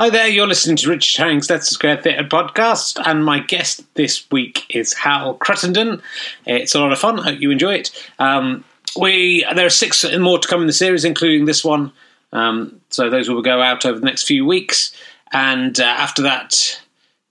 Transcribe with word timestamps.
Hi 0.00 0.10
there, 0.10 0.28
you're 0.28 0.46
listening 0.46 0.76
to 0.76 0.90
Richard 0.90 1.20
Herring's 1.20 1.50
Leicester 1.50 1.74
Square 1.74 2.02
Theatre 2.02 2.22
podcast, 2.22 3.02
and 3.04 3.24
my 3.24 3.40
guest 3.40 3.82
this 3.94 4.30
week 4.30 4.64
is 4.68 4.92
Hal 4.94 5.36
Cruttenden. 5.38 6.00
It's 6.46 6.76
a 6.76 6.78
lot 6.78 6.92
of 6.92 7.00
fun, 7.00 7.18
hope 7.18 7.40
you 7.40 7.50
enjoy 7.50 7.74
it. 7.74 7.90
Um, 8.20 8.62
we 8.96 9.44
There 9.56 9.66
are 9.66 9.70
six 9.70 10.04
more 10.16 10.38
to 10.38 10.46
come 10.46 10.60
in 10.60 10.68
the 10.68 10.72
series, 10.72 11.04
including 11.04 11.46
this 11.46 11.64
one, 11.64 11.90
um, 12.32 12.80
so 12.90 13.10
those 13.10 13.28
will 13.28 13.42
go 13.42 13.60
out 13.60 13.84
over 13.84 13.98
the 13.98 14.04
next 14.04 14.22
few 14.22 14.46
weeks, 14.46 14.94
and 15.32 15.80
uh, 15.80 15.82
after 15.82 16.22
that, 16.22 16.80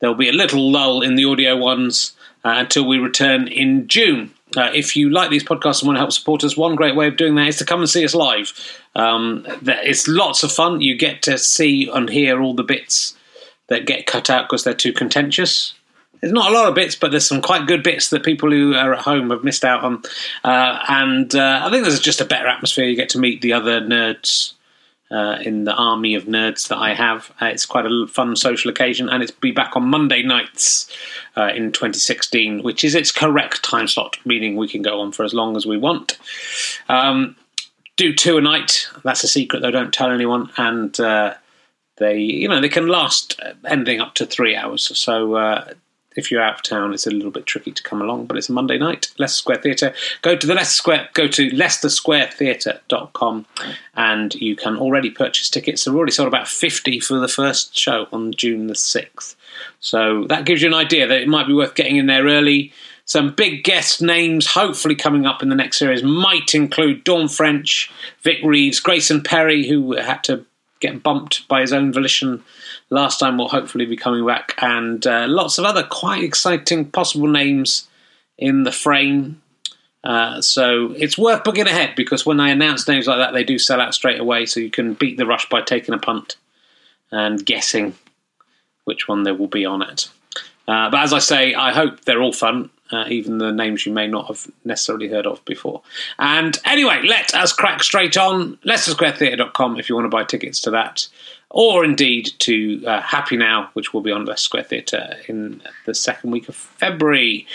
there'll 0.01 0.13
be 0.13 0.27
a 0.27 0.33
little 0.33 0.69
lull 0.69 1.01
in 1.01 1.15
the 1.15 1.23
audio 1.23 1.55
ones 1.55 2.17
uh, 2.43 2.55
until 2.57 2.85
we 2.85 2.97
return 2.97 3.47
in 3.47 3.87
June. 3.87 4.33
Uh, 4.57 4.71
if 4.73 4.95
you 4.95 5.09
like 5.09 5.29
these 5.29 5.43
podcasts 5.43 5.81
and 5.81 5.87
want 5.87 5.97
to 5.97 6.01
help 6.01 6.11
support 6.11 6.43
us, 6.43 6.57
one 6.57 6.75
great 6.75 6.95
way 6.95 7.07
of 7.07 7.17
doing 7.17 7.35
that 7.35 7.47
is 7.47 7.57
to 7.57 7.65
come 7.65 7.79
and 7.79 7.89
see 7.89 8.03
us 8.03 8.15
live. 8.15 8.53
Um, 8.95 9.45
it's 9.61 10.07
lots 10.07 10.43
of 10.43 10.51
fun. 10.51 10.81
You 10.81 10.97
get 10.97 11.21
to 11.23 11.37
see 11.37 11.89
and 11.89 12.09
hear 12.09 12.41
all 12.41 12.53
the 12.55 12.63
bits 12.63 13.15
that 13.67 13.85
get 13.85 14.07
cut 14.07 14.29
out 14.29 14.45
because 14.45 14.63
they're 14.63 14.73
too 14.73 14.93
contentious. 14.93 15.73
There's 16.21 16.33
not 16.33 16.51
a 16.51 16.53
lot 16.53 16.67
of 16.67 16.73
bits, 16.73 16.95
but 16.95 17.11
there's 17.11 17.27
some 17.27 17.41
quite 17.41 17.67
good 17.67 17.83
bits 17.83 18.09
that 18.09 18.23
people 18.23 18.49
who 18.49 18.73
are 18.73 18.93
at 18.93 19.01
home 19.01 19.29
have 19.29 19.43
missed 19.43 19.63
out 19.63 19.83
on. 19.83 20.01
Uh, 20.43 20.79
and 20.89 21.35
uh, 21.35 21.61
I 21.63 21.69
think 21.69 21.83
there's 21.83 21.99
just 21.99 22.21
a 22.21 22.25
better 22.25 22.47
atmosphere. 22.47 22.85
You 22.85 22.95
get 22.95 23.09
to 23.09 23.19
meet 23.19 23.41
the 23.41 23.53
other 23.53 23.79
nerds 23.81 24.53
uh, 25.09 25.37
in 25.41 25.63
the 25.63 25.73
army 25.73 26.15
of 26.15 26.25
nerds 26.25 26.67
that 26.67 26.77
I 26.77 26.93
have. 26.93 27.31
Uh, 27.41 27.45
it's 27.47 27.65
quite 27.65 27.85
a 27.85 28.07
fun 28.07 28.35
social 28.35 28.69
occasion, 28.69 29.09
and 29.09 29.23
it's 29.23 29.31
be 29.31 29.51
back 29.51 29.75
on 29.75 29.87
Monday 29.87 30.21
nights 30.23 30.91
uh, 31.35 31.51
in 31.55 31.71
2016, 31.71 32.63
which 32.63 32.83
is 32.83 32.95
its 32.95 33.11
correct 33.11 33.63
time 33.63 33.87
slot, 33.87 34.17
meaning 34.25 34.55
we 34.55 34.67
can 34.67 34.81
go 34.81 34.99
on 34.99 35.11
for 35.11 35.23
as 35.23 35.33
long 35.33 35.55
as 35.55 35.65
we 35.65 35.77
want. 35.77 36.17
Um, 36.89 37.35
do 37.95 38.13
two 38.13 38.37
a 38.37 38.41
night. 38.41 38.87
That's 39.03 39.23
a 39.23 39.27
secret, 39.27 39.61
though. 39.61 39.71
Don't 39.71 39.93
tell 39.93 40.11
anyone. 40.11 40.51
And 40.57 40.97
uh, 40.99 41.35
they, 41.97 42.19
you 42.19 42.47
know, 42.47 42.61
they 42.61 42.69
can 42.69 42.87
last 42.87 43.39
ending 43.65 43.99
up 43.99 44.13
to 44.15 44.25
three 44.25 44.55
hours. 44.55 44.97
So 44.97 45.35
uh, 45.35 45.73
if 46.17 46.31
you're 46.31 46.41
out 46.41 46.55
of 46.55 46.63
town, 46.63 46.93
it's 46.93 47.07
a 47.07 47.11
little 47.11 47.31
bit 47.31 47.45
tricky 47.45 47.71
to 47.71 47.83
come 47.83 48.01
along, 48.01 48.25
but 48.25 48.35
it's 48.37 48.49
a 48.49 48.53
Monday 48.53 48.77
night, 48.77 49.11
Leicester 49.17 49.37
Square 49.37 49.61
Theatre. 49.61 49.93
Go 50.21 50.35
to 50.35 50.47
the 50.47 50.55
Leicester 50.55 50.75
Square, 50.75 51.09
go 51.13 51.27
to 51.27 51.49
leicestersquaretheatre.com 51.51 53.45
and 53.95 54.35
you 54.35 54.55
can 54.55 54.77
already 54.77 55.09
purchase 55.09 55.49
tickets. 55.49 55.85
We've 55.85 55.95
already 55.95 56.11
sold 56.11 56.27
about 56.27 56.47
50 56.47 56.99
for 56.99 57.19
the 57.19 57.27
first 57.27 57.77
show 57.77 58.07
on 58.11 58.33
June 58.33 58.67
the 58.67 58.73
6th. 58.73 59.35
So 59.79 60.25
that 60.25 60.45
gives 60.45 60.61
you 60.61 60.67
an 60.67 60.73
idea 60.73 61.07
that 61.07 61.21
it 61.21 61.27
might 61.27 61.47
be 61.47 61.53
worth 61.53 61.75
getting 61.75 61.97
in 61.97 62.07
there 62.07 62.25
early. 62.25 62.73
Some 63.05 63.33
big 63.33 63.63
guest 63.63 64.01
names, 64.01 64.47
hopefully 64.47 64.95
coming 64.95 65.25
up 65.25 65.41
in 65.41 65.49
the 65.49 65.55
next 65.55 65.77
series, 65.77 66.03
might 66.03 66.53
include 66.53 67.05
Dawn 67.05 67.29
French, 67.29 67.89
Vic 68.21 68.39
Reeves, 68.43 68.81
Grayson 68.81 69.21
Perry, 69.21 69.65
who 69.67 69.95
had 69.95 70.23
to 70.25 70.45
get 70.79 71.03
bumped 71.03 71.47
by 71.47 71.61
his 71.61 71.73
own 71.73 71.93
volition 71.93 72.43
last 72.89 73.19
time 73.19 73.37
will 73.37 73.49
hopefully 73.49 73.85
be 73.85 73.97
coming 73.97 74.25
back, 74.25 74.55
and 74.59 75.05
uh, 75.05 75.25
lots 75.27 75.57
of 75.57 75.65
other 75.65 75.83
quite 75.83 76.23
exciting 76.23 76.85
possible 76.85 77.27
names 77.27 77.87
in 78.37 78.63
the 78.63 78.71
frame. 78.71 79.41
Uh, 80.03 80.41
so 80.41 80.93
it's 80.97 81.17
worth 81.17 81.43
booking 81.43 81.67
ahead 81.67 81.93
because 81.95 82.25
when 82.25 82.39
I 82.39 82.49
announce 82.49 82.87
names 82.87 83.07
like 83.07 83.17
that, 83.17 83.33
they 83.33 83.43
do 83.43 83.59
sell 83.59 83.81
out 83.81 83.93
straight 83.93 84.19
away. 84.19 84.45
So 84.45 84.59
you 84.59 84.69
can 84.69 84.93
beat 84.93 85.17
the 85.17 85.25
rush 85.25 85.49
by 85.49 85.61
taking 85.61 85.93
a 85.93 85.97
punt 85.97 86.37
and 87.11 87.45
guessing 87.45 87.95
which 88.85 89.07
one 89.07 89.23
they 89.23 89.31
will 89.31 89.47
be 89.47 89.65
on 89.65 89.81
it. 89.81 90.09
Uh, 90.67 90.89
but 90.89 91.01
as 91.01 91.13
I 91.13 91.19
say, 91.19 91.53
I 91.53 91.73
hope 91.73 92.01
they're 92.01 92.21
all 92.21 92.33
fun, 92.33 92.69
uh, 92.91 93.05
even 93.07 93.37
the 93.37 93.51
names 93.51 93.85
you 93.85 93.91
may 93.91 94.07
not 94.07 94.27
have 94.27 94.47
necessarily 94.63 95.07
heard 95.09 95.25
of 95.25 95.43
before. 95.45 95.81
And 96.19 96.57
anyway, 96.63 97.01
let 97.05 97.33
us 97.33 97.51
crack 97.53 97.83
straight 97.83 98.17
on. 98.17 98.57
LeicesterSquareTheatre.com 98.65 99.79
if 99.79 99.89
you 99.89 99.95
want 99.95 100.05
to 100.05 100.09
buy 100.09 100.23
tickets 100.23 100.61
to 100.61 100.71
that 100.71 101.07
or 101.49 101.83
indeed 101.83 102.31
to 102.39 102.83
uh, 102.85 103.01
Happy 103.01 103.37
Now, 103.37 103.69
which 103.73 103.93
will 103.93 104.01
be 104.01 104.11
on 104.11 104.25
the 104.25 104.35
Square 104.35 104.63
Theatre 104.63 105.15
in 105.27 105.61
the 105.85 105.93
second 105.95 106.31
week 106.31 106.49
of 106.49 106.55
February. 106.55 107.47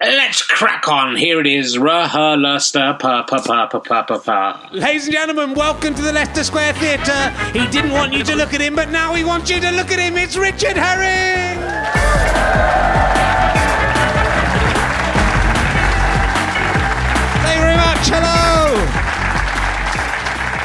Let's 0.00 0.42
crack 0.42 0.88
on. 0.88 1.14
Here 1.14 1.40
it 1.40 1.46
is. 1.46 1.76
Leicester. 1.76 2.96
Pa 2.98 3.22
pa 3.22 3.38
pa 3.42 3.66
pa 3.66 3.78
pa 3.80 4.02
pa 4.02 4.18
pa. 4.18 4.70
Ladies 4.72 5.04
and 5.04 5.12
gentlemen, 5.12 5.52
welcome 5.52 5.94
to 5.94 6.00
the 6.00 6.12
Leicester 6.12 6.42
Square 6.42 6.72
Theatre. 6.74 7.30
He 7.52 7.66
didn't 7.66 7.92
want 7.92 8.14
you 8.14 8.24
to 8.24 8.34
look 8.34 8.54
at 8.54 8.62
him, 8.62 8.74
but 8.74 8.88
now 8.88 9.14
he 9.14 9.24
wants 9.24 9.50
you 9.50 9.60
to 9.60 9.70
look 9.72 9.92
at 9.92 9.98
him. 9.98 10.16
It's 10.16 10.38
Richard 10.38 10.78
Herring. 10.78 11.60
Thank 17.44 17.56
you 17.56 17.62
very 17.62 17.76
much. 17.76 18.08
Hello. 18.08 19.09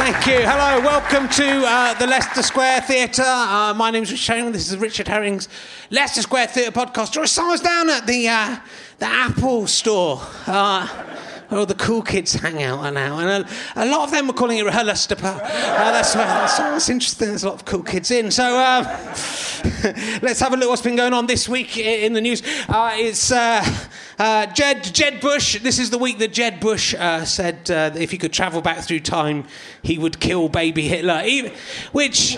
Thank 0.05 0.27
you. 0.27 0.47
Hello, 0.47 0.85
welcome 0.85 1.27
to 1.29 1.63
uh, 1.65 1.95
the 1.95 2.05
Leicester 2.05 2.43
Square 2.43 2.81
Theatre. 2.81 3.23
Uh, 3.25 3.73
my 3.75 3.89
name's 3.89 4.11
Richard 4.11 4.35
Herring. 4.35 4.51
This 4.51 4.71
is 4.71 4.77
Richard 4.77 5.07
Herring's 5.07 5.49
Leicester 5.89 6.21
Square 6.21 6.45
Theatre 6.45 6.71
podcast. 6.71 7.27
So 7.27 7.51
I 7.51 7.57
down 7.57 7.89
at 7.89 8.05
the 8.05 8.29
uh, 8.29 8.57
the 8.99 9.07
Apple 9.07 9.65
store. 9.65 10.21
Uh, 10.45 10.87
all 11.57 11.65
the 11.65 11.75
cool 11.75 12.01
kids 12.01 12.33
hang 12.33 12.61
out 12.63 12.93
now, 12.93 13.19
and 13.19 13.45
a, 13.45 13.49
a 13.75 13.85
lot 13.85 14.03
of 14.03 14.11
them 14.11 14.27
were 14.27 14.33
calling 14.33 14.57
it 14.57 14.65
Leicester. 14.65 15.15
Uh, 15.15 15.39
that's, 15.39 16.13
that's, 16.13 16.57
that's 16.57 16.89
interesting. 16.89 17.29
There's 17.29 17.43
a 17.43 17.49
lot 17.49 17.55
of 17.55 17.65
cool 17.65 17.83
kids 17.83 18.11
in. 18.11 18.31
So 18.31 18.43
um, 18.43 18.83
let's 20.21 20.39
have 20.39 20.53
a 20.53 20.57
look 20.57 20.69
what's 20.69 20.81
been 20.81 20.95
going 20.95 21.13
on 21.13 21.27
this 21.27 21.47
week 21.49 21.77
in 21.77 22.13
the 22.13 22.21
news. 22.21 22.41
Uh, 22.67 22.91
it's 22.95 23.31
uh, 23.31 23.63
uh, 24.17 24.45
Jed, 24.47 24.83
Jed 24.83 25.19
Bush, 25.19 25.59
this 25.61 25.79
is 25.79 25.89
the 25.89 25.97
week 25.97 26.19
that 26.19 26.31
Jed 26.31 26.59
Bush 26.59 26.93
uh, 26.93 27.25
said 27.25 27.69
uh, 27.69 27.89
that 27.89 27.97
if 28.01 28.11
he 28.11 28.17
could 28.17 28.33
travel 28.33 28.61
back 28.61 28.79
through 28.79 29.01
time, 29.01 29.45
he 29.83 29.97
would 29.97 30.19
kill 30.19 30.49
baby 30.49 30.87
Hitler. 30.87 31.21
He, 31.21 31.51
which. 31.91 32.37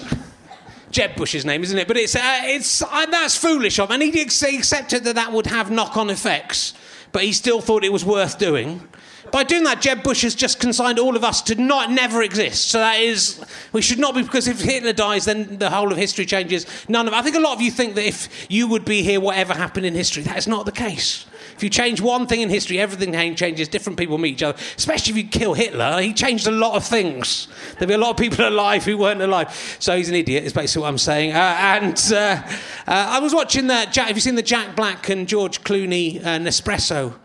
Jeb 0.89 1.17
Bush's 1.17 1.44
name, 1.44 1.63
isn't 1.63 1.77
it? 1.77 1.85
But 1.85 1.97
it's, 1.97 2.16
uh, 2.16 2.39
it's, 2.44 2.81
uh, 2.81 3.06
that's 3.07 3.35
foolish 3.35 3.77
of 3.77 3.91
him. 3.91 4.01
And 4.01 4.16
he 4.16 4.22
accepted 4.22 5.03
that 5.03 5.16
that 5.16 5.33
would 5.33 5.45
have 5.47 5.69
knock 5.69 5.97
on 5.97 6.09
effects, 6.09 6.73
but 7.11 7.23
he 7.23 7.33
still 7.33 7.59
thought 7.59 7.83
it 7.83 7.91
was 7.91 8.06
worth 8.06 8.39
doing. 8.39 8.88
By 9.31 9.43
doing 9.43 9.63
that, 9.63 9.81
Jeb 9.81 10.03
Bush 10.03 10.21
has 10.21 10.35
just 10.35 10.59
consigned 10.59 10.99
all 10.99 11.15
of 11.15 11.23
us 11.23 11.41
to 11.43 11.55
not 11.55 11.91
never 11.91 12.21
exist. 12.23 12.69
So 12.69 12.79
that 12.79 12.99
is, 12.99 13.43
we 13.73 13.81
should 13.81 13.99
not 13.99 14.15
be 14.15 14.21
because 14.21 14.47
if 14.47 14.61
Hitler 14.61 14.93
dies, 14.93 15.25
then 15.25 15.57
the 15.57 15.69
whole 15.69 15.91
of 15.91 15.97
history 15.97 16.25
changes. 16.25 16.65
None 16.88 17.07
of. 17.07 17.13
I 17.13 17.21
think 17.21 17.35
a 17.35 17.39
lot 17.39 17.53
of 17.53 17.61
you 17.61 17.71
think 17.71 17.95
that 17.95 18.05
if 18.05 18.47
you 18.49 18.67
would 18.67 18.85
be 18.85 19.03
here, 19.03 19.19
whatever 19.19 19.53
happened 19.53 19.85
in 19.85 19.93
history, 19.93 20.23
that 20.23 20.38
is 20.38 20.47
not 20.47 20.65
the 20.65 20.71
case. 20.71 21.25
If 21.55 21.63
you 21.63 21.69
change 21.69 22.01
one 22.01 22.27
thing 22.27 22.41
in 22.41 22.49
history, 22.49 22.79
everything 22.79 23.13
changes. 23.35 23.67
Different 23.67 23.97
people 23.97 24.19
meet 24.19 24.33
each 24.33 24.43
other. 24.43 24.57
Especially 24.75 25.11
if 25.11 25.17
you 25.17 25.23
kill 25.27 25.55
Hitler, 25.55 25.99
he 26.01 26.13
changed 26.13 26.45
a 26.45 26.51
lot 26.51 26.75
of 26.75 26.85
things. 26.85 27.47
There'll 27.73 27.88
be 27.88 27.95
a 27.95 27.97
lot 27.97 28.11
of 28.11 28.17
people 28.17 28.47
alive 28.47 28.85
who 28.85 28.97
weren't 28.97 29.21
alive. 29.21 29.77
So 29.79 29.97
he's 29.97 30.09
an 30.09 30.15
idiot. 30.15 30.44
Is 30.44 30.53
basically 30.53 30.83
what 30.83 30.89
I'm 30.89 30.97
saying. 30.97 31.33
Uh, 31.33 31.55
and 31.57 32.11
uh, 32.11 32.15
uh, 32.15 32.51
I 32.88 33.19
was 33.19 33.33
watching 33.33 33.67
that. 33.67 33.91
Jack, 33.91 34.07
have 34.07 34.17
you 34.17 34.21
seen 34.21 34.35
the 34.35 34.44
Jack 34.44 34.75
Black 34.75 35.09
and 35.09 35.27
George 35.27 35.63
Clooney 35.63 36.19
uh, 36.21 36.38
Nespresso? 36.38 37.15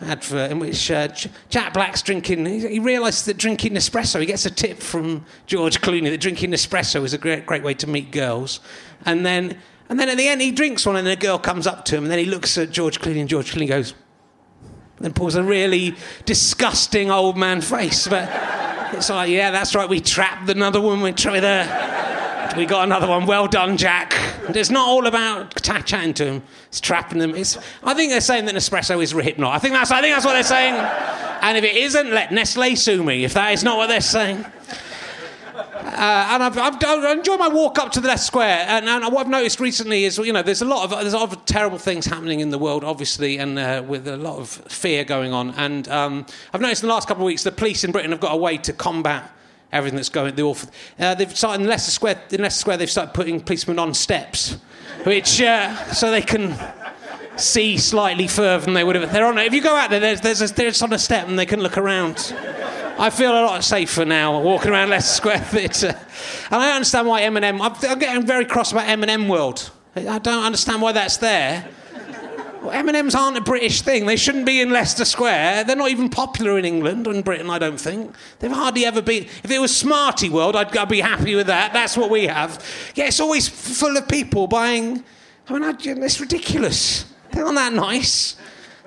Advert 0.00 0.50
in 0.50 0.58
which 0.58 0.90
uh, 0.90 1.08
Jack 1.48 1.74
Black's 1.74 2.02
drinking. 2.02 2.46
He, 2.46 2.78
realises 2.78 3.24
that 3.24 3.36
drinking 3.36 3.72
Nespresso, 3.72 4.20
he 4.20 4.26
gets 4.26 4.46
a 4.46 4.50
tip 4.50 4.78
from 4.78 5.24
George 5.46 5.80
Clooney 5.80 6.10
that 6.10 6.20
drinking 6.20 6.50
Nespresso 6.50 7.04
is 7.04 7.12
a 7.12 7.18
great, 7.18 7.46
great 7.46 7.62
way 7.62 7.74
to 7.74 7.86
meet 7.86 8.10
girls. 8.10 8.60
And 9.04 9.24
then 9.24 9.58
and 9.88 9.98
then 9.98 10.08
at 10.08 10.16
the 10.16 10.28
end, 10.28 10.40
he 10.40 10.50
drinks 10.50 10.84
one, 10.84 10.96
and 10.96 11.08
a 11.08 11.16
girl 11.16 11.38
comes 11.38 11.66
up 11.66 11.84
to 11.86 11.96
him, 11.96 12.04
and 12.04 12.10
then 12.10 12.18
he 12.18 12.26
looks 12.26 12.58
at 12.58 12.70
George 12.70 13.00
Clooney, 13.00 13.20
and 13.20 13.28
George 13.28 13.52
Clooney 13.52 13.68
goes, 13.68 13.94
then 14.98 15.12
pulls 15.12 15.34
a 15.34 15.42
really 15.42 15.94
disgusting 16.26 17.10
old 17.10 17.38
man 17.38 17.60
face. 17.60 18.06
But 18.06 18.28
it's 18.92 19.08
like, 19.08 19.30
yeah, 19.30 19.50
that's 19.50 19.74
right, 19.74 19.88
we 19.88 20.00
trapped 20.00 20.48
another 20.50 20.80
woman 20.80 21.02
with 21.02 21.18
her. 21.24 22.07
We 22.56 22.66
got 22.66 22.84
another 22.84 23.06
one. 23.06 23.26
Well 23.26 23.46
done, 23.46 23.76
Jack. 23.76 24.14
It's 24.48 24.70
not 24.70 24.88
all 24.88 25.06
about 25.06 25.62
chatting 25.62 26.14
to 26.14 26.24
him. 26.24 26.42
It's 26.68 26.80
trapping 26.80 27.18
them. 27.18 27.34
It's, 27.34 27.56
I 27.82 27.94
think 27.94 28.10
they're 28.10 28.20
saying 28.20 28.46
that 28.46 28.54
Nespresso 28.54 29.02
is 29.02 29.12
Hypnot. 29.12 29.52
I 29.52 29.58
think 29.58 29.74
that's. 29.74 29.90
I 29.90 30.00
think 30.00 30.14
that's 30.14 30.24
what 30.24 30.32
they're 30.32 30.42
saying. 30.42 30.74
And 30.74 31.56
if 31.56 31.64
it 31.64 31.76
isn't, 31.76 32.10
let 32.10 32.32
Nestle 32.32 32.74
sue 32.74 33.04
me. 33.04 33.24
If 33.24 33.34
that 33.34 33.52
is 33.52 33.62
not 33.62 33.76
what 33.76 33.88
they're 33.88 34.00
saying. 34.00 34.44
Uh, 35.98 36.28
and 36.30 36.42
I've, 36.42 36.58
I've, 36.58 36.76
I 36.80 37.36
my 37.36 37.48
walk 37.48 37.78
up 37.78 37.92
to 37.92 38.00
the 38.00 38.08
Leicester 38.08 38.26
Square. 38.26 38.66
And, 38.68 38.88
and, 38.88 39.04
what 39.12 39.26
I've 39.26 39.30
noticed 39.30 39.58
recently 39.58 40.04
is, 40.04 40.18
you 40.18 40.32
know, 40.32 40.42
there's 40.42 40.62
a 40.62 40.64
lot 40.64 40.84
of 40.84 40.90
there's 40.90 41.12
a 41.12 41.18
lot 41.18 41.32
of 41.32 41.44
terrible 41.44 41.78
things 41.78 42.06
happening 42.06 42.40
in 42.40 42.50
the 42.50 42.58
world, 42.58 42.84
obviously, 42.84 43.38
and 43.38 43.58
uh, 43.58 43.82
with 43.86 44.06
a 44.06 44.16
lot 44.16 44.38
of 44.38 44.48
fear 44.48 45.04
going 45.04 45.32
on. 45.32 45.50
And 45.52 45.88
um, 45.88 46.26
I've 46.52 46.60
noticed 46.60 46.82
in 46.82 46.88
the 46.88 46.94
last 46.94 47.08
couple 47.08 47.24
of 47.24 47.26
weeks, 47.26 47.42
the 47.42 47.52
police 47.52 47.84
in 47.84 47.92
Britain 47.92 48.10
have 48.12 48.20
got 48.20 48.32
a 48.32 48.36
way 48.36 48.58
to 48.58 48.72
combat 48.72 49.32
everything 49.72 49.96
that's 49.96 50.08
going. 50.08 50.34
The 50.34 50.42
awful. 50.42 50.70
Uh, 50.98 51.14
they've 51.14 51.36
started 51.36 51.62
in 51.62 51.68
Leicester 51.68 51.90
Square. 51.90 52.22
In 52.30 52.42
Leicester 52.42 52.60
Square, 52.60 52.76
they've 52.78 52.90
started 52.90 53.14
putting 53.14 53.40
policemen 53.40 53.78
on 53.78 53.94
steps, 53.94 54.56
which 55.04 55.40
uh, 55.40 55.74
so 55.92 56.10
they 56.10 56.22
can 56.22 56.56
see 57.36 57.78
slightly 57.78 58.26
further 58.26 58.64
than 58.64 58.74
they 58.74 58.84
would 58.84 58.96
have. 58.96 59.12
They're 59.12 59.26
on. 59.26 59.38
If 59.38 59.52
you 59.52 59.62
go 59.62 59.74
out 59.74 59.90
there, 59.90 60.00
there's 60.00 60.20
there's 60.20 60.42
a, 60.42 60.54
there's 60.54 60.82
on 60.82 60.92
a 60.92 60.98
step 60.98 61.28
and 61.28 61.38
they 61.38 61.46
can 61.46 61.60
look 61.60 61.78
around. 61.78 62.34
I 62.98 63.10
feel 63.10 63.30
a 63.30 63.42
lot 63.42 63.62
safer 63.62 64.04
now 64.04 64.40
walking 64.40 64.72
around 64.72 64.90
Leicester 64.90 65.14
Square 65.14 65.38
Theatre. 65.50 65.96
And 66.50 66.62
I 66.62 66.72
understand 66.72 67.06
why 67.06 67.22
M&M. 67.22 67.62
I'm, 67.62 67.72
I'm 67.72 67.98
getting 67.98 68.26
very 68.26 68.44
cross 68.44 68.72
about 68.72 68.88
M&M 68.88 69.28
World. 69.28 69.70
I 69.94 70.18
don't 70.18 70.44
understand 70.44 70.82
why 70.82 70.90
that's 70.90 71.16
there. 71.18 71.68
M&Ms 72.66 73.14
aren't 73.14 73.36
a 73.36 73.40
British 73.40 73.82
thing. 73.82 74.06
They 74.06 74.16
shouldn't 74.16 74.46
be 74.46 74.60
in 74.60 74.70
Leicester 74.70 75.04
Square. 75.04 75.64
They're 75.64 75.76
not 75.76 75.90
even 75.90 76.08
popular 76.08 76.58
in 76.58 76.64
England 76.64 77.06
and 77.06 77.24
Britain, 77.24 77.50
I 77.50 77.58
don't 77.58 77.80
think. 77.80 78.14
They've 78.38 78.50
hardly 78.50 78.84
ever 78.84 79.02
been. 79.02 79.24
If 79.24 79.50
it 79.50 79.58
was 79.58 79.76
Smarty 79.76 80.28
World, 80.28 80.56
I'd, 80.56 80.76
I'd 80.76 80.88
be 80.88 81.00
happy 81.00 81.34
with 81.34 81.46
that. 81.46 81.72
That's 81.72 81.96
what 81.96 82.10
we 82.10 82.26
have. 82.26 82.64
Yeah, 82.94 83.06
it's 83.06 83.20
always 83.20 83.48
full 83.48 83.96
of 83.96 84.08
people 84.08 84.46
buying. 84.46 85.04
I 85.48 85.52
mean, 85.52 85.62
I, 85.62 85.74
it's 85.78 86.20
ridiculous. 86.20 87.04
They're 87.32 87.44
not 87.44 87.54
that 87.54 87.72
nice. 87.72 88.36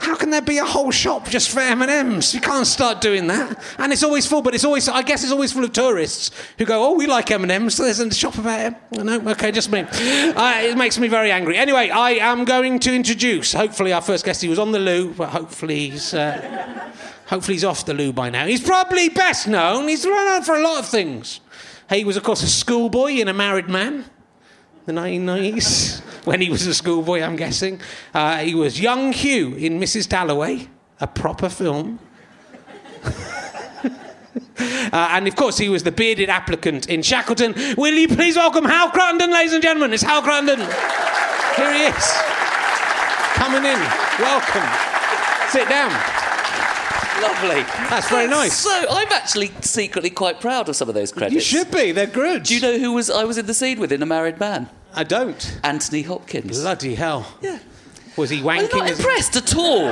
How 0.02 0.16
can 0.16 0.32
there 0.32 0.42
be 0.42 0.58
a 0.58 0.66
whole 0.66 0.90
shop 0.90 1.30
just 1.30 1.52
for 1.52 1.60
M&Ms? 1.60 2.34
You 2.34 2.42
can't 2.42 2.66
start 2.66 3.02
doing 3.02 3.28
that. 3.28 3.64
And 3.78 3.94
it's 3.94 4.04
always 4.04 4.26
full, 4.26 4.42
but 4.42 4.56
it's 4.56 4.66
always, 4.66 4.90
I 4.90 5.04
guess 5.04 5.22
it's 5.22 5.32
always 5.32 5.54
full 5.54 5.64
of 5.64 5.74
tourists 5.74 6.32
who 6.58 6.66
go, 6.66 6.84
oh, 6.84 6.94
we 6.94 7.06
like 7.06 7.30
M&Ms. 7.30 7.78
There's 7.78 8.00
a 8.00 8.12
shop 8.12 8.36
about 8.40 8.74
it. 8.92 9.04
No, 9.04 9.22
okay, 9.30 9.52
just 9.52 9.72
me. 9.72 9.82
Uh, 9.82 10.62
it 10.62 10.76
makes 10.76 10.98
me 10.98 11.08
very 11.08 11.32
angry. 11.32 11.56
Anyway, 11.56 11.92
I 11.92 12.14
am 12.14 12.46
going 12.46 12.80
to 12.80 12.96
introduce, 12.96 13.54
hopefully 13.54 13.94
our 13.94 14.02
first 14.02 14.26
guest, 14.26 14.42
he 14.42 14.50
was 14.50 14.58
on 14.58 14.72
the 14.72 14.80
loo, 14.80 15.14
but 15.14 15.30
hopefully 15.30 15.92
he's... 15.92 16.16
Uh, 16.16 16.92
hopefully 17.28 17.54
he's 17.54 17.64
off 17.64 17.86
the 17.86 17.94
loo 17.94 18.12
by 18.12 18.32
now. 18.32 18.48
He's 18.48 18.62
probably 18.62 19.08
best 19.08 19.48
known. 19.48 19.88
He's 19.88 20.04
run 20.04 20.28
on 20.28 20.42
for 20.42 20.56
a 20.56 20.64
lot 20.64 20.80
of 20.80 20.88
things. 20.88 21.42
He 21.92 22.04
was, 22.04 22.18
of 22.18 22.24
course, 22.24 22.42
a 22.42 22.48
schoolboy 22.48 23.12
in 23.12 23.28
A 23.28 23.34
Married 23.34 23.70
Man 23.70 24.06
the 24.86 24.92
1990s, 24.92 26.00
when 26.26 26.42
he 26.42 26.50
was 26.50 26.66
a 26.68 26.74
schoolboy, 26.74 27.22
I'm 27.22 27.36
guessing. 27.36 27.80
Uh, 28.14 28.38
he 28.38 28.56
was 28.56 28.80
young 28.80 29.14
Hugh 29.14 29.56
in 29.56 29.80
Mrs. 29.80 30.08
Dalloway, 30.10 30.68
a 31.00 31.08
proper 31.08 31.50
film. 31.50 32.00
uh, 33.04 34.40
and 34.92 35.28
of 35.28 35.36
course, 35.36 35.58
he 35.58 35.70
was 35.70 35.84
the 35.84 35.92
bearded 35.92 36.30
applicant 36.30 36.90
in 36.90 37.02
Shackleton. 37.02 37.54
Will 37.78 37.94
you 37.94 38.08
please 38.08 38.36
welcome 38.36 38.66
Hal 38.66 38.90
Cruttenden, 38.90 39.32
ladies 39.32 39.54
and 39.54 39.64
gentlemen? 39.64 39.94
It's 39.94 40.04
Hal 40.04 40.22
Cruttenden. 40.22 40.60
Here 41.56 41.74
he 41.74 41.86
is. 41.86 42.12
Coming 43.34 43.66
in. 43.66 43.80
Welcome. 44.20 44.68
Sit 45.50 45.68
down. 45.68 46.21
Lovely. 47.22 47.62
That's 47.64 48.10
very 48.10 48.28
nice. 48.28 48.54
So 48.54 48.86
I'm 48.90 49.12
actually 49.12 49.52
secretly 49.62 50.10
quite 50.10 50.42
proud 50.42 50.70
of 50.70 50.76
some 50.76 50.90
of 50.90 50.96
those 50.96 51.12
credits. 51.12 51.34
You 51.36 51.42
should 51.42 51.72
be. 51.72 51.92
They're 51.92 52.08
good. 52.08 52.44
Do 52.44 52.56
you 52.56 52.62
know 52.62 52.78
who 52.78 52.94
was 52.94 53.10
I 53.10 53.24
was 53.24 53.38
in 53.38 53.46
the 53.46 53.54
scene 53.54 53.80
with 53.80 53.92
in 53.92 54.02
A 54.02 54.06
Married 54.06 54.40
Man? 54.40 54.70
I 54.94 55.04
don't. 55.04 55.60
Anthony 55.64 56.02
Hopkins. 56.02 56.60
Bloody 56.62 56.96
hell. 56.96 57.38
Yeah. 57.42 57.60
Was 58.18 58.30
he 58.30 58.42
wanking? 58.42 58.70
I'm 58.74 58.80
not 58.80 58.90
impressed 58.90 59.38
at 59.38 59.56
all. 59.56 59.88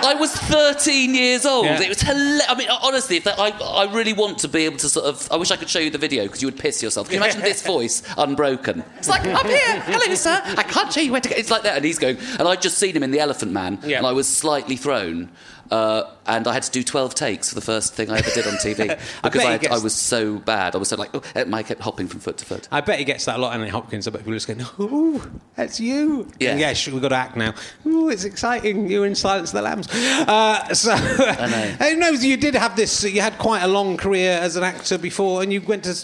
I 0.00 0.14
was 0.14 0.32
13 0.32 1.14
years 1.14 1.46
old. 1.46 1.66
Yeah. 1.66 1.80
It 1.80 1.88
was 1.88 2.00
hilarious. 2.00 2.44
I 2.48 2.54
mean, 2.56 2.68
honestly, 2.68 3.16
if 3.16 3.24
that, 3.24 3.38
I, 3.38 3.50
I 3.50 3.92
really 3.92 4.12
want 4.12 4.38
to 4.38 4.48
be 4.48 4.64
able 4.64 4.76
to 4.78 4.88
sort 4.88 5.06
of. 5.06 5.30
I 5.30 5.36
wish 5.36 5.50
I 5.50 5.56
could 5.56 5.68
show 5.68 5.78
you 5.78 5.90
the 5.90 5.98
video 5.98 6.24
because 6.24 6.42
you 6.42 6.48
would 6.48 6.58
piss 6.58 6.82
yourself. 6.82 7.08
Can 7.08 7.18
you 7.18 7.24
imagine 7.24 7.42
this 7.42 7.62
voice 7.66 8.02
unbroken? 8.16 8.82
It's 8.96 9.08
like, 9.08 9.24
I'm 9.24 9.46
here. 9.46 9.80
Hello, 9.82 10.14
sir. 10.14 10.40
I 10.44 10.62
can't 10.62 10.92
show 10.92 11.00
you 11.00 11.12
where 11.12 11.20
to 11.20 11.28
go. 11.28 11.34
It's 11.36 11.50
like 11.50 11.62
that. 11.62 11.76
And 11.76 11.84
he's 11.84 11.98
going. 11.98 12.16
And 12.38 12.48
I'd 12.48 12.62
just 12.62 12.78
seen 12.78 12.94
him 12.94 13.02
in 13.02 13.10
The 13.12 13.20
Elephant 13.20 13.52
Man. 13.52 13.78
Yeah. 13.84 13.98
And 13.98 14.06
I 14.06 14.12
was 14.12 14.28
slightly 14.28 14.76
thrown. 14.76 15.30
Uh, 15.70 16.04
and 16.26 16.46
I 16.46 16.52
had 16.54 16.62
to 16.64 16.70
do 16.70 16.82
12 16.82 17.14
takes 17.14 17.48
for 17.50 17.54
the 17.54 17.60
first 17.60 17.94
thing 17.94 18.10
I 18.10 18.18
ever 18.18 18.30
did 18.30 18.46
on 18.46 18.54
TV 18.54 18.98
because 19.22 19.44
I, 19.44 19.52
had, 19.52 19.60
gets- 19.62 19.80
I 19.80 19.82
was 19.82 19.94
so 19.94 20.38
bad. 20.38 20.74
I 20.74 20.78
was 20.78 20.88
so 20.88 20.96
like, 20.96 21.10
oh, 21.14 21.22
I 21.34 21.62
kept 21.62 21.80
hopping 21.80 22.06
from 22.06 22.20
foot 22.20 22.38
to 22.38 22.44
foot. 22.46 22.68
I 22.70 22.80
bet 22.80 22.98
he 22.98 23.04
gets 23.04 23.24
that 23.26 23.36
a 23.36 23.38
lot, 23.38 23.52
Anthony 23.52 23.70
Hopkins. 23.70 24.06
I 24.08 24.10
bet 24.10 24.20
people 24.20 24.32
are 24.32 24.36
just 24.36 24.46
going, 24.46 24.64
"Ooh, 24.80 25.22
that's 25.56 25.78
you." 25.80 26.28
Yeah. 26.40 26.56
yeah. 26.56 26.72
sh- 26.72 26.88
We've 26.88 27.02
got 27.02 27.08
to 27.10 27.16
act 27.16 27.36
now. 27.36 27.54
Ooh, 27.86 28.08
it's 28.08 28.24
exciting. 28.24 28.88
You're 28.90 29.06
in 29.06 29.14
Silence 29.14 29.50
of 29.50 29.56
the 29.56 29.62
Lambs. 29.62 29.88
Uh, 29.92 30.72
so, 30.74 30.94
know. 30.94 31.76
I 31.80 31.94
know 31.94 32.08
you 32.10 32.36
did 32.36 32.54
have 32.54 32.76
this. 32.76 33.04
You 33.04 33.20
had 33.20 33.36
quite 33.38 33.62
a 33.62 33.68
long 33.68 33.96
career 33.96 34.32
as 34.32 34.56
an 34.56 34.64
actor 34.64 34.98
before, 34.98 35.42
and 35.42 35.52
you 35.52 35.60
went 35.60 35.84
to 35.84 35.94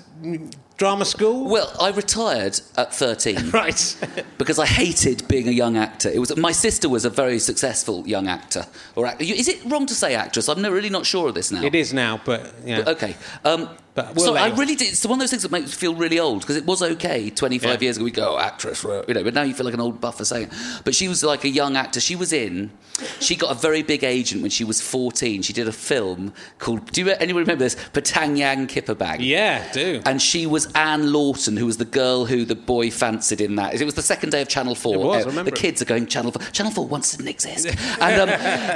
drama 0.76 1.04
school. 1.04 1.48
Well, 1.48 1.72
I 1.80 1.90
retired 1.90 2.60
at 2.76 2.94
13. 2.94 3.50
right. 3.52 3.96
because 4.38 4.58
I 4.58 4.66
hated 4.66 5.26
being 5.28 5.48
a 5.48 5.52
young 5.52 5.76
actor. 5.76 6.08
It 6.08 6.18
was 6.18 6.36
my 6.36 6.52
sister 6.52 6.88
was 6.88 7.04
a 7.04 7.10
very 7.10 7.38
successful 7.38 8.06
young 8.06 8.28
actor 8.28 8.66
or 8.96 9.06
act- 9.06 9.22
is 9.22 9.48
it 9.48 9.64
wrong 9.66 9.86
to 9.86 9.94
say 9.94 10.14
actress? 10.14 10.48
I'm 10.48 10.62
really 10.62 10.90
not 10.90 11.06
sure 11.06 11.28
of 11.28 11.34
this 11.34 11.50
now. 11.50 11.62
it 11.62 11.74
is 11.74 11.92
now, 11.92 12.20
but 12.24 12.54
yeah. 12.64 12.84
Okay. 12.86 13.16
Um, 13.44 13.68
But 13.94 14.17
we'll 14.17 14.25
so 14.26 14.35
I 14.35 14.49
really 14.56 14.75
did. 14.75 14.88
It's 14.88 15.06
one 15.06 15.19
of 15.19 15.20
those 15.20 15.31
things 15.31 15.43
that 15.43 15.52
makes 15.52 15.67
me 15.67 15.73
feel 15.73 15.94
really 15.94 16.19
old 16.19 16.41
because 16.41 16.56
it 16.56 16.67
was 16.67 16.82
okay 16.82 17.31
25 17.31 17.70
Yeah. 17.81 17.87
years 17.87 17.96
ago. 17.96 18.05
We 18.05 18.11
go, 18.11 18.35
oh, 18.35 18.38
actress, 18.38 18.82
you 18.82 19.14
know, 19.14 19.23
but 19.23 19.35
now 19.35 19.43
you 19.43 19.55
feel 19.55 19.64
like 19.64 19.75
an 19.75 19.81
old 19.81 20.00
buffer 20.00 20.25
saying. 20.25 20.49
it. 20.49 20.52
But 20.85 20.94
she 20.96 21.06
was 21.06 21.23
like 21.23 21.44
a 21.44 21.49
young 21.49 21.76
actor. 21.76 22.00
She 22.00 22.17
was 22.17 22.32
in. 22.32 22.73
She 23.20 23.35
got 23.37 23.50
a 23.50 23.55
very 23.55 23.82
big 23.82 24.05
agent 24.05 24.43
when 24.43 24.50
she 24.50 24.62
was 24.64 24.81
14. 24.81 25.43
She 25.43 25.52
did 25.52 25.67
a 25.69 25.73
film 25.73 26.32
called. 26.58 26.91
Do 26.93 27.02
you 27.02 27.11
anyone 27.12 27.43
remember 27.43 27.64
this? 27.64 27.76
P'tang 27.93 28.37
Yang 28.37 28.69
Kipperbang. 28.69 29.17
yeah, 29.20 29.70
do. 29.73 30.00
And 30.06 30.20
she 30.23 30.46
was 30.46 30.67
Anne 30.75 31.12
Lawton, 31.12 31.56
who 31.56 31.67
was 31.67 31.76
the 31.76 31.85
girl 31.85 32.25
who 32.25 32.44
the 32.44 32.55
boy 32.55 32.91
fancied 32.91 33.41
in 33.41 33.56
that. 33.56 33.75
It 33.81 33.85
was 33.85 33.94
the 33.94 34.02
second 34.02 34.31
day 34.31 34.43
of 34.43 34.49
Channel 34.49 34.75
4. 34.75 34.94
It 34.94 34.99
was, 34.99 35.17
I 35.17 35.23
Uh, 35.23 35.31
remember 35.31 35.50
the 35.50 35.56
kids 35.56 35.82
are 35.82 35.85
going, 35.87 36.06
Channel 36.06 36.31
4. 36.32 36.43
Channel 36.52 36.73
4 36.73 36.87
once 36.87 37.12
didn't 37.17 37.29
exist. 37.29 37.67
and 38.00 38.20
um, 38.20 38.29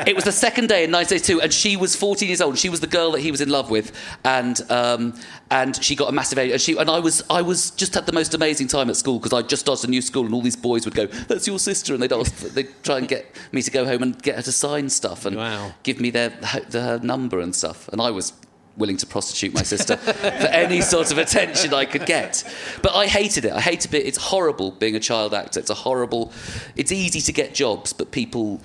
it 0.07 0.15
was 0.17 0.25
the 0.25 0.33
second 0.33 0.69
day 0.69 0.85
in 0.85 0.91
1982, 0.93 1.41
and 1.41 1.53
she 1.53 1.77
was 1.77 1.95
14 1.97 2.29
years 2.29 2.41
old. 2.41 2.59
She 2.59 2.69
was 2.69 2.81
the 2.81 2.87
girl 2.89 3.13
that 3.13 3.21
he 3.21 3.31
was 3.31 3.41
in 3.41 3.49
love 3.51 3.71
with. 3.71 3.93
And 4.25 4.61
um, 4.71 5.08
and 5.51 5.83
she 5.83 5.95
got 5.97 6.09
a 6.09 6.13
massive 6.13 6.39
age. 6.39 6.53
And, 6.53 6.61
she, 6.61 6.77
and 6.77 6.91
I, 6.91 6.99
was, 6.99 7.23
I 7.31 7.43
was 7.43 7.71
just 7.73 7.95
had 7.95 8.07
the 8.07 8.13
most 8.13 8.35
amazing 8.35 8.69
time 8.69 8.89
at 8.91 8.97
school 8.97 9.19
because 9.19 9.33
I 9.33 9.43
just 9.47 9.61
started 9.61 9.89
a 9.89 9.91
new 9.91 10.03
school, 10.03 10.25
and 10.25 10.35
all 10.35 10.43
these 10.43 10.57
boys 10.57 10.85
would 10.85 10.95
go, 10.95 11.07
That's 11.07 11.47
your 11.47 11.59
sister. 11.59 11.95
And 11.95 12.03
they'd, 12.03 12.13
ask, 12.13 12.35
they'd 12.55 12.71
try 12.83 12.99
and 12.99 13.09
get 13.09 13.27
me 13.53 13.63
to 13.63 13.71
go 13.71 13.85
home 13.85 14.03
and 14.03 14.21
get 14.23 14.37
her 14.37 14.43
to 14.43 14.53
sign 14.53 14.89
stuff 14.89 15.27
and 15.27 15.37
Wow. 15.37 15.73
give 15.83 16.01
me 16.01 16.11
their, 16.11 16.31
her 16.31 17.01
number 17.03 17.41
and 17.41 17.55
stuff. 17.55 17.89
And 17.89 18.01
I 18.01 18.11
was 18.11 18.33
willing 18.77 18.97
to 18.97 19.07
prostitute 19.07 19.53
my 19.53 19.63
sister 19.65 19.97
for 19.97 20.47
any 20.47 20.81
sort 20.81 21.11
of 21.11 21.19
attention 21.19 21.75
I 21.75 21.85
could 21.85 22.07
get. 22.07 22.45
But 22.81 22.95
I 22.95 23.07
hated 23.07 23.45
it. 23.45 23.53
I 23.53 23.61
hated 23.61 23.93
it. 23.93 24.07
It's 24.07 24.19
horrible 24.19 24.71
being 24.71 24.95
a 24.95 25.01
child 25.01 25.35
actor. 25.35 25.59
It's 25.59 25.71
a 25.71 25.75
horrible. 25.75 26.33
It's 26.77 26.93
easy 26.93 27.21
to 27.23 27.33
get 27.33 27.55
jobs, 27.55 27.93
but 27.93 28.11
people. 28.13 28.61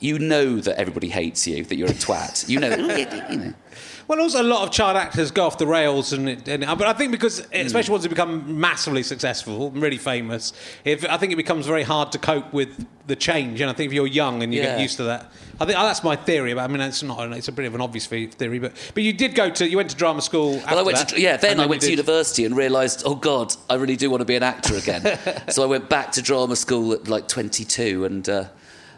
You 0.00 0.20
know 0.20 0.60
that 0.60 0.78
everybody 0.78 1.08
hates 1.08 1.44
you, 1.48 1.64
that 1.64 1.74
you're 1.74 1.88
a 1.88 1.92
twat. 1.92 2.48
You 2.48 2.60
know, 2.60 2.68
you 2.70 3.36
know. 3.36 3.54
Well, 4.08 4.20
also 4.22 4.40
a 4.40 4.42
lot 4.42 4.66
of 4.66 4.70
child 4.70 4.96
actors 4.96 5.30
go 5.30 5.44
off 5.44 5.58
the 5.58 5.66
rails, 5.66 6.14
and, 6.14 6.30
it, 6.30 6.48
and 6.48 6.62
but 6.62 6.86
I 6.86 6.94
think 6.94 7.12
because 7.12 7.46
especially 7.52 7.92
once 7.92 8.04
they 8.04 8.08
become 8.08 8.58
massively 8.58 9.02
successful, 9.02 9.70
really 9.72 9.98
famous, 9.98 10.54
if 10.86 11.04
I 11.04 11.18
think 11.18 11.34
it 11.34 11.36
becomes 11.36 11.66
very 11.66 11.82
hard 11.82 12.12
to 12.12 12.18
cope 12.18 12.50
with 12.54 12.86
the 13.06 13.16
change. 13.16 13.60
And 13.60 13.68
I 13.68 13.72
think 13.72 13.88
if 13.88 13.92
you're 13.92 14.06
young 14.06 14.42
and 14.42 14.54
you 14.54 14.62
get 14.62 14.80
used 14.80 14.96
to 14.98 15.04
that, 15.04 15.30
I 15.60 15.66
think 15.66 15.78
oh, 15.78 15.82
that's 15.82 16.02
my 16.02 16.16
theory. 16.16 16.54
But 16.54 16.62
I 16.62 16.68
mean, 16.68 16.80
it's 16.80 17.02
not. 17.02 17.32
It's 17.32 17.48
a 17.48 17.52
bit 17.52 17.66
of 17.66 17.74
an 17.74 17.82
obvious 17.82 18.06
theory, 18.06 18.58
but 18.58 18.72
but 18.94 19.02
you 19.02 19.12
did 19.12 19.34
go 19.34 19.50
to 19.50 19.68
you 19.68 19.76
went 19.76 19.90
to 19.90 19.96
drama 19.96 20.22
school. 20.22 20.52
Well, 20.52 20.78
I 20.78 20.82
went 20.82 20.96
that, 20.96 21.08
to 21.10 21.20
yeah. 21.20 21.36
Then 21.36 21.52
and 21.52 21.60
I 21.62 21.66
went 21.66 21.82
to 21.82 21.90
university 21.90 22.44
and 22.44 22.56
realised, 22.56 23.02
oh 23.04 23.14
God, 23.14 23.54
I 23.68 23.74
really 23.74 23.96
do 23.96 24.08
want 24.08 24.20
to 24.22 24.24
be 24.24 24.36
an 24.36 24.42
actor 24.42 24.74
again. 24.76 25.18
so 25.48 25.62
I 25.62 25.66
went 25.66 25.90
back 25.90 26.12
to 26.12 26.22
drama 26.22 26.56
school 26.56 26.94
at 26.94 27.08
like 27.08 27.28
22 27.28 28.04
and 28.04 28.28
uh, 28.28 28.44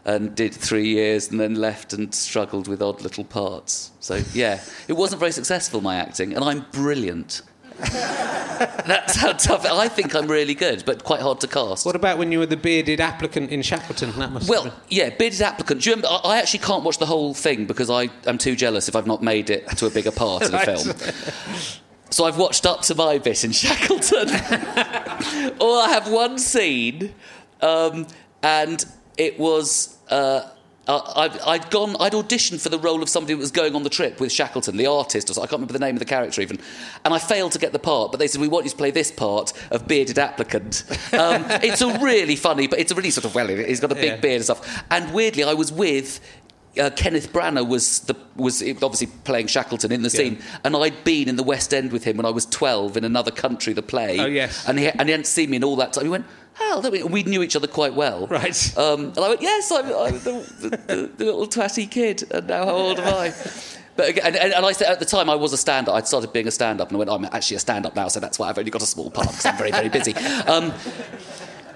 and 0.04 0.34
did 0.34 0.54
three 0.54 0.88
years 0.88 1.30
and 1.30 1.38
then 1.40 1.54
left 1.54 1.92
and 1.92 2.14
struggled 2.14 2.66
with 2.68 2.80
odd 2.82 3.02
little 3.02 3.24
parts. 3.24 3.90
So 4.00 4.22
yeah, 4.32 4.60
it 4.88 4.94
wasn't 4.94 5.20
very 5.20 5.32
successful 5.32 5.80
my 5.80 5.96
acting, 5.96 6.34
and 6.34 6.42
I'm 6.44 6.64
brilliant. 6.72 7.42
That's 7.80 9.16
how 9.16 9.32
tough. 9.32 9.64
I 9.64 9.88
think 9.88 10.14
I'm 10.14 10.26
really 10.26 10.54
good, 10.54 10.84
but 10.84 11.02
quite 11.04 11.20
hard 11.20 11.40
to 11.40 11.48
cast. 11.48 11.86
What 11.86 11.96
about 11.96 12.18
when 12.18 12.30
you 12.30 12.38
were 12.38 12.46
the 12.46 12.56
bearded 12.56 13.00
applicant 13.00 13.50
in 13.50 13.62
Shackleton? 13.62 14.12
That 14.18 14.32
must 14.32 14.50
Well, 14.50 14.74
yeah, 14.88 15.08
bearded 15.10 15.40
applicant. 15.40 15.82
Do 15.82 15.90
you 15.90 15.96
remember, 15.96 16.18
I 16.24 16.38
actually 16.38 16.60
can't 16.60 16.82
watch 16.84 16.98
the 16.98 17.06
whole 17.06 17.32
thing 17.32 17.64
because 17.66 17.88
I 17.88 18.10
am 18.26 18.36
too 18.36 18.54
jealous 18.56 18.88
if 18.88 18.96
I've 18.96 19.06
not 19.06 19.22
made 19.22 19.48
it 19.48 19.66
to 19.78 19.86
a 19.86 19.90
bigger 19.90 20.10
part 20.10 20.42
in 20.42 20.54
a 20.54 20.58
Right. 20.66 20.78
film. 20.78 20.94
So 22.10 22.24
I've 22.26 22.36
watched 22.36 22.66
up 22.66 22.82
to 22.82 22.94
my 22.94 23.16
bit 23.18 23.44
in 23.44 23.52
Shackleton. 23.52 24.28
or 25.58 25.78
I 25.78 25.86
have 25.92 26.10
one 26.10 26.38
scene, 26.38 27.14
um, 27.62 28.06
and 28.42 28.84
it 29.20 29.38
was. 29.38 29.96
Uh, 30.08 30.42
I- 30.88 31.12
I'd, 31.24 31.38
I'd 31.40 31.70
gone, 31.70 31.94
I'd 32.00 32.14
auditioned 32.14 32.60
for 32.60 32.68
the 32.68 32.78
role 32.78 33.00
of 33.00 33.08
somebody 33.08 33.34
that 33.34 33.38
was 33.38 33.52
going 33.52 33.76
on 33.76 33.84
the 33.84 33.90
trip 33.90 34.18
with 34.18 34.32
Shackleton, 34.32 34.76
the 34.76 34.86
artist, 34.86 35.30
or 35.30 35.34
so, 35.34 35.40
I 35.42 35.44
can't 35.44 35.52
remember 35.60 35.74
the 35.74 35.78
name 35.78 35.94
of 35.94 36.00
the 36.00 36.04
character 36.06 36.40
even. 36.40 36.58
And 37.04 37.14
I 37.14 37.18
failed 37.18 37.52
to 37.52 37.60
get 37.60 37.72
the 37.72 37.78
part, 37.78 38.10
but 38.10 38.18
they 38.18 38.26
said, 38.26 38.40
We 38.40 38.48
want 38.48 38.64
you 38.64 38.70
to 38.72 38.76
play 38.76 38.90
this 38.90 39.12
part 39.12 39.52
of 39.70 39.86
bearded 39.86 40.18
applicant. 40.18 40.82
Um, 41.12 41.44
it's 41.62 41.82
a 41.82 41.98
really 41.98 42.34
funny, 42.34 42.66
but 42.66 42.78
it's 42.80 42.90
a 42.92 42.94
really 42.94 43.10
sort 43.10 43.24
of, 43.26 43.34
well, 43.34 43.46
he's 43.48 43.78
got 43.80 43.92
a 43.92 43.94
big 43.94 44.04
Yeah. 44.04 44.16
beard 44.16 44.36
and 44.36 44.44
stuff. 44.44 44.84
And 44.90 45.12
weirdly, 45.12 45.44
I 45.44 45.54
was 45.54 45.70
with. 45.70 46.18
Uh, 46.78 46.88
Kenneth 46.90 47.32
Branagh 47.32 47.66
was 47.66 48.00
the 48.00 48.14
was 48.36 48.62
obviously 48.62 49.08
playing 49.24 49.48
Shackleton 49.48 49.90
in 49.90 50.02
the 50.02 50.10
scene, 50.10 50.38
and 50.64 50.76
I'd 50.76 51.02
been 51.02 51.28
in 51.28 51.34
the 51.36 51.42
West 51.42 51.74
End 51.74 51.90
with 51.90 52.04
him 52.04 52.16
when 52.16 52.26
I 52.26 52.30
was 52.30 52.46
twelve 52.46 52.96
in 52.96 53.04
another 53.04 53.32
country. 53.32 53.72
The 53.72 53.82
play, 53.82 54.20
Oh, 54.20 54.26
yes. 54.26 54.68
and 54.68 54.78
he 54.78 54.88
and 54.88 55.02
he 55.02 55.10
hadn't 55.10 55.26
seen 55.26 55.50
me 55.50 55.56
in 55.56 55.64
all 55.64 55.74
that 55.76 55.92
time. 55.92 56.04
He 56.04 56.10
went, 56.10 56.26
"Hell," 56.54 56.80
don't 56.80 56.92
we 56.92 57.02
we 57.02 57.22
knew 57.24 57.42
each 57.42 57.56
other 57.56 57.66
quite 57.66 57.94
well, 57.94 58.28
Right. 58.28 58.78
Um, 58.78 59.06
and 59.06 59.18
I 59.18 59.28
went, 59.30 59.42
"Yes, 59.42 59.72
I'm, 59.72 59.86
I'm 59.86 60.14
the, 60.20 60.76
the, 60.86 61.10
the, 61.16 61.24
little 61.24 61.46
twatty 61.48 61.90
kid." 61.90 62.22
And 62.30 62.46
now, 62.46 62.64
how 62.66 62.72
old 62.72 63.00
am 63.00 63.14
I? 63.14 63.34
But 63.96 64.10
again, 64.10 64.26
and, 64.28 64.36
and, 64.36 64.52
and 64.54 64.64
I 64.64 64.70
said 64.70 64.92
at 64.92 65.00
the 65.00 65.04
time 65.04 65.28
I 65.28 65.34
was 65.34 65.52
a 65.52 65.56
stand-up. 65.58 65.94
I'd 65.94 66.06
started 66.06 66.32
being 66.32 66.46
a 66.46 66.52
stand-up, 66.52 66.88
and 66.88 66.96
I 66.96 66.98
went, 67.00 67.10
"I'm 67.10 67.24
actually 67.24 67.56
a 67.56 67.60
stand-up 67.60 67.96
now, 67.96 68.06
so 68.06 68.20
that's 68.20 68.38
why 68.38 68.48
I've 68.48 68.58
only 68.58 68.70
got 68.70 68.82
a 68.82 68.86
small 68.86 69.10
part 69.10 69.26
because 69.28 69.44
I'm 69.44 69.56
very, 69.58 69.72
very 69.72 69.88
busy." 69.88 70.14
Um, 70.46 70.72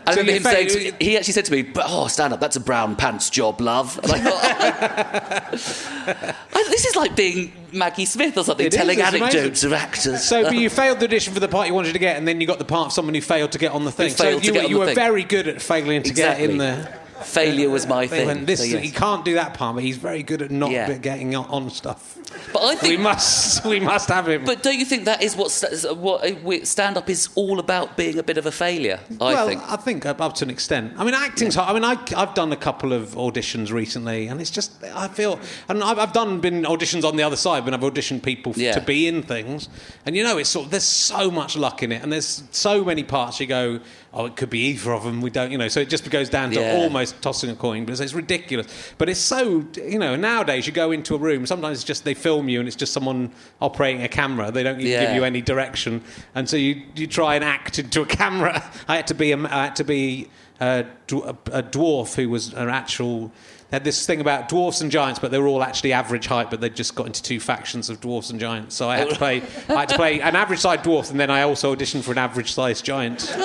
I 0.07 0.13
So 0.15 0.21
remember 0.21 0.33
him 0.51 0.69
saying, 0.69 0.93
me, 0.93 0.93
he 1.01 1.17
actually 1.17 1.33
said 1.33 1.45
to 1.47 1.53
me, 1.53 1.63
"But 1.63 1.85
oh, 1.89 2.07
stand 2.09 2.33
up, 2.33 2.41
that's 2.41 2.57
a 2.57 2.61
brown 2.61 2.95
pants 2.97 3.31
job, 3.31 3.61
love." 3.61 3.99
And 4.03 4.13
I 4.13 4.21
thought, 4.21 5.53
this 6.71 6.85
is 6.85 6.97
like 6.97 7.17
being 7.17 7.53
Maggie 7.73 8.05
Smith 8.05 8.37
or 8.37 8.45
something, 8.45 8.67
It 8.67 8.75
is, 8.75 8.79
telling 8.79 8.99
it's 8.99 9.09
anecdotes 9.09 9.65
of 9.65 9.73
actors. 9.73 10.23
So, 10.25 10.43
but 10.45 10.57
you 10.57 10.69
failed 10.69 11.01
the 11.01 11.07
audition 11.07 11.33
for 11.33 11.41
the 11.41 11.49
part 11.49 11.69
you 11.69 11.75
wanted 11.75 11.93
to 11.95 11.99
get, 11.99 12.17
and 12.17 12.27
then 12.29 12.41
you 12.41 12.47
got 12.47 12.59
the 12.59 12.65
part 12.65 12.87
of 12.89 12.93
someone 12.93 13.15
who 13.15 13.21
failed 13.21 13.53
to 13.53 13.59
get 13.59 13.73
on 13.73 13.85
the 13.85 13.93
thing. 13.93 14.11
so 14.11 14.29
you, 14.29 14.53
get 14.53 14.65
were, 14.65 14.69
you 14.69 14.79
were 14.79 14.95
very 14.95 15.25
good 15.25 15.49
at 15.49 15.63
failing 15.63 16.03
to 16.03 16.13
get 16.13 16.41
in 16.41 16.53
Exactly. 16.53 16.59
there. 16.59 17.01
Failure 17.23 17.71
was 17.71 17.87
my 17.87 18.07
thing. 18.07 18.27
went, 18.27 18.47
this, 18.47 18.61
so 18.61 18.67
yes. 18.67 18.83
He 18.83 18.91
can't 18.91 19.25
do 19.25 19.35
that 19.35 19.55
part, 19.55 19.77
but 19.77 19.85
he's 19.85 19.97
very 19.97 20.23
good 20.23 20.43
at 20.43 20.51
not 20.51 20.71
Yeah. 20.71 20.93
getting 20.99 21.35
on 21.35 21.71
stuff. 21.71 22.14
But 22.53 22.63
I 22.63 22.75
think 22.77 22.99
We 22.99 23.03
must, 23.03 23.65
we 23.65 23.81
must 23.81 24.09
have 24.09 24.29
him. 24.29 24.45
But 24.45 24.63
don't 24.63 24.79
you 24.79 24.85
think 24.85 25.05
that 25.05 25.23
is 25.23 25.37
what 25.37 25.51
what 25.99 26.25
uh, 26.25 26.65
stand 26.65 26.97
up 26.97 27.11
is 27.11 27.29
all 27.35 27.59
about? 27.59 27.97
Being 27.97 28.19
a 28.19 28.23
bit 28.23 28.39
of 28.39 28.47
a 28.47 28.53
failure. 28.53 29.01
I 29.21 29.35
well, 29.35 29.47
think. 29.49 29.63
I 29.67 29.77
think 29.77 30.07
up 30.07 30.35
to 30.35 30.45
an 30.45 30.51
extent. 30.51 30.95
I 30.97 31.05
mean, 31.05 31.15
acting's 31.15 31.55
hard. 31.55 31.71
I 31.71 31.75
mean, 31.75 31.85
I, 31.85 31.97
I've 32.21 32.35
done 32.35 32.53
a 32.53 32.57
couple 32.57 32.93
of 32.93 33.11
auditions 33.11 33.73
recently, 33.73 34.29
and 34.29 34.41
it's 34.41 34.51
just 34.51 34.83
I 34.85 35.09
feel, 35.09 35.39
and 35.69 35.83
I've, 35.83 35.99
I've 35.99 36.13
done 36.13 36.41
been 36.41 36.63
auditions 36.63 37.05
on 37.05 37.17
the 37.17 37.23
other 37.23 37.37
side 37.37 37.65
when 37.65 37.75
I've 37.75 37.81
auditioned 37.81 38.23
people 38.23 38.53
Yeah. 38.57 38.73
to 38.73 38.81
be 38.81 39.07
in 39.09 39.23
things, 39.23 39.69
and 40.07 40.17
you 40.17 40.23
know, 40.23 40.39
it's 40.39 40.51
sort 40.51 40.67
of 40.67 40.71
there's 40.71 40.85
so 40.85 41.31
much 41.31 41.57
luck 41.57 41.83
in 41.83 41.93
it, 41.93 42.03
and 42.03 42.13
there's 42.13 42.43
so 42.51 42.85
many 42.85 43.03
parts 43.03 43.41
you 43.41 43.47
go, 43.47 43.81
oh, 44.13 44.27
it 44.27 44.37
could 44.37 44.51
be 44.51 44.61
either 44.69 44.93
of 44.93 45.03
them. 45.05 45.21
We 45.21 45.31
don't, 45.31 45.51
you 45.51 45.59
know, 45.59 45.69
so 45.69 45.81
it 45.81 45.89
just 45.89 46.09
goes 46.11 46.29
down 46.31 46.51
to 46.53 46.61
Yeah. 46.61 46.77
almost 46.77 47.21
tossing 47.21 47.51
a 47.51 47.57
coin, 47.57 47.85
but 47.85 47.93
it's, 47.93 48.01
it's 48.01 48.15
ridiculous. 48.15 48.67
But 48.97 49.09
it's 49.09 49.21
so, 49.21 49.65
you 49.77 49.99
know, 49.99 50.15
nowadays 50.17 50.67
you 50.67 50.73
go 50.73 50.93
into 50.93 51.15
a 51.15 51.19
room, 51.19 51.47
sometimes 51.47 51.79
it's 51.79 51.85
just 51.85 52.05
they 52.05 52.14
film 52.15 52.49
you, 52.49 52.61
and 52.61 52.69
it's 52.69 52.77
just 52.77 52.93
someone 52.93 53.33
operating 53.61 54.03
a 54.03 54.09
camera. 54.09 54.51
They 54.51 54.63
don't 54.63 54.81
even 54.81 55.01
give 55.07 55.15
you 55.15 55.25
any 55.25 55.43
direction, 55.43 56.03
and 56.35 56.49
so 56.49 56.57
you 56.57 56.83
you 56.95 57.07
try 57.07 57.35
and 57.35 57.45
act 57.45 57.79
into 57.79 58.03
a 58.03 58.07
camera. 58.07 58.63
I 58.89 58.97
had 58.97 59.07
to 59.09 59.15
be 59.15 59.33
a, 59.33 59.39
I 59.39 59.65
had 59.65 59.77
to 59.77 59.85
be 59.85 60.29
uh, 60.61 60.85
a, 61.13 61.37
a 61.53 61.63
dwarf 61.63 62.15
who 62.15 62.29
was 62.29 62.53
an 62.55 62.69
actual. 62.69 63.33
Had 63.75 63.83
this 63.83 64.07
thing 64.07 64.21
about 64.21 64.49
dwarfs 64.49 64.81
and 64.83 64.91
giants, 64.91 65.19
but 65.19 65.33
they 65.33 65.39
were 65.39 65.49
all 65.49 65.61
actually 65.61 65.93
average 65.93 66.29
height, 66.29 66.49
but 66.49 66.61
they 66.61 66.71
just 66.71 66.95
got 66.95 67.07
into 67.09 67.21
two 67.21 67.41
factions 67.41 67.91
of 67.91 68.01
dwarfs 68.01 68.31
and 68.31 68.39
giants. 68.39 68.77
So 68.77 68.89
I 68.89 68.99
had 68.99 69.09
to 69.11 69.17
play, 69.17 69.43
I 69.69 69.81
had 69.81 69.89
to 69.89 69.97
play 69.97 70.21
an 70.21 70.37
average 70.37 70.61
sized 70.61 70.85
dwarf, 70.85 71.11
and 71.11 71.19
then 71.19 71.29
I 71.29 71.43
also 71.43 71.75
auditioned 71.75 72.05
for 72.05 72.13
an 72.13 72.19
average 72.19 72.53
sized 72.53 72.85
giant. 72.85 73.25
it 73.29 73.37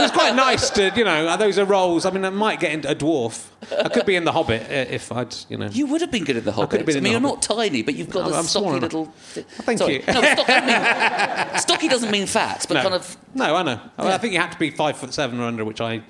was 0.00 0.10
quite 0.10 0.34
nice 0.34 0.70
to, 0.70 0.92
you 0.96 1.04
know, 1.04 1.36
those 1.36 1.56
are 1.56 1.64
roles. 1.64 2.04
I 2.04 2.10
mean, 2.10 2.24
I 2.24 2.30
might 2.30 2.58
get 2.58 2.72
into 2.72 2.90
a 2.90 2.96
dwarf. 2.96 3.46
I 3.80 3.88
could 3.88 4.06
be 4.06 4.16
in 4.16 4.24
the 4.24 4.32
Hobbit 4.32 4.62
uh, 4.62 4.92
if 4.92 5.12
I'd, 5.12 5.36
you 5.48 5.56
know. 5.56 5.68
You 5.68 5.86
would 5.86 6.00
have 6.00 6.10
been 6.10 6.24
good 6.24 6.36
at 6.36 6.44
the 6.44 6.50
Hobbit. 6.50 6.68
I, 6.68 6.70
could 6.70 6.80
have 6.80 6.86
been 6.86 6.96
I 6.96 6.98
in 6.98 7.04
mean, 7.04 7.12
you're 7.12 7.20
Hobbit. 7.20 7.48
not 7.48 7.56
tiny, 7.56 7.82
but 7.82 7.94
you've 7.94 8.10
got 8.10 8.24
I'm- 8.24 8.32
a 8.32 8.36
I'm 8.38 8.44
stocky 8.44 8.64
small 8.64 8.74
enough. 8.76 8.82
little. 8.82 9.04
Thank 9.06 9.78
Sorry. 9.78 9.92
you. 9.98 10.02
No, 10.08 10.20
stocky, 10.20 10.52
I 10.52 11.46
mean, 11.50 11.58
stocky 11.60 11.88
doesn't 11.88 12.10
mean 12.10 12.26
fat, 12.26 12.64
but 12.66 12.74
no. 12.74 12.82
kind 12.82 12.94
of. 12.94 13.16
No, 13.34 13.54
I 13.54 13.62
know. 13.62 13.80
I, 13.98 14.02
mean, 14.02 14.10
I 14.12 14.18
think 14.18 14.32
you 14.32 14.40
have 14.40 14.50
to 14.50 14.58
be 14.58 14.70
five 14.70 14.96
foot 14.96 15.14
seven 15.14 15.38
or 15.38 15.44
under, 15.44 15.64
which 15.64 15.80
I 15.80 16.02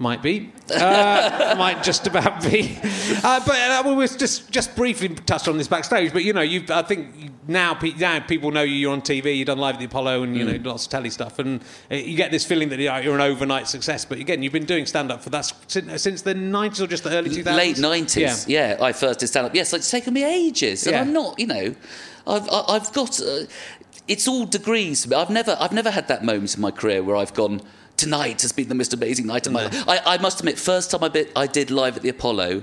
might 0.00 0.22
be. 0.22 0.52
Uh, 0.72 1.54
might 1.58 1.82
just 1.82 2.06
about 2.06 2.40
be. 2.42 2.78
Uh, 3.24 3.40
but 3.44 3.56
uh, 3.56 3.82
we 3.86 3.94
was 3.94 4.16
just 4.16 4.50
just 4.50 4.76
briefly 4.76 5.08
touched 5.08 5.48
on 5.48 5.58
this 5.58 5.66
backstage. 5.68 6.12
But 6.12 6.22
you 6.24 6.32
know, 6.32 6.40
you 6.40 6.64
I 6.70 6.82
think 6.82 7.32
now 7.48 7.74
pe- 7.74 7.94
now 7.94 8.20
people 8.20 8.50
know 8.50 8.62
you. 8.62 8.74
You're 8.76 8.92
on 8.92 9.02
TV. 9.02 9.36
You've 9.36 9.46
done 9.46 9.58
live 9.58 9.74
at 9.74 9.78
the 9.80 9.86
Apollo, 9.86 10.22
and 10.22 10.36
you 10.36 10.44
Mm. 10.44 10.62
know 10.62 10.70
lots 10.70 10.84
of 10.86 10.90
telly 10.92 11.10
stuff, 11.10 11.38
and 11.40 11.60
uh, 11.90 11.96
you 11.96 12.16
get 12.16 12.30
this 12.30 12.44
feeling 12.44 12.68
that 12.68 12.78
you're 12.78 13.14
an 13.14 13.20
overnight 13.20 13.66
success. 13.66 14.04
But 14.04 14.18
again, 14.18 14.42
you've 14.42 14.52
been 14.52 14.66
doing 14.66 14.86
stand 14.86 15.10
up 15.10 15.22
for 15.22 15.30
that 15.30 15.52
since, 15.66 16.02
since 16.02 16.22
the 16.22 16.34
90s 16.34 16.80
or 16.80 16.86
just 16.86 17.02
the 17.04 17.10
early 17.10 17.30
2000s. 17.30 17.56
Late 17.56 17.78
nineties, 17.78 18.46
yeah. 18.48 18.76
yeah 18.76 18.84
I 18.84 18.92
first 18.92 19.18
did 19.20 19.26
stand 19.28 19.46
up. 19.46 19.54
Yes, 19.54 19.72
it's 19.72 19.90
taken 19.90 20.14
me 20.14 20.24
ages, 20.24 20.86
and 20.86 20.94
Yeah. 20.94 21.00
I'm 21.00 21.12
not. 21.12 21.38
You 21.40 21.46
know, 21.48 21.74
I've 22.26 22.48
I- 22.50 22.64
I've 22.68 22.92
got. 22.92 23.20
Uh, 23.20 23.46
it's 24.06 24.26
all 24.28 24.46
degrees. 24.46 25.10
I've 25.12 25.28
never 25.30 25.56
I've 25.60 25.72
never 25.72 25.90
had 25.90 26.06
that 26.08 26.24
moment 26.24 26.54
in 26.54 26.60
my 26.60 26.70
career 26.70 27.02
where 27.02 27.16
I've 27.16 27.34
gone. 27.34 27.60
Tonight 27.98 28.42
has 28.42 28.52
been 28.52 28.68
the 28.68 28.76
most 28.76 28.94
amazing 28.94 29.26
night 29.26 29.46
of 29.48 29.52
my 29.52 29.64
life. 29.64 29.88
I, 29.88 30.14
I 30.14 30.18
must 30.18 30.38
admit, 30.38 30.56
first 30.56 30.92
time 30.92 31.02
I, 31.02 31.08
bit, 31.08 31.32
I 31.34 31.48
did 31.48 31.70
live 31.70 31.96
at 31.96 32.02
the 32.02 32.08
Apollo, 32.08 32.62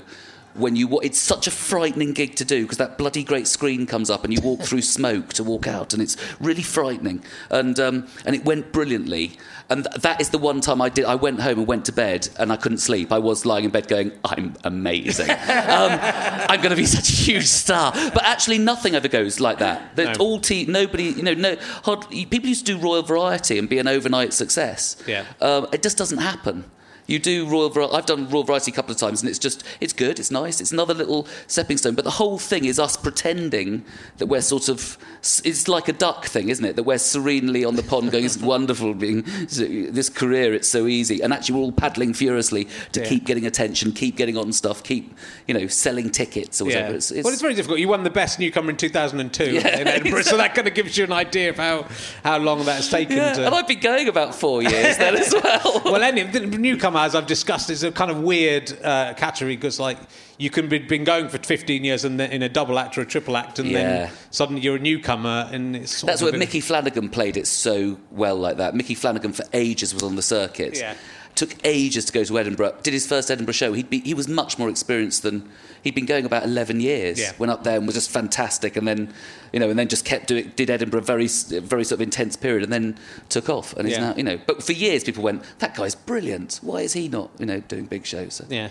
when 0.56 0.76
you 0.76 1.00
it's 1.02 1.20
such 1.20 1.48
a 1.48 1.52
frightening 1.52 2.14
gig 2.14 2.36
to 2.36 2.46
do 2.46 2.64
because 2.64 2.78
that 2.78 2.98
bloody 2.98 3.24
great 3.24 3.48
screen 3.48 3.86
comes 3.86 4.10
up 4.10 4.24
and 4.24 4.34
you 4.34 4.40
walk 4.42 4.62
through 4.62 4.82
smoke 4.82 5.34
to 5.34 5.44
walk 5.44 5.68
out 5.68 5.94
and 5.94 6.02
it's 6.02 6.16
really 6.40 6.62
frightening. 6.64 7.24
And 7.50 7.80
um, 7.80 8.08
and 8.26 8.36
it 8.36 8.46
went 8.46 8.72
brilliantly. 8.72 9.38
And 9.70 9.84
th- 9.84 10.02
that 10.04 10.22
is 10.22 10.30
the 10.30 10.38
one 10.38 10.62
time 10.62 10.80
I 10.82 10.90
did 10.90 11.06
I 11.06 11.16
went 11.16 11.42
home 11.42 11.58
and 11.60 11.68
went 11.68 11.86
to 11.86 11.92
bed 11.92 12.30
and 12.40 12.52
I 12.52 12.56
couldn't 12.56 12.78
sleep. 12.78 13.12
I 13.12 13.18
was 13.20 13.46
lying 13.46 13.66
in 13.66 13.72
bed 13.72 13.88
going 13.88 14.12
I'm 14.24 14.56
amazing. 14.64 15.30
Um, 15.76 15.98
I'm 16.02 16.60
going 16.62 16.70
to 16.70 16.76
be 16.76 16.86
such 17.00 17.10
a 17.10 17.14
huge 17.14 17.48
star. 17.48 17.92
But 17.92 18.24
actually 18.24 18.60
nothing 18.60 18.94
ever 18.96 19.08
goes 19.08 19.40
like 19.40 19.60
that. 19.60 19.96
That 19.96 20.18
No. 20.18 20.24
all 20.26 20.40
te- 20.40 20.66
nobody 20.66 21.06
you 21.06 21.24
know 21.24 21.34
no 21.34 21.56
hard, 21.84 22.08
people 22.10 22.48
used 22.50 22.66
to 22.68 22.76
do 22.76 22.80
Royal 22.80 23.02
Variety 23.04 23.58
and 23.58 23.68
be 23.68 23.80
an 23.80 23.88
overnight 23.88 24.34
success. 24.34 24.96
Yeah. 25.08 25.26
um, 25.42 25.68
it 25.74 25.82
just 25.84 25.98
doesn't 25.98 26.20
happen. 26.20 26.66
You 27.08 27.20
do 27.20 27.48
Royal 27.48 27.70
Variety. 27.70 27.94
I've 27.96 28.06
done 28.06 28.28
Royal 28.30 28.44
Variety 28.44 28.72
a 28.72 28.74
couple 28.76 28.92
of 28.92 28.98
times, 28.98 29.22
and 29.22 29.30
it's 29.30 29.40
just 29.40 29.64
it's 29.80 29.94
good. 29.94 30.20
It's 30.20 30.32
nice. 30.32 30.60
It's 30.60 30.72
another 30.72 30.94
little 30.94 31.28
stepping 31.48 31.78
stone. 31.78 31.96
But 31.96 32.04
the 32.04 32.12
whole 32.12 32.38
thing 32.40 32.66
is 32.66 32.80
us 32.80 32.98
pretending 32.98 33.86
that 34.18 34.26
we're 34.28 34.42
sort 34.42 34.70
of. 34.70 34.98
It's 35.44 35.68
like 35.68 35.88
a 35.88 35.94
duck 35.94 36.26
thing, 36.26 36.50
isn't 36.50 36.64
it? 36.66 36.76
That 36.76 36.84
we're 36.84 36.98
serenely 36.98 37.64
on 37.66 37.76
the 37.76 37.84
pond 37.84 38.12
going, 38.12 38.26
"It's 38.26 38.38
wonderful 38.54 38.94
being 38.94 39.24
this 39.50 40.10
career. 40.10 40.54
It's 40.54 40.68
so 40.68 40.88
easy." 40.88 41.22
And 41.22 41.34
actually, 41.34 41.56
we're 41.56 41.66
all 41.66 41.72
paddling 41.72 42.14
furiously 42.14 42.68
to 42.94 43.02
Yeah. 43.02 43.08
keep 43.08 43.26
getting 43.26 43.46
attention, 43.46 43.92
keep 43.92 44.16
getting 44.18 44.38
on 44.38 44.52
stuff, 44.54 44.84
keep 44.84 45.16
you 45.48 45.54
know 45.54 45.68
selling 45.68 46.10
tickets 46.10 46.62
or 46.62 46.66
whatever. 46.66 46.90
Yeah. 46.90 46.96
It's, 46.96 47.12
it's, 47.12 47.24
well, 47.24 47.34
it's 47.34 47.42
very 47.42 47.54
difficult. 47.54 47.80
You 47.80 47.88
won 47.88 48.04
the 48.04 48.10
best 48.10 48.40
newcomer 48.40 48.70
in 48.72 48.78
2002 48.78 49.52
Yeah, 49.52 49.80
in 49.80 49.88
Edinburgh, 49.88 50.22
so 50.32 50.38
that 50.38 50.56
kind 50.56 50.68
of 50.68 50.74
gives 50.74 50.98
you 50.98 51.04
an 51.04 51.12
idea 51.12 51.50
of 51.52 51.58
how, 51.58 51.88
how 52.24 52.38
long 52.38 52.66
that's 52.66 52.90
taken 52.90 53.18
yeah. 53.18 53.34
to. 53.34 53.46
And 53.46 53.54
I've 53.56 53.68
been 53.68 53.80
going 53.80 54.08
about 54.08 54.34
four 54.36 54.62
years 54.64 54.98
then 54.98 55.16
as 55.16 55.34
well. 55.44 55.82
well, 55.86 56.02
any 56.04 56.24
the 56.24 56.40
newcomer, 56.42 56.95
as 57.04 57.16
I've 57.16 57.28
discussed, 57.28 57.70
is 57.70 57.84
a 57.84 57.92
kind 57.92 58.10
of 58.12 58.22
weird 58.22 58.72
uh, 58.84 59.14
category 59.16 59.56
because, 59.56 59.80
like, 59.80 59.98
you 60.38 60.50
can 60.50 60.70
be 60.70 60.80
been 60.80 61.04
going 61.04 61.28
for 61.30 61.38
15 61.38 61.84
years 61.84 62.06
and 62.06 62.20
then 62.20 62.32
in 62.32 62.42
a 62.44 62.50
double 62.50 62.78
act 62.80 62.98
or 62.98 63.02
a 63.02 63.06
triple 63.06 63.36
act, 63.38 63.60
and 63.60 63.70
Yeah. 63.70 63.82
then 63.82 64.12
suddenly 64.32 64.62
you're 64.62 64.76
a 64.76 64.80
newcomer, 64.80 65.50
and 65.52 65.76
it's 65.76 65.98
sort 65.98 66.08
That's 66.08 66.22
where 66.22 66.32
Micky 66.38 66.62
Flanagan 66.62 67.10
played 67.10 67.38
it 67.38 67.48
so 67.48 67.98
well 68.12 68.36
like 68.38 68.58
that. 68.58 68.76
Micky 68.76 68.96
Flanagan 68.96 69.34
for 69.34 69.44
ages 69.54 69.94
was 69.94 70.04
on 70.04 70.16
the 70.16 70.22
circuit. 70.22 70.78
Yeah. 70.78 70.96
Took 71.36 71.56
ages 71.66 72.06
to 72.06 72.14
go 72.14 72.24
to 72.24 72.40
Edinburgh. 72.40 72.76
Did 72.84 72.94
his 72.94 73.06
first 73.06 73.30
Edinburgh 73.30 73.54
show. 73.54 73.74
He'd 73.74 73.90
be, 73.90 74.00
he 74.00 74.14
was 74.14 74.28
much 74.30 74.58
more 74.58 74.70
experienced 74.70 75.24
than 75.24 75.50
he'd 75.86 75.96
been 75.96 76.06
going 76.06 76.26
about 76.26 76.44
eleven 76.44 76.82
years. 76.82 77.18
Yeah. 77.18 77.32
Went 77.38 77.52
up 77.52 77.64
there 77.64 77.78
and 77.78 77.86
was 77.86 77.96
just 77.96 78.12
fantastic, 78.12 78.76
and 78.76 78.86
then 78.86 79.14
you 79.54 79.60
know, 79.62 79.70
and 79.70 79.80
then 79.80 79.88
just 79.88 80.04
kept 80.04 80.28
doing. 80.28 80.52
Did 80.58 80.70
Edinburgh 80.70 81.02
very 81.02 81.28
very 81.28 81.86
sort 81.86 81.94
of 81.94 82.02
intense 82.02 82.36
period, 82.36 82.64
and 82.64 82.74
then 82.74 82.98
took 83.30 83.50
off. 83.50 83.72
And 83.78 83.88
he's 83.88 83.96
Yeah. 83.98 84.10
now 84.10 84.16
you 84.18 84.24
know. 84.24 84.38
But 84.46 84.62
for 84.62 84.74
years, 84.74 85.06
people 85.06 85.24
went, 85.24 85.44
"That 85.60 85.76
guy's 85.76 85.96
brilliant. 85.96 86.60
Why 86.62 86.82
is 86.82 86.92
he 86.92 87.08
not 87.08 87.32
you 87.40 87.46
know 87.46 87.62
doing 87.62 87.86
big 87.86 88.06
shows?" 88.06 88.34
So. 88.34 88.46
Yeah. 88.50 88.70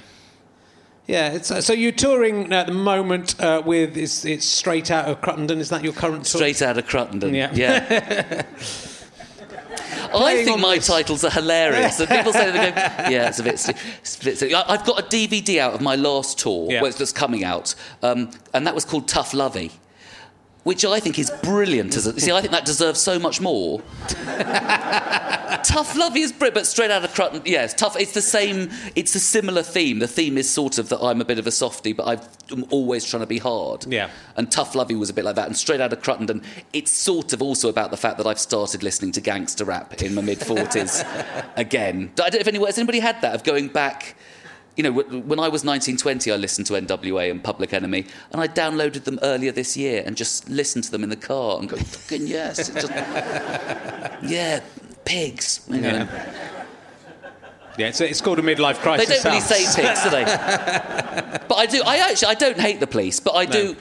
Yeah, 1.06 1.32
it's, 1.34 1.50
uh, 1.50 1.60
so 1.60 1.74
you're 1.74 1.92
touring 1.92 2.50
at 2.50 2.66
the 2.66 2.72
moment 2.72 3.38
uh, 3.38 3.60
with 3.64 3.94
it's, 3.98 4.24
it's 4.24 4.46
straight 4.46 4.90
out 4.90 5.04
of 5.06 5.20
Cruttenden. 5.20 5.58
Is 5.58 5.68
that 5.68 5.84
your 5.84 5.92
current 5.92 6.24
tour? 6.24 6.38
Straight 6.38 6.62
out 6.62 6.78
of 6.78 6.86
Cruttenden. 6.86 7.34
Yeah. 7.34 7.50
Yeah. 7.54 8.42
I 10.22 10.44
think 10.44 10.60
my 10.60 10.76
this. 10.76 10.86
titles 10.86 11.24
are 11.24 11.30
hilarious. 11.30 11.98
And 12.00 12.08
people 12.08 12.32
say, 12.32 12.50
they 12.50 12.70
go, 12.70 12.76
yeah, 13.10 13.28
it's 13.28 13.38
a 13.38 13.42
bit. 13.42 13.54
It's 13.54 13.68
a 14.20 14.24
bit 14.24 14.36
stu-" 14.38 14.54
I- 14.54 14.72
I've 14.72 14.84
got 14.84 14.98
a 15.00 15.02
DVD 15.02 15.58
out 15.58 15.74
of 15.74 15.80
my 15.80 15.96
last 15.96 16.38
tour, 16.38 16.70
Yeah. 16.70 16.88
just 16.90 17.14
coming 17.14 17.44
out, 17.44 17.74
um, 18.02 18.30
and 18.52 18.66
that 18.66 18.74
was 18.74 18.84
called 18.84 19.08
Tough 19.08 19.34
Lovey. 19.34 19.70
Which 20.64 20.84
I 20.84 20.98
think 20.98 21.18
is 21.18 21.30
brilliant. 21.42 21.94
As 21.96 22.06
a, 22.06 22.18
see, 22.18 22.32
I 22.32 22.40
think 22.40 22.52
that 22.52 22.64
deserves 22.64 22.98
so 23.00 23.18
much 23.18 23.40
more. 23.40 23.82
tough 25.62 25.96
Lovey 25.96 26.20
is 26.20 26.32
Brit, 26.32 26.54
but 26.54 26.66
straight 26.66 26.90
out 26.90 27.04
of 27.04 27.12
Crutton. 27.14 27.42
Yes, 27.44 27.74
tough. 27.74 27.96
It's 27.98 28.12
the 28.12 28.22
same. 28.22 28.70
It's 28.94 29.14
a 29.14 29.20
similar 29.20 29.62
theme. 29.62 29.98
The 29.98 30.08
theme 30.08 30.38
is 30.38 30.48
sort 30.48 30.78
of 30.78 30.88
that 30.88 31.00
I'm 31.02 31.20
a 31.20 31.24
bit 31.24 31.38
of 31.38 31.46
a 31.46 31.50
softie, 31.50 31.92
but 31.92 32.06
I've- 32.06 32.22
I'm 32.50 32.64
always 32.70 33.04
trying 33.04 33.20
to 33.22 33.26
be 33.26 33.38
hard. 33.38 33.86
Yeah. 33.88 34.10
And 34.36 34.50
Tough 34.50 34.74
Lovey 34.74 34.94
was 34.94 35.08
a 35.08 35.14
bit 35.14 35.24
like 35.24 35.36
that. 35.36 35.46
And 35.46 35.56
straight 35.56 35.80
out 35.80 35.92
of 35.92 36.02
Cruttenden, 36.02 36.42
it's 36.74 36.90
sort 36.90 37.32
of 37.32 37.40
also 37.40 37.68
about 37.70 37.90
the 37.90 37.96
fact 37.96 38.18
that 38.18 38.26
I've 38.26 38.38
started 38.38 38.82
listening 38.82 39.12
to 39.12 39.20
gangster 39.22 39.64
rap 39.64 40.02
in 40.02 40.14
my 40.14 40.20
mid 40.22 40.40
40s 40.40 41.04
again. 41.56 42.10
I 42.14 42.28
don't 42.28 42.34
know 42.34 42.38
if 42.40 42.48
anyone, 42.48 42.66
has 42.68 42.76
anybody 42.78 43.00
had 43.00 43.20
that 43.22 43.34
of 43.34 43.44
going 43.44 43.68
back. 43.68 44.14
You 44.76 44.82
know, 44.82 44.92
when 44.92 45.38
I 45.38 45.48
was 45.48 45.64
1920, 45.64 46.32
I 46.32 46.36
listened 46.36 46.66
to 46.66 46.72
NWA 46.74 47.30
and 47.30 47.42
Public 47.42 47.72
Enemy, 47.72 48.06
and 48.32 48.40
I 48.40 48.48
downloaded 48.48 49.04
them 49.04 49.20
earlier 49.22 49.52
this 49.52 49.76
year 49.76 50.02
and 50.04 50.16
just 50.16 50.48
listened 50.48 50.84
to 50.84 50.90
them 50.90 51.04
in 51.04 51.10
the 51.10 51.16
car 51.16 51.58
and 51.60 51.68
go, 51.68 51.76
fucking 51.76 52.26
yes. 52.26 52.70
Just, 52.70 52.90
yeah, 54.22 54.60
pigs. 55.04 55.64
You 55.68 55.80
know. 55.80 55.88
Yeah. 55.88 56.50
Yeah, 57.76 57.88
it's, 57.88 58.00
it's 58.00 58.20
called 58.20 58.38
a 58.38 58.42
midlife 58.42 58.76
crisis. 58.76 59.08
They 59.08 59.14
don't 59.16 59.24
really 59.24 59.38
house. 59.38 59.74
say 59.74 59.82
pigs, 59.82 60.04
do 60.04 60.10
they? 60.10 60.24
but 61.48 61.54
I 61.54 61.66
do. 61.66 61.82
I 61.84 61.96
actually, 62.08 62.28
I 62.28 62.34
don't 62.34 62.58
hate 62.58 62.78
the 62.78 62.86
police, 62.86 63.18
but 63.18 63.34
I 63.34 63.46
do. 63.46 63.74
Do 63.74 63.80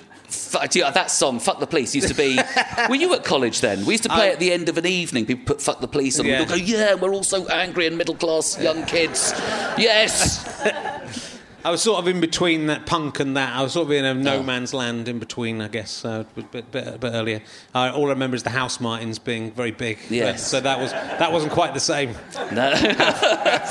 that 0.54 1.12
song, 1.12 1.40
"Fuck 1.40 1.60
the 1.60 1.68
Police," 1.68 1.94
used 1.96 2.08
to 2.08 2.14
be. 2.14 2.40
were 2.90 2.96
you 2.96 3.14
at 3.14 3.24
college 3.24 3.62
then? 3.62 3.86
We 3.86 3.94
used 3.94 4.04
to 4.04 4.10
play 4.10 4.30
I- 4.30 4.34
at 4.34 4.40
the 4.40 4.52
end 4.54 4.70
of 4.70 4.78
an 4.78 4.86
evening. 4.86 5.26
People 5.26 5.46
put 5.46 5.62
"Fuck 5.62 5.82
the 5.82 5.88
Police" 5.88 6.20
on. 6.20 6.26
Yeah. 6.26 6.42
and 6.42 6.50
we'd 6.52 6.60
go, 6.60 6.64
"Yeah, 6.66 6.94
we're 6.96 7.14
all 7.14 7.24
so 7.24 7.48
angry 7.50 7.88
and 7.88 7.98
middle 7.98 8.16
class 8.16 8.60
young 8.62 8.86
kids." 8.86 9.34
Yes. 9.78 10.46
I 11.66 11.72
was 11.72 11.82
sort 11.82 12.00
of 12.00 12.10
in 12.10 12.20
between 12.20 12.68
that 12.68 12.86
punk 12.86 13.22
and 13.22 13.38
that. 13.38 13.54
I 13.56 13.62
was 13.64 13.72
sort 13.72 13.86
of 13.86 13.92
in 13.94 14.04
a 14.04 14.14
no 14.14 14.40
Oh. 14.40 14.44
man's 14.44 14.74
land 14.74 15.08
in 15.08 15.18
between, 15.20 15.62
I 15.62 15.70
guess, 15.70 16.04
uh, 16.04 16.26
a 16.38 16.42
bit, 16.42 16.52
bit, 16.72 17.00
bit 17.00 17.12
earlier. 17.14 17.42
Uh, 17.74 17.90
all 17.96 18.08
I 18.08 18.10
remember 18.10 18.36
is 18.36 18.44
the 18.44 18.50
Housemartins 18.50 19.24
being 19.24 19.50
very 19.52 19.72
big. 19.72 19.98
Yes. 20.10 20.46
So 20.46 20.60
that 20.60 20.78
was 20.78 20.92
that 20.92 21.32
wasn't 21.32 21.54
quite 21.54 21.74
the 21.74 21.80
same. 21.80 22.16
No. 22.52 22.70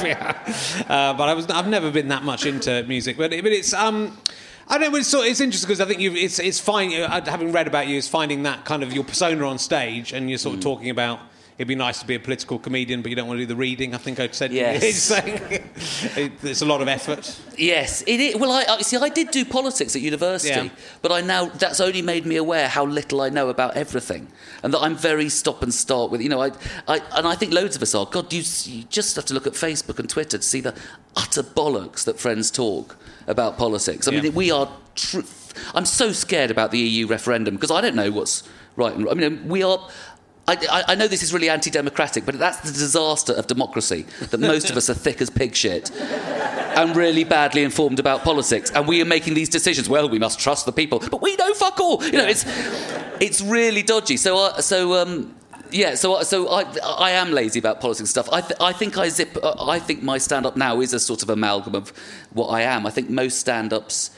yeah. 0.03 0.39
uh, 0.89 1.13
but 1.13 1.29
I 1.29 1.35
was 1.35 1.47
I've 1.49 1.69
never 1.69 1.91
been 1.91 2.09
that 2.09 2.23
much 2.23 2.47
into 2.47 2.83
music, 2.85 3.19
but 3.19 3.31
but 3.31 3.47
it's 3.53 3.75
um. 3.75 4.17
I 4.69 4.79
know. 4.79 4.95
It's, 4.95 5.13
it's 5.13 5.41
interesting 5.41 5.69
because 5.69 5.81
I 5.81 5.87
think 5.87 6.01
you've, 6.01 6.17
it's 6.17 6.39
it's 6.39 6.61
fine. 6.61 6.93
uh, 6.95 7.25
Having 7.25 7.53
read 7.53 7.67
about 7.67 7.89
you, 7.89 7.97
is 7.97 8.09
finding 8.09 8.45
that 8.45 8.65
kind 8.65 8.83
of 8.83 8.93
your 8.93 9.05
persona 9.05 9.47
on 9.47 9.59
stage, 9.59 10.13
and 10.13 10.29
you're 10.29 10.39
sort 10.39 10.55
of 10.55 10.61
Mm. 10.61 10.65
talking 10.65 10.91
about 10.91 11.21
it'd 11.59 11.69
be 11.69 11.75
nice 11.75 12.01
to 12.01 12.07
be 12.07 12.15
a 12.15 12.19
political 12.21 12.59
comedian, 12.59 13.03
but 13.03 13.11
you 13.11 13.15
don't 13.15 13.29
want 13.29 13.39
to 13.39 13.43
do 13.43 13.47
the 13.47 13.55
reading. 13.55 13.95
I 13.95 13.99
think 13.99 14.19
I 14.19 14.29
said. 14.29 14.53
Yes. 14.53 14.83
It's, 14.83 15.11
like, 15.11 16.17
it, 16.17 16.33
it's 16.43 16.63
a 16.63 16.67
lot 16.67 16.81
of 16.81 16.89
effort. 16.89 17.39
Yes, 17.59 18.03
it 18.07 18.21
is. 18.21 18.37
Well, 18.37 18.51
I, 18.51 18.65
I 18.69 18.81
see. 18.83 18.97
I 18.97 19.09
did 19.11 19.31
do 19.31 19.45
politics 19.45 19.95
at 19.95 20.03
university, 20.03 20.49
Yeah. 20.49 20.69
but 21.03 21.13
I 21.13 21.21
now 21.21 21.47
that's 21.47 21.81
only 21.81 22.01
made 22.03 22.25
me 22.27 22.37
aware 22.37 22.69
how 22.69 22.87
little 22.87 23.21
I 23.21 23.29
know 23.29 23.49
about 23.49 23.77
everything, 23.77 24.29
and 24.63 24.73
that 24.73 24.81
I'm 24.81 24.97
very 24.97 25.29
stop 25.29 25.63
and 25.63 25.73
start 25.75 26.11
with. 26.11 26.21
You 26.23 26.31
know, 26.31 26.41
I, 26.43 26.51
I 26.89 27.01
and 27.17 27.27
I 27.29 27.35
think 27.35 27.53
loads 27.53 27.77
of 27.77 27.83
us 27.83 27.95
are. 27.95 28.07
God, 28.07 28.33
you, 28.33 28.43
you 28.65 28.85
just 28.85 29.17
have 29.17 29.27
to 29.27 29.35
look 29.35 29.47
at 29.47 29.53
Facebook 29.53 29.99
and 29.99 30.09
Twitter 30.09 30.39
to 30.39 30.43
see 30.45 30.61
the 30.61 30.75
utter 31.17 31.43
bollocks 31.43 32.05
that 32.05 32.19
friends 32.19 32.51
talk 32.51 32.97
about 33.27 33.57
politics. 33.59 34.09
I 34.09 34.13
Yeah. 34.13 34.21
mean, 34.23 34.35
we 34.35 34.51
are. 34.51 34.69
Tr- 34.95 35.21
I'm 35.75 35.85
so 35.85 36.13
scared 36.13 36.51
about 36.51 36.71
the 36.71 36.79
EU 36.79 37.07
referendum 37.07 37.55
because 37.55 37.71
I 37.71 37.81
don't 37.81 37.95
know 37.95 38.11
what's 38.11 38.43
right 38.77 38.95
and. 38.95 39.05
wrong. 39.05 39.13
I 39.13 39.29
mean, 39.29 39.49
we 39.49 39.63
are. 39.63 39.79
I, 40.49 40.57
I- 40.71 40.85
I 40.89 40.95
know 40.97 41.07
this 41.07 41.23
is 41.23 41.33
really 41.33 41.49
anti-democratic, 41.49 42.25
but 42.27 42.39
that's 42.39 42.59
the 42.61 42.73
disaster 42.73 43.33
of 43.33 43.47
democracy. 43.47 44.07
That 44.31 44.41
most 44.41 44.71
of 44.71 44.77
us 44.77 44.91
are 44.91 44.95
thick 44.95 45.21
as 45.21 45.31
pig 45.31 45.55
shit 45.55 45.91
and 46.75 46.97
really 46.97 47.23
badly 47.23 47.63
informed 47.63 48.01
about 48.01 48.25
politics, 48.25 48.71
and 48.75 48.89
we 48.89 49.01
are 49.01 49.05
making 49.05 49.35
these 49.35 49.49
decisions. 49.49 49.89
Well, 49.89 50.09
we 50.09 50.19
must 50.19 50.39
trust 50.41 50.67
the 50.67 50.73
people, 50.73 50.99
but 50.99 51.23
we 51.23 51.37
know 51.37 51.55
fuck 51.55 51.79
all. 51.81 52.03
You 52.05 52.13
know, 52.13 52.25
it's 52.27 52.45
it's 53.21 53.41
really 53.41 53.83
dodgy. 53.83 54.17
So, 54.17 54.37
I, 54.39 54.61
so 54.61 54.95
um, 55.01 55.35
yeah, 55.73 55.95
so 55.95 56.17
I- 56.17 56.23
so 56.25 56.49
I 56.49 56.63
I 57.09 57.11
am 57.13 57.33
lazy 57.33 57.59
about 57.59 57.81
politics 57.81 58.11
stuff. 58.11 58.29
I 58.33 58.41
th- 58.41 58.61
I 58.61 58.73
think 58.73 58.97
I 58.99 59.09
zip. 59.09 59.37
uh, 59.43 59.55
I 59.77 59.79
think 59.79 60.03
my 60.03 60.19
stand 60.19 60.47
up 60.47 60.57
now 60.57 60.81
is 60.81 60.93
a 60.93 61.01
sort 61.01 61.23
of 61.23 61.31
amalgam 61.31 61.75
of 61.75 61.93
what 62.33 62.49
I 62.49 62.63
am. 62.63 62.87
I 62.87 62.91
think 62.91 63.11
most 63.11 63.39
stand 63.39 63.73
ups 63.73 64.11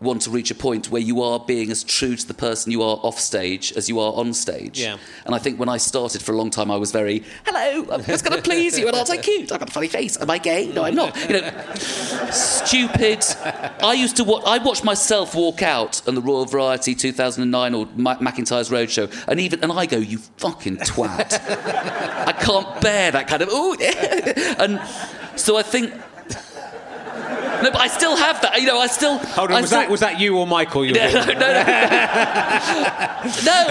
want 0.00 0.22
to 0.22 0.30
reach 0.30 0.50
a 0.50 0.54
point 0.54 0.90
where 0.90 1.02
you 1.02 1.22
are 1.22 1.38
being 1.38 1.70
as 1.70 1.84
true 1.84 2.16
to 2.16 2.26
the 2.26 2.34
person 2.34 2.72
you 2.72 2.82
are 2.82 2.98
off 3.02 3.18
stage 3.20 3.72
as 3.76 3.88
you 3.88 4.00
are 4.00 4.12
on 4.14 4.32
stage. 4.32 4.80
Yeah. 4.80 4.96
And 5.26 5.34
I 5.34 5.38
think 5.38 5.58
when 5.60 5.68
I 5.68 5.76
started 5.76 6.22
for 6.22 6.32
a 6.32 6.36
long 6.36 6.50
time, 6.50 6.70
I 6.70 6.76
was 6.76 6.90
very, 6.90 7.22
hello, 7.44 7.86
I'm 7.92 8.02
just 8.04 8.24
going 8.24 8.36
to 8.36 8.42
please 8.42 8.78
you, 8.78 8.86
and 8.86 8.96
aren't 8.96 9.10
I 9.10 9.18
cute? 9.18 9.52
I've 9.52 9.58
got 9.60 9.68
a 9.68 9.72
funny 9.72 9.88
face. 9.88 10.20
Am 10.20 10.30
I 10.30 10.38
gay? 10.38 10.72
No, 10.72 10.84
I'm 10.84 10.94
not. 10.94 11.16
You 11.28 11.42
know, 11.42 11.50
stupid. 12.30 13.24
I 13.82 13.94
used 13.94 14.16
to 14.16 14.24
watch. 14.24 14.42
I 14.46 14.58
watched 14.58 14.84
myself 14.84 15.34
walk 15.34 15.62
out 15.62 16.06
on 16.08 16.14
the 16.14 16.22
Royal 16.22 16.44
Variety 16.46 16.94
2009 16.94 17.74
or 17.74 17.88
Ma- 17.96 18.16
McIntyre's 18.16 18.70
Roadshow, 18.70 19.12
and 19.28 19.38
even 19.40 19.62
and 19.62 19.72
I 19.72 19.86
go, 19.86 19.98
you 19.98 20.18
fucking 20.38 20.78
twat. 20.78 21.32
I 22.26 22.32
can't 22.32 22.80
bear 22.80 23.10
that 23.12 23.28
kind 23.28 23.42
of 23.42 23.48
ooh, 23.50 23.74
and 24.58 24.80
so 25.38 25.56
I 25.56 25.62
think. 25.62 25.92
No, 27.62 27.70
but 27.70 27.80
I 27.80 27.88
still 27.88 28.16
have 28.16 28.40
that. 28.42 28.60
You 28.60 28.66
know, 28.66 28.78
I 28.78 28.86
still. 28.86 29.18
Hold 29.18 29.50
on, 29.50 29.56
I 29.58 29.60
was 29.60 29.70
still, 29.70 29.80
that 29.80 29.90
was 29.90 30.00
that 30.00 30.18
you 30.20 30.36
or 30.38 30.46
Michael? 30.46 30.84
You 30.84 30.92
were 30.94 30.98
no, 30.98 31.12
no, 31.12 31.32
no, 31.32 31.62
no. 33.44 33.66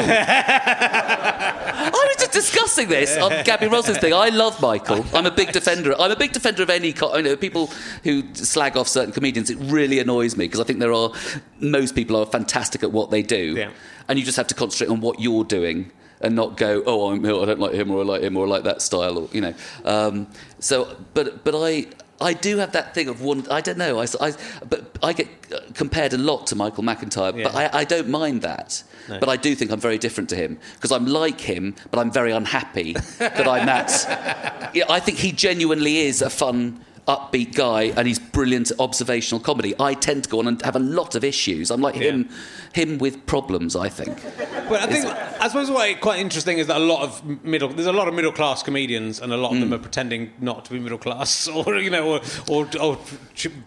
I 0.72 1.92
was 1.92 2.16
just 2.18 2.32
discussing 2.32 2.88
this 2.90 3.18
on 3.18 3.32
Gabby 3.46 3.68
Ross's 3.68 3.98
thing. 3.98 4.14
I 4.14 4.30
love 4.30 4.62
Michael. 4.62 5.06
I'm 5.14 5.26
a 5.26 5.32
big 5.32 5.52
defender. 5.52 5.96
I'm 6.00 6.12
a 6.12 6.16
big 6.16 6.32
defender 6.34 6.64
of 6.64 6.70
any. 6.70 6.94
Co- 6.94 7.16
you 7.18 7.24
know, 7.24 7.36
people 7.36 7.68
who 8.04 8.24
slag 8.36 8.78
off 8.78 8.88
certain 8.88 9.12
comedians. 9.14 9.50
It 9.50 9.58
really 9.60 10.00
annoys 10.00 10.36
me 10.38 10.46
because 10.46 10.60
I 10.60 10.64
think 10.64 10.80
there 10.80 10.94
are 10.94 11.12
most 11.60 11.96
people 11.96 12.16
are 12.16 12.26
fantastic 12.26 12.84
at 12.84 12.92
what 12.92 13.10
they 13.12 13.22
do, 13.22 13.56
Yeah. 13.58 13.72
and 14.08 14.20
you 14.20 14.26
just 14.26 14.38
have 14.38 14.48
to 14.48 14.56
concentrate 14.56 14.94
on 14.94 15.02
what 15.02 15.20
you're 15.20 15.44
doing. 15.44 15.92
And 16.22 16.36
not 16.36 16.58
go, 16.58 16.84
oh, 16.86 17.12
I'm, 17.14 17.24
I 17.24 17.30
don't 17.46 17.62
like 17.62 17.72
him, 17.74 17.90
or 17.92 18.02
I 18.02 18.04
like 18.04 18.22
him, 18.22 18.36
or 18.36 18.46
I 18.46 18.50
like 18.50 18.64
that 18.66 18.82
style, 18.82 19.18
or 19.20 19.30
you 19.32 19.40
know. 19.40 19.54
Um, 19.86 20.28
so, 20.60 20.98
but 21.14 21.46
but 21.46 21.56
I 21.56 21.86
I 22.22 22.34
do 22.34 22.58
have 22.58 22.72
that 22.74 22.94
thing 22.94 23.08
of 23.08 23.22
one. 23.22 23.46
I 23.50 23.62
don't 23.62 23.78
know. 23.78 24.00
I, 24.00 24.06
I 24.20 24.34
but 24.68 24.98
I 25.02 25.14
get 25.14 25.28
uh, 25.54 25.60
compared 25.74 26.14
a 26.14 26.18
lot 26.18 26.48
to 26.48 26.56
Michael 26.56 26.84
McIntyre, 26.84 27.34
but 27.44 27.56
I, 27.56 27.70
I 27.80 27.84
don't 27.86 28.10
mind 28.10 28.42
that. 28.42 28.84
But 29.08 29.28
I 29.30 29.38
do 29.38 29.56
think 29.56 29.72
I'm 29.72 29.80
very 29.80 29.98
different 29.98 30.30
to 30.30 30.36
him 30.36 30.60
because 30.76 30.92
I'm 30.92 31.06
like 31.08 31.42
him, 31.42 31.74
but 31.90 32.00
I'm 32.00 32.12
very 32.12 32.32
unhappy 32.32 32.94
that 33.18 33.48
I'm 33.48 33.66
that. 33.66 34.70
Yeah, 34.76 34.84
I 34.88 35.00
think 35.00 35.18
he 35.18 35.32
genuinely 35.32 35.98
is 36.00 36.22
a 36.22 36.30
fun. 36.30 36.86
Upbeat 37.10 37.56
guy, 37.56 37.92
and 37.98 38.08
he's 38.08 38.20
brilliant 38.20 38.70
at 38.70 38.80
observational 38.80 39.40
comedy. 39.42 39.74
I 39.80 39.96
tend 39.96 40.26
to 40.26 40.30
go 40.30 40.38
on 40.40 40.48
and 40.48 40.62
have 40.62 40.76
a 40.76 40.80
lot 40.80 41.16
of 41.16 41.24
issues. 41.24 41.72
I'm 41.72 41.82
like 41.82 41.96
him, 41.96 42.30
him 42.74 43.00
with 43.00 43.26
problems. 43.26 43.76
I 43.76 43.90
think. 43.90 44.22
But 44.70 44.82
I 44.84 44.86
think 44.86 45.06
I 45.42 45.48
suppose 45.48 45.72
what's 45.72 46.00
quite 46.02 46.20
interesting 46.20 46.60
is 46.60 46.68
that 46.68 46.78
a 46.78 46.86
lot 46.94 47.02
of 47.02 47.44
middle 47.44 47.70
there's 47.70 47.88
a 47.88 47.92
lot 47.92 48.08
of 48.08 48.14
middle 48.14 48.32
class 48.32 48.62
comedians 48.62 49.20
and 49.20 49.34
a 49.34 49.38
lot 49.38 49.52
of 49.54 49.58
Mm. 49.58 49.62
them 49.62 49.74
are 49.74 49.80
pretending 49.80 50.32
not 50.40 50.66
to 50.66 50.72
be 50.72 50.80
middle 50.80 51.00
class 51.00 51.48
or 51.58 51.78
you 51.80 51.90
know 51.90 52.08
or 52.14 52.22
or, 52.48 52.68
or 52.80 52.98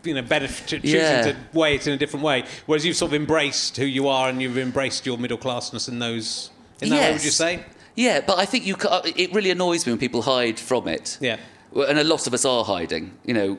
you 0.05 0.15
know 0.15 0.23
better 0.23 0.47
ch- 0.47 0.81
choosing 0.81 0.91
Yeah. 1.01 1.23
to 1.23 1.37
weigh 1.53 1.75
it 1.75 1.87
in 1.89 1.93
a 1.95 1.97
different 1.97 2.25
way. 2.25 2.45
Whereas 2.67 2.87
you've 2.87 2.97
sort 2.97 3.11
of 3.11 3.15
embraced 3.17 3.77
who 3.77 3.85
you 3.87 4.07
are 4.07 4.29
and 4.29 4.41
you've 4.41 4.57
embraced 4.59 5.05
your 5.05 5.19
middle 5.19 5.39
classness 5.39 5.89
in 5.89 5.99
those. 5.99 6.51
In 6.81 6.91
that 6.91 7.01
way, 7.01 7.13
would 7.13 7.25
you 7.25 7.31
say? 7.31 7.65
Yeah, 7.97 8.21
but 8.25 8.39
I 8.39 8.45
think 8.45 8.65
you. 8.67 8.77
It 9.17 9.35
really 9.35 9.51
annoys 9.51 9.85
me 9.85 9.93
when 9.93 9.99
people 10.01 10.23
hide 10.23 10.59
from 10.61 10.87
it. 10.89 11.19
Yeah. 11.21 11.39
And 11.75 11.99
a 11.99 12.05
lot 12.05 12.27
of 12.27 12.35
us 12.35 12.45
are 12.45 12.65
hiding. 12.65 13.17
You 13.25 13.35
know, 13.35 13.55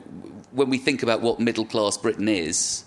when 0.52 0.70
we 0.70 0.78
think 0.78 1.02
about 1.02 1.20
what 1.20 1.40
middle 1.40 1.64
class 1.64 1.96
Britain 1.96 2.28
is, 2.28 2.84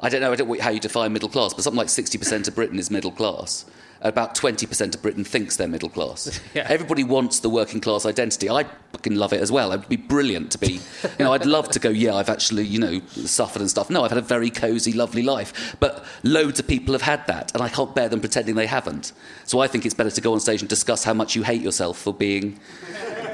I 0.00 0.08
don't 0.08 0.20
know 0.22 0.32
I 0.32 0.36
don't 0.36 0.48
know 0.48 0.60
how 0.60 0.70
you 0.70 0.80
define 0.80 1.12
middle 1.12 1.28
class, 1.28 1.52
but 1.52 1.62
something 1.64 1.78
like 1.78 1.88
60% 1.88 2.48
of 2.48 2.54
Britain 2.54 2.78
is 2.78 2.90
middle 2.90 3.10
class. 3.10 3.66
About 4.02 4.34
20% 4.34 4.94
of 4.94 5.02
Britain 5.02 5.24
thinks 5.24 5.56
they're 5.56 5.68
middle 5.68 5.90
class. 5.90 6.40
Yeah. 6.54 6.66
Everybody 6.68 7.04
wants 7.04 7.40
the 7.40 7.50
working 7.50 7.80
class 7.80 8.06
identity. 8.06 8.48
I 8.48 8.64
fucking 8.92 9.14
love 9.14 9.34
it 9.34 9.42
as 9.42 9.52
well. 9.52 9.72
It'd 9.72 9.88
be 9.90 9.96
brilliant 9.96 10.50
to 10.52 10.58
be, 10.58 10.80
you 11.18 11.24
know, 11.24 11.34
I'd 11.34 11.44
love 11.44 11.68
to 11.70 11.78
go, 11.78 11.90
yeah, 11.90 12.14
I've 12.14 12.30
actually, 12.30 12.64
you 12.64 12.78
know, 12.78 13.00
suffered 13.08 13.60
and 13.60 13.70
stuff. 13.70 13.90
No, 13.90 14.02
I've 14.02 14.10
had 14.10 14.18
a 14.18 14.22
very 14.22 14.50
cosy, 14.50 14.94
lovely 14.94 15.22
life. 15.22 15.76
But 15.80 16.04
loads 16.24 16.58
of 16.58 16.66
people 16.66 16.92
have 16.94 17.02
had 17.02 17.26
that, 17.26 17.52
and 17.54 17.62
I 17.62 17.68
can't 17.68 17.94
bear 17.94 18.08
them 18.08 18.20
pretending 18.20 18.54
they 18.54 18.66
haven't. 18.66 19.12
So 19.44 19.60
I 19.60 19.68
think 19.68 19.84
it's 19.84 19.94
better 19.94 20.10
to 20.10 20.20
go 20.22 20.32
on 20.32 20.40
stage 20.40 20.62
and 20.62 20.68
discuss 20.68 21.04
how 21.04 21.14
much 21.14 21.36
you 21.36 21.42
hate 21.42 21.60
yourself 21.60 21.98
for 21.98 22.14
being 22.14 22.58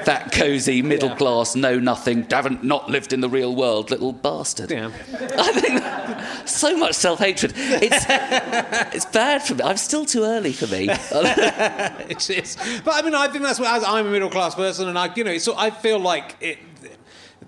that 0.07 0.31
cosy, 0.31 0.81
middle 0.81 1.13
class, 1.15 1.53
know 1.53 1.77
nothing, 1.79 2.25
haven't 2.31 2.63
not 2.63 2.89
lived 2.89 3.11
in 3.11 3.19
the 3.19 3.29
real 3.29 3.53
world, 3.53 3.91
little 3.91 4.13
bastard. 4.13 4.71
Yeah. 4.71 4.87
I 5.37 5.51
think 5.51 6.47
so 6.47 6.77
much 6.77 6.95
self 6.95 7.19
hatred. 7.19 7.53
It's 7.55 8.05
it's 8.95 9.05
bad 9.05 9.43
for 9.43 9.55
me. 9.55 9.63
I'm 9.63 9.75
still 9.75 10.05
too 10.05 10.23
early 10.23 10.53
for 10.53 10.65
me. 10.67 10.87
it 10.89 12.29
is. 12.29 12.57
But 12.85 12.95
I 12.95 13.01
mean, 13.01 13.15
I 13.15 13.27
think 13.27 13.43
that's 13.43 13.59
what 13.59 13.69
as 13.69 13.83
I'm 13.83 14.07
a 14.07 14.09
middle 14.09 14.29
class 14.29 14.55
person, 14.55 14.87
and 14.87 14.97
I, 14.97 15.13
you 15.13 15.25
know, 15.25 15.31
it's, 15.31 15.47
I 15.47 15.69
feel 15.69 15.99
like 15.99 16.37
it. 16.39 16.57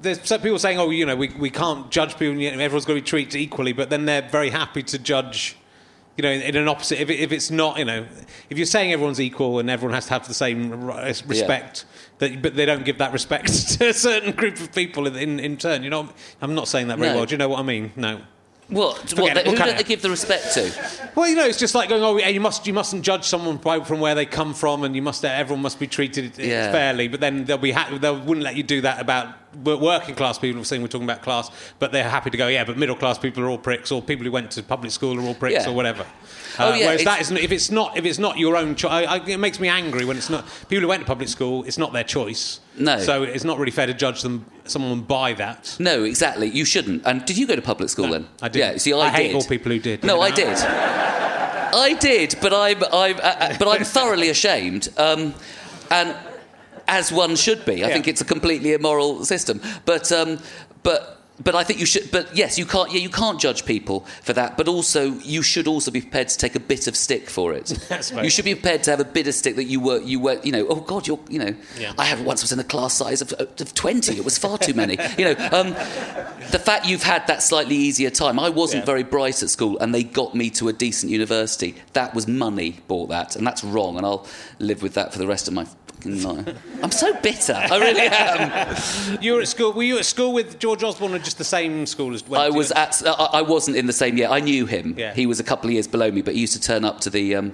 There's 0.01 0.25
some 0.27 0.41
people 0.41 0.59
saying, 0.59 0.79
"Oh, 0.79 0.89
you 0.89 1.05
know, 1.05 1.15
we, 1.15 1.29
we 1.29 1.49
can't 1.49 1.89
judge 1.89 2.17
people. 2.17 2.41
Everyone's 2.41 2.85
got 2.85 2.93
to 2.93 2.99
be 2.99 3.01
treated 3.01 3.35
equally," 3.35 3.71
but 3.71 3.89
then 3.89 4.05
they're 4.05 4.21
very 4.21 4.49
happy 4.49 4.83
to 4.83 4.99
judge. 4.99 5.55
You 6.17 6.23
know, 6.23 6.31
in, 6.31 6.41
in 6.41 6.55
an 6.57 6.67
opposite. 6.67 6.99
If, 6.99 7.09
it, 7.09 7.21
if 7.21 7.31
it's 7.31 7.49
not, 7.49 7.79
you 7.79 7.85
know, 7.85 8.05
if 8.49 8.57
you're 8.57 8.65
saying 8.65 8.91
everyone's 8.91 9.21
equal 9.21 9.59
and 9.59 9.69
everyone 9.69 9.93
has 9.93 10.07
to 10.07 10.13
have 10.13 10.27
the 10.27 10.33
same 10.33 10.83
respect, 11.25 11.85
that, 12.19 12.41
but 12.41 12.55
they 12.55 12.65
don't 12.65 12.85
give 12.85 12.97
that 12.99 13.11
respect 13.13 13.47
to 13.79 13.89
a 13.89 13.93
certain 13.93 14.31
group 14.33 14.59
of 14.59 14.73
people 14.73 15.07
in, 15.07 15.15
in, 15.15 15.39
in 15.39 15.57
turn. 15.57 15.83
You 15.83 15.89
know, 15.89 16.09
I'm 16.41 16.55
not 16.55 16.67
saying 16.67 16.87
that 16.89 16.97
very 16.99 17.09
No. 17.11 17.17
well. 17.17 17.25
Do 17.25 17.33
you 17.33 17.37
know 17.37 17.49
what 17.49 17.59
I 17.59 17.63
mean? 17.63 17.91
No. 17.95 18.21
What? 18.67 18.97
Forget 19.09 19.17
what 19.19 19.33
they, 19.33 19.41
we'll 19.49 19.51
who 19.53 19.57
don't 19.57 19.69
it 19.69 19.77
they 19.77 19.83
give 19.83 20.03
the 20.03 20.11
respect 20.11 20.53
to? 20.53 21.09
Well, 21.15 21.27
you 21.27 21.35
know, 21.35 21.45
it's 21.47 21.57
just 21.57 21.73
like 21.73 21.89
going, 21.89 22.03
oh, 22.03 22.17
yeah, 22.17 22.27
you 22.27 22.39
must, 22.39 22.67
you 22.67 22.73
mustn't 22.73 23.03
judge 23.03 23.23
someone 23.25 23.57
by, 23.57 23.79
from 23.83 23.99
where 23.99 24.13
they 24.13 24.27
come 24.27 24.53
from, 24.53 24.83
and 24.83 24.95
you 24.95 25.01
must, 25.01 25.25
everyone 25.25 25.63
must 25.63 25.79
be 25.79 25.87
treated 25.87 26.39
uh, 26.39 26.43
Yeah. 26.43 26.71
fairly. 26.71 27.07
But 27.07 27.19
then 27.19 27.45
they'll 27.45 27.57
be, 27.57 27.71
ha- 27.71 27.89
they 27.99 28.11
wouldn't 28.11 28.43
let 28.43 28.55
you 28.55 28.61
do 28.61 28.81
that 28.81 29.01
about 29.01 29.33
working 29.65 30.13
class 30.13 30.37
people. 30.37 30.63
Saying 30.63 30.83
we're 30.83 30.87
talking 30.87 31.07
about 31.09 31.23
class, 31.23 31.49
but 31.79 31.91
they're 31.91 32.07
happy 32.07 32.29
to 32.29 32.37
go, 32.37 32.47
yeah, 32.47 32.63
but 32.63 32.77
middle 32.77 32.95
class 32.95 33.17
people 33.17 33.43
are 33.43 33.49
all 33.49 33.57
pricks, 33.57 33.91
or 33.91 34.03
people 34.03 34.23
who 34.23 34.31
went 34.31 34.51
to 34.51 34.61
public 34.61 34.91
school 34.91 35.17
are 35.19 35.23
all 35.23 35.33
pricks, 35.33 35.63
Yeah. 35.65 35.71
or 35.71 35.73
whatever. 35.73 36.05
Oh, 36.57 36.71
Uh, 36.71 36.75
yeah, 36.75 36.85
whereas 36.87 37.01
it's- 37.01 37.05
that 37.15 37.21
isn't, 37.21 37.37
if 37.37 37.51
it's 37.51 37.69
not, 37.69 37.97
if 37.97 38.05
it's 38.05 38.17
not 38.19 38.37
your 38.39 38.55
own 38.57 38.75
choice, 38.75 39.07
it 39.27 39.37
makes 39.39 39.59
me 39.59 39.67
angry 39.67 40.05
when 40.05 40.17
it's 40.17 40.29
not 40.29 40.45
people 40.69 40.81
who 40.81 40.87
went 40.87 41.01
to 41.01 41.05
public 41.05 41.29
school. 41.29 41.63
It's 41.65 41.77
not 41.77 41.93
their 41.93 42.03
choice. 42.03 42.59
No. 42.77 42.99
So 42.99 43.23
it's 43.23 43.43
not 43.43 43.57
really 43.59 43.71
fair 43.71 43.87
to 43.87 43.93
judge 43.93 44.21
them, 44.23 44.45
someone 44.65 45.01
by 45.01 45.33
that. 45.33 45.75
No, 45.79 46.03
exactly. 46.03 46.47
You 46.49 46.65
shouldn't. 46.65 47.03
And 47.05 47.23
did 47.25 47.37
you 47.37 47.45
go 47.45 47.55
to 47.55 47.61
public 47.61 47.89
school 47.89 48.09
then? 48.09 48.27
I 48.41 48.47
did. 48.49 48.59
Yeah. 48.59 48.77
See, 48.77 48.93
I, 48.93 48.99
I 48.99 49.09
hate 49.09 49.27
did. 49.27 49.35
all 49.35 49.43
people 49.43 49.71
who 49.71 49.79
did. 49.79 50.03
No, 50.03 50.15
You 50.15 50.21
I 50.21 50.31
did. 50.31 50.57
I 51.71 51.93
did, 51.99 52.35
but 52.41 52.53
I'm, 52.53 52.83
I'm, 52.91 53.17
uh, 53.17 53.19
uh, 53.21 53.55
but 53.59 53.67
I'm 53.67 53.83
thoroughly 53.83 54.29
ashamed. 54.29 54.89
Um, 54.97 55.35
and 55.91 56.15
as 56.87 57.11
one 57.11 57.35
should 57.35 57.63
be, 57.65 57.83
I 57.83 57.87
Yeah. 57.87 57.93
think 57.93 58.07
it's 58.07 58.21
a 58.21 58.25
completely 58.25 58.73
immoral 58.73 59.23
system. 59.25 59.61
But, 59.85 60.11
um, 60.11 60.39
but. 60.83 61.18
But 61.41 61.55
I 61.55 61.63
think 61.63 61.79
you 61.79 61.85
should. 61.85 62.11
But 62.11 62.35
yes, 62.35 62.57
you 62.57 62.65
can't. 62.65 62.91
Yeah, 62.91 62.99
you 62.99 63.09
can't 63.09 63.39
judge 63.39 63.65
people 63.65 64.01
for 64.23 64.33
that. 64.33 64.57
But 64.57 64.67
also, 64.67 65.11
you 65.19 65.41
should 65.41 65.67
also 65.67 65.89
be 65.89 66.01
prepared 66.01 66.27
to 66.29 66.37
take 66.37 66.55
a 66.55 66.59
bit 66.59 66.87
of 66.87 66.95
stick 66.97 67.29
for 67.29 67.53
it. 67.53 67.67
That's 67.89 68.11
right. 68.11 68.23
You 68.25 68.29
should 68.29 68.43
be 68.45 68.55
prepared 68.55 68.83
to 68.83 68.91
have 68.91 68.99
a 68.99 69.05
bit 69.05 69.25
of 69.27 69.33
stick 69.33 69.55
that 69.55 69.63
you 69.63 69.79
were. 69.79 70.01
You 70.01 70.19
were. 70.19 70.39
You 70.43 70.51
know. 70.51 70.67
Oh 70.67 70.81
God, 70.81 71.07
you're. 71.07 71.19
You 71.29 71.39
know. 71.39 71.55
Yeah. 71.77 71.93
I 71.97 72.05
have 72.05 72.21
once 72.25 72.41
was 72.41 72.51
in 72.51 72.59
a 72.59 72.63
class 72.63 72.93
size 72.93 73.21
of, 73.21 73.31
of 73.33 73.73
twenty. 73.73 74.17
It 74.17 74.25
was 74.25 74.37
far 74.37 74.57
too 74.57 74.73
many. 74.73 74.97
You 75.17 75.25
know. 75.33 75.49
Um, 75.51 75.69
the 76.51 76.61
fact 76.63 76.87
you've 76.87 77.03
had 77.03 77.25
that 77.27 77.41
slightly 77.41 77.75
easier 77.75 78.09
time. 78.09 78.37
I 78.39 78.49
wasn't 78.49 78.81
Yeah. 78.81 78.85
very 78.87 79.03
bright 79.03 79.41
at 79.41 79.49
school, 79.49 79.77
and 79.79 79.95
they 79.95 80.03
got 80.03 80.35
me 80.35 80.49
to 80.51 80.67
a 80.67 80.73
decent 80.73 81.11
university. 81.11 81.75
That 81.93 82.13
was 82.13 82.27
money 82.27 82.79
bought 82.87 83.09
that, 83.09 83.35
and 83.35 83.47
that's 83.47 83.63
wrong. 83.63 83.95
And 83.97 84.05
I'll 84.05 84.27
live 84.59 84.81
with 84.81 84.93
that 84.95 85.13
for 85.13 85.19
the 85.19 85.27
rest 85.27 85.47
of 85.47 85.53
my 85.53 85.65
fucking 85.99 86.23
life. 86.23 86.83
I'm 86.83 86.91
so 86.91 87.13
bitter. 87.21 87.53
I 87.53 87.77
really 87.77 88.01
am. 88.01 89.17
You 89.21 89.33
were 89.33 89.41
at 89.41 89.47
school. 89.47 89.73
Were 89.73 89.83
you 89.83 89.97
at 89.97 90.05
school 90.05 90.33
with 90.33 90.59
George 90.59 90.83
Osborne, 90.83 91.13
or 91.13 91.19
just 91.19 91.37
the 91.37 91.43
same 91.43 91.85
school 91.85 92.13
as? 92.13 92.23
I 92.31 92.49
was 92.49 92.71
at. 92.71 93.01
I 93.05 93.11
I 93.11 93.41
wasn't 93.41 93.77
in 93.77 93.85
the 93.85 93.93
same 93.93 94.17
year. 94.17 94.27
I 94.29 94.39
knew 94.39 94.65
him. 94.65 94.95
Yeah. 94.97 95.13
He 95.13 95.25
was 95.25 95.39
a 95.39 95.43
couple 95.43 95.67
of 95.69 95.73
years 95.73 95.87
below 95.87 96.11
me, 96.11 96.21
but 96.21 96.35
he 96.35 96.41
used 96.41 96.53
to 96.53 96.61
turn 96.61 96.85
up 96.85 96.99
to 97.01 97.09
the. 97.09 97.35
Um, 97.35 97.53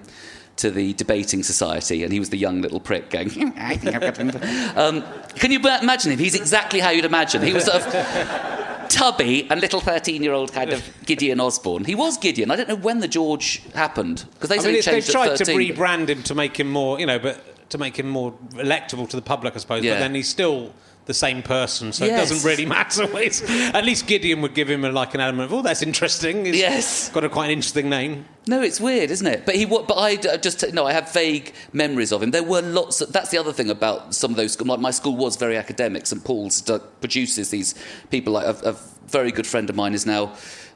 to 0.57 0.71
the 0.71 0.93
debating 0.93 1.43
society, 1.43 2.01
and 2.05 2.13
he 2.13 2.19
was 2.19 2.29
the 2.29 2.37
young 2.37 2.61
little 2.61 2.79
prick 2.79 3.09
going. 3.09 3.27
I 3.57 3.75
think 3.75 3.93
I've 3.93 4.15
got. 4.15 4.77
Um, 4.77 5.03
can 5.35 5.51
you 5.51 5.59
ma- 5.59 5.79
imagine 5.81 6.13
him? 6.13 6.19
He's 6.19 6.33
exactly 6.33 6.79
how 6.79 6.91
you'd 6.91 7.03
imagine. 7.03 7.41
He 7.41 7.51
was 7.51 7.65
sort 7.65 7.83
of 7.83 8.87
tubby 8.87 9.47
and 9.49 9.59
little 9.59 9.81
thirteen-year-old 9.81 10.53
kind 10.53 10.71
of 10.71 10.81
Gideon 11.05 11.41
Osborne. 11.41 11.83
He 11.83 11.93
was 11.93 12.17
Gideon. 12.17 12.51
I 12.51 12.55
don't 12.55 12.69
know 12.69 12.77
when 12.77 13.01
the 13.01 13.07
George 13.09 13.63
happened 13.73 14.23
because 14.35 14.47
they 14.47 14.57
I 14.57 14.61
mean, 14.71 14.81
changed 14.81 15.07
They've 15.07 15.13
tried 15.13 15.31
at 15.31 15.37
to 15.39 15.45
13. 15.45 15.75
rebrand 15.75 16.07
him 16.07 16.23
to 16.23 16.33
make 16.33 16.57
him 16.57 16.71
more, 16.71 17.01
you 17.01 17.05
know, 17.05 17.19
but 17.19 17.43
to 17.69 17.77
make 17.77 17.97
him 17.97 18.09
more 18.09 18.33
electable 18.53 19.09
to 19.09 19.15
the 19.15 19.21
public, 19.21 19.55
I 19.55 19.59
suppose. 19.59 19.83
Yeah. 19.83 19.95
But 19.95 19.99
then 19.99 20.15
he's 20.15 20.29
still 20.29 20.73
the 21.05 21.13
same 21.13 21.43
person, 21.43 21.93
so 21.93 22.03
Yes. 22.05 22.15
it 22.31 22.33
doesn't 22.33 22.49
really 22.49 22.65
matter. 22.79 23.03
At 23.75 23.85
least 23.85 24.07
Gideon 24.07 24.41
would 24.41 24.55
give 24.55 24.67
him 24.69 24.83
a, 24.85 24.91
like 24.91 25.13
an 25.13 25.19
element 25.21 25.51
of, 25.51 25.53
oh, 25.53 25.61
that's 25.61 25.83
interesting. 25.83 26.45
He's 26.45 26.57
Yes. 26.57 27.09
got 27.09 27.23
a 27.23 27.29
quite 27.29 27.45
an 27.45 27.51
interesting 27.51 27.89
name. 27.89 28.25
No, 28.47 28.61
it's 28.61 28.79
weird, 28.81 29.11
isn't 29.11 29.27
it? 29.27 29.45
But 29.45 29.55
he, 29.55 29.65
but 29.65 29.91
I 29.95 30.15
just 30.15 30.63
no, 30.73 30.85
I 30.85 30.93
have 30.93 31.11
vague 31.11 31.53
memories 31.73 32.11
of 32.11 32.23
him. 32.23 32.31
There 32.31 32.43
were 32.43 32.61
lots. 32.61 33.01
Of, 33.01 33.11
that's 33.13 33.29
the 33.29 33.37
other 33.37 33.53
thing 33.53 33.69
about 33.69 34.13
some 34.15 34.31
of 34.31 34.37
those. 34.37 34.59
Like 34.59 34.79
my 34.79 34.91
school 34.91 35.15
was 35.15 35.35
very 35.35 35.57
academic. 35.57 36.05
St 36.07 36.23
Paul's 36.23 36.61
produces 37.01 37.49
these 37.51 37.75
people. 38.09 38.33
Like 38.33 38.45
a, 38.47 38.69
a 38.69 38.75
very 39.07 39.31
good 39.31 39.45
friend 39.47 39.69
of 39.69 39.75
mine 39.75 39.93
is 39.93 40.05
now. 40.05 40.33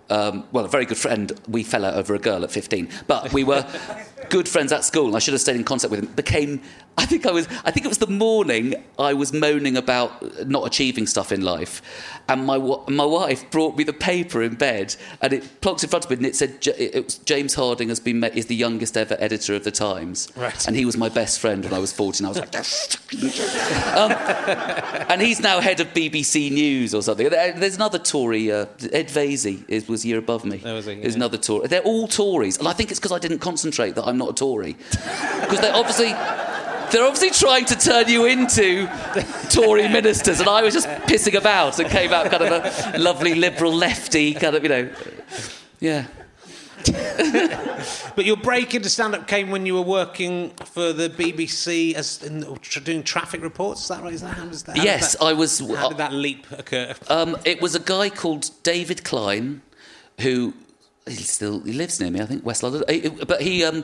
Um, 0.09 0.45
well, 0.51 0.65
a 0.65 0.69
very 0.69 0.85
good 0.85 0.97
friend. 0.97 1.31
We 1.47 1.63
fell 1.63 1.85
out 1.85 1.93
over 1.93 2.15
a 2.15 2.19
girl 2.19 2.43
at 2.43 2.51
15, 2.51 2.89
but 3.07 3.31
we 3.31 3.43
were 3.43 3.65
good 4.29 4.47
friends 4.47 4.71
at 4.71 4.83
school. 4.83 5.07
And 5.07 5.15
I 5.15 5.19
should 5.19 5.33
have 5.33 5.41
stayed 5.41 5.55
in 5.55 5.63
contact 5.63 5.91
with 5.91 5.99
him. 6.01 6.07
Became, 6.13 6.61
I 6.97 7.05
think 7.05 7.25
I 7.25 7.31
was. 7.31 7.47
I 7.63 7.71
think 7.71 7.85
it 7.85 7.89
was 7.89 7.99
the 7.99 8.07
morning 8.07 8.75
I 8.99 9.13
was 9.13 9.31
moaning 9.31 9.77
about 9.77 10.47
not 10.47 10.67
achieving 10.67 11.07
stuff 11.07 11.31
in 11.31 11.41
life, 11.41 11.81
and 12.27 12.45
my 12.45 12.57
my 12.89 13.05
wife 13.05 13.49
brought 13.51 13.77
me 13.77 13.85
the 13.85 13.93
paper 13.93 14.43
in 14.43 14.55
bed, 14.55 14.97
and 15.21 15.31
it 15.31 15.61
plucked 15.61 15.81
in 15.81 15.89
front 15.89 16.03
of 16.03 16.11
me, 16.11 16.17
and 16.17 16.25
it 16.25 16.35
said 16.35 16.57
it 16.77 17.05
was 17.05 17.17
James 17.19 17.53
Harding 17.55 17.87
has 17.87 18.01
been 18.01 18.19
ma- 18.19 18.27
is 18.33 18.47
the 18.47 18.55
youngest 18.55 18.97
ever 18.97 19.15
editor 19.17 19.55
of 19.55 19.63
the 19.63 19.71
Times, 19.71 20.27
Right. 20.35 20.67
and 20.67 20.75
he 20.75 20.83
was 20.83 20.97
my 20.97 21.07
best 21.07 21.39
friend 21.39 21.63
when 21.63 21.73
I 21.73 21.79
was 21.79 21.93
14. 21.93 22.25
I 22.25 22.29
was 22.29 22.37
like, 22.37 22.53
um, 23.95 24.11
and 25.09 25.21
he's 25.21 25.39
now 25.39 25.61
head 25.61 25.79
of 25.79 25.87
BBC 25.93 26.51
News 26.51 26.93
or 26.93 27.01
something. 27.01 27.29
There's 27.29 27.75
another 27.77 27.99
Tory, 27.99 28.51
uh, 28.51 28.65
Ed 28.91 29.07
Vaizey 29.07 29.63
is, 29.69 29.87
was 29.87 30.03
a 30.03 30.07
year 30.09 30.17
above 30.17 30.43
me. 30.43 30.61
Oh, 30.65 30.75
was 30.75 30.85
he? 30.85 30.95
There's 30.95 31.15
another 31.15 31.37
Tory. 31.37 31.67
They're 31.69 31.81
all 31.81 32.09
Tories, 32.09 32.57
and 32.57 32.67
I 32.67 32.73
think 32.73 32.91
it's 32.91 32.99
because 32.99 33.13
I 33.13 33.19
didn't 33.19 33.39
concentrate 33.39 33.95
that 33.95 34.03
I'm 34.05 34.17
not 34.17 34.29
a 34.31 34.33
Tory, 34.33 34.73
because 34.91 35.61
they're 35.61 35.75
obviously. 35.75 36.13
They're 36.91 37.05
obviously 37.05 37.31
trying 37.31 37.65
to 37.65 37.75
turn 37.75 38.07
you 38.09 38.25
into 38.25 38.87
Tory 39.49 39.87
ministers, 39.87 40.39
and 40.39 40.49
I 40.49 40.63
was 40.63 40.73
just 40.73 40.87
pissing 41.07 41.35
about 41.35 41.79
and 41.79 41.89
came 41.89 42.11
out 42.11 42.29
kind 42.31 42.43
of 42.43 42.93
a 42.95 42.97
lovely 42.97 43.35
liberal 43.35 43.73
lefty, 43.73 44.33
kind 44.33 44.55
of, 44.55 44.63
you 44.63 44.69
know. 44.69 44.89
Yeah. 45.79 46.05
But 48.15 48.25
your 48.25 48.37
break 48.37 48.73
into 48.73 48.89
stand-up 48.89 49.27
came 49.27 49.51
when 49.51 49.65
you 49.65 49.75
were 49.75 49.81
working 49.81 50.51
for 50.65 50.93
the 50.93 51.09
BBC 51.09 51.93
as 51.93 52.23
in, 52.23 52.41
doing 52.83 53.03
traffic 53.03 53.41
reports. 53.41 53.81
Is 53.83 53.87
that 53.89 54.01
right? 54.03 54.13
Is 54.13 54.21
that 54.21 54.33
how 54.33 54.45
that? 54.45 54.77
how 54.77 54.83
Yes, 54.83 55.13
that- 55.13 55.23
I 55.23 55.33
was. 55.33 55.59
How 55.59 55.89
did 55.89 55.97
that 55.97 56.13
leap 56.13 56.49
occur? 56.51 56.95
Um, 57.09 57.37
it 57.45 57.61
was 57.61 57.75
a 57.75 57.79
guy 57.79 58.09
called 58.09 58.49
David 58.63 59.03
Klein, 59.03 59.61
who 60.21 60.53
he 61.07 61.15
still 61.23 61.59
he 61.61 61.73
lives 61.73 61.99
near 61.99 62.11
me, 62.11 62.21
I 62.21 62.25
think, 62.25 62.45
West 62.45 62.63
London. 62.63 62.83
Eh, 62.87 63.09
But 63.27 63.41
he, 63.41 63.63
um, 63.63 63.83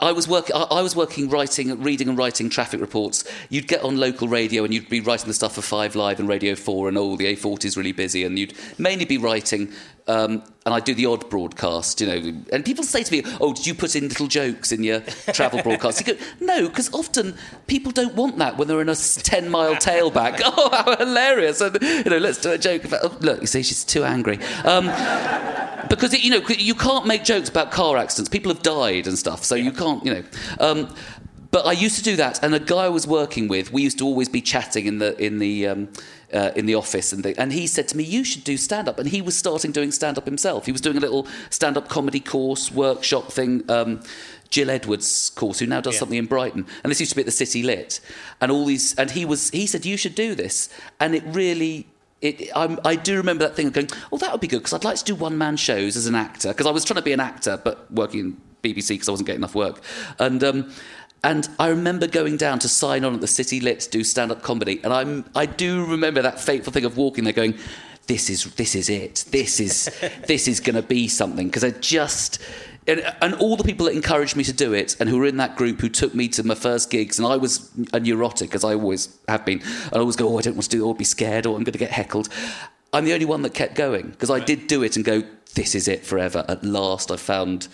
I 0.00 0.12
was 0.12 0.26
work, 0.26 0.50
I 0.54 0.80
was 0.80 0.96
working, 0.96 1.28
writing, 1.28 1.82
reading, 1.82 2.08
and 2.08 2.16
writing 2.16 2.48
traffic 2.48 2.80
reports. 2.80 3.24
You'd 3.50 3.68
get 3.68 3.82
on 3.82 3.98
local 3.98 4.26
radio, 4.26 4.64
and 4.64 4.72
you'd 4.72 4.88
be 4.88 5.00
writing 5.00 5.28
the 5.28 5.34
stuff 5.34 5.54
for 5.54 5.62
Five 5.62 5.94
Live 5.94 6.18
and 6.18 6.28
Radio 6.28 6.54
Four, 6.54 6.88
and 6.88 6.96
all 6.96 7.16
the 7.16 7.26
A40 7.26 7.66
is 7.66 7.76
really 7.76 7.92
busy, 7.92 8.24
and 8.24 8.38
you'd 8.38 8.54
mainly 8.78 9.04
be 9.04 9.18
writing. 9.18 9.72
Um, 10.06 10.42
and 10.66 10.74
I 10.74 10.80
do 10.80 10.94
the 10.94 11.06
odd 11.06 11.30
broadcast, 11.30 12.00
you 12.00 12.08
know. 12.08 12.42
And 12.52 12.64
people 12.64 12.82
say 12.82 13.04
to 13.04 13.12
me, 13.12 13.22
"Oh, 13.40 13.54
did 13.54 13.66
you 13.66 13.74
put 13.74 13.94
in 13.94 14.08
little 14.08 14.26
jokes 14.26 14.72
in 14.72 14.82
your 14.82 15.00
travel 15.32 15.62
broadcast?" 15.62 16.06
You 16.06 16.14
go, 16.14 16.20
"No," 16.40 16.68
because 16.68 16.92
often 16.92 17.36
people 17.68 17.92
don't 17.92 18.14
want 18.16 18.36
that 18.38 18.58
when 18.58 18.66
they're 18.66 18.80
in 18.80 18.88
a 18.88 18.96
ten-mile 18.96 19.76
tailback. 19.76 20.42
Oh, 20.58 20.70
how 20.70 20.96
hilarious! 20.96 21.60
And 21.60 21.78
you 21.80 22.10
know, 22.10 22.18
let's 22.18 22.40
do 22.40 22.50
a 22.50 22.58
joke 22.58 22.84
about. 22.84 23.00
Oh, 23.04 23.16
look, 23.20 23.40
you 23.40 23.46
see, 23.46 23.62
she's 23.62 23.84
too 23.84 24.04
angry. 24.04 24.38
Um, 24.64 24.86
because 25.88 26.12
it, 26.12 26.24
you 26.24 26.30
know 26.30 26.46
you 26.48 26.74
can't 26.74 27.06
make 27.06 27.24
jokes 27.24 27.48
about 27.48 27.70
car 27.70 27.96
accidents. 27.96 28.28
People 28.28 28.52
have 28.52 28.62
died 28.62 29.06
and 29.06 29.16
stuff, 29.18 29.44
so 29.44 29.54
you 29.54 29.70
can't. 29.70 30.04
You 30.04 30.14
know. 30.14 30.24
Um, 30.58 30.94
but 31.50 31.66
I 31.66 31.72
used 31.72 31.96
to 31.96 32.02
do 32.02 32.16
that, 32.16 32.42
and 32.42 32.54
a 32.54 32.60
guy 32.60 32.84
I 32.84 32.88
was 32.88 33.06
working 33.06 33.48
with, 33.48 33.72
we 33.72 33.82
used 33.82 33.98
to 33.98 34.04
always 34.04 34.28
be 34.28 34.40
chatting 34.40 34.86
in 34.86 34.98
the 34.98 35.16
in 35.22 35.38
the 35.38 35.66
um, 35.66 35.88
uh, 36.32 36.50
in 36.56 36.66
the 36.66 36.74
office, 36.74 37.12
and 37.12 37.22
the, 37.22 37.38
and 37.40 37.52
he 37.52 37.66
said 37.66 37.88
to 37.88 37.96
me, 37.96 38.04
"You 38.04 38.24
should 38.24 38.44
do 38.44 38.56
stand 38.56 38.88
up." 38.88 38.98
And 38.98 39.08
he 39.08 39.20
was 39.20 39.36
starting 39.36 39.72
doing 39.72 39.92
stand 39.92 40.18
up 40.18 40.26
himself. 40.26 40.66
He 40.66 40.72
was 40.72 40.80
doing 40.80 40.96
a 40.96 41.00
little 41.00 41.26
stand 41.50 41.76
up 41.76 41.88
comedy 41.88 42.20
course 42.20 42.72
workshop 42.72 43.32
thing. 43.32 43.68
Um, 43.70 44.02
Jill 44.48 44.70
Edwards 44.70 45.30
course, 45.30 45.58
who 45.58 45.66
now 45.66 45.80
does 45.80 45.94
Yeah. 45.94 46.00
something 46.00 46.18
in 46.18 46.26
Brighton, 46.26 46.66
and 46.84 46.90
this 46.90 47.00
used 47.00 47.10
to 47.10 47.16
be 47.16 47.22
at 47.22 47.26
the 47.26 47.32
City 47.32 47.62
Lit, 47.64 48.00
and 48.40 48.52
all 48.52 48.64
these, 48.64 48.94
and 48.94 49.10
he 49.10 49.24
was, 49.24 49.50
he 49.50 49.66
said 49.66 49.84
you 49.84 49.96
should 49.96 50.14
do 50.14 50.36
this, 50.36 50.68
and 51.00 51.16
it 51.16 51.24
really 51.26 51.88
it, 52.22 52.50
I'm, 52.56 52.78
I 52.84 52.96
do 52.96 53.16
remember 53.16 53.44
that 53.46 53.54
thing 53.56 53.66
of 53.66 53.72
going, 53.72 53.88
oh, 54.10 54.18
that 54.18 54.32
would 54.32 54.40
be 54.40 54.46
good 54.46 54.58
because 54.58 54.72
I'd 54.72 54.84
like 54.84 54.96
to 54.96 55.04
do 55.04 55.14
one 55.14 55.36
man 55.36 55.56
shows 55.56 55.96
as 55.96 56.06
an 56.06 56.14
actor 56.14 56.48
because 56.48 56.66
I 56.66 56.70
was 56.70 56.84
trying 56.84 56.96
to 56.96 57.02
be 57.02 57.12
an 57.12 57.20
actor 57.20 57.60
but 57.62 57.90
working 57.92 58.20
in 58.20 58.40
BBC 58.62 58.88
because 58.90 59.08
I 59.08 59.12
wasn't 59.12 59.26
getting 59.26 59.40
enough 59.40 59.54
work. 59.54 59.80
And, 60.18 60.42
um, 60.42 60.72
and 61.24 61.48
I 61.58 61.68
remember 61.68 62.06
going 62.06 62.36
down 62.36 62.58
to 62.60 62.68
sign 62.68 63.04
on 63.04 63.14
at 63.14 63.20
the 63.20 63.26
City 63.26 63.60
Lit 63.60 63.80
to 63.80 63.90
do 63.90 64.04
stand 64.04 64.30
up 64.30 64.42
comedy. 64.42 64.80
And 64.84 64.92
I'm, 64.92 65.24
I 65.34 65.46
do 65.46 65.84
remember 65.84 66.22
that 66.22 66.40
fateful 66.40 66.72
thing 66.72 66.84
of 66.84 66.96
walking 66.96 67.24
there 67.24 67.32
going, 67.32 67.58
this 68.06 68.30
is, 68.30 68.44
this 68.54 68.74
is 68.74 68.88
it. 68.88 69.24
This 69.30 69.58
is, 69.58 69.90
this 70.26 70.46
is 70.46 70.60
going 70.60 70.76
to 70.76 70.82
be 70.82 71.08
something 71.08 71.48
because 71.48 71.64
I 71.64 71.70
just. 71.70 72.40
And, 72.88 73.02
and 73.20 73.34
all 73.34 73.56
the 73.56 73.64
people 73.64 73.86
that 73.86 73.96
encouraged 73.96 74.36
me 74.36 74.44
to 74.44 74.52
do 74.52 74.72
it 74.72 74.94
and 75.00 75.08
who 75.08 75.18
were 75.18 75.26
in 75.26 75.38
that 75.38 75.56
group 75.56 75.80
who 75.80 75.88
took 75.88 76.14
me 76.14 76.28
to 76.28 76.44
my 76.44 76.54
first 76.54 76.88
gigs, 76.88 77.18
and 77.18 77.26
I 77.26 77.36
was 77.36 77.68
a 77.92 77.98
neurotic, 77.98 78.54
as 78.54 78.62
I 78.62 78.74
always 78.74 79.18
have 79.26 79.44
been. 79.44 79.60
I 79.92 79.98
always 79.98 80.14
go, 80.14 80.28
oh, 80.28 80.38
I 80.38 80.42
don't 80.42 80.54
want 80.54 80.66
to 80.66 80.70
do 80.70 80.84
it, 80.84 80.86
or 80.86 80.94
be 80.94 81.02
scared, 81.02 81.46
or 81.46 81.56
I'm 81.56 81.64
going 81.64 81.72
to 81.72 81.80
get 81.80 81.90
heckled. 81.90 82.28
I'm 82.92 83.04
the 83.04 83.12
only 83.12 83.26
one 83.26 83.42
that 83.42 83.54
kept 83.54 83.74
going 83.74 84.10
because 84.10 84.30
I 84.30 84.38
did 84.38 84.68
do 84.68 84.84
it 84.84 84.94
and 84.94 85.04
go, 85.04 85.24
this 85.56 85.74
is 85.74 85.88
it 85.88 86.06
forever. 86.06 86.44
At 86.48 86.62
last, 86.62 87.10
I 87.10 87.16
found, 87.16 87.66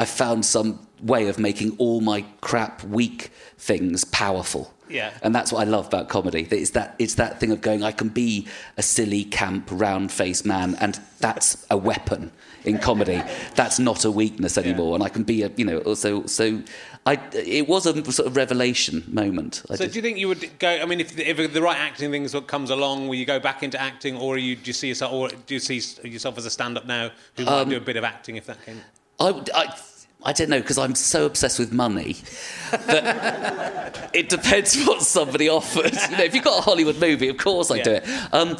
I 0.00 0.06
found 0.06 0.46
some 0.46 0.78
way 1.02 1.28
of 1.28 1.38
making 1.38 1.76
all 1.76 2.00
my 2.00 2.24
crap, 2.40 2.82
weak 2.82 3.30
things 3.58 4.02
powerful. 4.04 4.72
Yeah. 4.88 5.12
And 5.22 5.34
that's 5.34 5.52
what 5.52 5.60
I 5.60 5.70
love 5.70 5.86
about 5.88 6.08
comedy. 6.08 6.48
It's 6.50 6.70
that 6.70 6.96
it's 6.98 7.14
that 7.16 7.38
thing 7.38 7.52
of 7.52 7.60
going, 7.60 7.84
I 7.84 7.92
can 7.92 8.08
be 8.08 8.48
a 8.78 8.82
silly, 8.82 9.24
camp, 9.24 9.68
round-faced 9.70 10.46
man, 10.46 10.74
and 10.80 10.98
that's 11.18 11.66
a 11.70 11.76
weapon 11.76 12.32
in 12.64 12.78
comedy. 12.78 13.22
That's 13.54 13.78
not 13.78 14.04
a 14.04 14.10
weakness 14.10 14.58
anymore, 14.58 14.94
and 14.94 15.02
I 15.02 15.08
can 15.08 15.22
be 15.22 15.42
a, 15.42 15.50
you 15.56 15.64
know, 15.64 15.78
also 15.78 16.26
so. 16.26 16.62
I 17.06 17.18
it 17.32 17.68
was 17.68 17.86
a 17.86 18.12
sort 18.12 18.26
of 18.26 18.36
revelation 18.36 19.04
moment. 19.06 19.62
I 19.70 19.76
So 19.76 19.86
do 19.86 19.94
you 19.94 20.02
think 20.02 20.18
you 20.18 20.28
would 20.28 20.58
go? 20.58 20.68
I 20.68 20.84
mean, 20.84 21.00
if, 21.00 21.18
if 21.18 21.52
the 21.54 21.62
right 21.62 21.78
acting 21.78 22.10
thing 22.10 22.28
comes 22.46 22.68
along, 22.68 23.08
will 23.08 23.14
you 23.14 23.24
go 23.24 23.38
back 23.38 23.62
into 23.62 23.80
acting, 23.80 24.16
or 24.16 24.36
you, 24.36 24.56
do 24.56 24.66
you 24.66 24.72
see 24.74 24.88
yourself, 24.88 25.12
or 25.12 25.28
do 25.28 25.54
you 25.54 25.60
see 25.60 25.80
yourself 26.06 26.36
as 26.36 26.44
a 26.44 26.50
stand-up 26.50 26.86
now 26.86 27.10
who 27.36 27.44
might 27.44 27.62
Um, 27.62 27.68
do 27.70 27.76
a 27.76 27.80
bit 27.80 27.96
of 27.96 28.04
acting 28.04 28.36
if 28.36 28.46
that 28.46 28.62
came? 28.66 28.80
I, 29.20 29.42
I, 29.54 29.74
I 30.22 30.32
don't 30.32 30.50
know 30.50 30.60
because 30.60 30.78
I'm 30.78 30.94
so 30.94 31.26
obsessed 31.26 31.58
with 31.58 31.72
money 31.72 32.16
that 32.70 34.10
it 34.14 34.28
depends 34.28 34.84
what 34.84 35.02
somebody 35.02 35.48
offers. 35.48 36.10
You 36.10 36.18
know, 36.18 36.24
if 36.24 36.34
you've 36.34 36.44
got 36.44 36.58
a 36.58 36.62
Hollywood 36.62 37.00
movie, 37.00 37.28
of 37.28 37.38
course 37.38 37.70
I 37.70 37.76
would 37.76 37.84
do 37.84 37.92
it. 37.92 38.04
Um, 38.32 38.56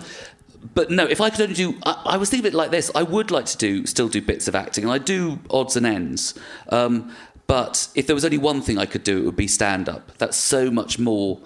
but 0.74 0.90
no, 0.90 1.04
if 1.04 1.20
I 1.20 1.30
could 1.30 1.40
only 1.42 1.54
do, 1.54 1.78
I, 1.84 2.02
I 2.06 2.16
was 2.16 2.30
thinking 2.30 2.46
of 2.46 2.54
it 2.54 2.56
like 2.56 2.70
this. 2.70 2.90
I 2.94 3.02
would 3.02 3.30
like 3.30 3.46
to 3.46 3.56
do, 3.56 3.86
still 3.86 4.08
do 4.08 4.22
bits 4.22 4.48
of 4.48 4.54
acting, 4.54 4.84
and 4.84 4.92
I 4.92 4.98
do 4.98 5.38
odds 5.50 5.76
and 5.76 5.86
ends. 5.86 6.38
Um, 6.68 7.14
but 7.46 7.88
if 7.94 8.06
there 8.06 8.14
was 8.14 8.24
only 8.24 8.38
one 8.38 8.62
thing 8.62 8.78
I 8.78 8.86
could 8.86 9.02
do, 9.02 9.18
it 9.18 9.24
would 9.24 9.36
be 9.36 9.48
stand 9.48 9.88
up. 9.88 10.16
That's 10.18 10.36
so 10.36 10.70
much 10.70 10.98
more 10.98 11.40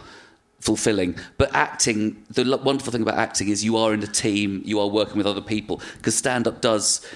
fulfilling. 0.60 1.18
But 1.38 1.54
acting, 1.54 2.24
the 2.30 2.44
wonderful 2.62 2.92
thing 2.92 3.02
about 3.02 3.18
acting 3.18 3.48
is 3.48 3.64
you 3.64 3.76
are 3.76 3.94
in 3.94 4.02
a 4.02 4.06
team, 4.06 4.62
you 4.64 4.80
are 4.80 4.86
working 4.88 5.16
with 5.16 5.26
other 5.26 5.40
people. 5.40 5.80
Because 5.96 6.14
stand 6.14 6.46
up 6.46 6.60
does, 6.60 7.06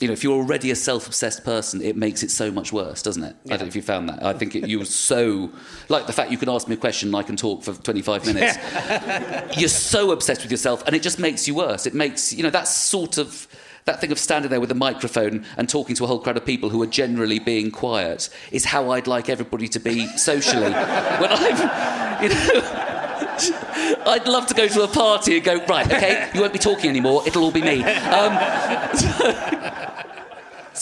you 0.00 0.06
know, 0.06 0.14
if 0.14 0.24
you're 0.24 0.34
already 0.36 0.70
a 0.70 0.76
self 0.76 1.06
obsessed 1.06 1.44
person, 1.44 1.82
it 1.82 1.94
makes 1.94 2.22
it 2.22 2.30
so 2.30 2.50
much 2.50 2.72
worse, 2.72 3.02
doesn't 3.02 3.22
it? 3.22 3.36
I 3.46 3.50
don't 3.50 3.60
know 3.60 3.66
if 3.66 3.76
you 3.76 3.82
found 3.82 4.08
that. 4.08 4.24
I 4.24 4.32
think 4.32 4.56
it, 4.56 4.66
you 4.66 4.78
were 4.78 4.86
so, 4.86 5.50
like 5.90 6.06
the 6.06 6.12
fact 6.12 6.30
you 6.30 6.38
can 6.38 6.48
ask 6.48 6.66
me 6.68 6.74
a 6.74 6.78
question 6.78 7.10
and 7.10 7.16
I 7.16 7.22
can 7.22 7.36
talk 7.36 7.62
for 7.62 7.74
25 7.74 8.26
minutes. 8.26 9.58
You're 9.58 9.68
so 9.68 10.10
obsessed 10.10 10.42
with 10.42 10.50
yourself 10.50 10.82
and 10.86 10.96
it 10.96 11.02
just 11.02 11.18
makes 11.18 11.46
you 11.46 11.54
worse. 11.54 11.86
It 11.86 11.94
makes, 11.94 12.32
you 12.32 12.42
know, 12.42 12.50
that 12.50 12.66
sort 12.66 13.18
of. 13.18 13.46
That 13.86 13.98
thing 13.98 14.12
of 14.12 14.18
standing 14.18 14.50
there 14.50 14.60
with 14.60 14.70
a 14.70 14.74
microphone 14.74 15.46
and 15.56 15.66
talking 15.66 15.96
to 15.96 16.04
a 16.04 16.06
whole 16.06 16.18
crowd 16.18 16.36
of 16.36 16.44
people 16.44 16.68
who 16.68 16.82
are 16.82 16.86
generally 16.86 17.38
being 17.38 17.70
quiet 17.70 18.28
is 18.52 18.66
how 18.66 18.90
I'd 18.90 19.06
like 19.06 19.30
everybody 19.30 19.68
to 19.68 19.80
be 19.80 20.06
socially. 20.18 20.70
when 20.70 21.30
I'm, 21.32 22.22
you 22.22 22.28
know, 22.28 22.90
I'd 24.06 24.28
love 24.28 24.46
to 24.48 24.54
go 24.54 24.68
to 24.68 24.82
a 24.82 24.88
party 24.88 25.36
and 25.36 25.44
go, 25.44 25.64
right, 25.64 25.86
okay, 25.86 26.30
you 26.34 26.42
won't 26.42 26.52
be 26.52 26.58
talking 26.58 26.90
anymore, 26.90 27.22
it'll 27.26 27.42
all 27.42 27.50
be 27.50 27.62
me. 27.62 27.82
Um, 27.82 28.94
so 28.94 29.59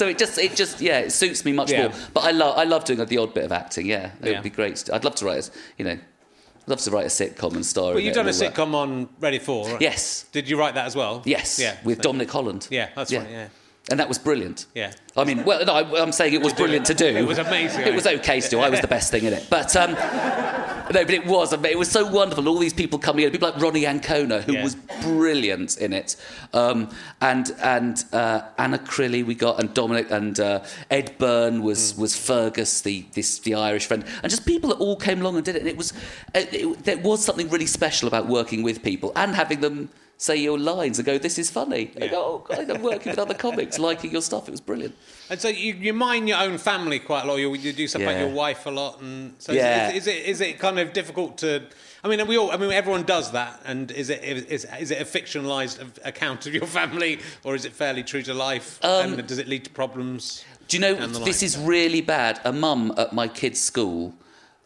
it 0.06 0.18
just, 0.18 0.38
it 0.38 0.54
just, 0.54 0.80
yeah, 0.80 0.98
it 1.00 1.10
suits 1.10 1.44
me 1.44 1.52
much 1.52 1.70
Yeah. 1.72 1.88
more. 1.88 1.92
But 2.14 2.24
I 2.24 2.30
love, 2.30 2.56
I 2.58 2.64
love 2.64 2.84
doing 2.84 3.04
the 3.04 3.18
odd 3.18 3.34
bit 3.34 3.44
of 3.44 3.52
acting. 3.52 3.86
Yeah, 3.86 4.10
it 4.22 4.26
Yeah. 4.28 4.32
would 4.34 4.42
be 4.44 4.50
great. 4.50 4.76
to- 4.76 4.94
I'd 4.94 5.04
love 5.04 5.14
to 5.16 5.24
write, 5.26 5.48
a, 5.48 5.50
you 5.78 5.84
know, 5.84 5.92
I'd 5.92 6.68
love 6.68 6.80
to 6.82 6.90
write 6.90 7.06
a 7.06 7.08
sitcom 7.08 7.54
and 7.54 7.64
star. 7.64 7.92
Well, 7.92 8.00
you've 8.00 8.14
done 8.14 8.26
a 8.26 8.28
and 8.28 8.36
all 8.36 8.48
that. 8.50 8.54
sitcom 8.54 8.74
on 8.74 9.08
Ready 9.20 9.38
for. 9.38 9.66
right? 9.68 9.80
Yes, 9.80 10.26
Did 10.32 10.48
you 10.48 10.58
write 10.58 10.74
that 10.74 10.86
as 10.86 10.94
well? 10.94 11.22
yes, 11.24 11.58
Yeah. 11.58 11.76
with 11.82 11.96
So- 11.98 12.02
Dominic 12.02 12.30
Holland. 12.30 12.66
Yeah, 12.70 12.88
that's 12.94 13.10
Yeah. 13.10 13.20
right. 13.20 13.30
Yeah. 13.30 13.46
And 13.90 13.98
that 14.00 14.08
was 14.08 14.18
brilliant. 14.18 14.66
Yeah. 14.74 14.92
I 15.16 15.24
mean, 15.24 15.44
well, 15.44 15.64
no, 15.64 15.72
I, 15.72 16.02
I'm 16.02 16.12
saying 16.12 16.34
it 16.34 16.42
was 16.42 16.52
brilliant 16.52 16.84
to 16.86 16.94
do. 16.94 17.06
It 17.06 17.26
was 17.26 17.38
amazing. 17.38 17.86
It 17.86 17.94
was 17.94 18.06
okay 18.06 18.40
to 18.40 18.48
do. 18.50 18.60
I 18.60 18.68
was 18.68 18.80
the 18.80 18.86
best 18.88 19.10
thing 19.10 19.24
in 19.24 19.32
it, 19.32 19.46
but 19.48 19.74
um, 19.76 19.92
no, 19.94 21.04
but 21.04 21.10
it 21.10 21.26
was. 21.26 21.52
It 21.52 21.78
was 21.78 21.90
so 21.90 22.06
wonderful. 22.06 22.46
All 22.48 22.58
these 22.58 22.74
people 22.74 22.98
coming 22.98 23.24
in, 23.24 23.30
people 23.32 23.50
like 23.50 23.58
Ronni 23.60 23.84
Ancona, 23.86 24.42
who 24.42 24.52
Yeah. 24.54 24.62
was 24.64 24.74
brilliant 25.02 25.78
in 25.78 25.92
it, 25.92 26.16
um, 26.52 26.90
and 27.20 27.50
and 27.62 28.04
uh, 28.12 28.42
Anna 28.58 28.78
Crilly 28.78 29.24
we 29.24 29.34
got, 29.34 29.58
and 29.58 29.72
Dominic 29.74 30.10
and 30.10 30.38
uh, 30.38 30.62
Ed 30.90 31.16
Byrne 31.18 31.62
was 31.62 31.92
Hmm. 31.92 32.02
was 32.02 32.16
Fergus, 32.16 32.82
the 32.82 33.06
this 33.14 33.38
the 33.40 33.54
Irish 33.54 33.86
friend, 33.86 34.04
and 34.22 34.30
just 34.30 34.44
people 34.46 34.68
that 34.70 34.76
all 34.76 34.96
came 34.96 35.20
along 35.22 35.36
and 35.36 35.44
did 35.44 35.56
it. 35.56 35.60
And 35.62 35.68
it 35.68 35.76
was 35.78 35.92
it, 36.34 36.52
it, 36.52 36.84
there 36.84 36.98
was 36.98 37.24
something 37.24 37.48
really 37.48 37.66
special 37.66 38.06
about 38.06 38.26
working 38.28 38.62
with 38.62 38.82
people 38.82 39.12
and 39.16 39.34
having 39.34 39.60
them. 39.60 39.88
Say 40.20 40.34
your 40.34 40.58
lines 40.58 40.98
and 40.98 41.06
go. 41.06 41.16
This 41.16 41.38
is 41.38 41.48
funny. 41.48 41.92
And 41.94 42.02
I 42.02 42.08
go, 42.08 42.20
oh, 42.24 42.38
God, 42.38 42.68
I'm 42.68 42.82
working 42.82 43.10
with 43.10 43.20
other 43.20 43.34
comics, 43.46 43.78
liking 43.78 44.10
your 44.10 44.20
stuff. 44.20 44.48
It 44.48 44.50
was 44.50 44.60
brilliant. 44.60 44.96
And 45.30 45.40
so 45.40 45.46
you, 45.46 45.74
you 45.74 45.92
mind 45.92 46.28
your 46.28 46.38
own 46.40 46.58
family 46.58 46.98
quite 46.98 47.22
a 47.24 47.28
lot. 47.28 47.36
You, 47.36 47.54
you 47.54 47.72
do 47.72 47.86
stuff 47.86 48.02
like 48.02 48.16
Yeah. 48.16 48.26
your 48.26 48.34
wife 48.34 48.66
a 48.66 48.70
lot, 48.70 49.00
and 49.00 49.34
so 49.38 49.52
Yeah. 49.52 49.90
is, 49.90 49.98
is, 49.98 50.06
it 50.08 50.24
is 50.26 50.40
it 50.40 50.58
kind 50.58 50.80
of 50.80 50.92
difficult 50.92 51.38
to? 51.38 51.62
I 52.02 52.08
mean, 52.08 52.26
we 52.26 52.36
all. 52.36 52.50
I 52.50 52.56
mean, 52.56 52.72
everyone 52.72 53.04
does 53.04 53.30
that. 53.30 53.62
And 53.64 53.92
is 53.92 54.10
it 54.10 54.24
is, 54.24 54.64
is 54.64 54.90
it 54.90 55.00
a 55.00 55.04
fictionalized 55.04 55.78
account 56.04 56.46
of 56.48 56.52
your 56.54 56.66
family, 56.66 57.20
or 57.44 57.54
is 57.54 57.64
it 57.64 57.72
fairly 57.72 58.02
true 58.02 58.22
to 58.22 58.34
life? 58.34 58.80
Um, 58.84 59.14
and 59.14 59.26
does 59.28 59.38
it 59.38 59.46
lead 59.46 59.64
to 59.66 59.70
problems? 59.70 60.44
Do 60.66 60.76
you 60.76 60.80
know 60.80 60.94
this 60.94 61.20
like. 61.20 61.42
is 61.44 61.56
really 61.56 62.00
bad? 62.00 62.40
A 62.44 62.52
mum 62.52 62.92
at 62.98 63.12
my 63.12 63.28
kids' 63.28 63.60
school 63.60 64.14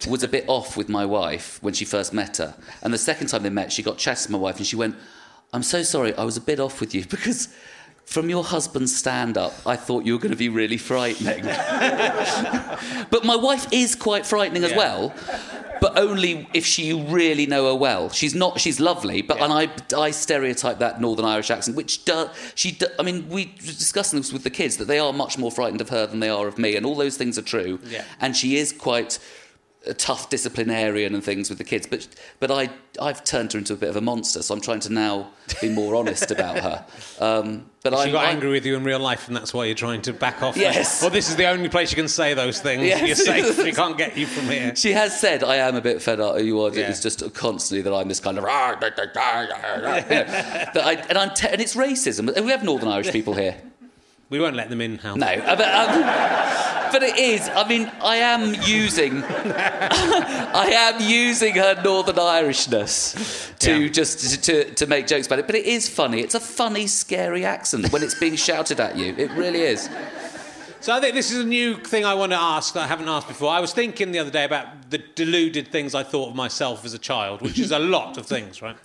was 0.08 0.22
a 0.22 0.28
bit 0.28 0.44
off 0.48 0.78
with 0.78 0.88
my 0.88 1.04
wife 1.04 1.62
when 1.62 1.74
she 1.74 1.84
first 1.84 2.14
met 2.14 2.38
her, 2.38 2.54
and 2.82 2.94
the 2.94 2.98
second 2.98 3.26
time 3.26 3.42
they 3.42 3.50
met, 3.50 3.70
she 3.70 3.82
got 3.82 3.98
chatting 3.98 4.26
to 4.26 4.32
my 4.32 4.38
wife, 4.38 4.56
and 4.56 4.66
she 4.66 4.76
went, 4.76 4.96
"I'm 5.52 5.62
so 5.62 5.82
sorry, 5.82 6.14
I 6.16 6.24
was 6.24 6.36
a 6.36 6.40
bit 6.40 6.60
off 6.60 6.80
with 6.80 6.94
you 6.94 7.04
because." 7.10 7.48
From 8.04 8.28
your 8.28 8.44
husband's 8.44 8.94
stand 8.94 9.38
up, 9.38 9.54
I 9.64 9.76
thought 9.76 10.04
you 10.04 10.12
were 10.12 10.18
going 10.18 10.32
to 10.32 10.36
be 10.36 10.48
really 10.50 10.76
frightening. 10.76 11.44
but 13.10 13.24
my 13.24 13.36
wife 13.36 13.66
is 13.72 13.94
quite 13.94 14.26
frightening 14.26 14.64
as 14.64 14.72
Yeah. 14.72 14.76
well, 14.76 15.12
but 15.80 15.96
only 15.98 16.48
if 16.52 16.66
she 16.66 16.92
really 16.92 17.46
know 17.46 17.66
her 17.68 17.74
well. 17.74 18.10
She's 18.10 18.34
not, 18.34 18.60
she's 18.60 18.80
lovely, 18.80 19.22
but 19.22 19.40
and 19.40 19.52
I, 19.52 19.70
I 19.96 20.10
stereotype 20.10 20.78
that 20.80 21.00
Northern 21.00 21.24
Irish 21.24 21.50
accent, 21.50 21.76
which 21.76 22.04
does, 22.04 22.28
she, 22.54 22.72
do, 22.72 22.86
I 22.98 23.02
mean, 23.02 23.28
we 23.28 23.46
were 23.60 23.66
discussing 23.66 24.18
this 24.18 24.32
with 24.32 24.42
the 24.42 24.50
kids 24.50 24.76
that 24.78 24.86
they 24.86 24.98
are 24.98 25.12
much 25.12 25.38
more 25.38 25.50
frightened 25.50 25.80
of 25.80 25.88
her 25.88 26.06
than 26.06 26.20
they 26.20 26.28
are 26.28 26.46
of 26.48 26.58
me, 26.58 26.76
and 26.76 26.84
all 26.84 26.96
those 26.96 27.16
things 27.16 27.38
are 27.38 27.42
true. 27.42 27.78
Yeah. 27.86 28.04
And 28.20 28.36
she 28.36 28.56
is 28.56 28.72
quite 28.72 29.18
a 29.86 29.94
tough 29.94 30.30
disciplinarian 30.30 31.12
and 31.14 31.24
things 31.24 31.48
with 31.48 31.58
the 31.58 31.64
kids, 31.64 31.86
but 31.88 32.06
but 32.38 32.50
I 32.50 32.70
I've 33.00 33.24
turned 33.24 33.52
her 33.52 33.58
into 33.58 33.72
a 33.72 33.76
bit 33.76 33.88
of 33.88 33.96
a 33.96 34.00
monster, 34.00 34.42
so 34.42 34.54
I'm 34.54 34.60
trying 34.60 34.80
to 34.80 34.92
now 34.92 35.30
be 35.60 35.68
more 35.68 35.96
honest 35.96 36.30
about 36.30 36.58
her. 36.58 36.84
Um, 37.20 37.66
but 37.82 37.92
I 37.92 38.04
She 38.06 38.12
got 38.12 38.24
I- 38.26 38.30
angry 38.30 38.50
with 38.50 38.64
you 38.64 38.76
in 38.76 38.84
real 38.84 39.00
life, 39.00 39.26
and 39.26 39.36
that's 39.36 39.52
why 39.52 39.64
you're 39.64 39.74
trying 39.74 40.02
to 40.02 40.12
back 40.12 40.40
off. 40.42 40.56
Yes. 40.56 41.00
Well, 41.02 41.10
this 41.10 41.28
is 41.28 41.34
the 41.36 41.46
only 41.46 41.68
place 41.68 41.90
you 41.90 41.96
can 41.96 42.06
say 42.06 42.32
those 42.34 42.60
things. 42.60 42.84
Yes. 42.84 43.06
You're 43.06 43.16
safe. 43.16 43.58
We 43.64 43.72
can't 43.72 43.98
get 43.98 44.16
you 44.16 44.26
from 44.26 44.44
here. 44.48 44.76
She 44.76 44.92
has 44.92 45.18
said, 45.18 45.42
"I 45.42 45.56
am 45.56 45.74
a 45.74 45.80
bit 45.80 46.00
fed 46.00 46.20
up." 46.20 46.40
You 46.40 46.60
are. 46.62 46.70
Yeah. 46.72 46.88
It's 46.90 47.00
just 47.00 47.34
constantly 47.34 47.82
that 47.82 47.92
I'm 47.92 48.06
this 48.08 48.20
kind 48.20 48.38
of. 48.38 48.44
"Ah, 48.44 48.76
da, 48.80 48.90
da, 48.90 49.06
da, 49.12 49.46
da, 49.46 49.80
da," 49.80 49.96
you 49.96 50.80
know, 50.80 50.80
I, 50.80 50.92
and 51.08 51.18
I'm 51.18 51.34
te- 51.34 51.48
and 51.48 51.60
it's 51.60 51.74
racism. 51.74 52.32
We 52.44 52.50
have 52.52 52.62
Northern 52.62 52.88
Irish 52.88 53.10
people 53.10 53.34
here. 53.34 53.56
We 54.30 54.40
won't 54.40 54.56
let 54.56 54.70
them 54.70 54.80
in, 54.80 54.96
Hal. 54.98 55.16
No, 55.16 55.26
uh, 55.26 55.56
but, 55.56 55.68
um, 55.68 56.02
but 56.92 57.02
it 57.02 57.18
is. 57.18 57.48
I 57.48 57.66
mean, 57.66 57.90
I 58.02 58.16
am 58.16 58.54
using, 58.64 59.22
I 59.24 60.70
am 60.72 61.00
using 61.00 61.54
her 61.54 61.80
Northern 61.82 62.16
Irishness 62.16 63.56
to 63.60 63.82
Yeah. 63.84 63.88
just 63.88 64.44
to, 64.44 64.64
to 64.74 64.86
make 64.86 65.06
jokes 65.06 65.26
about 65.26 65.38
it. 65.40 65.46
But 65.46 65.56
it 65.56 65.66
is 65.66 65.88
funny. 65.88 66.20
It's 66.20 66.34
a 66.34 66.40
funny, 66.40 66.86
scary 66.86 67.44
accent 67.44 67.92
when 67.92 68.02
it's 68.02 68.14
being 68.18 68.36
shouted 68.36 68.80
at 68.80 68.96
you. 68.96 69.14
It 69.16 69.30
really 69.32 69.62
is. 69.62 69.88
So 70.80 70.92
I 70.92 71.00
think 71.00 71.14
this 71.14 71.30
is 71.30 71.38
a 71.38 71.46
new 71.46 71.76
thing 71.76 72.04
I 72.04 72.14
want 72.14 72.32
to 72.32 72.38
ask 72.38 72.74
that 72.74 72.80
I 72.82 72.86
haven't 72.88 73.08
asked 73.08 73.28
before. 73.28 73.50
I 73.50 73.60
was 73.60 73.72
thinking 73.72 74.10
the 74.10 74.18
other 74.18 74.30
day 74.32 74.44
about 74.44 74.90
the 74.90 74.98
deluded 74.98 75.68
things 75.68 75.94
I 75.94 76.02
thought 76.02 76.30
of 76.30 76.34
myself 76.34 76.84
as 76.84 76.92
a 76.92 76.98
child, 76.98 77.40
which 77.40 77.58
is 77.60 77.70
a 77.70 77.78
lot 77.78 78.18
of 78.18 78.26
things, 78.26 78.60
right? 78.60 78.76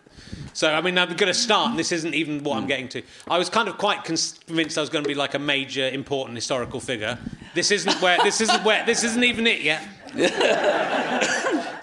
So 0.53 0.71
I 0.73 0.81
mean, 0.81 0.97
I'm 0.97 1.07
going 1.09 1.27
to 1.31 1.33
start, 1.33 1.69
and 1.69 1.79
this 1.79 1.91
isn't 1.91 2.13
even 2.15 2.43
what 2.43 2.57
I'm 2.57 2.65
getting 2.67 2.87
to. 2.89 3.01
I 3.27 3.37
was 3.37 3.49
kind 3.49 3.67
of 3.67 3.77
quite 3.77 4.03
convinced 4.03 4.77
I 4.77 4.81
was 4.81 4.89
going 4.89 5.03
to 5.03 5.07
be 5.07 5.13
like 5.15 5.33
a 5.35 5.39
major, 5.39 5.87
important 5.89 6.35
historical 6.35 6.79
figure. 6.79 7.17
This 7.53 7.69
isn't 7.71 8.01
where. 8.01 8.17
This 8.23 8.41
isn't 8.41 8.63
where. 8.63 8.85
This 8.85 9.03
isn't 9.03 9.23
even 9.23 9.45
it 9.47 9.61
yet. 9.61 9.83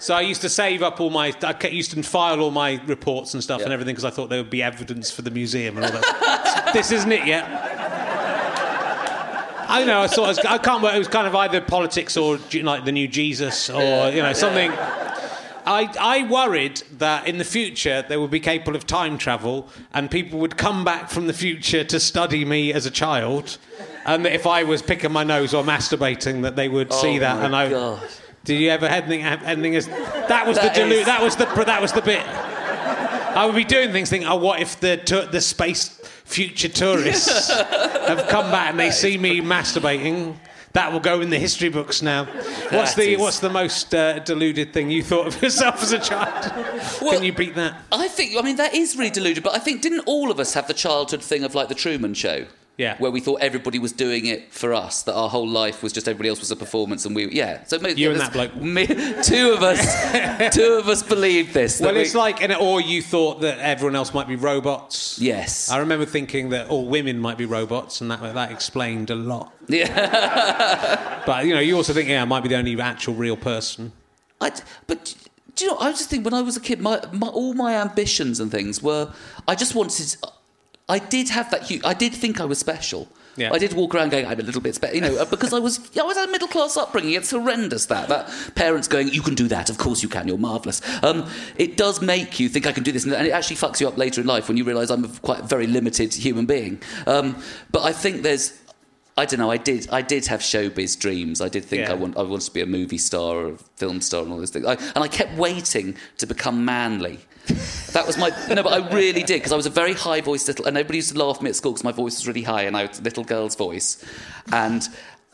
So 0.01 0.13
I 0.13 0.21
used 0.21 0.41
to 0.41 0.49
save 0.49 0.83
up 0.83 0.99
all 0.99 1.09
my, 1.09 1.33
I 1.41 1.67
used 1.67 1.91
to 1.91 2.03
file 2.03 2.39
all 2.41 2.51
my 2.51 2.81
reports 2.85 3.33
and 3.33 3.41
stuff 3.41 3.61
and 3.61 3.71
everything 3.73 3.93
because 3.95 4.05
I 4.05 4.09
thought 4.11 4.29
there 4.29 4.39
would 4.41 4.49
be 4.51 4.61
evidence 4.61 5.09
for 5.09 5.21
the 5.23 5.31
museum 5.31 5.77
and 5.77 5.85
all 5.85 5.91
that. 5.91 6.71
this 6.73 6.91
isn't 6.91 7.11
it 7.11 7.25
yet. 7.25 7.45
I 9.67 9.79
don't 9.79 9.87
know. 9.87 10.01
I 10.01 10.07
thought 10.07 10.25
it 10.25 10.27
was, 10.27 10.39
I 10.39 10.57
can't. 10.59 10.83
work- 10.83 10.93
It 10.93 10.99
was 10.99 11.07
kind 11.07 11.25
of 11.27 11.33
either 11.35 11.59
politics 11.61 12.17
or 12.17 12.37
like 12.61 12.85
the 12.85 12.91
new 12.91 13.07
Jesus 13.07 13.69
or 13.69 14.09
you 14.11 14.21
know 14.21 14.33
something. 14.33 14.71
I, 15.65 15.91
I 15.99 16.23
worried 16.29 16.83
that 16.99 17.27
in 17.27 17.37
the 17.39 17.43
future 17.43 18.03
they 18.07 18.17
would 18.17 18.29
be 18.31 18.39
capable 18.39 18.75
of 18.75 18.85
time 18.85 19.17
travel 19.17 19.67
and 19.93 20.11
people 20.11 20.39
would 20.39 20.57
come 20.57 20.83
back 20.85 21.09
from 21.09 21.27
the 21.27 21.33
future 21.33 21.83
to 21.83 21.99
study 21.99 22.45
me 22.45 22.71
as 22.71 22.85
a 22.85 22.91
child, 22.91 23.57
and 24.05 24.23
that 24.25 24.33
if 24.33 24.45
I 24.45 24.63
was 24.63 24.81
picking 24.81 25.11
my 25.11 25.23
nose 25.23 25.53
or 25.53 25.63
masturbating, 25.63 26.43
that 26.43 26.55
they 26.55 26.69
would 26.69 26.93
see 26.93 27.17
Oh 27.17 27.19
that. 27.21 27.37
my 27.39 27.45
and 27.45 27.55
I, 27.55 27.69
God. 27.69 28.01
did 28.43 28.59
you 28.59 28.69
ever 28.69 28.87
have 28.87 29.05
anything? 29.05 29.23
anything 29.25 29.75
as 29.75 29.87
that 29.87 30.45
was 30.47 30.57
That 30.57 30.75
the 30.75 30.81
delu- 30.81 30.91
is- 30.99 31.05
That 31.07 31.21
was 31.23 31.35
the 31.35 31.45
that 31.45 31.81
was 31.81 31.91
the 31.93 32.01
bit. 32.01 32.23
I 32.25 33.45
would 33.45 33.55
be 33.55 33.63
doing 33.65 33.91
things 33.91 34.09
thinking, 34.09 34.29
oh, 34.29 34.35
what 34.37 34.61
if 34.61 34.79
the 34.79 34.97
tu- 34.97 35.25
the 35.31 35.41
space 35.41 35.99
future 36.25 36.69
tourists 36.69 37.49
have 38.07 38.27
come 38.29 38.49
back 38.51 38.69
and 38.69 38.79
they 38.79 38.91
see 38.91 39.17
me 39.17 39.41
masturbating? 39.41 40.35
That 40.75 40.91
will 40.91 40.99
go 40.99 41.21
in 41.21 41.29
the 41.29 41.39
history 41.39 41.69
books 41.69 42.01
now. 42.01 42.25
What's 42.69 42.69
That 42.69 42.95
the 42.97 43.13
is- 43.13 43.19
what's 43.19 43.39
the 43.39 43.49
most 43.49 43.95
uh, 43.95 44.19
deluded 44.19 44.73
thing 44.73 44.91
you 44.91 45.03
thought 45.03 45.25
of 45.27 45.41
yourself 45.41 45.81
as 45.81 45.93
a 45.93 45.99
child? 45.99 46.51
Well- 47.01 47.13
Can 47.13 47.23
you 47.23 47.31
beat 47.33 47.55
that? 47.55 47.81
I 47.93 48.09
think, 48.09 48.35
I 48.37 48.41
mean, 48.41 48.57
that 48.57 48.73
is 48.75 48.95
really 48.97 49.09
deluded, 49.09 49.41
but 49.43 49.55
I 49.55 49.59
think, 49.59 49.81
didn't 49.81 50.01
all 50.05 50.29
of 50.31 50.39
us 50.39 50.53
have 50.53 50.67
the 50.67 50.73
childhood 50.73 51.23
thing 51.23 51.43
of 51.45 51.55
like 51.55 51.69
the 51.69 51.75
Truman 51.75 52.13
Show? 52.13 52.45
Yeah. 52.77 52.97
Where 52.97 53.09
we 53.09 53.21
thought 53.21 53.39
everybody 53.41 53.79
was 53.79 53.93
doing 53.93 54.25
it 54.25 54.51
for 54.51 54.73
us, 54.73 55.03
that 55.03 55.13
our 55.13 55.29
whole 55.29 55.47
life 55.47 55.81
was 55.81 55.93
just 55.93 56.09
everybody 56.09 56.27
else 56.27 56.41
was 56.41 56.51
a 56.51 56.57
performance, 56.57 57.05
and 57.05 57.15
we, 57.15 57.29
yeah. 57.31 57.63
So 57.63 57.77
You 57.79 58.11
and 58.11 58.19
that 58.19 58.33
bloke. 58.33 58.53
Me, 58.57 58.85
two 58.85 59.53
of 59.53 59.63
us, 59.63 60.53
two 60.55 60.73
of 60.73 60.89
us 60.89 61.01
believed 61.01 61.53
this. 61.53 61.79
Well, 61.79 61.93
we- 61.93 62.01
it's 62.01 62.15
like, 62.15 62.41
and 62.41 62.51
or 62.53 62.81
you 62.81 63.01
thought 63.01 63.39
that 63.41 63.59
everyone 63.59 63.95
else 63.95 64.13
might 64.13 64.27
be 64.27 64.35
robots. 64.35 65.17
yes, 65.19 65.69
I 65.71 65.77
remember 65.77 66.05
thinking 66.05 66.49
that 66.49 66.67
all 66.67 66.85
women 66.85 67.17
might 67.19 67.37
be 67.37 67.45
robots, 67.45 68.01
and 68.01 68.11
that 68.11 68.21
that 68.33 68.51
explained 68.51 69.09
a 69.09 69.15
lot. 69.15 69.53
yeah. 69.67 71.21
But 71.25 71.45
you 71.45 71.53
know, 71.55 71.59
you 71.61 71.75
also 71.75 71.93
think, 71.93 72.09
yeah, 72.09 72.21
I 72.21 72.25
might 72.25 72.41
be 72.43 72.49
the 72.49 72.55
only 72.57 72.79
actual 72.79 73.13
real 73.15 73.37
person. 73.37 73.93
I, 74.41 74.51
but 74.85 75.15
do 75.55 75.65
you 75.65 75.71
know? 75.71 75.77
I 75.79 75.91
just 75.91 76.09
think 76.09 76.23
when 76.25 76.33
I 76.33 76.41
was 76.41 76.55
a 76.57 76.59
kid, 76.59 76.81
my, 76.81 77.01
my 77.13 77.27
all 77.27 77.53
my 77.53 77.75
ambitions 77.75 78.39
and 78.39 78.51
things 78.51 78.83
were, 78.83 79.11
I 79.47 79.55
just 79.55 79.73
wanted. 79.75 80.17
I 80.87 80.99
did 80.99 81.29
have 81.29 81.49
that. 81.51 81.67
hu- 81.69 81.81
I 81.83 81.93
did 81.93 82.13
think 82.13 82.39
I 82.39 82.45
was 82.45 82.59
special. 82.59 83.07
Yeah. 83.37 83.51
I 83.51 83.57
did 83.57 83.73
walk 83.73 83.93
around 83.93 84.11
going, 84.11 84.25
I'm 84.25 84.39
a 84.39 84.43
little 84.43 84.61
bit 84.61 84.75
special, 84.75 84.95
you 84.95 85.01
know, 85.01 85.17
uh, 85.17 85.25
because 85.25 85.51
I 85.51 85.59
was, 85.59 85.79
I 85.99 86.03
was 86.03 86.15
a 86.15 86.25
middle 86.27 86.47
class 86.47 86.77
upbringing. 86.77 87.13
It's 87.13 87.31
horrendous 87.31 87.87
that 87.87 88.07
that 88.07 88.31
parents 88.55 88.87
going, 88.87 89.09
you 89.09 89.21
can 89.21 89.35
do 89.35 89.49
that. 89.49 89.69
Of 89.69 89.77
course 89.77 90.01
you 90.01 90.07
can. 90.07 90.25
You're 90.27 90.37
marvelous. 90.37 90.81
Um, 91.03 91.29
it 91.57 91.75
does 91.75 92.01
make 92.01 92.39
you 92.39 92.47
think 92.47 92.65
I 92.65 92.71
can 92.71 92.83
do 92.83 92.93
this, 92.93 93.03
and 93.03 93.13
it 93.13 93.31
actually 93.31 93.57
fucks 93.57 93.81
you 93.81 93.89
up 93.89 93.97
later 93.97 94.21
in 94.21 94.27
life 94.27 94.47
when 94.47 94.55
you 94.55 94.63
realise 94.63 94.89
I'm 94.89 95.03
a 95.03 95.09
quite 95.09 95.43
very 95.43 95.67
limited 95.67 96.13
human 96.13 96.45
being. 96.45 96.81
Um, 97.07 97.41
but 97.71 97.83
I 97.83 97.91
think 97.91 98.21
there's. 98.21 98.53
I 99.17 99.25
don't 99.25 99.39
know. 99.39 99.49
I 99.49 99.57
did. 99.57 99.87
I 99.91 100.01
did 100.01 100.25
have 100.27 100.41
showbiz 100.41 100.99
dreams. 100.99 101.39
I 101.39 101.47
did 101.47 101.63
think 101.63 101.83
Yeah. 101.83 101.91
I 101.91 101.95
want. 101.95 102.17
I 102.17 102.21
wanted 102.23 102.45
to 102.45 102.51
be 102.53 102.61
a 102.61 102.65
movie 102.65 102.97
star 102.97 103.35
or 103.35 103.47
a 103.53 103.57
film 103.77 104.01
star 104.01 104.23
and 104.23 104.31
all 104.31 104.39
those 104.39 104.49
things. 104.49 104.65
I, 104.65 104.73
and 104.73 104.97
I 104.97 105.07
kept 105.07 105.33
waiting 105.37 105.95
to 106.17 106.25
become 106.27 106.65
manly. 106.65 107.19
That 107.93 108.05
was 108.07 108.17
my 108.17 108.29
no, 108.53 108.63
but 108.63 108.73
I 108.73 108.89
really 108.93 109.23
did 109.23 109.37
because 109.37 109.53
I 109.53 109.55
was 109.55 109.67
a 109.67 109.69
very 109.69 109.93
high 109.93 110.19
voiced 110.19 110.47
little, 110.47 110.65
and 110.65 110.75
everybody 110.75 110.97
used 110.97 111.13
to 111.13 111.17
laugh 111.23 111.37
at 111.37 111.43
me 111.43 111.49
at 111.49 111.55
school 111.55 111.71
because 111.71 111.83
my 111.85 111.91
voice 111.93 112.17
was 112.17 112.27
really 112.27 112.41
high 112.41 112.63
and 112.63 112.75
I 112.75 112.87
was 112.87 112.99
a 112.99 113.03
little 113.03 113.23
girl's 113.23 113.55
voice, 113.55 114.03
and. 114.51 114.87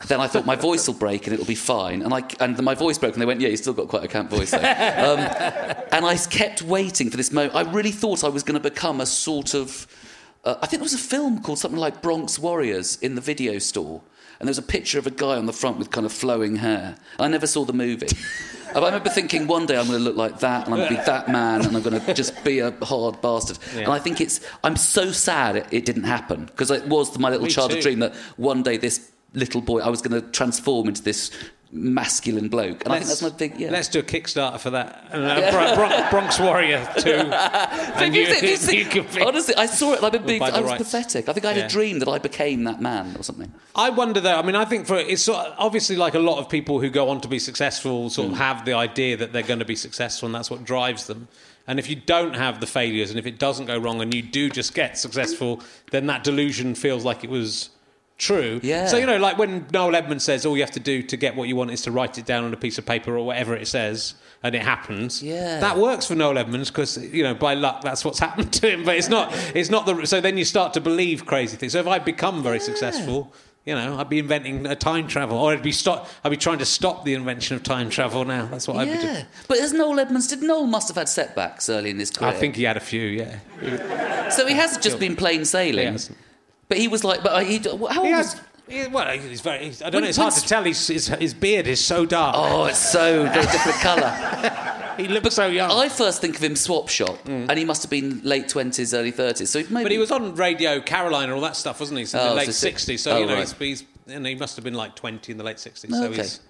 Then 0.08 0.18
I 0.20 0.26
thought 0.26 0.44
my 0.46 0.56
voice 0.56 0.88
will 0.88 0.96
break 0.96 1.28
and 1.28 1.34
it'll 1.34 1.46
be 1.46 1.54
fine, 1.54 2.02
and 2.02 2.12
I 2.12 2.24
and 2.40 2.60
my 2.60 2.74
voice 2.74 2.98
broke, 2.98 3.12
and 3.12 3.22
they 3.22 3.26
went, 3.26 3.40
"Yeah, 3.40 3.50
you 3.50 3.56
still 3.56 3.72
got 3.72 3.86
quite 3.86 4.02
a 4.02 4.08
camp 4.08 4.30
voice." 4.30 4.50
Though. 4.50 4.58
Um, 4.58 5.20
and 5.92 6.04
I 6.04 6.16
kept 6.28 6.60
waiting 6.62 7.08
for 7.08 7.16
this 7.16 7.30
moment. 7.30 7.54
I 7.54 7.62
really 7.70 7.92
thought 7.92 8.24
I 8.24 8.28
was 8.28 8.42
going 8.42 8.60
to 8.60 8.68
become 8.68 9.00
a 9.00 9.06
sort 9.06 9.54
of. 9.54 9.86
Uh, 10.44 10.56
I 10.60 10.66
think 10.66 10.80
there 10.80 10.84
was 10.84 10.94
a 10.94 10.98
film 10.98 11.40
called 11.40 11.58
something 11.58 11.78
like 11.78 12.02
Bronx 12.02 12.38
Warriors 12.38 12.96
in 13.00 13.14
the 13.14 13.20
video 13.20 13.58
store, 13.58 14.00
and 14.40 14.48
there 14.48 14.50
was 14.50 14.58
a 14.58 14.62
picture 14.62 14.98
of 14.98 15.06
a 15.06 15.10
guy 15.10 15.36
on 15.36 15.46
the 15.46 15.52
front 15.52 15.78
with 15.78 15.90
kind 15.90 16.04
of 16.04 16.12
flowing 16.12 16.56
hair. 16.56 16.96
I 17.18 17.28
never 17.28 17.46
saw 17.46 17.64
the 17.64 17.72
movie. 17.72 18.08
I 18.74 18.84
remember 18.84 19.10
thinking 19.10 19.46
one 19.46 19.66
day 19.66 19.78
I'm 19.78 19.86
going 19.86 19.98
to 19.98 20.04
look 20.04 20.16
like 20.16 20.40
that, 20.40 20.64
and 20.66 20.74
I'm 20.74 20.80
going 20.80 20.94
to 20.94 20.98
be 20.98 21.04
that 21.04 21.28
man, 21.28 21.64
and 21.64 21.76
I'm 21.76 21.82
going 21.82 22.00
to 22.00 22.14
just 22.14 22.42
be 22.42 22.58
a 22.58 22.72
hard 22.84 23.20
bastard. 23.20 23.58
And 23.76 23.88
I 23.88 23.98
think 23.98 24.20
it's. 24.20 24.40
I'm 24.64 24.76
so 24.76 25.12
sad 25.12 25.56
it, 25.56 25.66
it 25.70 25.84
didn't 25.84 26.04
happen 26.04 26.46
because 26.46 26.70
it 26.70 26.88
was 26.88 27.16
my 27.18 27.28
little 27.30 27.46
Me 27.46 27.52
childhood 27.52 27.78
too. 27.78 27.82
dream 27.82 27.98
that 28.00 28.14
one 28.36 28.62
day 28.62 28.78
this 28.78 29.10
little 29.34 29.60
boy 29.60 29.80
I 29.80 29.90
was 29.90 30.02
going 30.02 30.20
to 30.20 30.26
transform 30.30 30.88
into 30.88 31.02
this 31.02 31.30
masculine 31.74 32.48
bloke, 32.48 32.84
and 32.84 32.92
I 32.92 32.98
think 32.98 33.08
Let's- 33.08 33.20
that's 33.20 33.22
my 33.22 33.38
big 33.38 33.58
yeah. 33.58 33.70
Let's 33.70 33.88
do 33.88 34.00
a 34.00 34.02
Kickstarter 34.02 34.60
for 34.60 34.70
that. 34.70 35.08
Uh, 35.12 35.50
Bron- 35.50 35.74
Bron- 35.76 36.10
Bronx 36.10 36.38
Warrior 36.38 36.86
2. 36.98 37.10
Have 37.10 37.32
and 38.02 38.14
you 38.14 38.22
you- 38.22 38.34
you 38.50 38.56
seen- 38.56 38.78
you 38.78 38.84
could 38.84 39.10
be- 39.14 39.22
honestly, 39.22 39.54
I 39.56 39.66
saw 39.66 39.94
it 39.94 40.02
like 40.02 40.14
a 40.14 40.18
big. 40.18 40.42
I 40.42 40.60
was 40.60 40.70
rights. 40.72 40.82
pathetic. 40.84 41.28
I 41.28 41.32
think 41.32 41.46
I 41.46 41.48
had 41.52 41.56
Yeah. 41.56 41.66
a 41.66 41.68
dream 41.68 41.98
that 42.00 42.08
I 42.08 42.18
became 42.18 42.64
that 42.64 42.80
man 42.82 43.16
or 43.18 43.22
something. 43.22 43.52
I 43.74 43.90
wonder 43.90 44.20
though. 44.20 44.36
I 44.38 44.42
mean, 44.42 44.54
I 44.56 44.64
think 44.66 44.86
for 44.86 44.96
it's 44.96 45.22
sort 45.22 45.46
of, 45.46 45.54
obviously 45.58 45.96
like 45.96 46.14
a 46.14 46.18
lot 46.18 46.38
of 46.38 46.48
people 46.48 46.80
who 46.80 46.90
go 46.90 47.08
on 47.08 47.20
to 47.22 47.28
be 47.28 47.38
successful 47.38 48.10
sort 48.10 48.28
Mm. 48.28 48.32
of 48.32 48.38
have 48.38 48.64
the 48.64 48.74
idea 48.74 49.16
that 49.16 49.32
they're 49.32 49.42
going 49.42 49.58
to 49.60 49.64
be 49.64 49.76
successful, 49.76 50.26
and 50.26 50.34
that's 50.34 50.50
what 50.50 50.64
drives 50.64 51.06
them. 51.06 51.28
And 51.66 51.78
if 51.78 51.88
you 51.88 51.96
don't 51.96 52.34
have 52.34 52.60
the 52.60 52.66
failures, 52.66 53.10
and 53.10 53.18
if 53.18 53.26
it 53.26 53.38
doesn't 53.38 53.66
go 53.66 53.78
wrong, 53.78 54.02
and 54.02 54.12
you 54.12 54.20
do 54.20 54.50
just 54.50 54.74
get 54.74 54.98
successful, 54.98 55.60
then 55.92 56.06
that 56.06 56.24
delusion 56.24 56.74
feels 56.74 57.04
like 57.04 57.22
it 57.24 57.30
was 57.30 57.70
true. 58.22 58.60
Yeah. 58.62 58.86
So 58.86 58.96
you 58.96 59.06
know, 59.06 59.18
like 59.18 59.36
when 59.36 59.66
Noel 59.72 59.96
Edmonds 59.96 60.24
says, 60.24 60.46
"All 60.46 60.56
you 60.56 60.62
have 60.62 60.70
to 60.72 60.80
do 60.80 61.02
to 61.02 61.16
get 61.16 61.34
what 61.34 61.48
you 61.48 61.56
want 61.56 61.72
is 61.72 61.82
to 61.82 61.90
write 61.90 62.16
it 62.18 62.24
down 62.24 62.44
on 62.44 62.52
a 62.52 62.56
piece 62.56 62.78
of 62.78 62.86
paper 62.86 63.16
or 63.16 63.26
whatever 63.26 63.54
it 63.54 63.66
says," 63.66 64.14
and 64.42 64.54
it 64.54 64.62
happens. 64.62 65.22
Yeah. 65.22 65.60
That 65.60 65.76
works 65.76 66.06
for 66.06 66.14
Noel 66.14 66.38
Edmonds 66.38 66.70
because 66.70 66.96
you 66.96 67.22
know 67.22 67.34
by 67.34 67.54
luck 67.54 67.82
that's 67.82 68.04
what's 68.04 68.18
happened 68.28 68.52
to 68.54 68.70
him. 68.70 68.84
But 68.84 68.96
it's 68.96 69.08
not. 69.08 69.32
It's 69.54 69.70
not 69.70 69.86
the. 69.86 70.06
So 70.06 70.20
then 70.20 70.38
you 70.38 70.44
start 70.44 70.72
to 70.74 70.80
believe 70.80 71.26
crazy 71.26 71.56
things. 71.56 71.72
So 71.72 71.80
if 71.80 71.86
I 71.86 71.98
become 71.98 72.42
very 72.42 72.60
successful. 72.60 73.32
You 73.64 73.76
know, 73.76 73.96
I'd 73.96 74.08
be 74.08 74.18
inventing 74.18 74.66
a 74.66 74.74
time 74.74 75.06
travel, 75.06 75.38
or 75.38 75.52
I'd 75.52 75.62
be 75.62 75.70
stop. 75.70 76.08
I'd 76.24 76.30
be 76.30 76.36
trying 76.36 76.58
to 76.58 76.64
stop 76.64 77.04
the 77.04 77.14
invention 77.14 77.54
of 77.54 77.62
time 77.62 77.90
travel 77.90 78.24
now. 78.24 78.46
That's 78.46 78.66
what 78.66 78.78
I'd 78.78 78.86
be 78.86 78.94
doing. 78.94 79.14
Yeah, 79.14 79.24
but 79.46 79.60
as 79.60 79.72
Noel 79.72 80.00
Edmonds 80.00 80.26
did, 80.26 80.42
Noel 80.42 80.66
must 80.66 80.88
have 80.88 80.96
had 80.96 81.08
setbacks 81.08 81.68
early 81.68 81.90
in 81.90 81.98
his 82.00 82.10
career. 82.10 82.30
I 82.30 82.34
think 82.34 82.56
he 82.56 82.64
had 82.64 82.76
a 82.76 82.80
few. 82.80 83.02
Yeah, 83.02 84.30
so. 84.30 84.48
He 84.48 84.54
hasn't 84.54 84.82
just 84.82 84.98
been 84.98 85.14
plain 85.14 85.44
sailing, 85.44 85.92
hasn't. 85.92 86.18
But 86.72 86.78
he 86.78 86.88
was 86.88 87.04
like, 87.04 87.22
but 87.22 87.44
he. 87.44 87.58
How 87.58 87.70
old 87.72 87.90
he 88.06 88.14
was? 88.14 88.32
has. 88.32 88.40
he- 88.66 88.86
well, 88.88 89.06
he's 89.18 89.42
very. 89.42 89.66
I 89.66 89.90
don't 89.90 89.92
When- 89.92 90.02
know. 90.04 90.08
It's 90.08 90.16
hard 90.16 90.32
to 90.32 90.40
tell. 90.48 90.62
His, 90.64 90.86
his 90.86 91.08
his 91.08 91.34
beard 91.34 91.66
is 91.66 91.84
so 91.84 92.06
dark. 92.06 92.34
Oh, 92.38 92.64
it's 92.64 92.78
so 92.78 93.24
different 93.34 93.76
colour. 93.80 94.94
he 94.96 95.06
looks 95.08 95.34
so 95.34 95.48
young. 95.48 95.70
I 95.70 95.90
first 95.90 96.22
think 96.22 96.36
of 96.36 96.42
him 96.42 96.56
swap 96.56 96.88
shop, 96.88 97.18
and 97.26 97.58
he 97.58 97.66
must 97.66 97.82
have 97.82 97.90
been 97.90 98.22
late 98.24 98.48
twenties, 98.48 98.94
early 98.94 99.10
thirties. 99.10 99.50
So 99.50 99.58
maybe. 99.58 99.74
Mm. 99.74 99.82
but 99.82 99.92
he 99.92 99.98
was 99.98 100.10
on 100.10 100.34
radio 100.34 100.80
Carolina, 100.80 101.24
and 101.26 101.32
all 101.34 101.42
that 101.42 101.56
stuff, 101.56 101.78
wasn't 101.80 101.98
he? 101.98 102.06
So 102.06 102.18
Oh, 102.18 102.28
the 102.30 102.34
late 102.36 102.46
so 102.46 102.52
sixties. 102.52 103.02
So 103.02 103.12
oh, 103.16 103.18
you 103.18 103.26
know, 103.26 103.34
right. 103.34 103.40
he's, 103.58 103.82
he's 103.82 103.84
and 104.08 104.26
he 104.26 104.34
must 104.34 104.56
have 104.56 104.64
been 104.64 104.74
like 104.74 104.94
twenty 104.96 105.32
in 105.32 105.36
the 105.38 105.44
late 105.44 105.58
sixties. 105.58 105.90
Oh, 105.94 106.00
So 106.00 106.06
okay. 106.08 106.22
he's. 106.22 106.40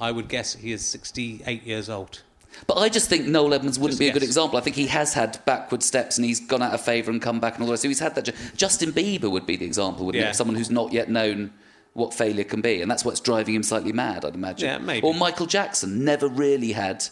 I 0.00 0.10
would 0.10 0.28
guess 0.28 0.54
he 0.54 0.72
is 0.72 0.84
sixty-eight 0.84 1.62
years 1.62 1.88
old. 1.88 2.22
But 2.66 2.78
I 2.78 2.88
just 2.88 3.08
think 3.08 3.26
Noel 3.26 3.54
Edmonds 3.54 3.78
wouldn't 3.78 3.92
Just 3.92 4.00
be 4.00 4.08
a 4.08 4.12
good 4.12 4.22
example. 4.22 4.58
I 4.58 4.60
think 4.60 4.76
he 4.76 4.86
has 4.88 5.14
had 5.14 5.38
backward 5.44 5.82
steps 5.82 6.18
and 6.18 6.24
he's 6.24 6.40
gone 6.40 6.62
out 6.62 6.72
of 6.74 6.80
favour 6.80 7.10
and 7.10 7.20
come 7.20 7.40
back 7.40 7.54
and 7.54 7.62
all 7.62 7.66
the 7.66 7.72
rest. 7.72 7.82
So 7.82 7.88
he's 7.88 8.00
had 8.00 8.14
that. 8.16 8.30
Justin 8.56 8.92
Bieber 8.92 9.30
would 9.30 9.46
be 9.46 9.56
the 9.56 9.64
example, 9.64 10.06
wouldn't 10.06 10.22
Yeah. 10.22 10.30
it? 10.30 10.34
Someone 10.36 10.56
who's 10.56 10.70
not 10.70 10.92
yet 10.92 11.08
known 11.08 11.50
what 11.94 12.14
failure 12.14 12.44
can 12.44 12.60
be, 12.60 12.82
and 12.82 12.90
that's 12.90 13.04
what's 13.04 13.18
driving 13.20 13.54
him 13.54 13.62
slightly 13.62 13.92
mad, 13.92 14.24
I'd 14.24 14.34
imagine. 14.34 14.68
Yeah, 14.68 14.78
maybe. 14.78 15.04
Or 15.06 15.12
Michael 15.14 15.46
Jackson 15.46 16.04
never 16.04 16.28
really 16.28 16.72
had 16.72 17.04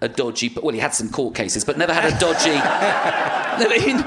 a 0.00 0.08
dodgy. 0.08 0.52
Well, 0.60 0.74
he 0.74 0.80
had 0.80 0.94
some 0.94 1.10
court 1.10 1.34
cases, 1.34 1.64
but 1.64 1.78
never 1.78 1.92
had 1.94 2.12
a 2.12 2.18
dodgy. 2.18 2.50
I 2.54 3.66
mean, 3.68 3.98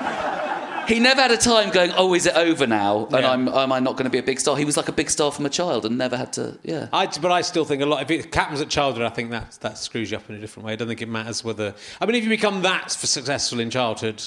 he 0.87 0.99
never 0.99 1.21
had 1.21 1.31
a 1.31 1.37
time 1.37 1.69
going, 1.71 1.91
"Oh, 1.95 2.13
is 2.13 2.25
it 2.25 2.35
over 2.35 2.67
now?" 2.67 3.05
And 3.05 3.21
Yeah. 3.21 3.31
I'm, 3.31 3.47
am 3.47 3.71
I 3.71 3.79
not 3.79 3.93
going 3.93 4.05
to 4.05 4.09
be 4.09 4.17
a 4.17 4.23
big 4.23 4.39
star? 4.39 4.55
He 4.57 4.65
was 4.65 4.77
like 4.77 4.87
a 4.89 4.91
big 4.93 5.09
star 5.09 5.31
from 5.31 5.45
a 5.45 5.49
child 5.49 5.85
and 5.85 5.97
never 5.97 6.17
had 6.17 6.33
to. 6.33 6.57
Yeah. 6.63 6.87
I, 6.93 7.07
but 7.07 7.31
I 7.31 7.41
still 7.41 7.65
think 7.65 7.81
a 7.81 7.85
lot. 7.85 8.01
If 8.01 8.11
it 8.11 8.33
happens 8.33 8.61
at 8.61 8.69
childhood, 8.69 9.03
I 9.03 9.09
think 9.09 9.31
that 9.31 9.57
that 9.61 9.77
screws 9.77 10.11
you 10.11 10.17
up 10.17 10.29
in 10.29 10.35
a 10.35 10.39
different 10.39 10.65
way. 10.67 10.73
I 10.73 10.75
don't 10.75 10.87
think 10.87 11.01
it 11.01 11.09
matters 11.09 11.43
whether. 11.43 11.73
I 11.99 12.05
mean, 12.05 12.15
if 12.15 12.23
you 12.23 12.29
become 12.29 12.61
that 12.63 12.91
successful 12.91 13.59
in 13.59 13.69
childhood, 13.69 14.21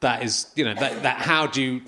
that 0.00 0.22
is, 0.22 0.50
you 0.56 0.64
know, 0.64 0.74
that, 0.74 1.02
that 1.02 1.18
how 1.18 1.46
do 1.46 1.62
you? 1.62 1.82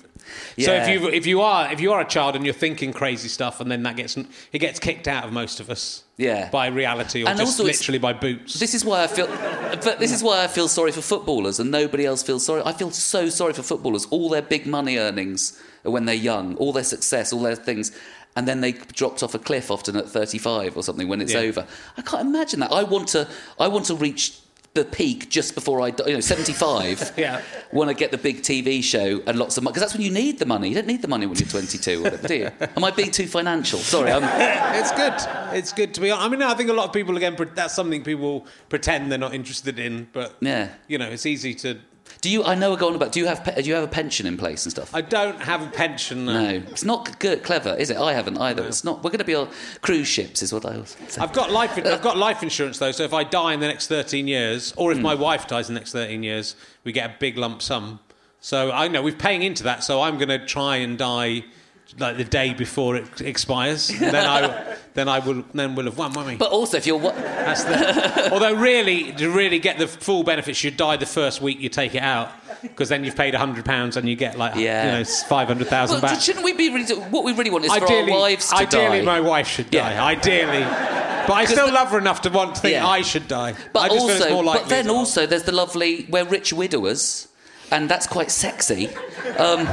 So 0.59 0.73
if 0.73 0.87
you 0.89 1.07
if 1.09 1.25
you 1.25 1.41
are 1.41 1.71
if 1.71 1.79
you 1.79 1.91
are 1.93 2.01
a 2.01 2.05
child 2.05 2.35
and 2.35 2.45
you're 2.45 2.53
thinking 2.53 2.93
crazy 2.93 3.27
stuff, 3.27 3.59
and 3.59 3.69
then 3.71 3.83
that 3.83 3.95
gets 3.95 4.17
it 4.17 4.59
gets 4.59 4.79
kicked 4.79 5.07
out 5.07 5.25
of 5.25 5.31
most 5.33 5.59
of 5.59 5.69
us. 5.69 6.03
Yeah. 6.15 6.49
By 6.51 6.67
reality, 6.67 7.23
or 7.23 7.29
And 7.29 7.39
just 7.39 7.59
literally 7.59 7.97
by 7.97 8.13
boots. 8.13 8.59
This 8.59 8.75
is 8.75 8.85
why 8.85 9.03
I 9.03 9.07
feel, 9.07 9.25
but 9.27 9.97
this 9.99 10.11
is 10.11 10.21
why 10.21 10.43
I 10.43 10.47
feel 10.47 10.67
sorry 10.67 10.91
for 10.91 11.01
footballers, 11.01 11.59
and 11.59 11.71
nobody 11.71 12.05
else 12.05 12.21
feels 12.21 12.45
sorry. 12.45 12.61
I 12.63 12.71
feel 12.71 12.91
so 12.91 13.29
sorry 13.29 13.53
for 13.53 13.63
footballers. 13.63 14.05
All 14.11 14.29
their 14.29 14.43
big 14.43 14.67
money 14.67 14.97
earnings 14.97 15.59
when 15.81 16.05
they're 16.05 16.13
young, 16.13 16.55
all 16.57 16.71
their 16.71 16.83
success, 16.83 17.33
all 17.33 17.41
their 17.41 17.55
things, 17.55 17.91
and 18.35 18.47
then 18.47 18.61
they 18.61 18.73
dropped 18.73 19.23
off 19.23 19.33
a 19.33 19.39
cliff, 19.39 19.71
often 19.71 19.95
at 19.95 20.07
thirty-five 20.07 20.77
or 20.77 20.83
something, 20.83 21.07
when 21.07 21.19
it's 21.19 21.33
Yeah. 21.33 21.39
over. 21.39 21.65
I 21.97 22.03
can't 22.03 22.27
imagine 22.27 22.59
that. 22.59 22.71
I 22.71 22.83
want 22.83 23.07
to, 23.09 23.27
I 23.59 23.67
want 23.67 23.85
to 23.85 23.95
reach 23.95 24.33
the 24.73 24.83
peak 24.83 25.29
just 25.29 25.53
before 25.53 25.81
I, 25.81 25.87
you 26.07 26.13
know, 26.13 26.19
seventy-five. 26.19 27.13
Yeah. 27.17 27.41
Want 27.71 27.89
to 27.89 27.93
get 27.95 28.11
the 28.11 28.17
big 28.17 28.41
TV 28.41 28.83
show 28.83 29.21
and 29.27 29.37
lots 29.37 29.57
of 29.57 29.63
money 29.63 29.73
because 29.73 29.81
that's 29.83 29.93
when 29.93 30.01
you 30.03 30.11
need 30.11 30.39
the 30.39 30.45
money. 30.45 30.69
You 30.69 30.75
don't 30.75 30.87
need 30.87 31.01
the 31.01 31.07
money 31.07 31.25
when 31.27 31.37
you're 31.37 31.47
twenty-two, 31.47 32.01
whatever, 32.01 32.27
do 32.27 32.35
you? 32.35 32.49
Am 32.75 32.83
I 32.83 32.91
being 32.91 33.11
too 33.11 33.27
financial? 33.27 33.79
Sorry, 33.79 34.11
I'm. 34.11 34.23
it's 34.79 34.91
good. 34.91 35.13
It's 35.55 35.73
good 35.73 35.93
to 35.93 36.01
be. 36.01 36.11
I 36.11 36.27
mean, 36.27 36.41
I 36.41 36.53
think 36.55 36.69
a 36.69 36.73
lot 36.73 36.87
of 36.87 36.93
people 36.93 37.17
again. 37.17 37.35
That's 37.55 37.73
something 37.75 38.03
people 38.03 38.45
pretend 38.69 39.11
they're 39.11 39.19
not 39.19 39.33
interested 39.33 39.77
in, 39.79 40.07
but 40.11 40.35
Yeah. 40.41 40.69
you 40.87 40.97
know, 40.97 41.09
it's 41.09 41.25
easy 41.25 41.53
to. 41.55 41.77
Do 42.23 42.29
you? 42.29 42.41
I 42.45 42.55
know 42.55 42.71
we're 42.71 42.77
going 42.77 42.95
about. 42.95 43.11
Do 43.11 43.19
you 43.19 43.25
have? 43.25 43.43
Do 43.43 43.61
you 43.63 43.73
have 43.73 43.83
a 43.83 43.87
pension 43.87 44.25
in 44.25 44.37
place 44.37 44.65
and 44.65 44.71
stuff? 44.71 44.95
I 44.95 45.01
don't 45.01 45.41
have 45.41 45.61
a 45.61 45.67
pension. 45.69 46.23
no. 46.25 46.33
No, 46.33 46.49
it's 46.71 46.85
not 46.85 47.19
good, 47.19 47.43
clever, 47.43 47.75
is 47.75 47.89
it? 47.89 47.97
I 47.97 48.13
haven't 48.13 48.37
either. 48.37 48.63
It's 48.65 48.85
not. 48.85 49.03
We're 49.03 49.09
going 49.09 49.19
to 49.19 49.25
be 49.25 49.35
on 49.35 49.49
cruise 49.81 50.07
ships, 50.07 50.41
is 50.41 50.53
what 50.53 50.65
I 50.65 50.77
was 50.77 50.95
saying. 51.09 51.19
I've 51.19 51.33
got 51.33 51.51
life. 51.51 51.77
I've 51.77 52.01
got 52.01 52.15
life 52.15 52.41
insurance 52.41 52.77
though, 52.79 52.93
so 52.93 53.03
if 53.03 53.13
I 53.13 53.25
die 53.25 53.53
in 53.53 53.59
the 53.59 53.67
next 53.67 53.87
thirteen 53.87 54.29
years, 54.29 54.73
or 54.77 54.93
if 54.93 54.99
Hmm. 54.99 55.03
my 55.03 55.15
wife 55.15 55.47
dies 55.47 55.67
in 55.67 55.73
the 55.75 55.81
next 55.81 55.91
thirteen 55.91 56.23
years, 56.23 56.55
we 56.85 56.93
get 56.93 57.09
a 57.09 57.13
big 57.19 57.37
lump 57.37 57.61
sum. 57.61 57.99
So 58.39 58.71
I 58.71 58.87
know 58.87 59.01
we're 59.03 59.13
paying 59.15 59.43
into 59.43 59.63
that. 59.63 59.83
So 59.83 60.01
I'm 60.01 60.17
going 60.17 60.29
to 60.29 60.45
try 60.45 60.77
and 60.77 60.97
die 60.97 61.43
like 61.99 62.17
the 62.17 62.23
day 62.23 62.53
before 62.53 62.95
it 62.95 63.21
expires. 63.21 63.87
then 63.87 64.15
I, 64.15 64.75
then 64.93 65.07
I 65.09 65.19
will, 65.19 65.43
then 65.53 65.75
we'll 65.75 65.85
have 65.85 65.97
won, 65.97 66.13
won't 66.13 66.27
we? 66.27 66.35
But 66.35 66.51
also, 66.51 66.77
if 66.77 66.85
you're 66.87 66.97
wa- 66.97 67.11
That's 67.11 67.63
the, 67.63 68.31
although 68.33 68.53
really, 68.55 69.11
to 69.13 69.29
really 69.29 69.59
get 69.59 69.77
the 69.77 69.87
full 69.87 70.23
benefits, 70.23 70.63
you 70.63 70.71
die 70.71 70.97
the 70.97 71.05
first 71.05 71.41
week 71.41 71.59
you 71.59 71.69
take 71.69 71.95
it 71.95 72.01
out, 72.03 72.31
because 72.61 72.89
then 72.89 73.03
you've 73.03 73.15
paid 73.15 73.33
hundred 73.35 73.65
pounds 73.65 73.97
and 73.97 74.07
you 74.07 74.15
get 74.15 74.37
like 74.37 74.55
Yeah. 74.55 74.85
you 74.85 74.91
know 74.99 75.05
five 75.27 75.47
hundred 75.47 75.67
thousand 75.67 76.01
Well, 76.01 76.13
back. 76.13 76.21
shouldn't 76.21 76.45
we 76.45 76.53
be 76.53 76.69
really? 76.73 76.95
What 76.95 77.23
we 77.23 77.33
really 77.33 77.49
want 77.49 77.65
is 77.65 77.71
Ideally, 77.71 78.07
for 78.07 78.13
our 78.13 78.19
wives 78.21 78.49
to 78.49 78.55
ideally 78.55 78.99
die. 78.99 79.05
my 79.05 79.19
wife 79.19 79.47
should 79.47 79.69
die. 79.69 79.91
Yeah. 79.93 80.05
Ideally, 80.05 80.63
but 81.27 81.33
I 81.33 81.45
still 81.45 81.67
the- 81.67 81.73
love 81.73 81.89
her 81.89 81.97
enough 81.97 82.21
to 82.21 82.29
want 82.29 82.55
to 82.55 82.61
think 82.61 82.73
Yeah. 82.73 82.87
I 82.87 83.01
should 83.01 83.27
die. 83.27 83.55
but 83.73 83.79
I 83.81 83.87
just 83.89 83.99
feel 83.99 84.09
it's 84.15 84.21
also, 84.25 84.33
more 84.43 84.53
but 84.55 84.69
then 84.69 84.89
also, 84.89 85.25
there's 85.25 85.43
the 85.43 85.51
lovely 85.51 86.05
we're 86.09 86.23
rich 86.25 86.53
widowers, 86.53 87.27
and 87.73 87.89
that's 87.89 88.07
quite 88.07 88.31
sexy. 88.31 88.87
Um, 89.37 89.67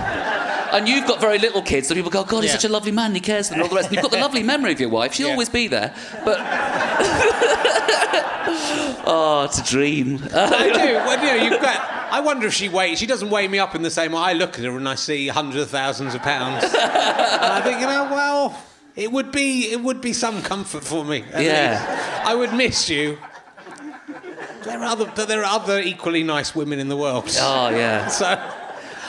and 0.72 0.88
you've 0.88 1.06
got 1.06 1.20
very 1.20 1.38
little 1.38 1.62
kids, 1.62 1.88
so 1.88 1.94
people 1.94 2.10
go, 2.10 2.24
"God, 2.24 2.42
he's 2.42 2.50
Yeah. 2.52 2.56
such 2.58 2.64
a 2.64 2.72
lovely 2.72 2.92
man. 2.92 3.14
He 3.14 3.20
cares 3.20 3.48
for 3.48 3.54
them." 3.54 3.62
All 3.64 3.68
the 3.68 3.74
rest. 3.76 3.88
And 3.88 3.96
you've 3.96 4.02
got 4.02 4.12
the 4.12 4.18
lovely 4.20 4.42
memory 4.42 4.72
of 4.72 4.80
your 4.80 4.88
wife; 4.88 5.14
she'll 5.14 5.26
Yeah. 5.28 5.32
always 5.34 5.48
be 5.48 5.68
there. 5.68 5.92
But 6.24 6.38
oh, 9.06 9.42
it's 9.48 9.58
a 9.58 9.64
dream. 9.64 10.22
I 10.34 10.70
do. 10.70 10.94
Well, 10.94 11.18
you 11.24 11.26
know, 11.26 11.44
you've 11.50 11.60
got. 11.62 11.76
I 12.12 12.20
wonder 12.20 12.46
if 12.46 12.54
she 12.54 12.68
weighs. 12.68 12.98
She 12.98 13.06
doesn't 13.06 13.30
weigh 13.30 13.46
me 13.48 13.58
up 13.58 13.74
in 13.74 13.82
the 13.82 13.90
same 13.90 14.12
way. 14.12 14.18
I 14.20 14.32
look 14.32 14.58
at 14.58 14.64
her 14.64 14.76
and 14.76 14.88
I 14.88 14.94
see 14.96 15.28
hundreds 15.28 15.62
of 15.64 15.70
thousands 15.70 16.14
of 16.14 16.22
pounds, 16.22 16.64
and 16.74 16.74
I 16.74 17.60
think, 17.62 17.80
you 17.80 17.86
know, 17.86 18.04
well, 18.10 18.56
it 18.96 19.10
would 19.12 19.30
be 19.32 19.70
it 19.72 19.80
would 19.80 20.00
be 20.00 20.12
some 20.12 20.42
comfort 20.42 20.84
for 20.84 21.04
me. 21.04 21.24
Yeah. 21.32 21.70
least. 21.78 22.28
I 22.28 22.34
would 22.34 22.52
miss 22.52 22.88
you. 22.90 23.18
There 24.64 24.78
are 24.80 24.84
other, 24.84 25.26
there 25.26 25.40
are 25.44 25.60
other 25.60 25.80
equally 25.80 26.22
nice 26.22 26.54
women 26.54 26.78
in 26.78 26.88
the 26.88 26.96
world. 26.96 27.24
oh 27.38 27.70
yeah. 27.70 28.06
So 28.20 28.26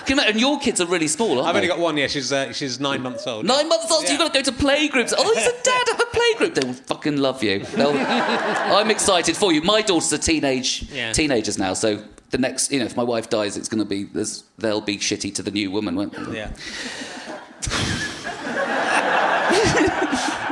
Can 0.06 0.18
you 0.18 0.22
imagine? 0.24 0.32
And 0.32 0.40
your 0.42 0.60
kids 0.60 0.82
are 0.82 0.88
really 0.88 1.08
small, 1.08 1.34
aren't 1.38 1.48
I've 1.50 1.54
they? 1.54 1.60
only 1.60 1.68
got 1.68 1.80
one. 1.80 1.96
Yeah, 1.98 2.08
she's 2.08 2.32
uh, 2.34 2.52
she's 2.54 2.80
nine 2.80 3.02
months 3.02 3.28
old. 3.28 3.46
Nine 3.46 3.70
months 3.70 3.92
old, 3.92 4.06
so 4.06 4.12
you've 4.12 4.20
got 4.20 4.34
to 4.34 4.40
go 4.40 4.44
to 4.44 4.52
playgroups. 4.52 5.14
Oh, 5.18 5.34
he's 5.34 5.46
a 5.48 5.64
dad 5.64 5.90
of 5.90 6.00
a 6.00 6.06
playgroup. 6.18 6.56
They 6.56 6.66
will 6.68 6.74
fucking 6.74 7.18
love 7.18 7.44
you. 7.44 7.60
They'll, 7.60 7.92
I'm 7.98 8.90
excited 8.90 9.38
for 9.38 9.52
you. 9.54 9.62
My 9.62 9.82
daughters 9.84 10.12
are 10.14 10.18
teenage 10.18 10.84
Yeah. 10.92 11.12
teenagers 11.14 11.58
now, 11.60 11.74
so 11.76 12.04
the 12.32 12.38
next, 12.40 12.72
you 12.72 12.80
know, 12.80 12.86
if 12.86 12.96
my 12.98 13.04
wife 13.04 13.30
dies, 13.30 13.58
it's 13.58 13.68
going 13.70 13.84
to 13.84 13.86
be 13.90 14.06
there's, 14.06 14.44
they'll 14.58 14.82
be 14.82 14.98
shitty 14.98 15.36
to 15.36 15.44
the 15.44 15.52
new 15.52 15.70
woman, 15.70 15.96
won't 15.96 16.14
they? 16.14 16.38
Yeah. 16.38 16.52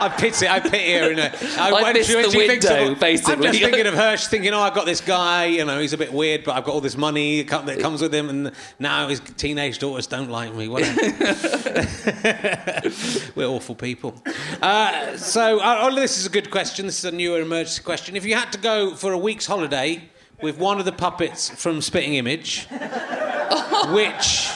I 0.02 0.10
pity, 0.10 0.48
I 0.48 0.60
pity 0.60 0.94
her 0.94 1.12
in 1.12 1.20
a. 1.20 1.32
I, 1.58 1.70
I 1.70 1.84
when 1.84 1.94
miss 1.94 2.14
when 2.14 2.30
the 2.30 2.38
window, 2.38 2.92
of- 2.92 3.00
basically. 3.00 3.34
I'm 3.34 3.42
just 3.42 3.60
thinking 3.60 3.88
of 3.88 3.94
her. 3.94 4.18
She's 4.18 4.28
thinking, 4.28 4.54
oh, 4.54 4.62
I've 4.62 4.74
got 4.74 4.86
this 4.86 5.02
guy. 5.02 5.46
You 5.46 5.66
know, 5.66 5.80
he's 5.80 5.94
a 5.94 5.98
bit 5.98 6.14
weird, 6.14 6.44
but 6.44 6.56
I've 6.56 6.64
got 6.64 6.74
all 6.74 6.82
this 6.82 6.98
money 6.98 7.42
that 7.42 7.80
comes 7.80 8.02
with 8.02 8.14
him, 8.14 8.30
and 8.30 8.52
now 8.80 9.08
his 9.08 9.20
teenage 9.20 9.80
daughters 9.80 10.08
don't 10.08 10.30
like 10.30 10.54
me. 10.54 10.68
Whatever. 10.68 11.02
We're 13.36 13.48
awful 13.48 13.76
people. 13.76 14.22
Uh, 14.62 15.16
so, 15.18 15.60
uh, 15.60 15.80
oh, 15.82 15.96
this 15.96 16.18
is 16.18 16.26
a 16.26 16.30
good 16.30 16.52
question. 16.52 16.86
This 16.86 17.00
is 17.00 17.06
a 17.06 17.12
newer 17.12 17.42
emergency 17.42 17.84
question. 17.84 18.16
If 18.16 18.26
you 18.26 18.36
had 18.36 18.52
to 18.54 18.60
go 18.60 18.96
for 18.96 19.14
a 19.14 19.18
week's 19.18 19.46
holiday 19.46 20.04
with 20.42 20.58
one 20.58 20.80
of 20.80 20.86
the 20.86 20.92
puppets 20.92 21.50
from 21.50 21.82
Spitting 21.82 22.16
Image, 22.16 22.68
which 23.90 24.50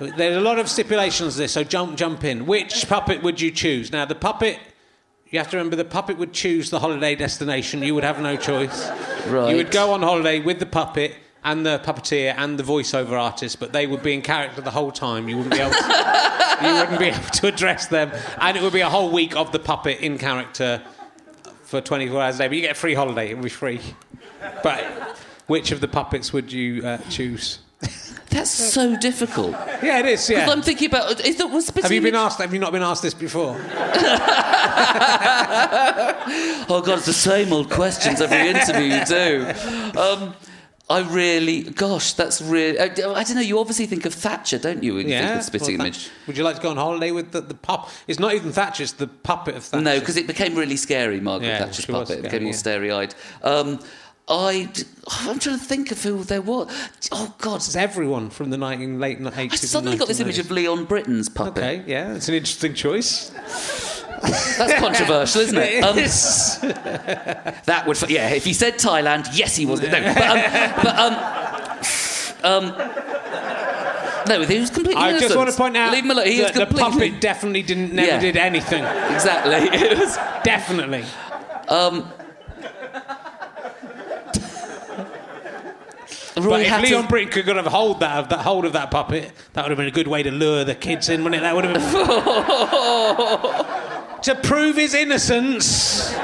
there's 0.00 0.36
a 0.36 0.40
lot 0.40 0.58
of 0.58 0.68
stipulations 0.68 1.36
there, 1.36 1.48
so 1.48 1.62
jump 1.62 1.96
jump 1.96 2.24
in. 2.24 2.46
Which 2.46 2.88
puppet 2.88 3.22
would 3.22 3.40
you 3.40 3.50
choose? 3.50 3.92
Now 3.92 4.04
the 4.04 4.14
puppet 4.14 4.58
you 5.30 5.38
have 5.38 5.48
to 5.50 5.56
remember 5.56 5.76
the 5.76 5.84
puppet 5.84 6.18
would 6.18 6.32
choose 6.32 6.70
the 6.70 6.80
holiday 6.80 7.14
destination. 7.14 7.82
You 7.82 7.94
would 7.94 8.02
have 8.02 8.20
no 8.20 8.36
choice. 8.36 8.88
Right. 9.28 9.50
You 9.50 9.56
would 9.56 9.70
go 9.70 9.92
on 9.92 10.02
holiday 10.02 10.40
with 10.40 10.58
the 10.58 10.66
puppet 10.66 11.14
and 11.44 11.64
the 11.64 11.78
puppeteer 11.78 12.34
and 12.36 12.58
the 12.58 12.64
voiceover 12.64 13.12
artist, 13.12 13.60
but 13.60 13.72
they 13.72 13.86
would 13.86 14.02
be 14.02 14.12
in 14.12 14.22
character 14.22 14.60
the 14.60 14.72
whole 14.72 14.90
time. 14.90 15.28
You 15.28 15.36
wouldn't 15.36 15.54
be 15.54 15.60
able 15.60 15.72
to, 15.72 16.58
you 16.62 16.74
wouldn't 16.74 16.98
be 16.98 17.06
able 17.06 17.22
to 17.22 17.46
address 17.46 17.86
them, 17.86 18.10
and 18.40 18.56
it 18.56 18.62
would 18.62 18.72
be 18.72 18.80
a 18.80 18.90
whole 18.90 19.10
week 19.10 19.36
of 19.36 19.52
the 19.52 19.60
puppet 19.60 20.00
in 20.00 20.18
character 20.18 20.82
for 21.62 21.80
24 21.80 22.20
hours 22.20 22.34
a 22.34 22.38
day. 22.38 22.48
But 22.48 22.56
you 22.56 22.62
get 22.62 22.72
a 22.72 22.80
free 22.80 22.94
holiday; 22.94 23.30
it 23.30 23.34
would 23.34 23.44
be 23.44 23.50
free. 23.50 23.80
But 24.64 25.16
which 25.46 25.70
of 25.70 25.80
the 25.80 25.88
puppets 25.88 26.32
would 26.32 26.52
you 26.52 26.84
uh, 26.84 26.98
choose? 27.08 27.60
That's 28.30 28.50
so 28.50 28.96
difficult. 28.96 29.52
Yeah, 29.82 29.98
it 29.98 30.06
is. 30.06 30.30
Yeah. 30.30 30.48
I'm 30.48 30.62
thinking 30.62 30.86
about. 30.88 31.20
Is 31.26 31.36
that 31.38 31.48
was 31.50 31.68
Have 31.70 31.90
you 31.90 32.00
been 32.00 32.14
asked? 32.14 32.38
Have 32.38 32.54
you 32.54 32.60
not 32.60 32.70
been 32.72 32.82
asked 32.82 33.02
this 33.02 33.14
before? 33.14 33.60
Oh 36.72 36.80
God, 36.84 36.98
it's 36.98 37.06
the 37.06 37.12
same 37.12 37.52
old 37.52 37.70
questions 37.70 38.20
every 38.20 38.48
interview 38.48 38.94
you 38.94 39.04
do. 39.04 39.98
Um, 39.98 40.34
I 40.88 41.00
really, 41.00 41.62
gosh, 41.62 42.12
that's 42.14 42.40
really. 42.40 42.78
I, 42.78 42.84
I 42.84 42.88
don't 43.24 43.34
know. 43.34 43.40
You 43.40 43.58
obviously 43.58 43.86
think 43.86 44.04
of 44.06 44.14
Thatcher, 44.14 44.58
don't 44.58 44.82
you? 44.82 44.94
When 44.94 45.06
you 45.08 45.14
think 45.14 45.24
Yeah. 45.28 45.38
of 45.38 45.44
spitting 45.44 45.78
well, 45.78 45.86
image. 45.86 46.10
Would 46.26 46.36
you 46.36 46.44
like 46.44 46.56
to 46.56 46.62
go 46.62 46.70
on 46.70 46.76
holiday 46.76 47.10
with 47.10 47.32
the, 47.32 47.40
the 47.40 47.54
pup? 47.54 47.90
It's 48.06 48.18
not 48.20 48.34
even 48.34 48.52
Thatcher; 48.52 48.84
it's 48.84 48.92
the 48.92 49.06
puppet 49.08 49.56
of 49.56 49.64
Thatcher. 49.64 49.82
No, 49.82 49.98
because 49.98 50.16
it 50.16 50.26
became 50.26 50.54
really 50.54 50.76
scary. 50.76 51.20
Margaret 51.20 51.48
Yeah, 51.48 51.58
Thatcher's 51.58 51.88
was 51.88 52.08
puppet 52.08 52.18
it 52.18 52.22
became 52.30 52.52
scary, 52.52 52.90
all 52.90 53.02
yeah. 53.02 53.08
starry-eyed. 53.08 53.14
Um, 53.42 53.80
I, 54.30 54.68
I'm 55.22 55.38
trying 55.40 55.58
to 55.58 55.64
think 55.64 55.90
of 55.90 56.02
who 56.02 56.22
there 56.24 56.40
was. 56.42 56.68
Oh 57.10 57.34
God, 57.38 57.56
it's 57.56 57.74
everyone 57.74 58.30
from 58.30 58.50
the 58.50 58.56
19, 58.56 59.00
late 59.00 59.18
80s. 59.20 59.52
I 59.52 59.56
suddenly 59.56 59.96
got 59.96 60.06
this 60.08 60.20
image 60.20 60.38
of 60.38 60.50
Leon 60.50 60.86
Brittan's 60.86 61.28
puppet. 61.28 61.58
Okay, 61.64 61.82
yeah, 61.86 62.14
it's 62.14 62.28
an 62.28 62.34
interesting 62.34 62.74
choice. 62.74 63.30
That's 64.22 64.74
controversial, 64.74 65.40
isn't 65.42 65.58
it? 65.58 65.82
Um, 65.84 65.96
That 67.64 67.84
would, 67.86 68.10
yeah. 68.10 68.28
If 68.30 68.44
he 68.44 68.52
said 68.52 68.74
Thailand, 68.74 69.28
yes, 69.32 69.56
he 69.56 69.66
was. 69.66 69.80
No, 69.80 69.88
but 69.90 70.16
um, 70.16 70.40
but 70.82 70.98
um, 72.44 72.64
um, 72.64 72.90
no, 74.28 74.42
he 74.44 74.60
was 74.60 74.70
completely 74.70 75.02
I 75.02 75.08
innocent. 75.10 75.28
just 75.30 75.36
want 75.36 75.50
to 75.50 75.56
point 75.56 75.76
out 75.76 75.92
Leave 75.92 76.04
him 76.04 76.10
alone. 76.10 76.26
He 76.26 76.40
the 76.42 76.50
completely 76.52 77.08
puppet 77.10 77.20
definitely 77.20 77.62
didn't 77.62 77.92
never 77.94 78.08
Yeah. 78.08 78.20
did 78.20 78.36
anything. 78.36 78.84
exactly. 78.84 79.54
It 79.80 79.98
was. 79.98 80.16
Definitely. 80.44 81.04
Roy 86.40 86.50
But 86.50 86.60
if 86.62 86.66
had 86.68 86.84
to- 86.84 86.90
Leon 86.90 87.06
Brittan 87.06 87.32
could 87.44 87.56
have 87.56 87.66
hold 87.66 88.00
that, 88.00 88.28
that 88.30 88.40
hold 88.40 88.64
of 88.64 88.72
that 88.74 88.90
puppet, 88.90 89.32
that 89.52 89.62
would 89.64 89.70
have 89.70 89.78
been 89.78 89.86
a 89.88 89.90
good 89.92 90.08
way 90.08 90.22
to 90.22 90.30
lure 90.30 90.64
the 90.64 90.74
kids 90.74 91.08
in, 91.08 91.22
wouldn't 91.24 91.40
it? 91.40 91.44
That 91.44 91.54
would 91.54 91.64
have 91.64 91.74
been 91.74 91.82
to 94.22 94.34
prove 94.48 94.76
his 94.76 94.94
innocence. 94.94 96.14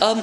Um, 0.00 0.22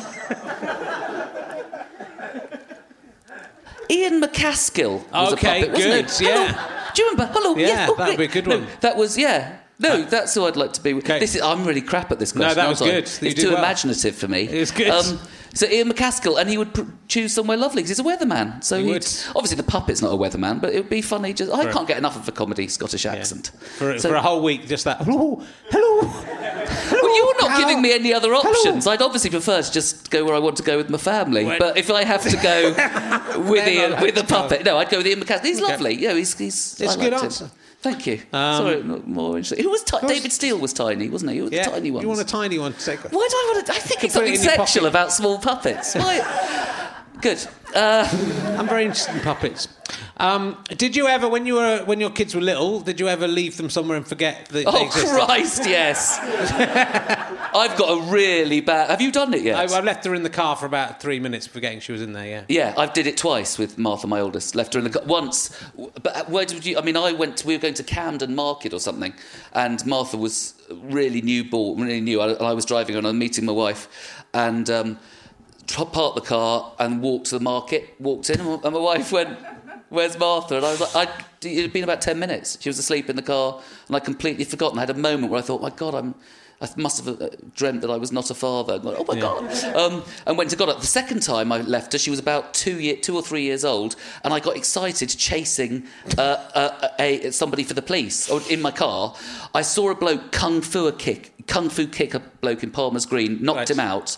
Ian 3.92 4.22
McCaskill 4.22 5.10
was 5.12 5.34
Okay, 5.34 5.64
a 5.64 5.66
puppet, 5.68 5.74
wasn't 5.74 6.08
good, 6.08 6.12
he? 6.20 6.26
yeah. 6.26 6.54
Hello. 6.54 6.92
Do 6.94 7.02
you 7.04 7.10
remember? 7.12 7.34
Hello. 7.34 7.56
Yeah, 7.56 7.68
yes. 7.68 7.90
Oh, 7.92 7.96
that'd 7.96 8.16
great. 8.18 8.32
be 8.32 8.40
a 8.40 8.42
good 8.42 8.48
No, 8.50 8.58
one. 8.60 8.68
that 8.82 8.98
was 8.98 9.18
yeah. 9.18 9.58
No, 9.80 10.04
that's 10.04 10.34
who 10.36 10.46
I'd 10.46 10.58
like 10.58 10.74
to 10.74 10.84
be. 10.84 10.94
with. 10.94 11.06
Okay. 11.06 11.20
This 11.20 11.36
is, 11.36 11.42
I'm 11.42 11.64
really 11.64 11.82
crap 11.82 12.12
at 12.12 12.20
this 12.20 12.34
question. 12.34 12.56
that 12.56 12.68
was 12.68 12.80
good. 12.82 12.94
It's 12.96 13.22
You 13.22 13.30
did 13.34 13.42
too 13.42 13.50
well. 13.50 13.60
imaginative 13.60 14.14
for 14.16 14.28
me. 14.28 14.42
It's 14.44 14.72
good. 14.72 14.90
Um, 14.90 15.20
so 15.54 15.66
Ian 15.68 15.92
McCaskill, 15.92 16.40
and 16.40 16.50
he 16.50 16.58
would 16.58 16.74
pr- 16.74 16.82
choose 17.08 17.34
somewhere 17.34 17.58
lovely 17.58 17.82
because 17.82 17.98
he's 17.98 18.00
a 18.00 18.04
weatherman. 18.04 18.64
So 18.64 18.78
He 18.80 18.94
he'd- 18.94 19.06
obviously 19.36 19.58
the 19.58 19.64
puppet's 19.64 20.02
not 20.02 20.14
a 20.14 20.18
weatherman, 20.18 20.62
but 20.62 20.74
it 20.74 20.78
would 20.78 20.90
be 20.90 21.02
funny. 21.02 21.34
Just 21.34 21.52
I 21.52 21.72
can't 21.72 21.88
get 21.88 21.98
enough 21.98 22.16
of 22.16 22.28
a 22.28 22.32
comedy 22.32 22.68
Scottish 22.68 23.06
accent. 23.06 23.52
For, 23.78 23.98
So- 24.00 24.10
for 24.10 24.16
a 24.16 24.22
whole 24.22 24.42
week, 24.42 24.68
just 24.68 24.84
that. 24.86 24.98
Hello, 25.02 25.42
hello. 25.72 26.02
hello 26.02 27.02
Well, 27.02 27.16
you're 27.16 27.42
not 27.42 27.52
Hello. 27.52 27.58
giving 27.68 27.82
me 27.82 27.94
any 27.94 28.14
other 28.14 28.30
Hello. 28.30 28.42
options. 28.42 28.86
I'd 28.88 29.02
obviously 29.02 29.30
prefer 29.30 29.62
to 29.62 29.72
just 29.72 30.10
go 30.12 30.24
where 30.26 30.36
I 30.36 30.40
want 30.40 30.58
to 30.58 30.64
go 30.64 30.78
with 30.78 30.90
my 30.90 30.98
family. 30.98 31.46
Well- 31.46 31.58
but 31.60 31.78
if 31.78 31.90
I 31.92 32.04
have 32.04 32.22
to 32.24 32.38
go 32.38 33.42
with 33.50 33.68
Ian, 33.68 34.02
with 34.02 34.16
the 34.16 34.24
puppet, 34.24 34.64
no, 34.66 34.78
I'd 34.78 34.90
go 34.90 34.98
with 34.98 35.08
Ian 35.08 35.22
McCaskill. 35.22 35.46
He's 35.46 35.62
Okay. 35.62 35.72
lovely. 35.72 35.96
Yeah, 36.02 36.14
he's. 36.14 36.38
he's 36.38 36.76
It's 36.80 36.92
I 36.92 36.96
a 36.96 36.98
good 37.10 37.14
liked 37.14 37.40
him. 37.42 37.52
Thank 37.82 38.08
you. 38.08 38.22
Um, 38.34 38.58
Sorry, 38.58 38.84
not 38.84 39.08
more 39.08 39.38
interesting. 39.38 39.64
Who 39.64 39.70
was 39.72 39.84
ti- 39.84 40.06
David 40.06 40.34
Steel 40.34 40.58
was 40.58 40.74
tiny, 40.74 41.08
wasn't 41.08 41.32
he? 41.32 41.38
He 41.38 41.42
was 41.44 41.52
Yeah, 41.52 41.64
the 41.64 41.72
tiny 41.72 41.92
one. 41.92 42.02
you 42.02 42.10
want 42.10 42.20
a 42.20 42.26
tiny 42.26 42.60
one 42.60 42.74
to 42.74 42.86
take? 42.86 43.00
Why 43.04 43.10
do 43.10 43.18
I 43.18 43.52
want 43.54 43.66
to? 43.68 43.72
I 43.72 43.76
think 43.78 44.04
it's 44.04 44.14
put 44.14 44.26
it 44.26 44.36
something 44.38 44.58
sexual 44.66 44.86
about 44.86 45.14
small 45.14 45.38
puppets. 45.40 45.96
Why? 45.96 46.20
Good. 47.22 47.46
Uh, 47.76 48.08
I'm 48.58 48.68
very 48.68 48.84
interested 48.86 49.16
in 49.16 49.22
puppets. 49.22 49.68
Um, 50.18 50.58
did 50.78 50.96
you 50.96 51.08
ever, 51.08 51.28
when 51.30 51.46
you 51.46 51.56
were 51.56 51.84
when 51.86 52.00
your 52.02 52.10
kids 52.10 52.36
were 52.36 52.42
little, 52.42 52.82
did 52.82 53.00
you 53.00 53.08
ever 53.08 53.28
leave 53.28 53.56
them 53.58 53.70
somewhere 53.70 53.96
and 53.98 54.06
forget 54.08 54.46
that 54.48 54.54
they 54.54 54.66
oh 54.66 54.86
existed? 54.86 55.26
Christ, 55.26 55.66
yes. 55.66 56.18
I've 57.54 57.78
got 57.78 57.90
a 57.90 58.12
really 58.12 58.62
bad. 58.62 58.90
Have 58.90 59.02
you 59.02 59.12
done 59.12 59.34
it 59.34 59.42
yet? 59.42 59.72
I, 59.72 59.78
I 59.78 59.82
left 59.82 60.06
her 60.06 60.14
in 60.14 60.24
the 60.24 60.30
car 60.30 60.56
for 60.56 60.66
about 60.66 61.02
three 61.02 61.20
minutes, 61.20 61.48
forgetting 61.48 61.80
she 61.80 61.92
was 61.92 62.02
in 62.02 62.14
there. 62.14 62.26
Yeah. 62.26 62.44
Yeah, 62.48 62.74
I've 62.78 62.94
did 62.94 63.08
it 63.08 63.18
twice 63.18 63.58
with 63.58 63.78
Martha, 63.78 64.08
my 64.08 64.20
oldest. 64.20 64.56
Left 64.56 64.74
her 64.74 64.80
in 64.80 64.86
the 64.86 64.92
car 64.92 65.04
once, 65.06 65.58
but 65.76 66.16
uh, 66.16 66.26
where 66.26 66.46
did 66.46 66.66
you? 66.66 66.78
I 66.78 66.82
mean, 66.82 66.98
I 66.98 67.12
went. 67.14 67.44
We 67.46 67.56
were 67.56 67.62
going 67.62 67.74
to 67.76 67.84
Camden 67.84 68.36
Market 68.36 68.74
or 68.74 68.80
something, 68.80 69.14
and 69.54 69.86
Martha 69.86 70.18
was 70.18 70.54
really 70.70 71.22
newborn, 71.22 71.82
really 71.82 72.02
new. 72.02 72.22
I, 72.22 72.30
and 72.30 72.42
I 72.42 72.54
was 72.54 72.66
driving 72.66 72.94
her 72.94 73.00
and 73.00 73.08
I 73.08 73.12
was 73.12 73.18
meeting 73.18 73.46
my 73.46 73.54
wife, 73.54 74.24
and 74.34 74.70
um, 74.70 75.00
parked 75.68 76.16
the 76.16 76.22
car 76.22 76.74
and 76.80 77.02
walked 77.02 77.28
to 77.28 77.38
the 77.38 77.44
market. 77.44 77.96
Walked 78.00 78.30
in, 78.30 78.40
and 78.40 78.50
my, 78.50 78.56
and 78.64 78.74
my 78.74 78.80
wife 78.80 79.12
went. 79.12 79.38
Where's 79.90 80.20
Martha? 80.20 80.58
And 80.58 80.66
I 80.66 80.72
was 80.72 80.82
like, 80.82 81.10
I, 81.10 81.24
it 81.42 81.62
had 81.64 81.74
been 81.74 81.84
about 81.84 82.00
10 82.00 82.20
minutes. 82.20 82.60
She 82.62 82.70
was 82.70 82.78
asleep 82.78 83.10
in 83.10 83.16
the 83.16 83.24
car, 83.24 83.60
and 83.88 83.96
I 83.96 84.00
completely 84.00 84.46
forgotten. 84.46 84.78
I 84.78 84.82
had 84.82 84.92
a 84.92 84.94
moment 84.94 85.32
where 85.32 85.40
I 85.40 85.42
thought, 85.42 85.64
my 85.64 85.72
God, 85.72 85.96
I'm, 85.96 86.14
I 86.62 86.68
must 86.76 87.06
have 87.06 87.22
uh, 87.22 87.30
dreamt 87.56 87.82
that 87.82 87.90
I 87.90 87.96
was 87.96 88.12
not 88.12 88.30
a 88.30 88.34
father. 88.34 88.80
Like, 88.80 88.98
oh 89.00 89.06
my 89.08 89.20
God. 89.20 89.44
Um, 89.76 90.04
and 90.26 90.38
went 90.38 90.50
to 90.50 90.58
God. 90.58 90.68
The 90.82 90.86
second 90.86 91.22
time 91.22 91.52
I 91.54 91.62
left 91.62 91.94
her, 91.94 92.00
she 92.00 92.10
was 92.10 92.20
about 92.20 92.54
two, 92.54 92.80
year, 92.82 92.98
two 92.98 93.16
or 93.16 93.22
three 93.22 93.44
years 93.44 93.64
old, 93.64 93.96
and 94.26 94.34
I 94.34 94.40
got 94.42 94.58
excited 94.58 95.08
chasing 95.10 95.84
uh, 96.18 96.22
uh, 96.22 96.88
a, 97.00 97.32
somebody 97.32 97.64
for 97.64 97.74
the 97.76 97.82
police 97.82 98.30
or 98.30 98.42
in 98.50 98.62
my 98.62 98.72
car. 98.72 99.16
I 99.56 99.62
saw 99.62 99.90
a 99.90 99.96
bloke 99.96 100.34
kung 100.34 100.60
fu 100.62 100.88
a 100.88 100.92
kick, 100.92 101.34
kung 101.48 101.70
fu 101.70 101.88
kick 101.88 102.14
a 102.14 102.20
bloke 102.20 102.62
in 102.62 102.72
Palmer's 102.72 103.06
Green, 103.06 103.42
knocked 103.42 103.60
Right. 103.60 103.70
him 103.70 103.80
out. 103.80 104.18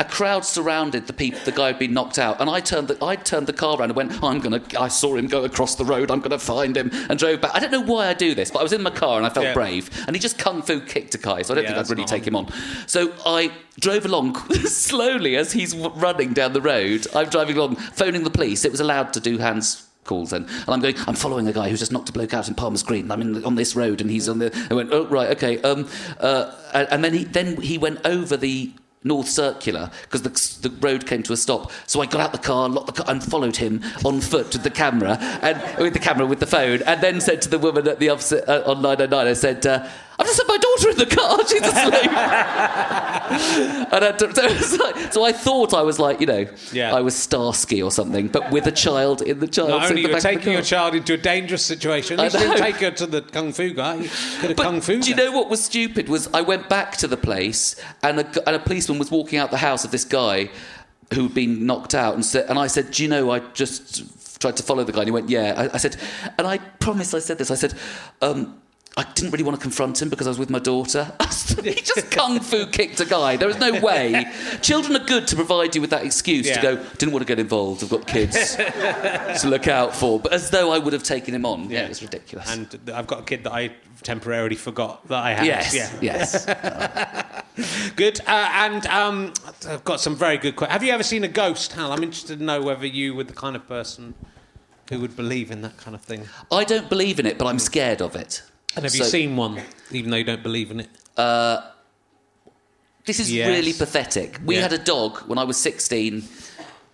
A 0.00 0.04
crowd 0.04 0.44
surrounded 0.44 1.06
the 1.06 1.12
people, 1.12 1.38
the 1.44 1.52
guy 1.52 1.70
who'd 1.70 1.78
been 1.78 1.94
knocked 1.94 2.18
out, 2.18 2.40
and 2.40 2.50
I 2.50 2.58
turned 2.58 2.88
the, 2.88 3.04
I 3.04 3.14
turned 3.14 3.46
the 3.46 3.52
car 3.52 3.78
around 3.78 3.90
and 3.90 3.96
went, 3.96 4.22
I'm 4.24 4.40
gonna, 4.40 4.60
I 4.78 4.88
saw 4.88 5.14
him 5.14 5.28
go 5.28 5.44
across 5.44 5.76
the 5.76 5.84
road, 5.84 6.10
I'm 6.10 6.20
gonna 6.20 6.38
find 6.38 6.76
him, 6.76 6.90
and 7.08 7.16
drove 7.16 7.40
back. 7.40 7.52
I 7.54 7.60
don't 7.60 7.70
know 7.70 7.80
why 7.80 8.08
I 8.08 8.14
do 8.14 8.34
this, 8.34 8.50
but 8.50 8.58
I 8.58 8.62
was 8.64 8.72
in 8.72 8.82
my 8.82 8.90
car 8.90 9.18
and 9.18 9.26
I 9.26 9.28
felt 9.30 9.46
Yeah. 9.46 9.54
brave, 9.54 9.88
and 10.08 10.16
he 10.16 10.20
just 10.20 10.36
kung 10.36 10.62
fu 10.62 10.80
kicked 10.80 11.14
a 11.14 11.18
guy, 11.18 11.42
so 11.42 11.52
I 11.52 11.56
don't 11.56 11.64
Yeah, 11.64 11.74
think 11.74 11.78
I'd 11.86 11.90
really 11.90 12.04
take 12.06 12.26
him 12.26 12.34
on. 12.34 12.48
So 12.88 13.12
I 13.24 13.52
drove 13.78 14.04
along 14.04 14.34
slowly 14.64 15.36
as 15.36 15.52
he's 15.52 15.76
running 15.76 16.32
down 16.32 16.54
the 16.54 16.60
road. 16.60 17.06
I'm 17.14 17.28
driving 17.28 17.56
along, 17.56 17.76
phoning 17.76 18.24
the 18.24 18.30
police. 18.30 18.64
It 18.64 18.72
was 18.72 18.80
allowed 18.80 19.12
to 19.12 19.20
do 19.20 19.38
hands 19.38 19.86
calls 20.02 20.30
then, 20.30 20.42
and 20.42 20.68
I'm 20.68 20.80
going. 20.80 20.96
I'm 21.06 21.14
following 21.14 21.46
a 21.46 21.52
guy 21.52 21.68
who's 21.70 21.78
just 21.78 21.92
knocked 21.92 22.08
a 22.08 22.12
bloke 22.12 22.34
out 22.34 22.48
in 22.48 22.54
Palmer's 22.54 22.82
Green. 22.82 23.10
I'm 23.12 23.22
in, 23.22 23.44
on 23.44 23.54
this 23.54 23.74
road, 23.76 24.00
and 24.00 24.10
he's 24.10 24.28
on 24.28 24.38
the. 24.40 24.50
I 24.70 24.74
went, 24.74 24.92
oh 24.92 25.06
right, 25.06 25.30
okay. 25.36 25.62
Um, 25.62 25.88
uh, 26.18 26.50
and 26.74 26.88
and 26.90 27.04
then 27.04 27.14
he 27.14 27.24
then 27.24 27.60
he 27.62 27.78
went 27.78 28.00
over 28.04 28.36
the. 28.36 28.72
North 29.04 29.28
Circular 29.28 29.90
because 30.02 30.22
the, 30.22 30.68
the 30.68 30.74
road 30.76 31.06
came 31.06 31.22
to 31.22 31.32
a 31.32 31.36
stop. 31.36 31.70
So 31.86 32.00
I 32.00 32.06
got 32.06 32.20
out 32.20 32.32
the 32.32 32.38
car, 32.38 32.68
locked 32.68 32.86
the 32.86 33.04
car, 33.04 33.06
and 33.08 33.22
followed 33.22 33.56
him 33.56 33.82
on 34.04 34.20
foot 34.20 34.52
with 34.52 34.62
the 34.62 34.70
camera 34.70 35.18
and 35.42 35.78
with 35.78 35.92
the 35.92 35.98
camera 35.98 36.26
with 36.26 36.40
the 36.40 36.46
phone, 36.46 36.82
and 36.82 37.00
then 37.00 37.20
said 37.20 37.42
to 37.42 37.48
the 37.48 37.58
woman 37.58 37.86
at 37.86 38.00
the 38.00 38.08
opposite 38.08 38.48
uh, 38.48 38.62
on 38.66 38.82
909, 38.82 39.26
I 39.26 39.32
said, 39.34 39.66
uh, 39.66 39.86
"I've 40.18 40.26
just 40.26 40.38
had 40.38 40.48
my 40.48 40.56
daughter 40.58 40.90
in 40.90 40.96
the 40.98 41.06
car. 41.06 41.38
She's 41.48 41.62
asleep." 41.62 42.10
and 43.92 44.04
I, 44.04 44.16
so, 44.60 44.76
like, 44.84 45.12
so 45.12 45.24
I 45.24 45.32
thought 45.32 45.74
I 45.74 45.82
was 45.82 45.98
like, 45.98 46.20
you 46.20 46.26
know, 46.26 46.46
Yeah. 46.72 46.94
I 46.94 47.00
was 47.00 47.14
Starsky 47.16 47.82
or 47.82 47.90
something, 47.90 48.28
but 48.28 48.50
with 48.50 48.66
a 48.66 48.72
child 48.72 49.22
in 49.22 49.40
the 49.40 49.46
child. 49.46 49.70
Not 49.70 49.90
only 49.90 50.02
you're 50.02 50.10
back 50.10 50.18
of 50.18 50.22
the 50.22 50.28
taking 50.36 50.52
your 50.52 50.62
child 50.62 50.94
into 50.94 51.14
a 51.14 51.16
dangerous 51.16 51.64
situation, 51.64 52.20
I 52.20 52.24
you 52.24 52.30
didn't 52.30 52.58
take 52.58 52.76
her 52.76 52.90
to 52.92 53.06
the 53.06 53.22
kung 53.22 53.52
fu 53.52 53.72
guy. 53.72 53.94
You 53.96 54.08
could 54.40 54.48
have 54.50 54.56
But 54.56 54.62
kung 54.64 54.80
fu. 54.80 55.00
do 55.00 55.10
you 55.10 55.16
know 55.16 55.32
what 55.32 55.48
was 55.50 55.64
stupid 55.64 56.08
was 56.08 56.28
I 56.32 56.42
went 56.42 56.68
back 56.68 56.96
to 56.98 57.06
the 57.08 57.16
place 57.16 57.76
and 58.02 58.20
a, 58.20 58.48
and 58.48 58.56
a 58.56 58.58
policeman 58.60 58.98
was 58.98 59.10
walking 59.10 59.38
out 59.38 59.50
the 59.50 59.56
house 59.58 59.84
of 59.84 59.90
this 59.90 60.04
guy 60.04 60.50
who'd 61.12 61.34
been 61.34 61.66
knocked 61.66 61.94
out 61.94 62.14
and 62.14 62.24
said, 62.24 62.48
and 62.48 62.58
I 62.58 62.66
said, 62.66 62.90
do 62.90 63.02
you 63.02 63.08
know 63.08 63.30
I 63.30 63.40
just 63.52 64.40
tried 64.40 64.56
to 64.56 64.62
follow 64.62 64.84
the 64.84 64.92
guy 64.92 65.00
and 65.00 65.08
he 65.08 65.12
went, 65.12 65.28
yeah. 65.30 65.54
I, 65.56 65.74
I 65.74 65.76
said, 65.78 65.96
and 66.38 66.46
I 66.46 66.58
promised 66.58 67.14
I 67.14 67.18
said 67.20 67.38
this. 67.38 67.50
I 67.50 67.54
said. 67.56 67.74
Um, 68.22 68.60
I 68.96 69.02
didn't 69.14 69.32
really 69.32 69.42
want 69.42 69.56
to 69.56 69.60
confront 69.62 70.00
him 70.00 70.08
because 70.08 70.28
I 70.28 70.30
was 70.30 70.38
with 70.38 70.50
my 70.50 70.60
daughter. 70.60 71.10
he 71.64 71.74
just 71.74 72.12
kung 72.12 72.38
fu 72.38 72.64
kicked 72.66 73.00
a 73.00 73.04
guy. 73.04 73.36
There 73.36 73.48
was 73.48 73.58
no 73.58 73.80
way. 73.80 74.24
Children 74.62 74.94
are 75.02 75.04
good 75.04 75.26
to 75.28 75.36
provide 75.36 75.74
you 75.74 75.80
with 75.80 75.90
that 75.90 76.04
excuse 76.04 76.46
Yeah. 76.46 76.54
to 76.54 76.62
go, 76.76 76.84
didn't 76.98 77.12
want 77.12 77.22
to 77.22 77.26
get 77.26 77.40
involved, 77.40 77.82
I've 77.82 77.90
got 77.90 78.06
kids 78.06 78.54
to 78.56 79.46
look 79.48 79.66
out 79.66 79.96
for. 79.96 80.20
But 80.20 80.32
as 80.32 80.50
though 80.50 80.70
I 80.72 80.78
would 80.78 80.92
have 80.92 81.02
taken 81.02 81.34
him 81.34 81.44
on. 81.44 81.70
Yeah, 81.70 81.86
it 81.86 81.88
was 81.88 82.02
ridiculous. 82.02 82.48
And 82.52 82.78
I've 82.94 83.08
got 83.08 83.20
a 83.20 83.24
kid 83.24 83.42
that 83.44 83.52
I 83.52 83.72
temporarily 84.04 84.54
forgot 84.56 85.06
that 85.08 85.24
I 85.24 85.32
had. 85.32 85.46
yes, 85.46 85.74
Yeah. 85.74 85.90
yes. 86.00 86.44
Good. 87.96 88.20
Uh, 88.20 88.48
and 88.52 88.86
um, 88.86 89.32
I've 89.68 89.84
got 89.84 90.00
some 90.00 90.14
very 90.16 90.36
good 90.38 90.54
questions. 90.56 90.72
Have 90.72 90.82
you 90.84 90.92
ever 90.92 91.02
seen 91.04 91.24
a 91.24 91.28
ghost, 91.28 91.72
Hal? 91.72 91.92
I'm 91.92 92.02
interested 92.02 92.38
to 92.38 92.44
know 92.44 92.60
whether 92.62 92.86
you 92.86 93.14
were 93.14 93.24
the 93.24 93.32
kind 93.32 93.54
of 93.56 93.66
person 93.68 94.14
who 94.88 95.00
would 95.00 95.16
believe 95.16 95.50
in 95.50 95.62
that 95.62 95.76
kind 95.78 95.94
of 95.94 96.02
thing. 96.02 96.26
I 96.52 96.64
don't 96.64 96.88
believe 96.88 97.18
in 97.18 97.26
it, 97.26 97.38
but 97.38 97.46
I'm 97.46 97.58
scared 97.58 98.02
of 98.02 98.14
it. 98.16 98.42
And 98.76 98.84
have 98.84 98.94
you 98.94 99.04
seen 99.04 99.36
one, 99.36 99.60
even 99.90 100.10
though 100.10 100.16
you 100.16 100.24
don't 100.24 100.42
believe 100.42 100.70
in 100.70 100.80
it? 100.80 100.88
Uh, 101.16 101.62
this 103.04 103.20
is 103.20 103.30
Yes. 103.30 103.48
really 103.48 103.72
pathetic. 103.72 104.40
We 104.44 104.56
Yeah. 104.56 104.62
had 104.62 104.72
a 104.72 104.78
dog 104.78 105.18
when 105.26 105.38
I 105.38 105.44
was 105.44 105.56
16 105.56 106.28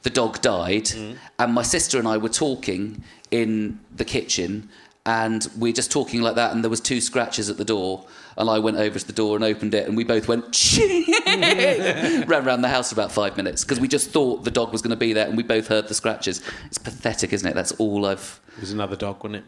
the 0.02 0.10
dog 0.10 0.40
died, 0.40 0.86
mm. 0.86 1.16
and 1.38 1.52
my 1.52 1.62
sister 1.62 1.98
and 1.98 2.08
I 2.08 2.16
were 2.16 2.30
talking 2.30 3.04
in 3.30 3.80
the 3.94 4.04
kitchen, 4.04 4.68
and 5.04 5.46
we 5.58 5.70
are 5.70 5.74
just 5.74 5.90
talking 5.90 6.22
like 6.22 6.36
that, 6.36 6.52
and 6.52 6.64
there 6.64 6.70
was 6.70 6.80
two 6.80 7.00
scratches 7.00 7.50
at 7.50 7.58
the 7.58 7.64
door, 7.64 8.04
and 8.38 8.48
I 8.48 8.58
went 8.60 8.78
over 8.78 8.98
to 8.98 9.06
the 9.06 9.12
door 9.12 9.36
and 9.36 9.44
opened 9.44 9.74
it, 9.74 9.86
and 9.86 9.96
we 9.96 10.04
both 10.04 10.26
went 10.26 10.44
ran 11.26 12.46
around 12.46 12.62
the 12.62 12.68
house 12.68 12.90
for 12.90 12.94
about 12.94 13.12
five 13.12 13.36
minutes 13.36 13.62
because 13.62 13.78
we 13.78 13.88
just 13.88 14.10
thought 14.10 14.44
the 14.44 14.50
dog 14.50 14.72
was 14.72 14.80
going 14.80 14.90
to 14.90 14.96
be 14.96 15.12
there, 15.12 15.26
and 15.26 15.36
we 15.36 15.42
both 15.42 15.68
heard 15.68 15.88
the 15.88 15.94
scratches. 15.94 16.40
It's 16.66 16.78
pathetic, 16.78 17.32
isn't 17.32 17.46
it? 17.48 17.54
That's 17.54 17.72
all 17.72 18.06
I've. 18.06 18.40
It 18.56 18.60
was 18.60 18.72
another 18.72 18.96
dog, 18.96 19.22
wasn't 19.22 19.36
it? 19.36 19.44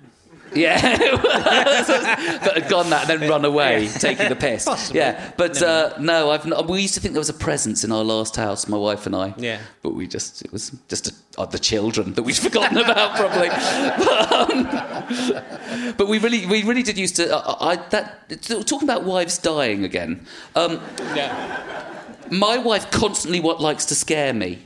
Yeah, 0.55 0.81
that 0.99 2.53
had 2.55 2.69
gone 2.69 2.91
that 2.91 3.09
and 3.11 3.21
then 3.23 3.29
run 3.31 3.45
away, 3.45 3.89
taking 3.89 4.29
the 4.29 4.37
piss. 4.37 4.65
Possibly. 4.65 5.01
Yeah, 5.01 5.33
but 5.37 5.63
uh, 5.63 5.95
no, 5.99 6.31
I've 6.31 6.45
not, 6.47 6.69
we 6.69 6.83
used 6.83 6.95
to 6.95 7.01
think 7.01 7.15
there 7.15 7.21
was 7.21 7.29
a 7.29 7.35
presence 7.35 7.85
in 7.85 7.93
our 7.93 8.05
last 8.05 8.37
house, 8.37 8.69
my 8.69 8.77
wife 8.77 9.07
and 9.07 9.15
I. 9.17 9.35
Yeah. 9.37 9.61
but 9.83 9.95
we 9.95 10.07
just 10.07 10.43
it 10.43 10.53
was 10.53 10.71
just 10.89 11.09
a, 11.09 11.41
uh, 11.41 11.47
the 11.47 11.59
children 11.59 12.13
that 12.15 12.23
we'd 12.23 12.37
forgotten 12.49 12.79
about 12.79 13.17
probably. 13.17 13.49
But, 13.49 14.33
um, 14.33 15.95
but 15.97 16.09
we 16.09 16.19
really 16.19 16.47
we 16.47 16.63
really 16.65 16.83
did 16.83 16.99
used 16.99 17.17
to. 17.17 17.35
Uh, 17.37 17.57
I 17.61 17.77
that 17.91 18.43
talking 18.67 18.89
about 18.89 19.05
wives 19.05 19.39
dying 19.39 19.85
again. 19.85 20.27
Um, 20.55 20.81
Yeah. 21.15 22.13
my 22.31 22.57
wife 22.59 22.91
constantly 22.91 23.41
what 23.41 23.61
likes 23.61 23.85
to 23.87 23.95
scare 23.95 24.33
me. 24.33 24.59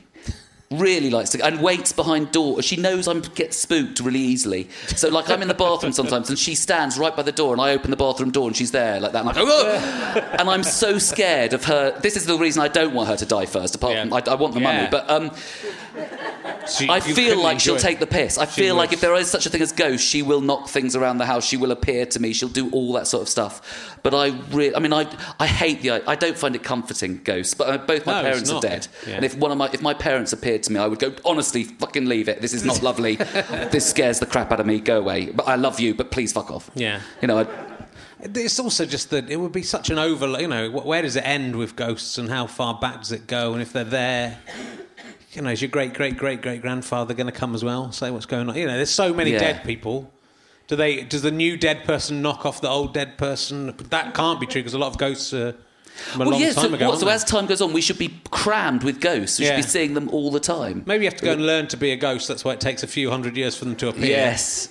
Really 0.69 1.09
likes 1.09 1.29
to 1.29 1.45
and 1.45 1.61
waits 1.61 1.93
behind 1.93 2.33
door. 2.33 2.61
She 2.61 2.75
knows 2.75 3.07
I'm 3.07 3.21
get 3.21 3.53
spooked 3.53 4.01
really 4.01 4.19
easily. 4.19 4.67
So 4.97 5.07
like 5.07 5.29
I'm 5.29 5.41
in 5.41 5.47
the 5.47 5.53
bathroom 5.53 5.93
sometimes 5.93 6.27
and 6.29 6.37
she 6.37 6.55
stands 6.55 6.97
right 6.97 7.15
by 7.15 7.23
the 7.23 7.31
door 7.31 7.53
and 7.53 7.61
I 7.61 7.71
open 7.71 7.89
the 7.89 7.95
bathroom 7.95 8.31
door 8.31 8.47
and 8.47 8.55
she's 8.57 8.71
there 8.71 8.99
like 8.99 9.13
that 9.13 9.21
and 9.21 9.29
I 9.29 9.33
go 9.33 10.25
and 10.37 10.49
I'm 10.49 10.63
so 10.63 10.97
scared 10.97 11.53
of 11.53 11.63
her. 11.65 11.97
This 12.01 12.17
is 12.17 12.25
the 12.25 12.37
reason 12.37 12.61
I 12.61 12.67
don't 12.67 12.93
want 12.93 13.07
her 13.07 13.15
to 13.15 13.25
die 13.25 13.45
first. 13.45 13.75
Apart 13.75 13.97
from 13.97 14.11
I, 14.11 14.21
I 14.29 14.35
want 14.35 14.55
the 14.55 14.59
money, 14.59 14.89
but 14.91 15.09
um, 15.09 15.31
So 16.67 16.83
you- 16.83 16.91
I 16.91 16.97
you 16.97 17.15
feel 17.15 17.41
like 17.41 17.59
she'll 17.61 17.75
it. 17.75 17.81
take 17.81 17.99
the 17.99 18.07
piss. 18.07 18.37
I 18.37 18.45
She 18.45 18.61
feel 18.61 18.75
like 18.75 18.91
if 18.91 18.99
there 19.01 19.15
is 19.15 19.29
such 19.31 19.45
a 19.45 19.49
thing 19.49 19.61
as 19.61 19.71
ghosts, 19.71 20.05
she 20.05 20.21
will 20.21 20.41
knock 20.41 20.67
things 20.67 20.95
around 20.95 21.17
the 21.17 21.25
house. 21.25 21.45
She 21.47 21.55
will 21.57 21.71
appear 21.71 22.05
to 22.07 22.19
me. 22.19 22.33
She'll 22.33 22.49
do 22.49 22.69
all 22.71 22.91
that 22.93 23.07
sort 23.07 23.21
of 23.23 23.29
stuff. 23.29 23.97
But 24.03 24.13
I 24.13 24.27
really, 24.51 24.75
I 24.75 24.79
mean, 24.79 24.91
I, 24.93 25.07
I 25.39 25.47
hate 25.47 25.81
the. 25.81 26.07
I 26.09 26.15
don't 26.15 26.37
find 26.37 26.55
it 26.55 26.63
comforting 26.63 27.21
ghosts. 27.23 27.53
But 27.53 27.69
uh, 27.69 27.77
both 27.77 28.05
my 28.05 28.21
No, 28.21 28.27
parents 28.29 28.51
are 28.51 28.59
dead, 28.61 28.87
Yeah. 29.07 29.15
and 29.15 29.25
if 29.25 29.35
one 29.37 29.51
of 29.51 29.57
my 29.57 29.69
if 29.71 29.81
my 29.81 29.93
parents 29.93 30.33
appeared 30.33 30.63
to 30.63 30.73
me, 30.73 30.79
I 30.79 30.87
would 30.87 30.99
go 30.99 31.13
honestly, 31.23 31.63
fucking 31.63 32.05
leave 32.05 32.27
it. 32.27 32.41
This 32.41 32.53
is 32.53 32.65
not 32.65 32.83
lovely. 32.83 33.15
this 33.71 33.89
scares 33.89 34.19
the 34.19 34.25
crap 34.25 34.51
out 34.51 34.59
of 34.59 34.65
me. 34.65 34.79
Go 34.81 34.99
away. 34.99 35.27
But 35.31 35.47
I 35.47 35.55
love 35.55 35.79
you, 35.79 35.93
but 35.95 36.11
please 36.11 36.33
fuck 36.33 36.51
off. 36.51 36.69
Yeah. 36.75 36.99
You 37.21 37.27
know. 37.29 37.39
I, 37.39 37.47
It's 38.23 38.59
also 38.59 38.85
just 38.85 39.11
that 39.11 39.29
it 39.29 39.37
would 39.37 39.51
be 39.51 39.61
such 39.63 39.89
an 39.89 39.99
over. 39.99 40.25
You 40.41 40.47
know, 40.47 40.69
where 40.71 41.01
does 41.03 41.15
it 41.15 41.25
end 41.25 41.55
with 41.55 41.75
ghosts, 41.75 42.17
and 42.17 42.29
how 42.29 42.47
far 42.47 42.73
back 42.79 42.97
does 43.03 43.11
it 43.11 43.27
go? 43.27 43.53
And 43.53 43.61
if 43.61 43.71
they're 43.71 43.83
there, 43.83 44.39
you 45.37 45.41
know, 45.43 45.51
is 45.51 45.61
your 45.61 45.69
great 45.69 45.93
great 45.93 46.17
great 46.17 46.41
great 46.41 46.61
grandfather 46.61 47.13
going 47.13 47.27
to 47.27 47.31
come 47.33 47.55
as 47.55 47.63
well? 47.63 47.91
Say 47.93 48.11
what's 48.11 48.25
going 48.25 48.49
on? 48.49 48.55
You 48.57 48.65
know, 48.67 48.75
there's 48.75 48.89
so 48.89 49.13
many 49.13 49.31
Yeah. 49.31 49.39
dead 49.39 49.63
people. 49.63 50.11
Do 50.67 50.75
they? 50.75 51.03
Does 51.03 51.21
the 51.21 51.31
new 51.31 51.55
dead 51.55 51.85
person 51.85 52.21
knock 52.21 52.45
off 52.45 52.59
the 52.59 52.67
old 52.69 52.93
dead 52.93 53.17
person? 53.17 53.73
That 53.89 54.13
can't 54.13 54.39
be 54.41 54.45
true 54.47 54.61
because 54.61 54.73
a 54.73 54.77
lot 54.79 54.87
of 54.91 54.97
ghosts 54.97 55.33
are 55.33 55.55
from 56.11 56.21
a 56.21 56.25
well, 56.25 56.31
long 56.33 56.41
yeah. 56.41 56.51
time 56.51 56.69
So, 56.69 56.73
ago. 56.75 56.89
what, 56.89 56.99
so 56.99 57.07
as 57.07 57.23
time 57.23 57.45
goes 57.45 57.61
on, 57.61 57.71
we 57.71 57.79
should 57.81 57.97
be 57.97 58.19
crammed 58.31 58.83
with 58.83 58.99
ghosts. 58.99 59.39
We 59.39 59.45
Yeah. 59.45 59.51
should 59.51 59.63
be 59.63 59.69
seeing 59.69 59.93
them 59.93 60.09
all 60.09 60.29
the 60.29 60.39
time. 60.41 60.83
Maybe 60.85 61.05
you 61.05 61.09
have 61.09 61.17
to 61.19 61.25
go 61.25 61.31
and 61.31 61.45
learn 61.45 61.67
to 61.67 61.77
be 61.77 61.91
a 61.91 61.95
ghost. 61.95 62.27
That's 62.27 62.43
why 62.43 62.51
it 62.53 62.59
takes 62.59 62.83
a 62.83 62.87
few 62.87 63.09
hundred 63.09 63.37
years 63.37 63.55
for 63.55 63.63
them 63.65 63.75
to 63.77 63.87
appear. 63.87 64.07
Yes. 64.07 64.69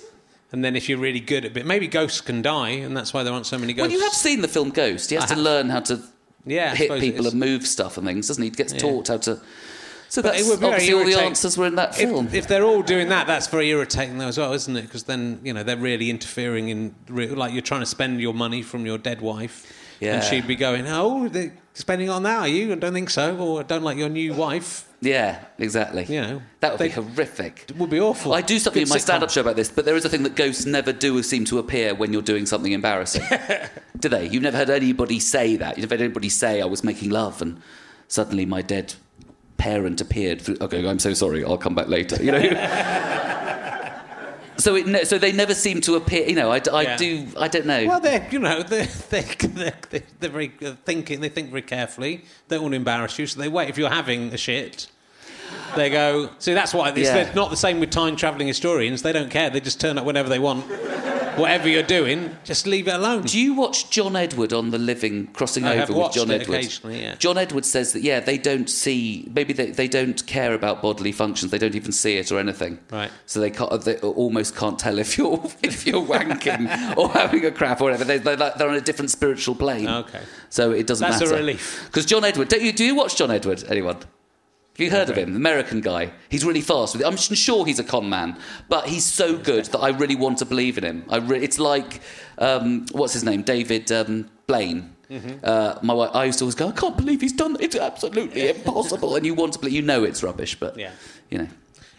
And 0.51 0.63
then 0.63 0.75
if 0.75 0.87
you're 0.87 0.99
really 0.99 1.19
good 1.19 1.43
at 1.45 1.57
it, 1.57 1.65
maybe 1.65 1.87
ghosts 1.87 2.21
can 2.21 2.41
die, 2.41 2.69
and 2.69 2.95
that's 2.95 3.13
why 3.13 3.23
there 3.23 3.33
aren't 3.33 3.45
so 3.47 3.57
many 3.57 3.73
ghosts. 3.73 3.89
Well, 3.89 3.97
you 3.99 4.03
have 4.05 4.13
seen 4.13 4.41
the 4.41 4.47
film 4.47 4.69
Ghost. 4.69 5.09
He 5.09 5.15
has 5.15 5.25
I 5.25 5.27
to 5.29 5.33
have. 5.33 5.43
learn 5.43 5.69
how 5.69 5.79
to 5.81 5.99
Yeah, 6.45 6.73
hit 6.75 6.89
people 7.01 7.25
and 7.27 7.37
move 7.37 7.65
stuff 7.67 7.97
and 7.97 8.05
things, 8.07 8.27
doesn't 8.27 8.41
he? 8.43 8.49
He 8.49 8.55
gets 8.55 8.71
taught 8.73 9.07
how 9.09 9.17
to. 9.17 9.41
So 10.09 10.21
But 10.21 10.33
that's 10.33 10.49
obviously 10.51 10.93
all 10.93 11.03
the 11.05 11.19
answers 11.19 11.57
were 11.57 11.67
in 11.67 11.75
that 11.75 11.95
film. 11.95 12.29
if 12.31 12.47
they're 12.47 12.63
all 12.63 12.81
doing 12.81 13.09
that, 13.09 13.27
that's 13.27 13.47
very 13.47 13.69
irritating 13.69 14.17
though 14.17 14.27
as 14.27 14.37
well, 14.37 14.53
isn't 14.53 14.75
it? 14.75 14.83
Because 14.83 15.03
then 15.03 15.39
you 15.43 15.53
know 15.53 15.63
they're 15.63 15.75
really 15.77 16.09
interfering 16.09 16.69
in 16.69 16.95
re- 17.09 17.27
like 17.27 17.51
you're 17.53 17.61
trying 17.61 17.81
to 17.81 17.85
spend 17.85 18.21
your 18.21 18.33
money 18.33 18.61
from 18.61 18.85
your 18.85 18.97
dead 18.97 19.21
wife, 19.21 19.71
Yeah. 19.99 20.15
and 20.15 20.23
she'd 20.23 20.47
be 20.47 20.55
going, 20.55 20.85
"Oh, 20.87 21.27
they're 21.27 21.53
spending 21.73 22.09
on 22.09 22.23
that? 22.23 22.39
Are 22.39 22.47
you? 22.47 22.71
I 22.71 22.75
don't 22.75 22.93
think 22.93 23.09
so, 23.09 23.37
or 23.37 23.59
I 23.59 23.63
don't 23.63 23.83
like 23.83 23.97
your 23.97 24.09
new 24.09 24.33
wife." 24.33 24.85
yeah, 25.01 25.43
exactly. 25.59 26.05
You 26.05 26.21
know, 26.21 26.41
that 26.61 26.71
would 26.71 26.79
be 26.79 26.89
horrific. 26.89 27.65
It 27.69 27.75
would 27.77 27.89
be 27.91 27.99
awful. 27.99 28.33
I 28.33 28.41
do 28.41 28.57
something 28.57 28.81
Good 28.81 28.87
in 28.87 28.93
my 28.93 28.97
stand-up 28.97 29.29
show 29.29 29.41
about 29.41 29.55
this, 29.55 29.69
but 29.69 29.85
there 29.85 29.95
is 29.95 30.05
a 30.05 30.09
thing 30.09 30.23
that 30.23 30.35
ghosts 30.35 30.65
never 30.65 30.91
do 30.91 31.21
seem 31.21 31.45
to 31.45 31.59
appear 31.59 31.93
when 31.93 32.13
you're 32.13 32.23
doing 32.23 32.45
something 32.47 32.71
embarrassing. 32.71 33.23
do 33.99 34.09
they? 34.09 34.27
You've 34.27 34.41
never 34.41 34.57
heard 34.57 34.69
anybody 34.71 35.19
say 35.19 35.55
that. 35.57 35.77
You've 35.77 35.83
never 35.89 35.95
heard 36.01 36.05
anybody 36.05 36.29
say 36.29 36.61
I 36.61 36.65
was 36.65 36.83
making 36.83 37.11
love 37.11 37.41
and 37.43 37.61
suddenly 38.07 38.45
my 38.47 38.61
dead 38.63 38.95
parent 39.57 40.01
appeared. 40.01 40.41
Through, 40.41 40.57
okay, 40.61 40.87
I'm 40.87 40.99
so 40.99 41.13
sorry. 41.13 41.43
I'll 41.43 41.57
come 41.57 41.75
back 41.75 41.87
later. 41.87 42.21
You 42.23 42.31
know. 42.31 42.41
so 44.57 44.75
it, 44.75 45.07
so 45.07 45.17
they 45.17 45.31
never 45.31 45.53
seem 45.53 45.81
to 45.81 45.95
appear. 45.95 46.27
You 46.27 46.35
know, 46.35 46.51
I. 46.51 46.61
Yeah. 46.81 46.97
do. 46.97 47.27
I 47.37 47.47
don't 47.47 47.65
know. 47.65 47.87
Well, 47.87 47.99
they're 47.99 48.27
you 48.31 48.39
know 48.39 48.63
they're 48.63 48.85
they're, 48.85 49.23
they're, 49.39 50.03
they're, 50.19 50.29
very 50.29 50.51
uh, 50.65 50.73
thinking. 50.85 51.21
They 51.21 51.29
think 51.29 51.49
very 51.49 51.61
carefully. 51.61 52.25
They 52.47 52.55
don't 52.55 52.63
want 52.63 52.73
to 52.73 52.77
embarrass 52.77 53.17
you, 53.19 53.27
so 53.27 53.39
they 53.39 53.47
wait. 53.47 53.69
If 53.69 53.77
you're 53.77 53.89
having 53.89 54.33
a 54.33 54.37
shit, 54.37 54.87
they 55.75 55.89
go. 55.89 56.29
See, 56.39 56.53
that's 56.53 56.73
why 56.73 56.89
it's, 56.89 56.99
Yeah. 56.99 57.31
not 57.33 57.49
the 57.49 57.57
same 57.57 57.79
with 57.79 57.89
time 57.89 58.15
traveling 58.15 58.47
historians. 58.47 59.01
They 59.01 59.13
don't 59.13 59.31
care. 59.31 59.49
They 59.49 59.59
just 59.59 59.81
turn 59.81 59.97
up 59.97 60.05
whenever 60.05 60.29
they 60.29 60.39
want. 60.39 60.65
Whatever 61.37 61.69
you're 61.69 61.83
doing, 61.83 62.35
just 62.43 62.67
leave 62.67 62.87
it 62.87 62.93
alone. 62.95 63.23
Do 63.23 63.39
you 63.39 63.53
watch 63.53 63.89
John 63.89 64.15
Edward 64.15 64.53
on 64.53 64.71
The 64.71 64.77
Living, 64.77 65.27
crossing 65.27 65.65
I 65.65 65.71
over 65.71 65.79
have 65.79 65.89
with 65.89 65.97
watched 65.97 66.15
John 66.15 66.31
it 66.31 66.41
Edward? 66.41 66.55
occasionally, 66.55 67.01
yeah. 67.01 67.15
John 67.15 67.37
Edward 67.37 67.65
says 67.65 67.93
that 67.93 68.01
yeah, 68.01 68.19
they 68.19 68.37
don't 68.37 68.69
see 68.69 69.29
maybe 69.33 69.53
they, 69.53 69.71
they 69.71 69.87
don't 69.87 70.25
care 70.27 70.53
about 70.53 70.81
bodily 70.81 71.11
functions. 71.11 71.51
They 71.51 71.57
don't 71.57 71.75
even 71.75 71.91
see 71.91 72.17
it 72.17 72.31
or 72.31 72.39
anything. 72.39 72.79
Right. 72.91 73.11
So 73.25 73.39
they 73.39 73.51
can't, 73.51 73.81
they 73.81 73.97
almost 73.99 74.55
can't 74.55 74.77
tell 74.79 74.99
if 74.99 75.17
you're 75.17 75.43
if 75.63 75.85
you're 75.85 76.05
wanking 76.05 76.97
or 76.97 77.09
having 77.09 77.45
a 77.45 77.51
crap 77.51 77.81
or 77.81 77.85
whatever. 77.85 78.03
They, 78.03 78.17
they're, 78.17 78.37
like, 78.37 78.55
they're 78.55 78.69
on 78.69 78.75
a 78.75 78.81
different 78.81 79.11
spiritual 79.11 79.55
plane. 79.55 79.87
Okay. 79.87 80.21
So 80.49 80.71
it 80.71 80.87
doesn't 80.87 81.07
matter. 81.07 81.19
That's 81.19 81.31
a 81.31 81.35
relief. 81.35 81.83
Because 81.87 82.05
John 82.05 82.23
Edward, 82.23 82.49
don't 82.49 82.61
you 82.61 82.71
do 82.73 82.85
you 82.85 82.95
watch 82.95 83.15
John 83.17 83.31
Edward? 83.31 83.63
Anyone? 83.69 83.97
Have 84.77 84.85
you 84.85 84.91
heard 84.91 85.09
of 85.09 85.15
him? 85.15 85.31
The 85.31 85.37
American 85.37 85.81
guy. 85.81 86.11
He's 86.29 86.45
really 86.45 86.61
fast 86.61 86.93
with 86.93 87.01
it. 87.01 87.07
I'm 87.07 87.17
sure 87.17 87.65
he's 87.65 87.79
a 87.79 87.83
con 87.83 88.07
man, 88.09 88.37
but 88.69 88.87
he's 88.87 89.05
so 89.05 89.35
good 89.35 89.65
that 89.65 89.79
I 89.79 89.89
really 89.89 90.15
want 90.15 90.37
to 90.37 90.45
believe 90.45 90.77
in 90.77 90.83
him. 90.83 91.03
I 91.09 91.17
re- 91.17 91.41
it's 91.41 91.57
like, 91.57 91.99
um, 92.37 92.85
what's 92.91 93.13
his 93.13 93.23
name? 93.23 93.41
David 93.41 93.91
um, 93.91 94.29
Blaine. 94.45 94.95
Mm-hmm. 95.09 95.43
Uh, 95.43 95.79
my 95.81 95.95
wife, 95.95 96.11
I 96.13 96.25
used 96.25 96.37
to 96.39 96.45
always 96.45 96.53
go, 96.53 96.67
I 96.67 96.73
can't 96.73 96.95
believe 96.95 97.21
he's 97.21 97.33
done 97.33 97.55
it. 97.55 97.61
It's 97.61 97.75
absolutely 97.75 98.49
impossible. 98.49 99.15
And 99.15 99.25
you 99.25 99.33
want 99.33 99.53
to 99.53 99.59
believe, 99.59 99.73
you 99.73 99.81
know 99.81 100.03
it's 100.03 100.21
rubbish, 100.21 100.59
but, 100.59 100.77
Yeah. 100.77 100.91
you 101.31 101.39
know. 101.39 101.47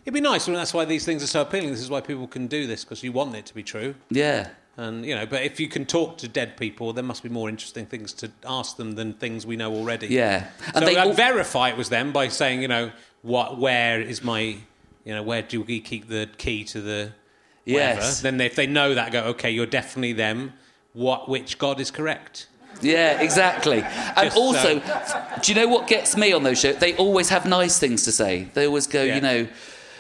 It'd 0.04 0.14
be 0.14 0.20
nice, 0.20 0.46
and 0.46 0.56
that's 0.56 0.72
why 0.72 0.84
these 0.84 1.04
things 1.04 1.24
are 1.24 1.26
so 1.26 1.42
appealing. 1.42 1.70
This 1.70 1.80
is 1.80 1.90
why 1.90 2.00
people 2.00 2.28
can 2.28 2.46
do 2.46 2.68
this 2.68 2.84
because 2.84 3.02
you 3.02 3.10
want 3.10 3.34
it 3.34 3.44
to 3.46 3.54
be 3.54 3.64
true. 3.64 3.96
Yeah. 4.08 4.50
And 4.78 5.04
you 5.04 5.14
know, 5.14 5.26
but 5.26 5.42
if 5.42 5.58
you 5.58 5.66
can 5.68 5.84
talk 5.84 6.18
to 6.18 6.28
dead 6.28 6.56
people, 6.56 6.92
there 6.92 7.02
must 7.02 7.24
be 7.24 7.28
more 7.28 7.48
interesting 7.48 7.84
things 7.84 8.12
to 8.14 8.30
ask 8.46 8.76
them 8.76 8.92
than 8.94 9.12
things 9.12 9.44
we 9.44 9.56
know 9.56 9.74
already. 9.74 10.06
Yeah. 10.06 10.46
so 10.72 10.80
they 10.80 10.96
I'd 10.96 11.08
all- 11.08 11.12
verify 11.12 11.68
it 11.70 11.76
was 11.76 11.88
them 11.88 12.12
by 12.12 12.28
saying, 12.28 12.62
you 12.62 12.68
know, 12.68 12.92
what, 13.22 13.58
where 13.58 14.00
is 14.00 14.22
my, 14.22 14.40
you 15.04 15.14
know, 15.14 15.22
where 15.24 15.42
do 15.42 15.62
we 15.62 15.80
keep 15.80 16.08
the 16.08 16.30
key 16.38 16.62
to 16.64 16.80
the 16.80 17.12
whatever? 17.66 18.00
Yes. 18.00 18.20
Then 18.20 18.40
if 18.40 18.54
they 18.54 18.68
know 18.68 18.94
that, 18.94 19.10
go, 19.10 19.24
okay, 19.24 19.50
you're 19.50 19.66
definitely 19.66 20.12
them. 20.12 20.52
What, 20.92 21.28
which 21.28 21.58
God 21.58 21.80
is 21.80 21.90
correct? 21.90 22.46
Yeah, 22.80 23.20
exactly. 23.20 23.82
And 23.82 24.30
Just, 24.30 24.36
uh, 24.36 24.40
also, 24.40 24.78
do 25.42 25.52
you 25.52 25.60
know 25.60 25.66
what 25.66 25.88
gets 25.88 26.16
me 26.16 26.32
on 26.32 26.44
those 26.44 26.60
shows? 26.60 26.76
They 26.76 26.94
always 26.94 27.28
have 27.30 27.46
nice 27.46 27.80
things 27.80 28.04
to 28.04 28.12
say. 28.12 28.48
They 28.54 28.64
always 28.66 28.86
go, 28.86 29.02
Yeah. 29.02 29.16
you 29.16 29.20
know, 29.20 29.36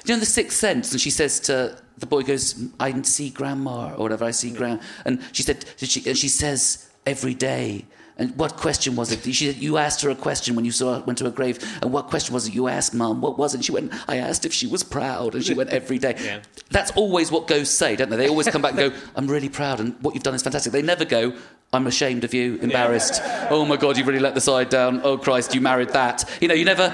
you 0.04 0.14
know, 0.14 0.20
the 0.20 0.26
Sixth 0.26 0.56
Sense, 0.56 0.92
and 0.92 1.00
she 1.00 1.10
says 1.10 1.40
to 1.40 1.76
the 1.98 2.06
boy, 2.06 2.22
goes, 2.22 2.62
"I 2.78 2.90
didn't 2.90 3.06
see 3.06 3.30
Grandma," 3.30 3.94
or 3.94 4.02
whatever. 4.04 4.24
I 4.24 4.30
see 4.32 4.50
Grand, 4.50 4.80
and 5.04 5.22
she 5.32 5.42
said, 5.42 5.64
she, 5.76 6.08
and 6.08 6.16
she 6.16 6.28
says 6.28 6.88
every 7.06 7.34
day. 7.34 7.86
And 8.20 8.36
what 8.36 8.56
question 8.56 8.96
was 8.96 9.12
it? 9.12 9.22
She, 9.32 9.46
said, 9.46 9.62
you 9.62 9.76
asked 9.76 10.02
her 10.02 10.10
a 10.10 10.14
question 10.16 10.56
when 10.56 10.64
you 10.64 10.72
saw 10.72 10.98
went 11.04 11.18
to 11.18 11.24
her 11.24 11.30
grave, 11.30 11.60
and 11.80 11.92
what 11.92 12.08
question 12.08 12.34
was 12.34 12.48
it 12.48 12.54
you 12.54 12.66
asked, 12.66 12.92
Mum? 12.92 13.20
What 13.20 13.38
was 13.38 13.54
it? 13.54 13.64
She 13.64 13.70
went, 13.70 13.92
I 14.08 14.16
asked 14.16 14.44
if 14.44 14.52
she 14.52 14.66
was 14.66 14.82
proud, 14.82 15.36
and 15.36 15.44
she 15.44 15.54
went 15.54 15.70
every 15.70 15.98
day. 15.98 16.16
Yeah. 16.18 16.40
That's 16.70 16.90
always 16.96 17.30
what 17.30 17.46
ghosts 17.46 17.76
say, 17.76 17.94
don't 17.94 18.10
they? 18.10 18.16
They 18.16 18.28
always 18.28 18.48
come 18.48 18.60
back 18.60 18.72
and 18.72 18.92
go, 18.92 18.98
I'm 19.14 19.28
really 19.28 19.48
proud, 19.48 19.78
and 19.78 19.94
what 20.02 20.14
you've 20.14 20.24
done 20.24 20.34
is 20.34 20.42
fantastic. 20.42 20.72
They 20.72 20.82
never 20.82 21.04
go, 21.04 21.32
I'm 21.72 21.86
ashamed 21.86 22.24
of 22.24 22.34
you, 22.34 22.56
embarrassed. 22.56 23.20
Oh 23.50 23.64
my 23.64 23.76
God, 23.76 23.96
you've 23.96 24.08
really 24.08 24.18
let 24.18 24.34
the 24.34 24.40
side 24.40 24.68
down. 24.68 25.00
Oh 25.04 25.16
Christ, 25.16 25.54
you 25.54 25.60
married 25.60 25.90
that. 25.90 26.24
You 26.40 26.48
know, 26.48 26.54
you 26.54 26.64
never. 26.64 26.88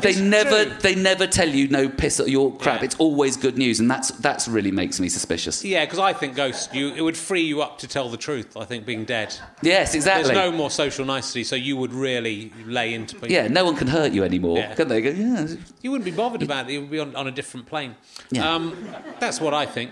They 0.00 0.18
never, 0.20 0.64
true. 0.64 0.74
they 0.80 0.94
never 0.94 1.26
tell 1.26 1.48
you 1.48 1.68
no 1.68 1.88
piss 1.88 2.18
at 2.18 2.28
your 2.28 2.56
crap. 2.56 2.80
Yeah. 2.80 2.86
It's 2.86 2.94
always 2.96 3.36
good 3.36 3.58
news, 3.58 3.78
and 3.78 3.90
that's 3.90 4.10
that's 4.12 4.48
really 4.48 4.70
makes 4.70 4.98
me 4.98 5.08
suspicious. 5.10 5.62
Yeah, 5.64 5.84
because 5.84 5.98
I 5.98 6.14
think 6.14 6.34
ghosts, 6.34 6.72
you, 6.74 6.88
it 6.94 7.02
would 7.02 7.16
free 7.16 7.42
you 7.42 7.60
up 7.60 7.78
to 7.80 7.86
tell 7.86 8.08
the 8.08 8.16
truth. 8.16 8.56
I 8.56 8.64
think 8.64 8.86
being 8.86 9.04
dead, 9.04 9.36
Yes, 9.62 9.94
exactly. 9.94 10.32
there's 10.32 10.50
no 10.50 10.56
more 10.56 10.70
social 10.70 11.04
nicety, 11.04 11.44
so 11.44 11.56
you 11.56 11.76
would 11.76 11.92
really 11.92 12.52
lay 12.64 12.94
into 12.94 13.16
people. 13.16 13.30
yeah, 13.30 13.48
no 13.48 13.64
one 13.66 13.76
can 13.76 13.86
hurt 13.86 14.12
you 14.12 14.24
anymore, 14.24 14.56
Yeah. 14.56 14.74
can 14.74 14.88
they? 14.88 15.02
Go, 15.02 15.10
yeah, 15.10 15.46
You 15.82 15.90
wouldn't 15.90 16.06
be 16.06 16.10
bothered 16.10 16.42
about 16.42 16.70
it. 16.70 16.72
You 16.72 16.80
would 16.82 16.90
be 16.90 16.98
on, 16.98 17.14
on 17.14 17.26
a 17.26 17.30
different 17.30 17.66
plane. 17.66 17.94
Yeah. 18.30 18.50
Um, 18.54 18.88
that's 19.20 19.40
what 19.40 19.52
I 19.52 19.66
think. 19.66 19.90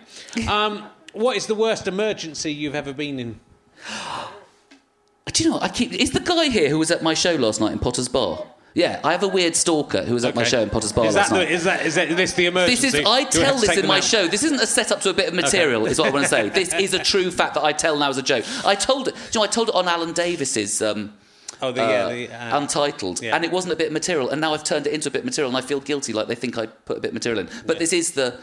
Um, 0.49 0.85
what 1.13 1.37
is 1.37 1.47
the 1.47 1.55
worst 1.55 1.87
emergency 1.87 2.53
you've 2.53 2.75
ever 2.75 2.93
been 2.95 3.19
in? 3.19 3.41
Do 5.33 5.45
you 5.45 5.51
know? 5.51 5.57
what? 5.57 5.63
I 5.65 5.69
keep. 5.69 5.93
Is 5.93 6.11
the 6.11 6.21
guy 6.21 6.47
here 6.49 6.69
who 6.69 6.79
was 6.79 6.91
at 6.91 7.03
my 7.03 7.15
show 7.15 7.35
last 7.35 7.61
night 7.61 7.73
in 7.73 7.79
Potter's 7.79 8.09
Bar? 8.09 8.47
Yeah, 8.75 9.01
I 9.03 9.12
have 9.12 9.23
a 9.23 9.29
weird 9.29 9.57
stalker 9.57 10.03
who 10.03 10.14
was 10.14 10.25
at 10.25 10.35
my 10.35 10.45
show 10.45 10.61
in 10.61 10.71
Potter's 10.71 10.93
Bar 10.93 11.07
Is 11.07 11.14
that, 11.14 11.21
last 11.23 11.33
night. 11.33 11.49
the, 11.49 11.55
is 11.55 11.64
that 11.64 11.87
is 11.87 11.95
that 11.97 12.16
this 12.16 12.35
the 12.35 12.47
emergency? 12.47 12.91
This 12.91 12.95
is 12.95 13.07
I 13.07 13.25
tell 13.25 13.59
this 13.59 13.77
in 13.77 13.87
my 13.87 13.99
out? 13.99 14.05
show. 14.05 14.29
This 14.29 14.45
isn't 14.45 14.61
a 14.61 14.66
setup 14.66 15.01
to 15.03 15.11
a 15.11 15.12
bit 15.12 15.29
of 15.29 15.35
material, 15.35 15.87
is 15.87 15.99
what 15.99 16.09
I 16.09 16.11
want 16.12 16.25
to 16.25 16.29
say. 16.29 16.49
This 16.61 16.73
is 16.75 16.95
a 16.95 16.99
true 16.99 17.31
fact 17.31 17.55
that 17.55 17.64
I 17.64 17.73
tell 17.73 17.97
now 17.97 18.11
as 18.11 18.18
a 18.18 18.23
joke. 18.23 18.45
I 18.64 18.75
told 18.75 19.09
it. 19.09 19.14
You 19.33 19.41
know, 19.41 19.45
I 19.45 19.49
told 19.49 19.71
it 19.71 19.75
on 19.75 19.89
Alan 19.89 20.12
Davies's. 20.12 20.83
Um, 20.83 21.14
Oh, 21.62 21.73
the, 21.73 21.85
uh, 21.85 21.89
yeah, 21.89 22.09
the, 22.09 22.33
uh, 22.33 22.59
Untitled, 22.59 23.23
yeah. 23.23 23.37
and 23.37 23.45
it 23.45 23.51
wasn't 23.51 23.75
a 23.75 23.77
bit 23.77 23.89
of 23.89 23.93
material, 23.93 24.31
and 24.31 24.41
now 24.41 24.55
I've 24.55 24.64
turned 24.64 24.87
it 24.87 24.95
into 24.95 25.11
a 25.11 25.12
bit 25.12 25.18
of 25.18 25.25
material, 25.27 25.51
and 25.51 25.62
I 25.62 25.66
feel 25.66 25.79
guilty, 25.81 26.14
like 26.14 26.27
they 26.27 26.35
think 26.35 26.57
I 26.57 26.64
put 26.64 26.97
a 26.97 27.01
bit 27.01 27.09
of 27.09 27.14
material 27.14 27.41
in. 27.41 27.51
But 27.66 27.79
this 27.79 27.93
is 27.93 28.12
the 28.12 28.41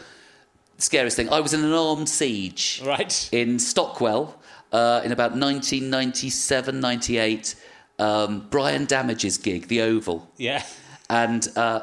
scariest 0.76 1.16
thing. 1.16 1.28
I 1.28 1.40
was 1.40 1.52
in 1.52 1.64
an 1.64 1.72
armed 1.72 2.08
siege 2.08 2.80
right. 2.86 3.28
in 3.32 3.58
Stockwell 3.58 4.40
uh, 4.72 5.02
in 5.04 5.12
about 5.12 5.32
1997, 5.32 6.80
98. 6.80 7.54
Um, 7.98 8.46
Brian 8.50 8.84
Damage's 8.84 9.38
gig, 9.38 9.68
the 9.68 9.80
Oval 9.82 10.30
Yeah. 10.36 10.62
and 11.10 11.46
uh, 11.56 11.80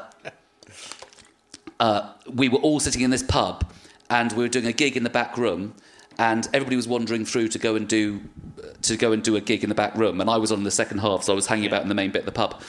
uh, 1.80 2.12
we 2.32 2.48
were 2.48 2.58
all 2.58 2.80
sitting 2.80 3.02
in 3.02 3.10
this 3.10 3.22
pub, 3.22 3.70
and 4.08 4.32
we 4.32 4.42
were 4.44 4.48
doing 4.48 4.66
a 4.66 4.72
gig 4.72 4.96
in 4.96 5.02
the 5.02 5.10
back 5.10 5.36
room, 5.36 5.74
and 6.18 6.48
everybody 6.54 6.76
was 6.76 6.88
wandering 6.88 7.24
through 7.24 7.48
to 7.48 7.58
go 7.58 7.76
and 7.76 7.86
do 7.88 8.20
to 8.82 8.96
go 8.96 9.12
and 9.12 9.22
do 9.22 9.36
a 9.36 9.40
gig 9.40 9.62
in 9.62 9.68
the 9.68 9.74
back 9.74 9.94
room, 9.96 10.20
and 10.20 10.30
I 10.30 10.36
was 10.38 10.50
on 10.52 10.62
the 10.64 10.70
second 10.70 10.98
half, 10.98 11.22
so 11.24 11.32
I 11.32 11.36
was 11.36 11.46
hanging 11.46 11.66
about 11.66 11.82
in 11.82 11.88
the 11.88 11.94
main 11.94 12.10
bit 12.10 12.20
of 12.20 12.26
the 12.26 12.32
pub. 12.32 12.62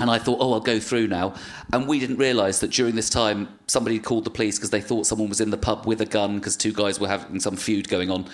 And 0.00 0.10
I 0.10 0.18
thought, 0.18 0.38
oh, 0.40 0.54
I'll 0.54 0.60
go 0.60 0.80
through 0.80 1.06
now. 1.06 1.34
And 1.72 1.86
we 1.86 2.00
didn't 2.00 2.16
realise 2.16 2.58
that 2.60 2.72
during 2.72 2.96
this 2.96 3.08
time, 3.08 3.48
somebody 3.68 4.00
called 4.00 4.24
the 4.24 4.30
police 4.30 4.56
because 4.58 4.70
they 4.70 4.80
thought 4.80 5.06
someone 5.06 5.28
was 5.28 5.40
in 5.40 5.50
the 5.50 5.56
pub 5.56 5.86
with 5.86 6.00
a 6.00 6.04
gun 6.06 6.38
because 6.40 6.56
two 6.56 6.72
guys 6.72 6.98
were 6.98 7.06
having 7.06 7.38
some 7.38 7.54
feud 7.56 7.88
going 7.88 8.10
on. 8.10 8.26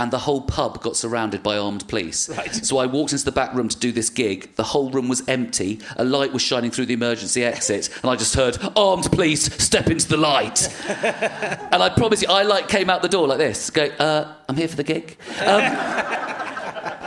And 0.00 0.10
the 0.10 0.18
whole 0.20 0.40
pub 0.40 0.80
got 0.80 0.96
surrounded 0.96 1.42
by 1.42 1.58
armed 1.58 1.86
police. 1.86 2.30
Right. 2.30 2.54
So 2.54 2.78
I 2.78 2.86
walked 2.86 3.12
into 3.12 3.26
the 3.26 3.32
back 3.32 3.52
room 3.52 3.68
to 3.68 3.78
do 3.78 3.92
this 3.92 4.08
gig. 4.08 4.56
The 4.56 4.62
whole 4.62 4.90
room 4.90 5.08
was 5.08 5.22
empty. 5.28 5.78
A 5.96 6.04
light 6.04 6.32
was 6.32 6.40
shining 6.40 6.70
through 6.70 6.86
the 6.86 6.94
emergency 6.94 7.44
exit, 7.44 7.90
and 8.00 8.10
I 8.10 8.16
just 8.16 8.34
heard 8.34 8.56
armed 8.76 9.12
police 9.12 9.42
step 9.62 9.88
into 9.88 10.08
the 10.08 10.16
light. 10.16 10.74
and 10.88 11.82
I 11.82 11.90
promise 11.94 12.22
you, 12.22 12.28
I 12.28 12.44
like 12.44 12.66
came 12.68 12.88
out 12.88 13.02
the 13.02 13.10
door 13.10 13.28
like 13.28 13.36
this, 13.36 13.68
go, 13.68 13.84
uh, 13.98 14.32
"I'm 14.48 14.56
here 14.56 14.68
for 14.68 14.76
the 14.76 14.84
gig." 14.84 15.18
Um, 15.44 15.60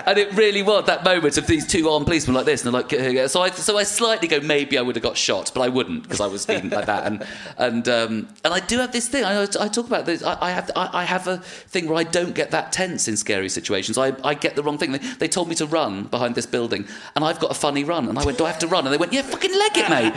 and 0.06 0.18
it 0.18 0.34
really 0.34 0.62
was 0.64 0.86
that 0.86 1.04
moment 1.04 1.38
of 1.38 1.48
these 1.48 1.66
two 1.66 1.90
armed 1.90 2.06
policemen 2.06 2.36
like 2.36 2.46
this, 2.46 2.64
and 2.66 2.74
like, 2.74 2.92
so 2.92 3.42
I, 3.42 3.50
so 3.50 3.78
I 3.78 3.84
slightly 3.84 4.28
go, 4.28 4.40
maybe 4.40 4.78
I 4.78 4.82
would 4.82 4.96
have 4.96 5.04
got 5.04 5.18
shot, 5.18 5.52
but 5.54 5.62
I 5.62 5.70
wouldn't 5.70 6.04
because 6.04 6.20
I 6.22 6.28
was 6.28 6.46
feeling 6.46 6.70
like 6.70 6.86
that, 6.86 7.06
and 7.06 7.26
and 7.58 7.88
um, 7.88 8.28
and 8.44 8.54
I 8.54 8.60
do 8.60 8.78
have 8.80 8.92
this 8.92 9.08
thing. 9.08 9.24
I, 9.24 9.42
I 9.44 9.68
talk 9.68 9.88
about 9.88 10.06
this. 10.06 10.24
I, 10.24 10.38
I 10.42 10.52
have 10.52 10.72
I, 10.76 10.90
I 10.94 11.04
have 11.04 11.28
a 11.28 11.38
thing 11.38 11.88
where 11.88 11.98
I 11.98 12.04
don't 12.04 12.36
get 12.36 12.52
that 12.52 12.72
tense 12.72 13.08
in 13.08 13.18
scary 13.18 13.50
situations. 13.50 13.98
I, 13.98 14.14
I 14.24 14.34
get 14.34 14.56
the 14.56 14.64
wrong 14.64 14.78
thing. 14.78 14.92
They, 14.92 14.98
they 14.98 15.28
told 15.28 15.48
me 15.48 15.56
to 15.56 15.66
run 15.66 16.04
behind 16.06 16.36
this 16.36 16.46
building, 16.46 16.88
and 17.16 17.24
I've 17.24 17.40
got 17.40 17.52
a 17.52 17.56
funny 17.56 17.84
run, 17.84 18.10
and 18.10 18.18
I 18.20 18.26
went, 18.26 18.38
"Do 18.38 18.46
I 18.46 18.50
have 18.50 18.60
to 18.60 18.68
run?" 18.68 18.86
And 18.86 18.94
they 18.94 18.98
went, 18.98 19.14
"Yeah, 19.14 19.22
fucking 19.24 19.52
leg 19.52 19.72
it, 19.78 19.90
mate." 19.90 20.14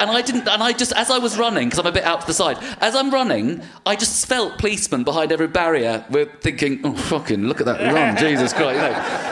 And 0.00 0.10
I 0.10 0.22
didn't. 0.22 0.48
And 0.48 0.62
I 0.62 0.72
just, 0.72 0.92
as 0.92 1.10
I 1.10 1.18
was 1.18 1.38
running, 1.38 1.68
because 1.68 1.78
I'm 1.78 1.86
a 1.86 1.92
bit 1.92 2.04
out 2.04 2.20
to 2.22 2.26
the 2.26 2.34
side, 2.34 2.58
as 2.80 2.94
I'm 2.94 3.10
running, 3.10 3.62
I 3.84 3.96
just 3.96 4.26
felt 4.26 4.58
policemen 4.58 5.04
behind 5.04 5.32
every 5.32 5.48
barrier. 5.48 6.04
We're 6.10 6.26
thinking, 6.26 6.80
"Oh, 6.84 6.94
fucking 6.94 7.44
look 7.44 7.60
at 7.60 7.66
that 7.66 7.92
run, 7.92 8.16
Jesus 8.16 8.52
Christ!" 8.52 8.76
You 8.76 8.82
know. 8.82 9.25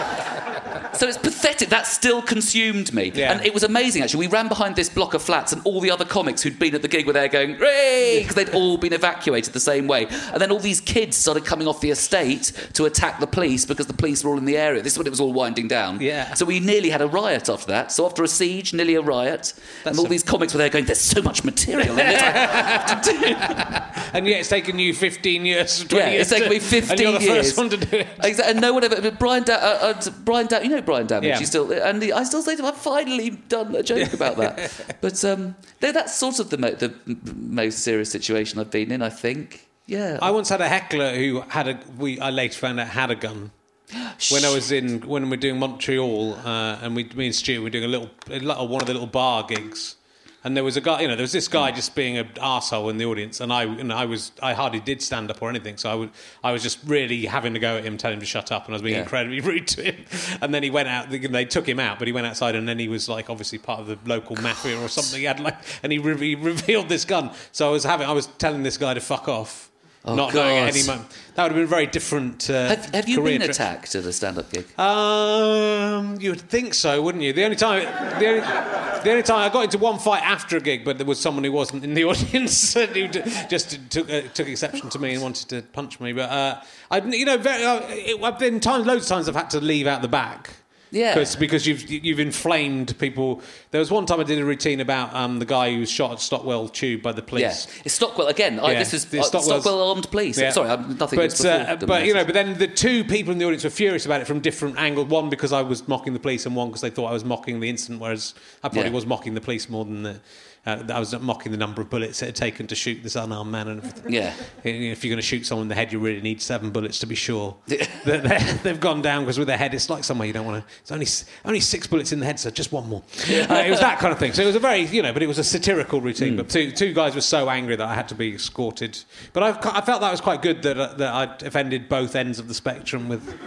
So 0.96 1.06
it's 1.08 1.18
pathetic. 1.18 1.68
That 1.70 1.86
still 1.86 2.22
consumed 2.22 2.92
me. 2.92 3.12
Yeah. 3.14 3.32
And 3.32 3.44
it 3.44 3.52
was 3.54 3.62
amazing, 3.62 4.02
actually. 4.02 4.26
We 4.26 4.32
ran 4.32 4.48
behind 4.48 4.76
this 4.76 4.88
block 4.88 5.14
of 5.14 5.22
flats, 5.22 5.52
and 5.52 5.60
all 5.64 5.80
the 5.80 5.90
other 5.90 6.04
comics 6.04 6.42
who'd 6.42 6.58
been 6.58 6.74
at 6.74 6.82
the 6.82 6.88
gig 6.88 7.06
were 7.06 7.12
there 7.12 7.28
going, 7.28 7.58
Ray! 7.58 8.18
Because 8.20 8.34
they'd 8.36 8.54
all 8.54 8.76
been 8.76 8.92
evacuated 8.92 9.52
the 9.52 9.60
same 9.60 9.86
way. 9.86 10.06
And 10.32 10.40
then 10.40 10.50
all 10.50 10.58
these 10.58 10.80
kids 10.80 11.16
started 11.16 11.44
coming 11.44 11.66
off 11.68 11.80
the 11.80 11.90
estate 11.90 12.52
to 12.74 12.84
attack 12.84 13.20
the 13.20 13.26
police 13.26 13.64
because 13.66 13.86
the 13.86 13.94
police 13.94 14.22
were 14.24 14.30
all 14.30 14.38
in 14.38 14.44
the 14.44 14.56
area. 14.56 14.82
This 14.82 14.92
is 14.94 14.98
when 14.98 15.06
it 15.06 15.10
was 15.10 15.20
all 15.20 15.32
winding 15.32 15.68
down. 15.68 16.00
Yeah. 16.00 16.34
So 16.34 16.44
we 16.44 16.60
nearly 16.60 16.90
had 16.90 17.02
a 17.02 17.06
riot 17.08 17.48
after 17.48 17.66
that. 17.68 17.92
So 17.92 18.06
after 18.06 18.22
a 18.22 18.28
siege, 18.28 18.72
nearly 18.72 18.94
a 18.94 19.02
riot. 19.02 19.52
and 19.84 19.98
all 19.98 20.06
a- 20.06 20.08
these 20.08 20.22
comics 20.22 20.54
were 20.54 20.58
there 20.58 20.68
going, 20.70 20.84
There's 20.84 21.00
so 21.00 21.22
much 21.22 21.44
material 21.44 21.90
in 21.90 21.96
this. 21.96 22.22
I 22.22 22.30
have 22.30 23.02
to 23.02 23.12
do. 23.12 23.80
And 24.14 24.28
yet 24.28 24.40
it's 24.40 24.48
taken 24.48 24.78
you 24.78 24.94
15 24.94 25.44
years, 25.44 25.78
20 25.84 25.96
Yeah, 25.96 26.10
years 26.12 26.20
it's 26.22 26.30
taken 26.30 26.48
me 26.50 26.58
15 26.60 26.90
and 26.92 27.00
you're 27.00 27.12
the 27.18 27.24
years. 27.24 27.46
first 27.46 27.58
one 27.58 27.68
to 27.70 27.76
do 27.76 27.96
it. 27.96 28.06
Exactly, 28.22 28.52
and 28.52 28.60
no 28.60 28.72
one 28.72 28.84
ever. 28.84 29.10
Brian, 29.10 29.42
da- 29.42 29.54
uh, 29.54 29.94
uh, 29.96 30.10
Brian, 30.24 30.46
da- 30.46 30.60
you 30.60 30.68
know 30.68 30.82
Brian 30.84 31.06
Damage. 31.06 31.28
Yeah. 31.28 31.38
He's 31.38 31.48
still, 31.48 31.72
and 31.72 32.02
he, 32.02 32.12
I 32.12 32.24
still 32.24 32.42
say 32.42 32.56
to 32.56 32.62
him, 32.62 32.66
I've 32.66 32.76
finally 32.76 33.30
done 33.30 33.74
a 33.74 33.82
joke 33.82 34.12
about 34.20 34.36
that. 34.36 34.96
But 35.00 35.24
um, 35.24 35.56
that's 35.80 36.14
sort 36.14 36.38
of 36.38 36.50
the 36.50 36.58
mo- 36.58 36.74
the 36.74 36.94
most 37.34 37.80
serious 37.80 38.10
situation 38.10 38.58
I've 38.60 38.70
been 38.70 38.90
in. 38.92 39.02
I 39.02 39.10
think. 39.10 39.68
Yeah. 39.86 40.18
I 40.22 40.30
once 40.30 40.48
had 40.48 40.60
a 40.60 40.68
heckler 40.68 41.14
who 41.14 41.42
had 41.48 41.68
a. 41.68 41.78
We 41.98 42.18
I 42.20 42.30
later 42.30 42.58
found 42.58 42.80
out 42.80 42.88
had 42.88 43.10
a 43.10 43.16
gun. 43.16 43.50
When 44.30 44.44
I 44.44 44.52
was 44.52 44.72
in 44.72 45.00
when 45.02 45.24
we 45.24 45.30
were 45.30 45.36
doing 45.36 45.58
Montreal, 45.58 46.34
uh, 46.44 46.78
and 46.82 46.96
we, 46.96 47.04
me 47.04 47.26
and 47.26 47.34
Stu 47.34 47.62
were 47.62 47.70
doing 47.70 47.84
a 47.84 47.88
little, 47.88 48.10
a 48.30 48.38
little 48.38 48.68
one 48.68 48.80
of 48.80 48.86
the 48.86 48.94
little 48.94 49.06
bar 49.08 49.44
gigs, 49.44 49.96
and 50.44 50.56
there 50.56 50.62
was 50.62 50.76
a 50.76 50.80
guy, 50.80 51.00
you 51.00 51.08
know, 51.08 51.16
there 51.16 51.22
was 51.24 51.32
this 51.32 51.48
guy 51.48 51.70
just 51.72 51.94
being 51.94 52.18
an 52.18 52.28
asshole 52.40 52.88
in 52.90 52.98
the 52.98 53.06
audience, 53.06 53.40
and 53.40 53.52
I, 53.52 53.64
and 53.64 53.92
I 53.92 54.04
was, 54.04 54.30
I 54.42 54.52
hardly 54.52 54.80
did 54.80 55.02
stand 55.02 55.30
up 55.30 55.40
or 55.42 55.48
anything, 55.50 55.76
so 55.78 55.90
I 55.90 55.94
would, 55.94 56.10
I 56.42 56.52
was 56.52 56.62
just 56.62 56.78
really 56.86 57.26
having 57.26 57.54
to 57.54 57.60
go 57.60 57.76
at 57.78 57.84
him, 57.84 57.96
telling 57.96 58.14
him 58.16 58.20
to 58.20 58.26
shut 58.26 58.52
up, 58.52 58.66
and 58.66 58.74
I 58.74 58.76
was 58.76 58.82
being 58.82 58.94
Yeah. 58.94 59.02
incredibly 59.02 59.40
rude 59.50 59.66
to 59.68 59.82
him, 59.82 60.04
and 60.40 60.54
then 60.54 60.62
he 60.62 60.70
went 60.70 60.88
out, 60.88 61.10
they 61.10 61.44
took 61.44 61.68
him 61.68 61.80
out, 61.80 61.98
but 61.98 62.06
he 62.06 62.12
went 62.12 62.26
outside, 62.26 62.54
and 62.54 62.68
then 62.68 62.78
he 62.78 62.88
was 62.88 63.08
like 63.08 63.30
obviously 63.30 63.58
part 63.58 63.80
of 63.80 63.86
the 63.86 63.98
local 64.06 64.36
mafia 64.36 64.78
or 64.80 64.88
something. 64.88 65.18
He 65.18 65.24
had 65.26 65.40
like, 65.40 65.56
and 65.82 65.90
he, 65.90 65.98
re- 65.98 66.16
he 66.16 66.34
revealed 66.34 66.88
this 66.88 67.04
gun, 67.04 67.30
so 67.52 67.68
I 67.68 67.70
was 67.72 67.84
having, 67.84 68.06
I 68.06 68.12
was 68.12 68.26
telling 68.38 68.62
this 68.62 68.76
guy 68.76 68.94
to 68.94 69.00
fuck 69.00 69.28
off. 69.28 69.70
Oh, 70.06 70.14
not 70.14 70.34
knowing 70.34 70.58
at 70.58 70.76
any 70.76 70.86
moment. 70.86 71.08
That 71.34 71.44
would 71.44 71.52
have 71.52 71.56
been 71.56 71.64
a 71.64 71.66
very 71.66 71.86
different. 71.86 72.50
Uh, 72.50 72.68
have, 72.68 72.94
have 72.94 73.08
you 73.08 73.22
been 73.22 73.40
trip. 73.40 73.50
attacked 73.50 73.94
at 73.94 74.04
a 74.04 74.12
stand-up 74.12 74.50
gig? 74.52 74.66
Um, 74.78 76.20
you 76.20 76.30
would 76.30 76.42
think 76.42 76.74
so, 76.74 77.00
wouldn't 77.00 77.24
you? 77.24 77.32
The 77.32 77.44
only 77.44 77.56
time, 77.56 77.84
the 78.20 78.26
only, 78.26 78.40
the 78.40 79.10
only 79.10 79.22
time 79.22 79.38
I 79.38 79.52
got 79.52 79.64
into 79.64 79.78
one 79.78 79.98
fight 79.98 80.22
after 80.22 80.58
a 80.58 80.60
gig, 80.60 80.84
but 80.84 80.98
there 80.98 81.06
was 81.06 81.18
someone 81.18 81.42
who 81.42 81.52
wasn't 81.52 81.84
in 81.84 81.94
the 81.94 82.04
audience 82.10 82.76
and 82.76 82.94
who 82.94 83.08
just 83.48 83.78
took 83.90 84.10
uh, 84.10 84.22
took 84.34 84.46
exception 84.46 84.90
to 84.90 84.98
me 84.98 85.14
and 85.14 85.22
wanted 85.22 85.48
to 85.48 85.62
punch 85.62 85.98
me. 86.00 86.12
But 86.12 86.30
uh, 86.30 86.60
I, 86.90 86.98
you 86.98 87.24
know, 87.24 87.38
very, 87.38 87.64
uh, 87.64 87.80
it, 87.88 88.22
I've 88.22 88.38
been 88.38 88.60
times, 88.60 88.86
loads 88.86 89.04
of 89.04 89.08
times, 89.08 89.28
I've 89.28 89.36
had 89.36 89.50
to 89.50 89.60
leave 89.60 89.86
out 89.86 90.02
the 90.02 90.08
back. 90.08 90.50
Yeah. 90.94 91.14
Because 91.14 91.34
because 91.34 91.66
you've 91.66 91.90
you've 91.90 92.20
inflamed 92.20 92.96
people. 92.98 93.42
There 93.72 93.80
was 93.80 93.90
one 93.90 94.06
time 94.06 94.20
I 94.20 94.22
did 94.22 94.38
a 94.38 94.44
routine 94.44 94.80
about 94.80 95.12
um, 95.12 95.40
the 95.40 95.44
guy 95.44 95.72
who 95.72 95.80
was 95.80 95.90
shot 95.90 96.12
at 96.12 96.20
Stockwell 96.20 96.68
Tube 96.68 97.02
by 97.02 97.10
the 97.12 97.20
police. 97.20 97.66
Yeah, 97.66 97.82
it's 97.84 97.94
Stockwell 97.94 98.28
again. 98.28 98.60
I, 98.60 98.72
Yeah, 98.72 98.78
this 98.78 98.94
is 98.94 99.12
uh, 99.12 99.22
Stockwell 99.22 99.88
armed 99.90 100.08
police. 100.10 100.38
Yeah. 100.38 100.50
Sorry, 100.50 100.70
I'm, 100.70 100.96
nothing. 100.96 101.18
But, 101.18 101.44
uh, 101.44 101.76
but 101.84 102.06
you 102.06 102.14
know, 102.14 102.24
but 102.24 102.34
then 102.34 102.56
the 102.58 102.68
two 102.68 103.02
people 103.04 103.32
in 103.32 103.38
the 103.38 103.44
audience 103.44 103.64
were 103.64 103.70
furious 103.70 104.06
about 104.06 104.20
it 104.20 104.26
from 104.26 104.38
different 104.40 104.78
angles. 104.78 105.08
One 105.08 105.28
because 105.28 105.52
I 105.52 105.62
was 105.62 105.86
mocking 105.88 106.12
the 106.12 106.20
police, 106.20 106.46
and 106.46 106.54
one 106.54 106.68
because 106.68 106.82
they 106.82 106.90
thought 106.90 107.10
I 107.10 107.12
was 107.12 107.24
mocking 107.24 107.58
the 107.58 107.68
incident. 107.68 108.00
Whereas 108.00 108.34
I 108.62 108.68
probably 108.68 108.90
was 108.92 109.04
mocking 109.04 109.34
the 109.34 109.40
police 109.40 109.68
more 109.68 109.84
than 109.84 110.04
the. 110.04 110.20
Uh, 110.66 110.82
I 110.92 110.98
was 110.98 111.18
mocking 111.20 111.52
the 111.52 111.58
number 111.58 111.82
of 111.82 111.90
bullets 111.90 112.22
it 112.22 112.26
had 112.26 112.36
taken 112.36 112.66
to 112.68 112.74
shoot 112.74 113.02
this 113.02 113.16
unarmed 113.16 113.50
man. 113.52 113.68
And 113.68 113.78
everything. 113.80 114.12
Yeah. 114.14 114.32
if 114.64 115.04
you're 115.04 115.10
going 115.10 115.20
to 115.20 115.22
shoot 115.26 115.44
someone 115.46 115.64
in 115.64 115.68
the 115.68 115.74
head, 115.74 115.92
you 115.92 115.98
really 115.98 116.22
need 116.22 116.40
seven 116.40 116.70
bullets 116.70 116.98
to 117.00 117.06
be 117.06 117.14
sure 117.14 117.54
that 117.66 117.88
they- 118.04 118.58
they've 118.62 118.80
gone 118.80 119.02
down. 119.02 119.24
Because 119.24 119.38
with 119.38 119.48
their 119.48 119.58
head, 119.58 119.74
it's 119.74 119.90
like 119.90 120.04
somewhere 120.04 120.26
you 120.26 120.32
don't 120.32 120.46
want 120.46 120.66
to. 120.66 120.72
It's 120.80 120.92
only 120.92 121.06
only 121.44 121.60
six 121.60 121.86
bullets 121.86 122.12
in 122.12 122.20
the 122.20 122.26
head, 122.26 122.40
so 122.40 122.50
just 122.50 122.72
one 122.72 122.88
more. 122.88 123.02
Uh, 123.28 123.62
it 123.66 123.70
was 123.70 123.80
that 123.80 123.98
kind 123.98 124.12
of 124.12 124.18
thing. 124.18 124.32
So 124.32 124.42
it 124.42 124.46
was 124.46 124.56
a 124.56 124.60
very, 124.60 124.82
you 124.86 125.02
know, 125.02 125.12
but 125.12 125.22
it 125.22 125.26
was 125.26 125.38
a 125.38 125.44
satirical 125.44 126.00
routine. 126.00 126.32
Hmm. 126.32 126.36
But 126.38 126.48
two 126.48 126.70
two 126.70 126.92
guys 126.94 127.14
were 127.14 127.20
so 127.20 127.48
angry 127.50 127.76
that 127.76 127.86
I 127.86 127.94
had 127.94 128.08
to 128.08 128.14
be 128.14 128.34
escorted. 128.34 128.98
But 129.32 129.42
I, 129.42 129.78
I 129.78 129.80
felt 129.82 130.00
that 130.00 130.10
was 130.10 130.20
quite 130.20 130.40
good 130.42 130.62
that 130.62 130.78
uh, 130.78 130.94
that 130.94 131.12
I'd 131.14 131.42
offended 131.42 131.88
both 131.88 132.16
ends 132.16 132.38
of 132.38 132.48
the 132.48 132.54
spectrum 132.54 133.08
with 133.08 133.38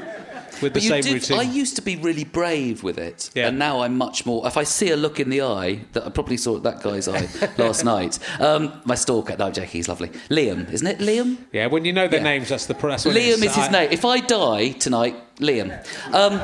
with 0.62 0.74
the 0.74 0.82
same 0.82 1.01
did, 1.03 1.14
routine. 1.14 1.39
I 1.39 1.43
used 1.43 1.76
to 1.76 1.82
be 1.82 1.95
really 1.95 2.24
brave 2.24 2.84
with 2.84 2.97
it, 2.97 3.30
Yeah. 3.36 3.47
and 3.47 3.60
now 3.60 3.82
I'm 3.82 3.97
much 3.97 4.26
more. 4.26 4.45
If 4.47 4.58
I 4.58 4.64
see 4.64 4.89
a 4.91 4.95
look 4.97 5.20
in 5.20 5.30
the 5.30 5.41
eye 5.41 5.82
that 5.93 6.05
I 6.05 6.10
probably 6.10 6.38
saw 6.38 6.58
that 6.60 6.82
guy's 6.82 7.08
eye 7.08 7.28
last 7.58 7.84
night, 7.86 8.20
um, 8.39 8.82
my 8.86 8.95
stalker. 8.95 9.36
No, 9.38 9.51
Jackie, 9.51 9.78
he's 9.80 9.88
lovely. 9.89 10.10
Liam, 10.30 10.72
isn't 10.72 10.88
it? 10.88 10.99
Liam. 10.99 11.38
yeah, 11.51 11.68
when 11.68 11.86
you 11.86 11.93
know 11.93 12.08
their 12.08 12.20
Yeah. 12.20 12.24
names, 12.26 12.49
that's 12.49 12.66
the 12.66 12.74
press. 12.76 13.05
Liam 13.05 13.43
is 13.43 13.55
his 13.55 13.72
name. 13.72 13.89
If 13.91 14.05
I 14.05 14.20
die 14.20 14.72
tonight, 14.72 15.16
Liam, 15.39 15.72
um, 16.14 16.39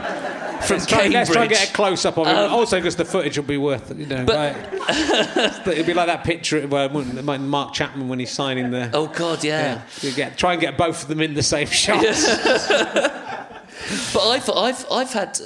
from 0.64 0.78
Let's 0.78 0.86
try, 0.86 0.98
Cambridge. 1.00 1.14
let's 1.16 1.30
try 1.32 1.42
and 1.44 1.52
get 1.52 1.70
a 1.70 1.74
close 1.74 2.06
up 2.06 2.18
of 2.18 2.28
him. 2.28 2.36
Um, 2.38 2.52
also, 2.54 2.78
because 2.78 2.96
the 2.96 3.04
footage 3.06 3.38
will 3.38 3.44
be 3.46 3.58
worth 3.58 3.90
it. 3.92 3.98
You 3.98 4.06
know, 4.06 4.24
But- 4.26 4.56
right? 4.56 5.68
it'll 5.68 5.84
be 5.86 5.94
like 5.94 6.08
that 6.08 6.24
picture 6.24 6.66
where 6.68 6.88
Mark 6.90 7.74
Chapman 7.74 8.08
when 8.08 8.20
he's 8.20 8.32
signing 8.32 8.70
the. 8.72 8.90
oh 8.94 9.08
God, 9.08 9.44
yeah. 9.44 9.82
Yeah, 10.02 10.10
you 10.10 10.16
get 10.16 10.38
try 10.38 10.54
and 10.54 10.62
get 10.62 10.78
both 10.78 11.02
of 11.04 11.08
them 11.10 11.22
in 11.22 11.34
the 11.34 11.44
same 11.44 11.68
shot. 11.84 12.04
But 14.14 14.28
I've, 14.28 14.50
I've, 14.50 14.86
I've 14.92 15.14
had. 15.14 15.40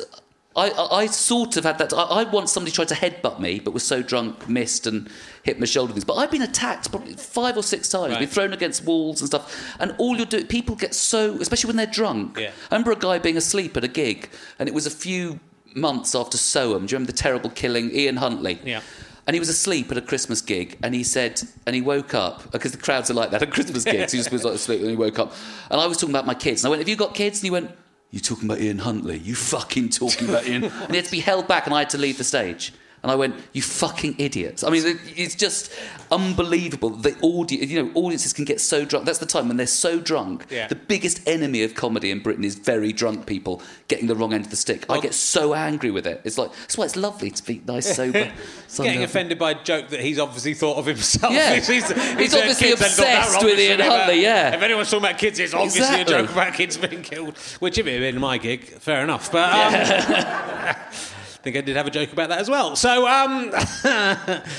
I, 0.55 0.69
I, 0.71 0.95
I 1.01 1.05
sort 1.05 1.55
of 1.55 1.65
had 1.65 1.77
that. 1.77 1.93
I, 1.93 2.01
I 2.01 2.23
once 2.23 2.51
somebody 2.51 2.71
tried 2.71 2.87
to 2.87 2.95
headbutt 2.95 3.39
me, 3.39 3.59
but 3.59 3.75
was 3.75 3.83
so 3.83 4.01
drunk, 4.01 4.49
missed, 4.49 4.87
and 4.87 5.07
hit 5.43 5.59
my 5.59 5.65
shoulder. 5.67 5.93
things. 5.93 6.03
But 6.03 6.15
I've 6.15 6.31
been 6.31 6.41
attacked 6.41 6.89
probably 6.89 7.13
five 7.13 7.55
or 7.57 7.63
six 7.63 7.89
times. 7.89 8.13
Right. 8.13 8.19
Been 8.21 8.29
thrown 8.29 8.53
against 8.53 8.83
walls 8.83 9.21
and 9.21 9.27
stuff. 9.27 9.75
And 9.79 9.93
all 9.99 10.17
you're 10.17 10.25
doing, 10.25 10.47
people 10.47 10.75
get 10.75 10.95
so, 10.95 11.39
especially 11.39 11.67
when 11.67 11.77
they're 11.77 11.85
drunk. 11.85 12.39
Yeah. 12.39 12.51
I 12.71 12.75
remember 12.75 12.91
a 12.91 12.95
guy 12.95 13.19
being 13.19 13.37
asleep 13.37 13.77
at 13.77 13.83
a 13.83 13.87
gig, 13.87 14.29
and 14.57 14.67
it 14.67 14.73
was 14.73 14.87
a 14.87 14.91
few 14.91 15.39
months 15.75 16.15
after 16.15 16.37
Soham. 16.37 16.87
Do 16.87 16.91
you 16.91 16.97
remember 16.97 17.11
the 17.11 17.17
terrible 17.17 17.51
killing, 17.51 17.91
Ian 17.91 18.17
Huntley? 18.17 18.59
Yeah. 18.65 18.81
And 19.27 19.35
he 19.35 19.39
was 19.39 19.49
asleep 19.49 19.91
at 19.91 19.97
a 19.97 20.01
Christmas 20.01 20.41
gig, 20.41 20.77
and 20.81 20.95
he 20.95 21.03
said, 21.03 21.41
and 21.67 21.75
he 21.75 21.81
woke 21.81 22.15
up 22.15 22.49
because 22.51 22.71
the 22.71 22.77
crowds 22.77 23.11
are 23.11 23.13
like 23.13 23.29
that 23.31 23.43
at 23.43 23.51
Christmas 23.51 23.83
gigs. 23.83 24.13
He 24.13 24.17
just 24.17 24.31
was 24.31 24.43
like 24.43 24.55
asleep, 24.55 24.79
and 24.79 24.89
he 24.89 24.95
woke 24.95 25.19
up, 25.19 25.33
and 25.69 25.79
I 25.79 25.85
was 25.85 25.97
talking 25.97 26.15
about 26.15 26.25
my 26.25 26.33
kids, 26.33 26.63
and 26.63 26.67
I 26.67 26.71
went, 26.71 26.79
"Have 26.79 26.89
you 26.89 26.95
got 26.95 27.13
kids?" 27.13 27.39
And 27.39 27.43
he 27.43 27.51
went, 27.51 27.71
"You 28.11 28.19
talking 28.19 28.45
about 28.45 28.61
Ian 28.61 28.79
Huntley? 28.79 29.17
You 29.19 29.35
fucking 29.35 29.89
talking 29.89 30.29
about 30.29 30.47
Ian?" 30.47 30.63
and 30.83 30.89
he 30.89 30.95
had 30.95 31.05
to 31.05 31.11
be 31.11 31.19
held 31.19 31.47
back, 31.47 31.65
and 31.65 31.75
I 31.75 31.79
had 31.79 31.89
to 31.91 31.97
leave 31.97 32.17
the 32.17 32.23
stage. 32.23 32.73
And 33.07 33.11
I 33.13 33.15
went, 33.15 33.35
"You 33.53 33.61
fucking 33.61 34.15
idiots!" 34.17 34.65
I 34.65 34.69
mean, 34.69 34.99
it's 35.15 35.33
just 35.33 35.71
unbelievable. 36.11 36.89
The 36.89 37.15
audience, 37.21 37.71
you 37.71 37.81
know, 37.81 37.89
audiences 37.93 38.33
can 38.33 38.43
get 38.43 38.59
so 38.59 38.83
drunk. 38.83 39.05
That's 39.05 39.19
the 39.19 39.25
time 39.25 39.47
when 39.47 39.55
they're 39.55 39.65
so 39.65 40.01
drunk. 40.01 40.45
Yeah. 40.49 40.67
The 40.67 40.75
biggest 40.75 41.25
enemy 41.25 41.63
of 41.63 41.73
comedy 41.73 42.11
in 42.11 42.19
Britain 42.19 42.43
is 42.43 42.55
very 42.55 42.91
drunk 42.91 43.25
people 43.25 43.61
getting 43.87 44.07
the 44.07 44.15
wrong 44.15 44.33
end 44.33 44.43
of 44.43 44.51
the 44.51 44.57
stick. 44.57 44.85
I 44.89 44.99
get 44.99 45.13
so 45.13 45.53
angry 45.53 45.89
with 45.89 46.05
it. 46.05 46.19
It's 46.25 46.37
like 46.37 46.51
that's 46.51 46.77
why 46.77 46.83
it's 46.83 46.97
lovely 46.97 47.31
to 47.31 47.43
be 47.45 47.61
nice 47.65 47.95
sober. 47.95 48.29
Getting 48.75 49.03
offended 49.03 49.39
by 49.39 49.51
a 49.51 49.63
joke 49.63 49.87
that 49.87 50.01
he's 50.01 50.19
obviously 50.19 50.53
thought 50.53 50.75
of 50.77 50.85
himself. 50.85 51.31
Yeah. 51.31 51.55
He's, 51.67 51.67
He's 51.67 51.87
heard 52.33 52.41
obviously 52.41 52.67
kids 52.69 52.81
and 52.81 52.91
thought 52.91 53.03
that 53.05 53.23
obsessed 53.25 53.45
with 53.45 53.57
Ian 53.59 53.79
Huntley, 53.79 54.21
yeah. 54.21 54.53
If 54.55 54.61
anyone's 54.61 54.89
talking 54.91 55.05
about 55.05 55.17
kids, 55.17 55.39
it's 55.39 55.53
obviously 55.53 55.81
Exactly. 55.81 56.15
a 56.15 56.21
joke 56.21 56.31
about 56.31 56.53
kids 56.53 56.77
being 56.77 57.01
killed. 57.03 57.37
Which, 57.59 57.77
if 57.77 57.87
it 57.87 57.93
had 57.93 58.01
been 58.13 58.19
my 58.21 58.37
gig, 58.37 58.65
fair 58.65 59.01
enough. 59.03 59.31
But 59.31 59.49
um, 59.49 59.73
I 59.73 60.75
think 61.51 61.63
I 61.63 61.65
did 61.65 61.77
have 61.77 61.87
a 61.87 61.91
joke 61.91 62.11
about 62.11 62.27
that 62.27 62.39
as 62.39 62.49
well. 62.49 62.75
So, 62.75 63.07
um, 63.07 63.53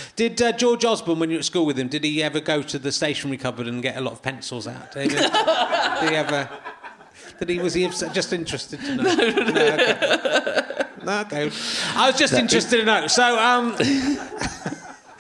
did 0.16 0.40
uh, 0.40 0.52
George 0.52 0.86
Osborne, 0.86 1.18
when 1.18 1.28
you 1.28 1.36
were 1.36 1.40
at 1.40 1.44
school 1.44 1.66
with 1.66 1.78
him, 1.78 1.88
did 1.88 2.02
he 2.02 2.22
ever 2.22 2.40
go 2.40 2.62
to 2.62 2.78
the 2.78 2.90
stationery 2.90 3.36
cupboard 3.36 3.66
and 3.66 3.82
get 3.82 3.98
a 3.98 4.00
lot 4.00 4.14
of 4.14 4.22
pencils 4.22 4.66
out? 4.66 4.92
David? 4.92 5.18
did 5.18 6.10
he 6.10 6.16
ever? 6.16 6.48
Did 7.38 7.48
he? 7.50 7.58
Was 7.58 7.74
he 7.74 7.86
just 7.88 8.32
interested 8.32 8.80
to 8.80 8.94
know? 8.96 9.02
No, 9.02 9.12
okay. 9.12 10.88
No, 11.04 11.20
okay. 11.20 11.50
I 11.94 12.06
was 12.06 12.18
just 12.18 12.32
interested 12.32 12.78
to 12.78 12.84
know. 12.84 13.06
So, 13.06 13.38
um, 13.38 13.76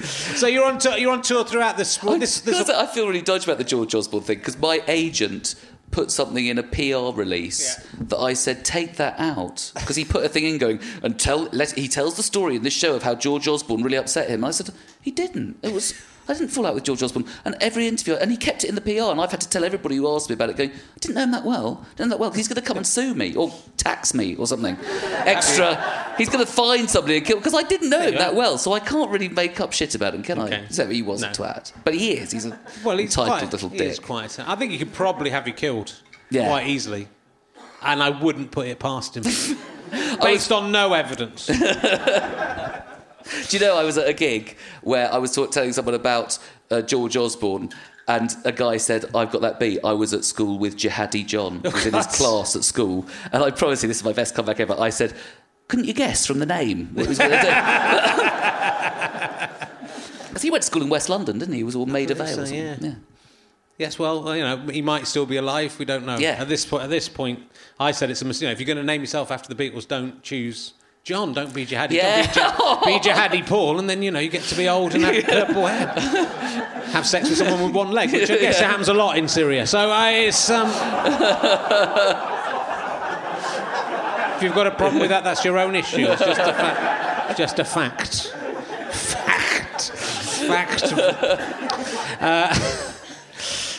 so 0.00 0.46
you're 0.46 0.64
on 0.64 0.78
tour, 0.78 0.96
you're 0.96 1.12
on 1.12 1.20
tour 1.22 1.44
throughout 1.44 1.76
this. 1.76 2.02
Well, 2.02 2.18
this, 2.18 2.40
this 2.40 2.70
I 2.70 2.86
feel 2.86 3.06
really 3.06 3.22
dodgy 3.22 3.44
about 3.44 3.58
the 3.58 3.64
George 3.64 3.94
Osborne 3.94 4.22
thing 4.22 4.38
because 4.38 4.58
my 4.58 4.82
agent 4.88 5.54
put 5.90 6.10
something 6.10 6.46
in 6.46 6.58
a 6.58 6.62
PR 6.62 7.16
release 7.18 7.76
Yeah. 7.78 8.04
that 8.08 8.18
I 8.18 8.34
said 8.34 8.64
take 8.64 8.96
that 8.96 9.14
out 9.18 9.72
because 9.74 9.96
he 9.96 10.04
put 10.04 10.24
a 10.24 10.28
thing 10.28 10.44
in 10.44 10.58
going 10.58 10.80
and 11.02 11.18
tell 11.18 11.48
let, 11.52 11.72
he 11.72 11.88
tells 11.88 12.16
the 12.16 12.22
story 12.22 12.56
in 12.56 12.62
this 12.62 12.74
show 12.74 12.94
of 12.94 13.02
how 13.02 13.14
George 13.14 13.48
Osborne 13.48 13.82
really 13.82 13.96
upset 13.96 14.28
him. 14.28 14.36
And 14.44 14.46
I 14.46 14.50
said 14.50 14.70
he 15.00 15.10
didn't. 15.10 15.56
It 15.62 15.72
was 15.72 15.94
I 16.28 16.34
didn't 16.34 16.48
fall 16.50 16.66
out 16.66 16.74
with 16.74 16.84
George 16.84 17.02
Osborne. 17.02 17.24
And 17.44 17.56
every 17.60 17.88
interview 17.88 18.14
and 18.14 18.30
he 18.30 18.36
kept 18.36 18.62
it 18.64 18.68
in 18.68 18.74
the 18.74 18.80
PR 18.82 19.10
and 19.10 19.20
I've 19.20 19.30
had 19.30 19.40
to 19.40 19.48
tell 19.48 19.64
everybody 19.64 19.96
who 19.96 20.14
asked 20.14 20.28
me 20.28 20.34
about 20.34 20.50
it 20.50 20.56
going 20.56 20.70
I 20.70 20.98
didn't 21.00 21.14
know 21.16 21.22
him 21.22 21.30
that 21.32 21.44
well. 21.44 21.86
Didn't 21.96 22.10
know 22.10 22.16
that 22.16 22.20
well. 22.20 22.30
He's 22.32 22.48
going 22.48 22.60
to 22.60 22.66
come 22.66 22.76
and 22.76 22.86
sue 22.86 23.14
me 23.14 23.34
or 23.34 23.52
tax 23.78 24.12
me 24.14 24.36
or 24.36 24.46
something 24.46 24.76
extra. 25.24 26.14
He's 26.18 26.28
going 26.28 26.44
to 26.44 26.50
find 26.50 26.88
somebody 26.90 27.16
and 27.16 27.26
kill 27.26 27.38
because 27.38 27.54
I 27.54 27.62
didn't 27.62 27.90
know 27.90 28.00
him 28.02 28.14
that 28.16 28.34
well. 28.34 28.58
So 28.58 28.72
I 28.72 28.80
can't 28.80 29.10
really 29.10 29.28
make 29.28 29.60
up 29.60 29.72
shit 29.72 29.94
about 29.94 30.14
him, 30.14 30.22
can 30.22 30.38
Okay. 30.40 30.56
I? 30.56 30.60
Except 30.60 30.90
he 30.92 31.02
was 31.02 31.22
a 31.22 31.26
No. 31.28 31.32
twat, 31.32 31.72
but 31.84 31.94
he 31.94 32.12
is. 32.12 32.32
He's 32.32 32.44
a 32.44 32.58
well, 32.84 32.98
he's 32.98 33.10
entitled 33.16 33.38
quite, 33.40 33.52
little 33.52 33.68
he 33.70 33.78
dick. 33.78 33.88
is 33.88 33.98
quite. 33.98 34.38
I 34.40 34.54
think 34.56 34.72
he 34.72 34.78
could 34.78 34.92
probably 34.92 35.30
have 35.30 35.46
you 35.46 35.54
killed 35.54 35.94
Yeah. 36.30 36.46
quite 36.48 36.66
easily, 36.66 37.08
and 37.82 38.02
I 38.02 38.10
wouldn't 38.10 38.50
put 38.50 38.66
it 38.66 38.78
past 38.78 39.16
him, 39.16 39.22
based 40.20 40.52
on 40.52 40.70
no 40.72 40.92
evidence. 40.92 41.48
Do 43.48 43.56
you 43.56 43.60
know 43.60 43.76
I 43.76 43.84
was 43.84 43.98
at 43.98 44.08
a 44.08 44.12
gig 44.12 44.56
where 44.82 45.12
I 45.12 45.18
was 45.18 45.34
talk- 45.34 45.50
telling 45.50 45.72
someone 45.72 45.94
about 45.94 46.38
uh, 46.70 46.82
George 46.82 47.16
Osborne, 47.16 47.70
and 48.06 48.34
a 48.44 48.52
guy 48.52 48.76
said, 48.78 49.04
"I've 49.14 49.30
got 49.30 49.42
that 49.42 49.60
beat. 49.60 49.80
I 49.84 49.92
was 49.92 50.14
at 50.14 50.24
school 50.24 50.58
with 50.58 50.76
Jihadi 50.76 51.26
John. 51.26 51.60
He 51.62 51.68
was 51.68 51.86
in 51.86 51.94
his 51.94 52.06
class 52.18 52.56
at 52.56 52.64
school." 52.64 53.06
And 53.32 53.42
I 53.42 53.50
promise 53.50 53.82
you, 53.82 53.88
this 53.88 53.98
is 53.98 54.04
my 54.04 54.12
best 54.12 54.34
comeback 54.34 54.60
ever. 54.60 54.74
I 54.78 54.90
said, 54.90 55.14
"Couldn't 55.68 55.86
you 55.86 55.94
guess 55.94 56.26
from 56.26 56.38
the 56.38 56.46
name 56.46 56.90
what 56.94 57.06
was 57.08 57.18
going 57.18 57.30
to 57.30 57.40
do?" 57.40 57.48
Because 60.28 60.42
he 60.42 60.50
went 60.50 60.62
to 60.62 60.66
school 60.66 60.82
in 60.82 60.88
West 60.88 61.08
London, 61.08 61.38
didn't 61.40 61.54
he? 61.54 61.60
He 61.60 61.64
was 61.64 61.74
all 61.74 61.86
made 61.86 62.12
of 62.12 62.20
ale. 62.20 62.46
so, 62.46 62.54
yeah. 62.54 62.76
yeah. 62.80 62.94
Yes, 63.76 63.98
well, 63.98 64.36
you 64.36 64.42
know, 64.42 64.56
he 64.68 64.82
might 64.82 65.06
still 65.06 65.26
be 65.26 65.36
alive. 65.36 65.76
We 65.78 65.84
don't 65.84 66.04
know. 66.06 66.16
Yeah. 66.18 66.36
At 66.38 66.48
this 66.48 66.64
point, 66.64 66.84
at 66.84 66.90
this 66.90 67.08
point, 67.08 67.40
I 67.80 67.90
said 67.92 68.10
it's 68.10 68.22
a 68.22 68.24
mistake. 68.24 68.42
You 68.42 68.48
know, 68.48 68.52
if 68.52 68.60
you're 68.60 68.66
going 68.66 68.78
to 68.78 68.84
name 68.84 69.00
yourself 69.00 69.30
after 69.32 69.52
the 69.52 69.70
Beatles, 69.70 69.88
don't 69.88 70.22
choose 70.22 70.74
John. 71.08 71.32
Don't 71.32 71.54
be 71.54 71.64
Jihadi. 71.64 71.92
Yeah. 71.92 72.30
Don't 72.34 72.84
be, 72.84 72.98
be 72.98 72.98
Jihadi 73.08 73.46
Paul, 73.46 73.78
and 73.78 73.88
then 73.88 74.02
you 74.02 74.10
know 74.10 74.18
you 74.20 74.28
get 74.28 74.42
to 74.42 74.54
be 74.54 74.68
old 74.68 74.94
and 74.94 75.02
have 75.04 75.24
purple 75.24 75.64
hair. 75.66 75.86
have 76.92 77.06
sex 77.06 77.30
with 77.30 77.38
someone 77.38 77.62
with 77.64 77.74
one 77.74 77.92
leg, 77.92 78.12
which 78.12 78.30
I 78.30 78.36
guess 78.36 78.60
Yeah. 78.60 78.68
happens 78.68 78.88
a 78.88 78.92
lot 78.92 79.16
in 79.16 79.26
Syria. 79.26 79.66
So 79.66 79.90
uh, 79.90 80.10
it's. 80.10 80.50
Um, 80.50 80.68
if 84.36 84.42
you've 84.42 84.54
got 84.54 84.66
a 84.66 84.70
problem 84.70 85.00
with 85.00 85.08
that, 85.08 85.24
that's 85.24 85.42
your 85.46 85.56
own 85.56 85.74
issue. 85.74 86.06
It's 86.10 86.20
just 86.22 86.40
a 86.40 86.52
fact. 86.52 87.38
Just 87.38 87.58
a 87.58 87.64
fact. 87.64 88.34
Fact. 88.92 89.90
Fact. 92.20 92.94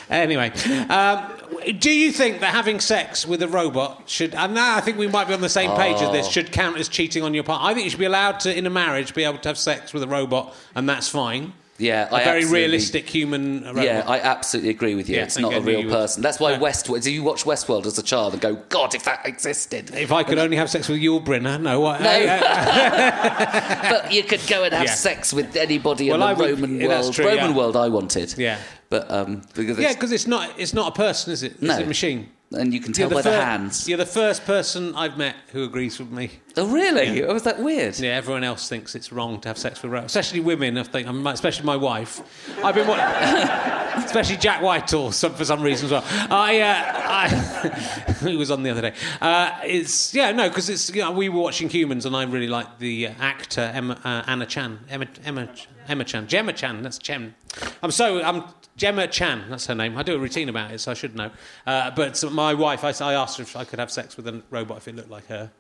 Anyway, 0.09 0.49
um, 0.89 1.38
do 1.79 1.91
you 1.91 2.11
think 2.11 2.39
that 2.41 2.53
having 2.53 2.79
sex 2.79 3.25
with 3.25 3.41
a 3.41 3.47
robot 3.47 4.03
should, 4.07 4.33
and 4.35 4.53
now 4.53 4.75
I 4.75 4.81
think 4.81 4.97
we 4.97 5.07
might 5.07 5.27
be 5.27 5.33
on 5.33 5.41
the 5.41 5.49
same 5.49 5.71
page 5.77 6.01
as 6.01 6.11
this, 6.11 6.27
oh. 6.27 6.31
should 6.31 6.51
count 6.51 6.77
as 6.77 6.87
cheating 6.89 7.23
on 7.23 7.33
your 7.33 7.43
part? 7.43 7.61
I 7.63 7.73
think 7.73 7.83
you 7.85 7.89
should 7.89 7.99
be 7.99 8.05
allowed 8.05 8.39
to, 8.41 8.57
in 8.57 8.65
a 8.65 8.69
marriage, 8.69 9.13
be 9.13 9.23
able 9.23 9.39
to 9.39 9.49
have 9.49 9.57
sex 9.57 9.93
with 9.93 10.03
a 10.03 10.07
robot, 10.07 10.55
and 10.75 10.87
that's 10.89 11.07
fine. 11.09 11.53
Yeah, 11.81 12.09
A 12.11 12.15
I 12.15 12.23
very 12.25 12.43
realistic 12.43 13.07
human 13.07 13.63
robot. 13.63 13.85
Yeah, 13.85 14.03
I 14.05 14.19
absolutely 14.19 14.69
agree 14.69 14.95
with 14.95 15.07
you. 15.07 15.15
Yeah, 15.15 15.23
it's 15.23 15.37
not 15.37 15.53
a 15.53 15.61
real 15.61 15.83
person. 15.89 16.21
That's 16.21 16.37
why 16.37 16.51
Yeah. 16.51 16.59
Westworld. 16.59 17.03
Did 17.03 17.13
you 17.13 17.23
watch 17.23 17.45
Westworld 17.45 17.85
as 17.85 17.97
a 17.97 18.03
child 18.03 18.33
and 18.33 18.41
go, 18.41 18.55
God, 18.67 18.93
if 18.95 19.03
that 19.05 19.25
existed? 19.25 19.95
if 19.95 20.11
I 20.11 20.23
could 20.23 20.39
only 20.39 20.57
have 20.57 20.69
sex 20.69 20.89
with 20.89 20.99
Yul 20.99 21.23
Brynner, 21.23 21.57
no. 21.61 21.85
I, 21.85 21.99
No. 21.99 22.09
I- 22.09 23.87
but 24.03 24.11
you 24.11 24.23
could 24.23 24.41
go 24.49 24.63
and 24.65 24.73
have 24.73 24.87
Yeah. 24.87 24.93
sex 24.93 25.31
with 25.31 25.55
anybody 25.55 26.09
Well, 26.11 26.21
in 26.21 26.37
the 26.37 26.43
would- 26.43 26.59
Roman 26.59 26.85
world. 26.85 27.13
true, 27.13 27.25
Roman 27.25 27.51
yeah. 27.51 27.55
world, 27.55 27.77
I 27.77 27.87
wanted. 27.87 28.37
Yeah. 28.37 28.57
But 28.89 29.09
um, 29.11 29.43
because 29.53 29.77
yeah, 29.77 29.93
because 29.93 30.11
it's 30.11 30.25
not, 30.27 30.51
it's 30.57 30.73
not 30.73 30.87
a 30.89 30.95
person, 30.95 31.31
is 31.31 31.43
it? 31.43 31.53
It's 31.53 31.61
No. 31.61 31.77
a 31.79 31.85
machine. 31.85 32.29
and 32.51 32.73
you 32.73 32.79
can 32.79 32.91
tell 32.91 33.07
by 33.09 33.17
the 33.21 33.29
fir- 33.29 33.41
hands. 33.41 33.87
You're 33.87 33.99
the 33.99 34.05
first 34.07 34.43
person 34.45 34.95
I've 34.95 35.15
met 35.19 35.35
who 35.53 35.63
agrees 35.63 35.99
with 35.99 36.09
me. 36.09 36.31
Oh, 36.57 36.65
really? 36.67 37.23
Oh, 37.23 37.31
was 37.33 37.43
that 37.43 37.59
weird? 37.61 37.99
Yeah, 37.99 38.15
everyone 38.15 38.43
else 38.43 38.67
thinks 38.67 38.95
it's 38.95 39.11
wrong 39.11 39.39
to 39.41 39.47
have 39.47 39.59
sex 39.59 39.83
with 39.83 39.91
robots, 39.91 40.15
especially 40.15 40.39
women. 40.39 40.75
I 40.79 40.81
think, 40.83 41.07
um, 41.07 41.27
especially 41.27 41.65
my 41.67 41.75
wife. 41.75 42.19
I've 42.63 42.73
been, 42.73 42.89
especially 44.03 44.37
Jack 44.37 44.63
Whitehall, 44.63 45.11
some, 45.11 45.33
for 45.35 45.45
some 45.45 45.61
reason 45.61 45.85
as 45.85 45.91
well. 45.91 46.03
I, 46.31 46.59
uh, 46.61 47.01
I 47.05 48.15
he 48.27 48.35
was 48.35 48.49
on 48.49 48.63
the 48.63 48.71
other 48.71 48.81
day. 48.81 48.93
Uh, 49.21 49.51
it's 49.63 50.15
yeah, 50.15 50.31
no, 50.31 50.49
because 50.49 50.67
it's 50.69 50.89
you 50.93 51.01
know, 51.03 51.11
we 51.11 51.29
were 51.29 51.39
watching 51.41 51.69
Humans, 51.69 52.07
and 52.07 52.15
I 52.15 52.23
really 52.23 52.47
like 52.47 52.79
the 52.79 53.07
uh, 53.09 53.13
actor 53.19 53.61
Emma, 53.73 53.99
uh, 54.03 54.23
Anna 54.25 54.47
Chan, 54.47 54.79
Emma, 54.89 55.05
Emma, 55.23 55.47
Emma 55.87 56.03
Chan, 56.03 56.27
Gemma 56.27 56.53
Chan. 56.53 56.81
That's 56.81 56.97
Chen. 56.97 57.35
I'm 57.83 57.91
so 57.91 58.23
I'm 58.23 58.43
Gemma 58.79 59.07
Chan. 59.07 59.43
That's 59.49 59.67
her 59.67 59.75
name. 59.75 59.97
I 59.97 60.03
do 60.03 60.15
a 60.15 60.17
routine 60.17 60.47
about 60.47 60.71
it, 60.71 60.79
so 60.79 60.91
I 60.91 60.93
should 60.93 61.13
know. 61.15 61.29
Uh, 61.67 61.91
but 61.91 62.23
my 62.31 62.53
wife, 62.53 62.83
I, 62.83 62.93
I 63.05 63.13
asked 63.13 63.37
her 63.37 63.43
if 63.43 63.55
I 63.55 63.65
could 63.65 63.77
have 63.77 63.91
sex 63.91 64.15
with 64.15 64.27
a 64.27 64.41
robot 64.49 64.77
if 64.77 64.87
it 64.87 64.95
looked 64.95 65.11
like 65.11 65.27
her, 65.27 65.51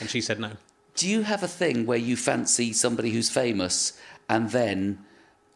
and 0.00 0.10
she 0.10 0.20
said 0.20 0.40
no. 0.40 0.50
Do 0.96 1.08
you 1.08 1.22
have 1.22 1.42
a 1.42 1.48
thing 1.48 1.86
where 1.86 1.98
you 1.98 2.16
fancy 2.16 2.72
somebody 2.72 3.10
who's 3.10 3.30
famous 3.30 3.98
and 4.28 4.50
then 4.50 4.98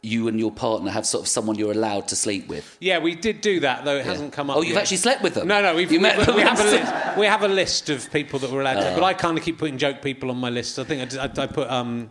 you 0.02 0.28
and 0.28 0.38
your 0.38 0.52
partner 0.52 0.90
have 0.90 1.04
sort 1.04 1.22
of 1.22 1.28
someone 1.28 1.56
you're 1.56 1.72
allowed 1.72 2.06
to 2.08 2.16
sleep 2.16 2.46
with? 2.46 2.76
Yeah, 2.78 2.98
we 3.00 3.16
did 3.16 3.40
do 3.40 3.58
that, 3.60 3.84
though 3.84 3.96
it 3.96 4.06
hasn't 4.06 4.32
come 4.32 4.48
up. 4.48 4.56
Oh, 4.56 4.62
you've 4.62 4.74
yet. 4.74 4.82
actually 4.82 4.98
slept 4.98 5.22
with 5.22 5.34
them? 5.34 5.48
No, 5.48 5.60
no, 5.60 5.74
we've, 5.74 5.90
You 5.90 5.98
we, 5.98 6.02
met 6.02 6.18
we, 6.18 6.24
them 6.24 6.36
we 6.36 6.42
have 6.42 6.60
a 6.60 6.64
list. 6.64 6.92
We 7.18 7.26
have 7.26 7.42
a 7.42 7.48
list 7.48 7.90
of 7.90 8.10
people 8.12 8.38
that 8.38 8.52
we're 8.52 8.60
allowed 8.60 8.74
to. 8.74 8.92
Oh. 8.92 8.94
But 8.94 9.04
I 9.04 9.14
kind 9.14 9.36
of 9.36 9.42
keep 9.42 9.58
putting 9.58 9.78
joke 9.78 10.00
people 10.00 10.30
on 10.30 10.36
my 10.36 10.48
list. 10.48 10.78
I 10.78 10.84
think 10.84 11.12
I, 11.12 11.24
I, 11.24 11.42
I 11.42 11.46
put 11.48 11.68
um, 11.68 12.10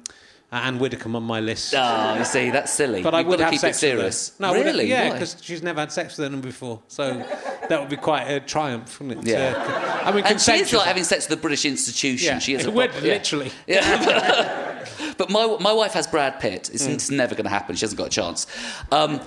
Anne 0.52 0.80
Widdecombe 0.80 1.16
on 1.16 1.24
my 1.24 1.40
list. 1.40 1.76
Oh, 1.78 2.16
you 2.18 2.26
see, 2.26 2.50
that's 2.50 2.74
silly. 2.74 3.04
but 3.04 3.14
I 3.14 3.20
You've 3.20 3.28
would 3.28 3.40
have 3.40 3.52
keep 3.52 3.60
sex 3.60 3.84
it 3.84 3.96
with 3.96 4.06
her. 4.06 4.12
serious. 4.12 4.40
No, 4.40 4.54
I 4.54 4.60
really? 4.60 4.88
yeah, 4.90 5.12
because 5.14 5.38
she's 5.42 5.62
never 5.62 5.80
had 5.82 5.92
sex 5.92 6.18
with 6.18 6.26
anyone 6.26 6.42
before. 6.42 6.82
So 6.88 7.14
that 7.70 7.80
would 7.80 7.90
be 7.90 7.98
quite 7.98 8.24
a 8.24 8.40
triumph, 8.40 9.00
wouldn't 9.00 9.28
it? 9.28 9.32
Yeah. 9.32 9.54
To- 9.54 10.08
I 10.08 10.12
mean, 10.12 10.26
And 10.26 10.42
she 10.42 10.54
is 10.54 10.74
like 10.74 10.88
having 10.88 11.04
sex 11.04 11.30
with 11.30 11.38
the 11.38 11.42
British 11.42 11.66
institution. 11.66 12.34
Yeah, 12.36 12.40
She 12.40 12.54
is 12.56 12.66
a 12.66 12.72
would, 12.72 12.90
proper- 12.92 13.06
yeah. 13.06 13.14
literally. 13.14 13.52
Yeah. 13.68 14.86
but 15.18 15.30
my 15.30 15.58
my 15.60 15.72
wife 15.74 15.94
has 15.94 16.08
Brad 16.08 16.40
Pitt. 16.40 16.70
It's, 16.74 16.88
Mm. 16.88 16.94
it's 16.94 17.12
never 17.12 17.36
going 17.36 17.44
to 17.46 17.50
happen. 17.52 17.76
She 17.76 17.82
hasn't 17.82 17.98
got 18.00 18.08
a 18.08 18.10
chance. 18.10 18.48
Um, 18.92 19.22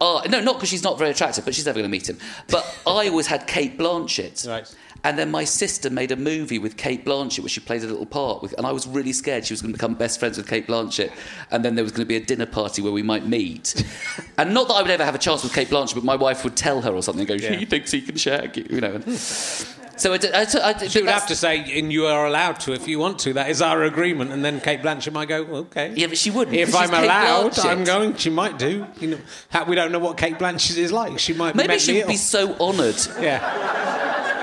uh, 0.00 0.20
no, 0.28 0.40
not 0.40 0.54
because 0.56 0.68
she's 0.68 0.84
not 0.84 0.98
very 0.98 1.10
attractive, 1.10 1.44
but 1.44 1.54
she's 1.54 1.66
never 1.66 1.78
going 1.78 1.90
to 1.90 1.96
meet 1.96 2.08
him. 2.08 2.18
But 2.48 2.64
I 2.86 3.08
always 3.08 3.26
had 3.26 3.46
Cate 3.46 3.78
Blanchett. 3.78 4.46
Right. 4.46 4.72
And 5.04 5.18
then 5.18 5.30
my 5.30 5.44
sister 5.44 5.90
made 5.90 6.10
a 6.10 6.16
movie 6.16 6.58
with 6.58 6.76
Cate 6.76 7.04
Blanchett 7.04 7.40
where 7.40 7.48
she 7.48 7.60
played 7.60 7.82
a 7.84 7.86
little 7.86 8.04
part 8.06 8.42
with, 8.42 8.52
and 8.58 8.66
I 8.66 8.72
was 8.72 8.86
really 8.86 9.12
scared 9.12 9.46
she 9.46 9.52
was 9.52 9.62
going 9.62 9.72
to 9.72 9.78
become 9.78 9.94
best 9.94 10.18
friends 10.18 10.36
with 10.36 10.48
Cate 10.48 10.66
Blanchett, 10.66 11.12
and 11.50 11.64
then 11.64 11.76
there 11.76 11.84
was 11.84 11.92
going 11.92 12.02
to 12.04 12.08
be 12.08 12.16
a 12.16 12.20
dinner 12.24 12.46
party 12.46 12.82
where 12.82 12.92
we 12.92 13.02
might 13.02 13.24
meet. 13.26 13.84
and 14.38 14.52
not 14.52 14.68
that 14.68 14.74
I 14.74 14.82
would 14.82 14.90
ever 14.90 15.04
have 15.04 15.14
a 15.14 15.18
chance 15.18 15.42
with 15.44 15.54
Cate 15.54 15.68
Blanchett, 15.68 15.94
but 15.94 16.04
my 16.04 16.16
wife 16.16 16.42
would 16.44 16.56
tell 16.56 16.80
her 16.82 16.90
or 16.92 17.02
something, 17.02 17.30
and 17.30 17.40
go, 17.40 17.46
Yeah. 17.48 17.54
"He 17.56 17.64
thinks 17.64 17.90
he 17.92 18.02
can 18.02 18.16
shag 18.16 18.56
you," 18.56 18.66
you 18.68 18.80
know. 18.80 18.94
And 18.94 19.18
so 19.18 20.12
I, 20.12 20.18
did- 20.18 20.32
I, 20.32 20.42
I, 20.42 20.74
I, 20.74 20.86
She 20.88 21.00
would 21.00 21.10
have 21.10 21.26
to 21.28 21.34
say, 21.36 21.78
and 21.78 21.92
you 21.92 22.06
are 22.06 22.26
allowed 22.26 22.60
to 22.60 22.72
if 22.72 22.86
you 22.86 22.98
want 23.00 23.18
to. 23.20 23.32
That 23.32 23.50
is 23.50 23.60
our 23.62 23.82
agreement. 23.84 24.30
And 24.32 24.44
then 24.44 24.60
Cate 24.60 24.80
Blanchett 24.82 25.12
might 25.12 25.28
go, 25.28 25.42
okay. 25.44 25.92
Yeah, 25.96 26.06
but 26.08 26.18
she 26.18 26.30
wouldn't. 26.30 26.56
If 26.56 26.74
I'm 26.74 26.90
Kate 26.90 27.04
allowed, 27.04 27.52
Blanchett. 27.52 27.64
I'm 27.64 27.84
going. 27.84 28.14
She 28.16 28.30
might 28.30 28.58
do. 28.58 28.86
You 29.00 29.08
know, 29.08 29.18
how- 29.50 29.64
we 29.64 29.74
don't 29.74 29.90
know 29.92 29.98
what 29.98 30.16
Cate 30.16 30.38
Blanchett 30.38 30.76
is 30.76 30.92
like. 30.92 31.18
She 31.18 31.32
might 31.34 31.52
be 31.52 31.58
Maybe 31.58 31.78
she 31.78 31.98
would 31.98 32.06
be 32.08 32.16
so 32.16 32.54
honoured. 32.60 32.96
Yeah. 33.20 34.34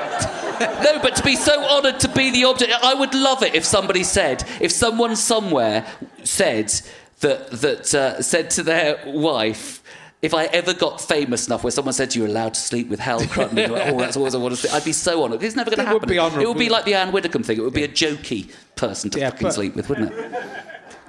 No, 0.60 1.00
but 1.02 1.16
to 1.18 1.24
be 1.24 1.36
so 1.36 1.64
honoured 1.64 2.00
to 2.02 2.08
be 2.10 2.32
the 2.32 2.46
object, 2.46 2.72
I 2.84 2.94
would 2.94 3.14
love 3.14 3.44
it 3.44 3.56
if 3.56 3.66
somebody 3.66 4.04
said, 4.04 4.44
if 4.62 4.72
someone 4.72 5.16
somewhere 5.16 5.86
said 6.24 6.74
that 7.22 7.52
that 7.52 7.94
uh, 7.96 8.22
said 8.22 8.50
to 8.52 8.64
their 8.64 9.02
wife. 9.06 9.82
If 10.22 10.34
I 10.34 10.46
ever 10.46 10.74
got 10.74 11.00
famous 11.02 11.46
enough 11.46 11.64
where 11.64 11.70
someone 11.70 11.94
said 11.94 12.16
you're 12.16 12.26
allowed 12.26 12.56
to 12.56 12.60
sleep 12.60 12.90
with 12.90 13.00
Hal 13.00 13.20
Cruttenden, 13.20 13.58
you're 13.68 13.78
like, 13.78 13.94
oh, 13.94 14.00
that's 14.00 14.18
always 14.18 14.34
I 14.34 14.40
want 14.40 14.56
to 14.56 14.62
see. 14.62 14.70
I'd 14.70 14.84
be 14.84 14.92
so 14.94 15.24
honoured. 15.24 15.44
It's 15.44 15.56
never 15.56 15.70
going 15.70 15.86
to 15.86 15.92
It 15.92 15.94
would 15.94 16.02
happen. 16.02 16.10
be 16.10 16.18
honourable. 16.18 16.42
It 16.44 16.48
would 16.48 16.58
be 16.58 16.70
like 16.70 16.86
the 16.86 16.96
Anne 16.96 17.12
Widdecombe 17.12 17.44
thing. 17.44 17.58
It 17.60 17.62
would 17.62 17.74
be 17.74 17.84
a 17.84 17.88
jokey 17.88 18.52
person 18.76 19.12
to 19.12 19.20
Yeah, 19.20 19.30
fucking 19.30 19.48
but- 19.48 19.54
sleep 19.54 19.76
with, 19.76 19.88
wouldn't 19.90 20.12
it? 20.12 20.34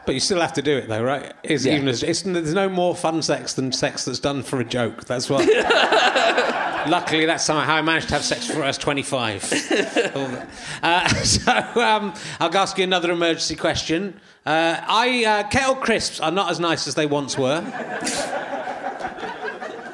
But 0.07 0.15
you 0.15 0.21
still 0.21 0.41
have 0.41 0.53
to 0.55 0.63
do 0.63 0.77
it, 0.77 0.89
though, 0.89 1.03
right? 1.03 1.33
It's, 1.43 1.67
Yeah. 1.67 1.75
even 1.75 1.89
as, 1.89 2.05
it's, 2.05 2.23
there's 2.23 2.55
no 2.55 2.69
more 2.69 2.95
fun 2.95 3.21
sex 3.23 3.55
than 3.55 3.73
sex 3.73 4.05
that's 4.05 4.21
done 4.21 4.45
for 4.45 4.61
a 4.61 4.65
joke. 4.65 5.05
That's 5.05 5.29
what. 5.29 5.45
Luckily, 6.89 7.27
that's 7.27 7.45
how 7.49 7.57
I 7.59 7.83
managed 7.83 8.07
to 8.09 8.15
have 8.15 8.25
sex 8.25 8.47
before 8.47 8.63
I 8.63 8.69
was 8.69 8.79
25. 8.79 9.53
uh, 10.83 11.09
so 11.25 11.53
um, 11.83 12.15
I'll 12.39 12.57
ask 12.57 12.79
you 12.79 12.85
another 12.85 13.11
emergency 13.11 13.57
question. 13.57 14.21
Uh, 14.47 14.77
I 14.87 15.25
uh, 15.25 15.49
kettle 15.49 15.75
crisps 15.75 16.21
are 16.21 16.31
not 16.31 16.49
as 16.53 16.61
nice 16.61 16.87
as 16.87 16.95
they 16.95 17.07
once 17.07 17.37
were. 17.37 17.61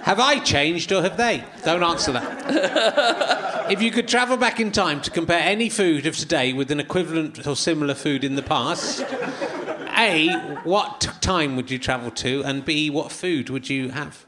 have 0.02 0.20
I 0.20 0.40
changed 0.40 0.92
or 0.92 1.00
have 1.00 1.16
they? 1.16 1.42
Don't 1.64 1.82
answer 1.82 2.12
that. 2.12 3.70
if 3.70 3.80
you 3.80 3.90
could 3.90 4.06
travel 4.06 4.36
back 4.36 4.60
in 4.60 4.70
time 4.70 5.00
to 5.00 5.10
compare 5.10 5.40
any 5.40 5.70
food 5.70 6.04
of 6.04 6.14
today 6.18 6.52
with 6.52 6.70
an 6.70 6.80
equivalent 6.80 7.46
or 7.46 7.56
similar 7.56 7.94
food 7.94 8.22
in 8.22 8.34
the 8.34 8.42
past, 8.42 9.02
A, 9.98 10.28
what 10.64 11.00
t- 11.02 11.10
time 11.20 11.56
would 11.56 11.70
you 11.70 11.78
travel 11.78 12.10
to? 12.12 12.42
And 12.44 12.64
B, 12.64 12.90
what 12.90 13.12
food 13.12 13.50
would 13.50 13.68
you 13.68 13.90
have? 13.90 14.24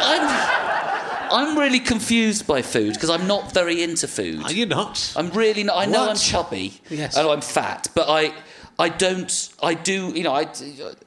I'm, 0.00 1.30
I'm 1.30 1.58
really 1.58 1.80
confused 1.80 2.46
by 2.46 2.62
food 2.62 2.94
because 2.94 3.10
I'm 3.10 3.26
not 3.26 3.52
very 3.52 3.82
into 3.82 4.08
food. 4.08 4.42
Are 4.44 4.52
you 4.52 4.66
not? 4.66 5.12
I'm 5.16 5.30
really 5.30 5.64
not. 5.64 5.76
I 5.76 5.84
know 5.86 6.00
What? 6.00 6.10
I'm 6.10 6.16
chubby. 6.16 6.80
Yes. 6.90 7.16
I 7.16 7.22
know 7.22 7.32
I'm 7.32 7.40
fat, 7.40 7.88
but 7.94 8.08
I. 8.08 8.32
I 8.80 8.88
don't. 8.90 9.48
I 9.60 9.74
do. 9.74 10.12
You 10.14 10.22
know, 10.22 10.32
I, 10.32 10.46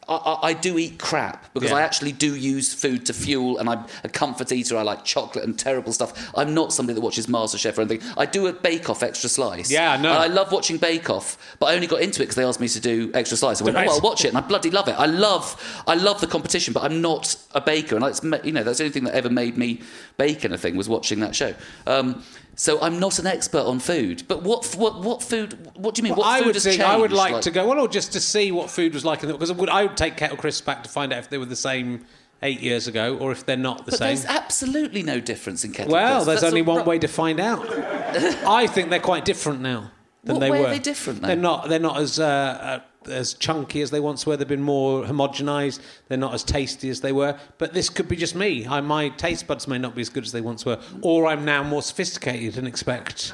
I, 0.09 0.37
I 0.49 0.53
do 0.53 0.77
eat 0.77 0.99
crap 0.99 1.53
because 1.53 1.69
Yeah. 1.69 1.77
I 1.77 1.81
actually 1.81 2.11
do 2.11 2.35
use 2.35 2.73
food 2.73 3.05
to 3.05 3.13
fuel, 3.13 3.59
and 3.59 3.69
I'm 3.69 3.85
a 4.03 4.09
comfort 4.09 4.51
eater. 4.51 4.75
I 4.75 4.81
like 4.81 5.05
chocolate 5.05 5.45
and 5.45 5.57
terrible 5.57 5.93
stuff. 5.93 6.31
I'm 6.35 6.53
not 6.53 6.73
somebody 6.73 6.95
that 6.95 7.01
watches 7.01 7.27
MasterChef 7.27 7.77
or 7.77 7.81
anything. 7.81 8.01
I 8.17 8.25
do 8.25 8.47
a 8.47 8.53
Bake 8.53 8.89
Off 8.89 9.03
extra 9.03 9.29
slice. 9.29 9.71
Yeah. 9.71 9.93
And 9.95 10.05
I 10.05 10.27
love 10.27 10.51
watching 10.51 10.77
Bake 10.77 11.09
Off, 11.09 11.37
but 11.59 11.67
I 11.67 11.75
only 11.75 11.87
got 11.87 12.01
into 12.01 12.21
it 12.21 12.25
because 12.25 12.35
they 12.35 12.43
asked 12.43 12.59
me 12.59 12.67
to 12.67 12.79
do 12.81 13.09
extra 13.13 13.37
slice. 13.37 13.61
I 13.61 13.63
went, 13.63 13.75
Right. 13.77 13.87
oh, 13.87 13.93
I'll 13.93 14.01
watch 14.01 14.25
it, 14.25 14.29
and 14.29 14.37
I 14.37 14.41
bloody 14.41 14.69
love 14.69 14.89
it. 14.89 14.95
I 14.99 15.05
love, 15.05 15.83
I 15.87 15.95
love 15.95 16.19
the 16.19 16.27
competition, 16.27 16.73
but 16.73 16.83
I'm 16.83 17.01
not 17.01 17.37
a 17.53 17.61
baker, 17.61 17.95
and 17.95 18.03
it's, 18.03 18.21
you 18.43 18.51
know 18.51 18.63
that's 18.63 18.79
the 18.79 18.83
only 18.83 18.93
thing 18.93 19.05
that 19.05 19.15
ever 19.15 19.29
made 19.29 19.57
me 19.57 19.81
bake 20.17 20.43
anything 20.43 20.75
was 20.75 20.89
watching 20.89 21.21
that 21.21 21.35
show. 21.35 21.53
Um, 21.87 22.21
so 22.61 22.79
I'm 22.79 22.99
not 22.99 23.17
an 23.17 23.25
expert 23.25 23.63
on 23.63 23.79
food. 23.79 24.21
But 24.27 24.43
what, 24.43 24.75
what, 24.77 25.01
what 25.01 25.23
food? 25.23 25.57
What 25.75 25.95
do 25.95 25.99
you 25.99 26.03
mean? 26.03 26.15
what 26.15 26.27
I 26.27 26.37
food 26.37 26.45
would 26.45 26.55
has 26.55 26.63
changed? 26.63 26.81
I 26.81 26.95
would 26.95 27.11
like, 27.11 27.41
to 27.41 27.49
go 27.49 27.67
well, 27.67 27.79
or 27.79 27.87
just 27.87 28.13
to 28.13 28.19
see 28.19 28.51
what 28.51 28.69
food 28.69 28.93
was 28.93 29.03
like 29.03 29.23
in 29.23 29.29
the 29.29 29.33
because 29.33 29.49
I 29.49 29.53
would, 29.55 29.67
I 29.69 29.83
would 29.85 29.97
take 29.97 30.15
kettle 30.15 30.37
crisps 30.37 30.61
back 30.63 30.83
to 30.83 30.89
find 30.89 31.11
out 31.11 31.17
if 31.17 31.29
they 31.31 31.39
were 31.39 31.45
the 31.47 31.55
same 31.55 32.05
eight 32.43 32.59
years 32.59 32.87
ago 32.87 33.17
or 33.17 33.31
if 33.31 33.47
they're 33.47 33.57
not 33.57 33.85
the 33.85 33.91
But 33.91 33.97
same. 33.97 34.07
there's 34.09 34.25
absolutely 34.25 35.01
no 35.01 35.19
difference 35.19 35.63
in 35.65 35.71
kettle 35.71 35.91
Well, 35.91 36.17
crisps. 36.17 36.25
there's 36.27 36.41
That's 36.41 36.51
only 36.51 36.61
one 36.61 36.77
ru- 36.77 36.83
way 36.83 36.99
to 36.99 37.07
find 37.07 37.39
out. 37.39 37.65
I 38.47 38.67
think 38.67 38.91
they're 38.91 38.99
quite 38.99 39.25
different 39.25 39.61
now 39.61 39.89
than 40.23 40.35
What 40.35 40.39
they 40.41 40.51
way 40.51 40.59
are 40.59 40.63
were. 40.65 40.69
they 40.69 40.79
different, 40.79 41.21
though? 41.21 41.27
They're 41.29 41.35
not. 41.35 41.67
They're 41.67 41.79
not 41.79 41.97
as 41.97 42.19
uh, 42.19 42.25
uh, 42.25 42.79
as 43.09 43.33
chunky 43.33 43.81
as 43.81 43.91
they 43.91 43.99
once 43.99 44.25
were. 44.25 44.37
They've 44.37 44.47
been 44.47 44.61
more 44.61 45.03
homogenised. 45.03 45.79
They're 46.07 46.17
not 46.17 46.33
as 46.33 46.43
tasty 46.43 46.89
as 46.89 47.01
they 47.01 47.11
were. 47.11 47.37
But 47.57 47.73
this 47.73 47.89
could 47.89 48.07
be 48.07 48.15
just 48.15 48.35
me. 48.35 48.67
I, 48.67 48.81
my 48.81 49.09
taste 49.09 49.47
buds 49.47 49.67
may 49.67 49.77
not 49.77 49.95
be 49.95 50.01
as 50.01 50.09
good 50.09 50.23
as 50.25 50.31
they 50.31 50.41
once 50.41 50.65
were, 50.65 50.79
or 51.01 51.27
I'm 51.27 51.45
now 51.45 51.63
more 51.63 51.81
sophisticated 51.81 52.57
and 52.57 52.67
expect. 52.67 53.33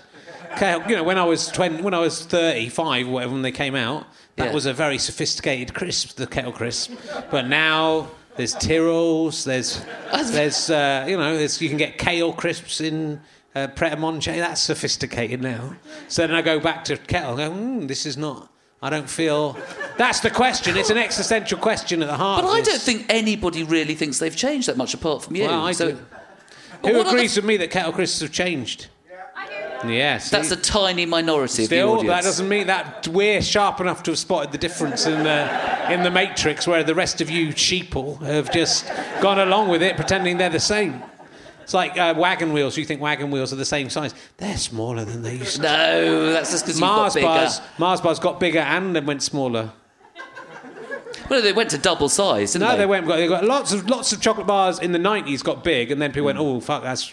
Okay, 0.53 0.77
you 0.89 0.95
know, 0.95 1.03
when 1.03 1.17
I 1.17 1.23
was 1.25 1.47
20, 1.47 1.81
when 1.83 1.93
I 1.93 1.99
was 1.99 2.25
35 2.25 3.07
or 3.07 3.11
whatever, 3.11 3.33
when 3.33 3.41
they 3.41 3.51
came 3.51 3.75
out, 3.75 4.07
that 4.37 4.47
Yeah. 4.47 4.53
was 4.53 4.65
a 4.65 4.73
very 4.73 4.97
sophisticated 4.97 5.73
crisp, 5.73 6.15
the 6.15 6.25
kettle 6.25 6.51
crisp. 6.51 6.91
But 7.29 7.47
now 7.47 8.07
there's 8.37 8.55
Tyrrells, 8.55 9.43
there's 9.43 9.83
there's 10.31 10.69
uh, 10.69 11.05
you 11.07 11.17
know, 11.17 11.37
there's, 11.37 11.61
you 11.61 11.69
can 11.69 11.77
get 11.77 11.97
kale 11.97 12.31
crisps 12.33 12.79
in 12.81 13.19
uh, 13.55 13.67
Pret 13.67 13.93
a 13.93 13.97
Manger. 13.97 14.35
That's 14.37 14.61
sophisticated 14.61 15.41
now. 15.41 15.75
So 16.07 16.25
then 16.25 16.35
I 16.35 16.41
go 16.41 16.59
back 16.59 16.83
to 16.85 16.97
kettle. 16.97 17.37
And 17.37 17.53
go, 17.53 17.59
mm, 17.59 17.87
this 17.87 18.05
is 18.05 18.15
not. 18.17 18.49
I 18.81 18.89
don't 18.89 19.09
feel. 19.09 19.57
That's 19.97 20.19
the 20.19 20.29
question. 20.29 20.77
It's 20.77 20.91
an 20.91 20.97
existential 20.97 21.57
question 21.57 22.03
at 22.03 22.07
the 22.07 22.15
heart. 22.15 22.43
But 22.43 22.51
I 22.51 22.61
don't 22.61 22.81
think 22.81 23.05
anybody 23.09 23.63
really 23.63 23.95
thinks 23.95 24.19
they've 24.19 24.35
changed 24.35 24.67
that 24.67 24.77
much 24.77 24.93
apart 24.93 25.23
from 25.23 25.35
you. 25.35 25.45
Well, 25.45 25.65
I 25.65 25.71
so 25.71 25.91
do. 25.91 26.05
But 26.81 26.91
Who 26.91 26.99
are 26.99 27.03
the- 27.03 27.09
agrees 27.09 27.35
with 27.35 27.45
me 27.45 27.57
that 27.57 27.71
kettle 27.71 27.91
crisps 27.91 28.21
have 28.21 28.31
changed? 28.31 28.87
Yes. 29.85 30.29
That's 30.31 30.51
a 30.51 30.55
tiny 30.55 31.05
minority 31.05 31.65
Still, 31.65 32.01
that 32.03 32.23
doesn't 32.23 32.49
mean 32.49 32.65
that 32.67 33.07
we're 33.07 33.41
sharp 33.41 33.79
enough 33.79 34.01
to 34.03 34.11
have 34.11 34.17
spotted 34.17 34.51
the 34.51 34.57
difference 34.57 35.05
in 35.05 35.23
the 35.23 35.93
in 35.93 36.03
the 36.03 36.09
Matrix, 36.09 36.67
where 36.67 36.83
the 36.83 36.95
rest 36.95 37.21
of 37.21 37.29
you 37.29 37.49
sheeple 37.49 38.19
have 38.23 38.51
just 38.51 38.91
gone 39.21 39.39
along 39.39 39.69
with 39.69 39.83
it, 39.83 39.95
pretending 39.95 40.37
they're 40.37 40.49
the 40.49 40.59
same. 40.59 41.03
It's 41.67 41.73
like 41.73 41.97
uh, 41.97 42.13
wagon 42.15 42.53
wheels. 42.53 42.77
You 42.77 42.85
think 42.85 43.01
wagon 43.01 43.29
wheels 43.29 43.51
are 43.51 43.57
the 43.57 43.65
same 43.65 43.89
size? 43.89 44.15
They're 44.37 44.55
smaller 44.55 45.03
than 45.03 45.21
they 45.21 45.35
used 45.35 45.57
to. 45.57 45.63
No, 45.63 46.31
that's 46.31 46.49
just 46.51 46.65
because 46.65 46.79
got 46.79 46.95
Mars 46.95 47.13
bigger. 47.15 47.27
bars, 47.27 47.61
Mars 47.77 47.99
bars 47.99 48.19
got 48.19 48.39
bigger 48.39 48.59
and 48.59 48.95
then 48.95 49.05
went 49.05 49.21
smaller. 49.21 49.73
Well, 51.29 51.41
they 51.41 51.51
went 51.51 51.69
to 51.71 51.77
double 51.77 52.07
size, 52.07 52.53
didn't 52.53 52.67
No, 52.69 52.71
they? 52.71 52.77
they 52.79 52.85
went. 52.85 53.05
They 53.05 53.27
got 53.27 53.43
lots 53.43 53.73
of 53.73 53.89
lots 53.89 54.13
of 54.13 54.21
chocolate 54.21 54.47
bars 54.47 54.79
in 54.79 54.93
the 54.93 54.99
nineties 54.99 55.43
got 55.43 55.61
big, 55.61 55.91
and 55.91 56.01
then 56.01 56.11
people 56.13 56.27
went, 56.27 56.37
"Oh 56.37 56.61
fuck, 56.61 56.83
that's 56.83 57.11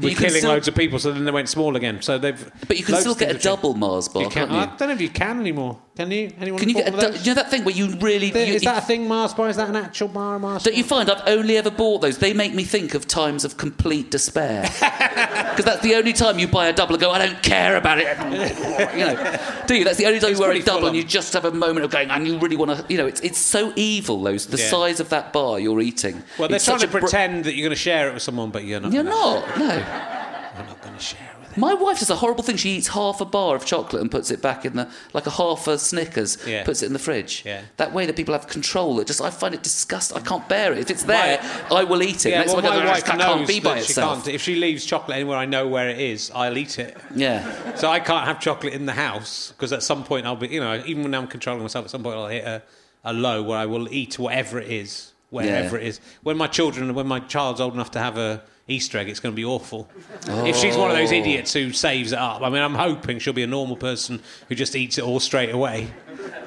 we're 0.00 0.08
you 0.08 0.16
can 0.16 0.26
killing 0.28 0.38
still- 0.38 0.52
loads 0.52 0.68
of 0.68 0.74
people." 0.74 0.98
So 0.98 1.12
then 1.12 1.26
they 1.26 1.30
went 1.30 1.50
small 1.50 1.76
again. 1.76 2.00
So 2.00 2.16
they've. 2.16 2.50
But 2.66 2.78
you 2.78 2.84
can 2.84 2.92
loads 2.94 3.02
still 3.02 3.12
of 3.12 3.18
get 3.18 3.28
a 3.28 3.32
things 3.34 3.44
have 3.44 3.52
changed. 3.52 3.62
double 3.62 3.74
Mars 3.74 4.08
bar, 4.08 4.22
You 4.22 4.30
can, 4.30 4.48
can't 4.48 4.52
you? 4.52 4.56
I 4.72 4.76
don't 4.78 4.88
know 4.88 4.94
if 4.94 5.02
you 5.02 5.10
can 5.10 5.38
anymore. 5.38 5.78
Can 5.94 6.10
you? 6.10 6.32
Anyone? 6.40 6.58
Can 6.58 6.70
you 6.70 6.74
get 6.74 6.88
a 6.88 6.90
one 6.90 7.00
of 7.00 7.04
du- 7.04 7.12
those? 7.18 7.26
you 7.26 7.34
know 7.34 7.42
that 7.42 7.50
thing 7.50 7.64
where 7.64 7.74
you 7.74 7.94
really 7.96 8.30
There- 8.30 8.46
you, 8.46 8.54
is 8.54 8.62
that 8.62 8.78
a 8.82 8.86
thing, 8.86 9.06
Mars 9.06 9.34
bar? 9.34 9.50
Is 9.50 9.56
that 9.56 9.68
an 9.68 9.76
actual 9.76 10.08
bar, 10.08 10.38
Mars? 10.38 10.62
Don't 10.62 10.74
you 10.74 10.84
find 10.84 11.10
I've 11.10 11.22
only 11.28 11.58
ever 11.58 11.70
bought 11.70 12.00
those? 12.00 12.16
They 12.16 12.32
make 12.32 12.54
me 12.54 12.64
think 12.64 12.94
of 12.94 13.06
times 13.06 13.44
of 13.44 13.56
complete 13.58 14.10
despair. 14.10 14.68
Because 15.52 15.66
that's 15.66 15.82
the 15.82 15.94
only 15.96 16.14
time 16.14 16.38
you 16.38 16.48
buy 16.48 16.68
a 16.68 16.72
double 16.72 16.94
and 16.94 17.02
go, 17.02 17.10
I 17.10 17.18
don't 17.26 17.42
care 17.42 17.76
about 17.76 17.98
it. 17.98 18.06
you 18.96 19.04
know, 19.04 19.38
do 19.66 19.74
you? 19.74 19.84
That's 19.84 19.98
the 19.98 20.06
only 20.06 20.18
time 20.18 20.30
It's 20.30 20.38
you 20.40 20.46
wear 20.46 20.52
a 20.56 20.62
double 20.62 20.86
and 20.86 20.96
you 20.96 21.04
just 21.04 21.34
have 21.34 21.44
a 21.44 21.52
moment 21.52 21.84
of 21.84 21.90
going, 21.90 22.10
and 22.10 22.26
you 22.26 22.38
really 22.38 22.56
want 22.56 22.70
to. 22.74 22.86
You 22.88 22.96
know, 22.96 23.06
it's 23.06 23.20
it's 23.20 23.36
so 23.38 23.70
evil. 23.76 24.22
Those 24.22 24.46
the 24.46 24.56
Yeah. 24.56 24.68
size 24.70 24.98
of 24.98 25.10
that 25.10 25.30
bar 25.34 25.60
you're 25.60 25.80
eating. 25.82 26.22
well, 26.38 26.48
they're 26.48 26.56
It's 26.56 26.64
trying 26.64 26.78
to 26.78 26.86
a 26.86 26.90
br- 26.90 27.00
pretend 27.00 27.44
that 27.44 27.54
you're 27.54 27.66
going 27.68 27.76
to 27.76 27.82
share 27.82 28.08
it 28.08 28.14
with 28.14 28.22
someone, 28.22 28.48
but 28.50 28.64
you're 28.64 28.80
not. 28.80 28.92
You're 28.94 29.04
gonna- 29.04 29.14
not. 29.14 29.58
No. 29.58 29.64
You're 29.74 30.66
not 30.66 30.80
going 30.80 30.94
to 30.94 31.00
share 31.02 31.20
it 31.20 31.26
with. 31.26 31.31
My 31.56 31.74
wife 31.74 31.98
does 31.98 32.10
a 32.10 32.16
horrible 32.16 32.42
thing. 32.42 32.56
She 32.56 32.70
eats 32.70 32.88
half 32.88 33.20
a 33.20 33.24
bar 33.24 33.54
of 33.56 33.64
chocolate 33.64 34.00
and 34.02 34.10
puts 34.10 34.30
it 34.30 34.40
back 34.40 34.64
in 34.64 34.76
the 34.76 34.88
like 35.12 35.26
a 35.26 35.30
half 35.30 35.66
a 35.66 35.78
Snickers. 35.78 36.38
Yeah. 36.46 36.64
Puts 36.64 36.82
it 36.82 36.86
in 36.86 36.92
the 36.92 36.98
fridge. 36.98 37.42
Yeah. 37.44 37.62
That 37.76 37.92
way 37.92 38.06
that 38.06 38.16
people 38.16 38.32
have 38.34 38.46
control. 38.48 39.00
It 39.00 39.06
just 39.06 39.20
I 39.20 39.30
find 39.30 39.54
it 39.54 39.62
disgusting. 39.62 40.16
I 40.16 40.20
can't 40.20 40.48
bear 40.48 40.72
it. 40.72 40.78
If 40.78 40.90
it's 40.90 41.02
there, 41.04 41.40
I 41.70 41.84
will 41.84 42.02
eat 42.02 42.24
it. 42.26 42.30
Yeah, 42.30 42.38
Next 42.40 42.52
well, 42.54 42.62
my 42.62 42.68
go, 42.68 42.84
wife 42.86 42.94
"This 42.96 43.04
can't 43.04 43.18
knows 43.18 43.48
be 43.48 43.60
by 43.60 43.74
that 43.74 43.84
she 43.84 43.94
can't. 43.94 44.28
If 44.28 44.42
she 44.42 44.54
leaves 44.56 44.84
chocolate 44.86 45.16
anywhere 45.16 45.36
I 45.36 45.44
know 45.46 45.68
where 45.68 45.88
it 45.88 45.98
is, 46.00 46.30
I'll 46.34 46.56
eat 46.56 46.78
it. 46.78 46.96
Yeah. 47.14 47.74
So 47.76 47.88
I 47.90 48.00
can't 48.00 48.26
have 48.26 48.40
chocolate 48.40 48.72
in 48.72 48.86
the 48.86 48.92
house 48.92 49.52
because 49.56 49.72
at 49.72 49.82
some 49.82 50.04
point 50.04 50.26
I'll 50.26 50.36
be, 50.36 50.48
you 50.48 50.60
know, 50.60 50.82
even 50.86 51.02
when 51.02 51.14
I'm 51.14 51.26
controlling 51.26 51.62
myself, 51.62 51.84
at 51.86 51.90
some 51.90 52.02
point 52.02 52.16
I'll 52.16 52.28
hit 52.28 52.44
a, 52.44 52.62
a 53.04 53.12
low 53.12 53.42
where 53.42 53.58
I 53.58 53.66
will 53.66 53.92
eat 53.92 54.18
whatever 54.18 54.58
it 54.58 54.70
is, 54.70 55.12
wherever 55.30 55.76
Yeah. 55.76 55.82
it 55.84 55.88
is. 55.88 56.00
When 56.22 56.36
my 56.36 56.46
children, 56.46 56.94
when 56.94 57.06
my 57.06 57.20
child's 57.20 57.60
old 57.60 57.74
enough 57.74 57.90
to 57.92 57.98
have 57.98 58.16
a 58.16 58.42
Easter 58.68 58.98
egg, 58.98 59.08
it's 59.08 59.20
going 59.20 59.32
to 59.34 59.36
be 59.36 59.44
awful. 59.44 59.88
If 60.28 60.56
she's 60.56 60.76
one 60.76 60.90
of 60.90 60.96
those 60.96 61.10
Oh. 61.12 61.16
idiots 61.16 61.52
who 61.52 61.72
saves 61.72 62.12
it 62.12 62.18
up, 62.18 62.42
I 62.42 62.48
mean, 62.48 62.62
I'm 62.62 62.74
hoping 62.74 63.18
she'll 63.18 63.32
be 63.32 63.42
a 63.42 63.46
normal 63.48 63.76
person 63.76 64.20
who 64.48 64.54
just 64.54 64.76
eats 64.76 64.98
it 64.98 65.04
all 65.04 65.20
straight 65.20 65.50
away 65.50 65.88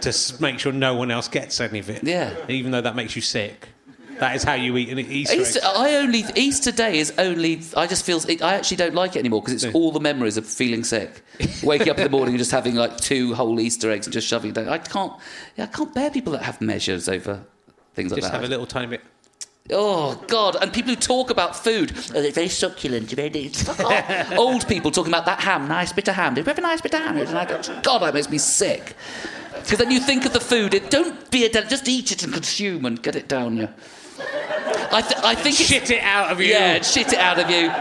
to 0.01 0.13
make 0.39 0.59
sure 0.59 0.71
no 0.71 0.95
one 0.95 1.11
else 1.11 1.27
gets 1.27 1.59
any 1.59 1.79
of 1.79 1.89
it. 1.89 2.03
Yeah. 2.03 2.33
Even 2.47 2.71
though 2.71 2.81
that 2.81 2.95
makes 2.95 3.15
you 3.15 3.21
sick. 3.21 3.69
That 4.19 4.33
is 4.33 4.43
how 4.43 4.53
you 4.53 4.77
eat 4.77 4.87
an 4.89 4.99
Easter, 4.99 5.35
Easter, 5.35 5.59
egg. 5.59 5.71
I 5.75 5.95
only 5.95 6.23
Easter 6.37 6.71
Day 6.71 6.99
is 6.99 7.11
only. 7.17 7.61
I 7.75 7.85
just 7.85 8.05
feel 8.05 8.21
I 8.41 8.53
actually 8.55 8.77
don't 8.77 8.95
like 8.95 9.17
it 9.17 9.19
anymore 9.19 9.41
because 9.41 9.61
it's 9.61 9.75
all 9.75 9.91
the 9.91 9.99
memories 9.99 10.37
of 10.37 10.45
feeling 10.47 10.85
sick, 10.85 11.21
waking 11.63 11.89
up 11.89 11.97
in 11.97 12.05
the 12.05 12.09
morning 12.09 12.29
and 12.33 12.37
just 12.39 12.51
having 12.51 12.75
like 12.75 12.95
two 12.95 13.33
whole 13.33 13.59
Easter 13.59 13.91
eggs 13.91 14.05
and 14.07 14.13
just 14.13 14.25
shoving 14.25 14.51
it 14.51 14.53
down. 14.53 14.69
I 14.69 14.77
can't. 14.77 15.11
I 15.57 15.65
can't 15.65 15.93
bear 15.93 16.09
people 16.11 16.31
that 16.31 16.43
have 16.43 16.61
measures 16.61 17.09
over 17.09 17.43
things 17.93 18.09
like 18.11 18.21
Just 18.21 18.31
that. 18.31 18.39
Just 18.39 18.41
have 18.41 18.43
a 18.45 18.47
little 18.47 18.65
tiny 18.65 18.87
bit. 18.87 19.01
Oh 19.71 20.23
God! 20.27 20.57
And 20.61 20.71
people 20.71 20.91
who 20.91 20.95
talk 20.95 21.31
about 21.31 21.55
food, 21.55 21.91
oh, 22.13 22.21
they're 22.21 22.31
very 22.31 22.49
succulent. 22.49 23.09
Very, 23.11 23.47
off. 23.67 24.31
Old 24.33 24.67
people 24.67 24.91
talking 24.91 25.11
about 25.11 25.25
that 25.25 25.39
ham, 25.39 25.67
nice 25.67 25.91
bit 25.91 26.07
of 26.07 26.13
ham. 26.13 26.35
Did 26.35 26.45
we 26.45 26.49
have 26.51 26.57
a 26.59 26.61
nice 26.61 26.81
bit 26.81 26.93
of 26.93 26.99
ham? 26.99 27.17
And 27.17 27.29
I 27.35 27.45
go, 27.45 27.59
God, 27.81 27.99
that 28.03 28.13
makes 28.13 28.29
me 28.29 28.37
sick. 28.37 28.95
Because 29.55 29.79
then 29.79 29.89
you 29.89 29.99
think 29.99 30.25
of 30.25 30.33
the 30.33 30.39
food. 30.39 30.75
It, 30.75 30.91
don't 30.91 31.31
be 31.31 31.45
a 31.45 31.49
del- 31.49 31.65
just 31.67 31.87
eat 31.87 32.11
it 32.11 32.21
and 32.23 32.31
consume 32.31 32.85
and 32.85 33.01
get 33.01 33.15
it 33.15 33.27
down 33.27 33.57
you. 33.57 33.67
I, 34.91 35.01
th- 35.01 35.23
I 35.23 35.33
think 35.33 35.59
it's, 35.59 35.69
Shit 35.69 35.89
it 35.89 36.03
out 36.03 36.31
of 36.31 36.39
you. 36.39 36.47
yeah, 36.49 36.81
shit 36.81 37.11
it 37.11 37.19
out 37.19 37.39
of 37.39 37.49
you. 37.49 37.71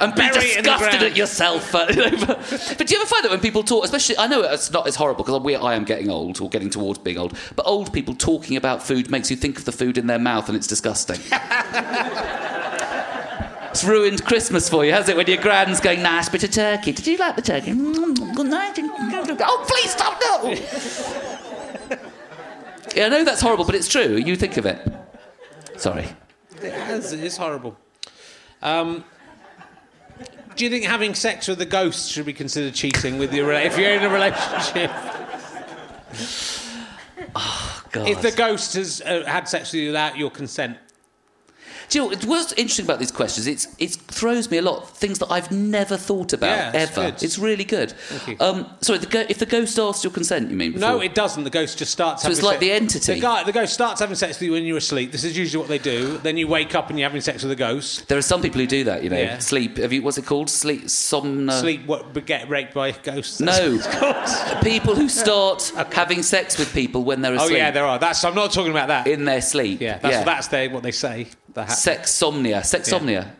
And 0.00 0.14
be 0.14 0.22
Bury 0.22 0.46
it 0.46 0.56
in 0.58 0.64
the 0.64 0.70
disgusted 0.70 0.98
ground. 1.00 1.12
at 1.12 1.16
yourself. 1.16 1.72
but 1.72 1.88
do 1.88 1.94
you 1.94 3.00
ever 3.00 3.06
find 3.06 3.24
that 3.24 3.30
when 3.30 3.40
people 3.40 3.62
talk, 3.62 3.84
especially, 3.84 4.16
I 4.18 4.26
know 4.26 4.40
it's 4.42 4.70
not 4.70 4.86
as 4.86 4.96
horrible 4.96 5.24
because 5.24 5.40
we, 5.42 5.54
I 5.56 5.74
am 5.74 5.84
getting 5.84 6.08
old 6.08 6.40
or 6.40 6.48
getting 6.48 6.70
towards 6.70 6.98
being 6.98 7.18
old, 7.18 7.36
but 7.54 7.66
old 7.66 7.92
people 7.92 8.14
talking 8.14 8.56
about 8.56 8.82
food 8.82 9.10
makes 9.10 9.30
you 9.30 9.36
think 9.36 9.58
of 9.58 9.66
the 9.66 9.72
food 9.72 9.98
in 9.98 10.06
their 10.06 10.18
mouth 10.18 10.48
and 10.48 10.56
it's 10.56 10.66
disgusting. 10.66 11.20
it's 13.70 13.84
ruined 13.84 14.24
Christmas 14.24 14.70
for 14.70 14.86
you, 14.86 14.92
has 14.92 15.08
it? 15.10 15.16
When 15.16 15.26
your 15.26 15.36
grand's 15.36 15.80
going, 15.80 16.02
nice 16.02 16.30
bit 16.30 16.44
of 16.44 16.50
turkey. 16.50 16.92
Did 16.92 17.06
you 17.06 17.18
like 17.18 17.36
the 17.36 17.42
turkey? 17.42 17.72
Mm, 17.72 18.34
good 18.34 18.46
night. 18.46 18.78
Oh, 18.78 19.64
please 19.68 19.90
stop, 19.90 20.18
no! 20.22 20.50
yeah, 22.96 23.06
I 23.06 23.08
know 23.10 23.24
that's 23.24 23.40
horrible, 23.42 23.66
but 23.66 23.74
it's 23.74 23.88
true. 23.88 24.16
You 24.16 24.34
think 24.34 24.56
of 24.56 24.64
it. 24.64 24.80
Sorry. 25.76 26.08
It 26.56 26.72
is, 26.90 27.12
it 27.12 27.20
is 27.20 27.36
horrible. 27.36 27.76
Um, 28.62 29.04
do 30.60 30.66
you 30.66 30.70
think 30.70 30.84
having 30.84 31.14
sex 31.14 31.48
with 31.48 31.58
a 31.62 31.64
ghost 31.64 32.12
should 32.12 32.26
be 32.26 32.34
considered 32.34 32.74
cheating 32.74 33.16
with 33.16 33.32
your 33.32 33.50
if 33.50 33.78
you're 33.78 33.92
in 33.92 34.02
a 34.02 34.10
relationship? 34.10 34.90
oh, 37.34 37.82
God. 37.92 38.06
If 38.06 38.20
the 38.20 38.30
ghost 38.30 38.74
has 38.74 39.00
uh, 39.00 39.24
had 39.26 39.48
sex 39.48 39.72
with 39.72 39.80
you 39.80 39.88
without 39.88 40.18
your 40.18 40.30
consent, 40.30 40.76
do 41.88 41.98
you 41.98 42.10
know 42.10 42.16
what's 42.26 42.52
interesting 42.52 42.84
about 42.84 42.98
these 42.98 43.10
questions? 43.10 43.46
It's 43.46 43.66
it 43.78 43.90
throws 44.08 44.50
me 44.50 44.58
a 44.58 44.62
lot 44.62 44.88
things 44.96 45.18
that 45.20 45.30
I've 45.30 45.50
never 45.50 45.96
thought 45.96 46.32
about 46.32 46.74
Yeah, 46.74 46.80
ever. 46.80 47.10
good. 47.10 47.22
It's 47.22 47.38
really 47.38 47.64
good. 47.64 47.94
Um, 48.38 48.66
sorry, 48.80 48.98
the 48.98 49.06
go- 49.06 49.26
if 49.28 49.38
the 49.38 49.46
ghost 49.46 49.78
asks 49.78 50.04
your 50.04 50.12
consent, 50.12 50.50
you 50.50 50.56
mean? 50.56 50.72
no, 50.78 51.00
it 51.00 51.14
doesn't. 51.14 51.44
The 51.44 51.50
ghost 51.50 51.78
just 51.78 51.92
starts. 51.92 52.22
So 52.22 52.28
having 52.28 52.38
it's 52.38 52.44
like 52.44 52.54
sex. 52.54 52.60
the 52.60 52.72
entity. 52.72 53.14
The, 53.14 53.20
guy, 53.20 53.44
the 53.44 53.52
ghost 53.52 53.72
starts 53.74 54.00
having 54.00 54.16
sex 54.16 54.36
with 54.38 54.42
you 54.46 54.52
when 54.52 54.64
you're 54.64 54.76
asleep. 54.78 55.12
This 55.12 55.24
is 55.24 55.36
usually 55.36 55.60
what 55.60 55.68
they 55.68 55.78
do. 55.78 56.18
Then 56.18 56.36
you 56.36 56.46
wake 56.48 56.74
up 56.74 56.90
and 56.90 56.98
you're 56.98 57.08
having 57.08 57.20
sex 57.22 57.42
with 57.42 57.50
the 57.50 57.56
ghost. 57.56 58.08
There 58.08 58.18
are 58.18 58.22
some 58.22 58.42
people 58.42 58.60
who 58.60 58.66
do 58.66 58.84
that. 58.84 59.02
You 59.02 59.10
know, 59.10 59.18
Yeah. 59.18 59.38
sleep. 59.38 59.78
Have 59.78 59.92
you? 59.92 60.02
What's 60.02 60.18
it 60.18 60.26
called? 60.26 60.50
Sleep. 60.50 60.84
Somna. 60.84 61.58
Sleep, 61.60 61.86
what, 61.86 62.12
but 62.14 62.26
get 62.26 62.48
raped 62.48 62.74
by 62.74 62.92
ghosts. 62.92 63.40
No, 63.40 63.78
people 64.62 64.94
who 64.94 65.08
start 65.08 65.72
having 65.92 66.22
sex 66.22 66.58
with 66.58 66.72
people 66.72 67.04
when 67.04 67.20
they're 67.20 67.34
asleep. 67.34 67.52
Oh 67.52 67.56
yeah, 67.56 67.70
there 67.70 67.84
are. 67.84 67.98
That's. 67.98 68.24
I'm 68.24 68.34
not 68.34 68.52
talking 68.52 68.70
about 68.70 68.88
that. 68.88 69.06
in 69.06 69.24
their 69.24 69.40
sleep. 69.40 69.80
yeah, 69.80 69.98
that's 69.98 70.24
that's 70.24 70.48
their, 70.48 70.70
what 70.70 70.82
they 70.82 70.92
say. 70.92 71.28
The 71.54 71.64
ha- 71.64 71.72
Sexsomnia. 71.72 72.60
Sexsomnia. 72.60 73.30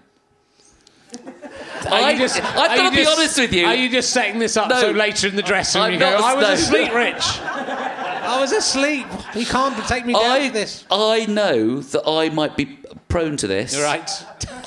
Are 1.87 1.93
I, 1.93 2.11
you 2.11 2.19
just- 2.19 2.37
I've 2.37 2.77
got 2.77 2.91
to 2.91 2.97
be 2.97 3.07
honest 3.07 3.39
with 3.39 3.53
you. 3.53 3.65
Are 3.67 3.75
you 3.75 3.89
just 3.89 4.11
setting 4.11 4.39
this 4.39 4.57
up 4.57 4.69
No. 4.69 4.81
so 4.81 4.91
later 4.91 5.29
in 5.29 5.37
the 5.37 5.43
dressing 5.43 5.81
room 5.81 5.87
I'm 5.89 5.93
you 5.95 5.99
go, 5.99 6.11
not- 6.11 6.23
I 6.23 6.35
was 6.35 6.47
no. 6.47 6.53
asleep, 6.53 6.95
Rich. 6.95 7.41
I 7.41 8.39
was 8.41 8.53
asleep. 8.53 9.07
You 9.35 9.47
can't 9.47 9.77
take 9.89 10.05
me 10.07 10.13
down 10.13 10.23
I, 10.25 10.47
for 10.49 10.53
this. 10.53 10.85
I 10.91 11.27
know 11.27 11.81
that 11.81 12.07
I 12.09 12.29
might 12.29 12.57
be 12.57 12.79
prone 13.09 13.37
to 13.39 13.47
this. 13.47 13.75
You're 13.75 13.85
right. 13.85 14.09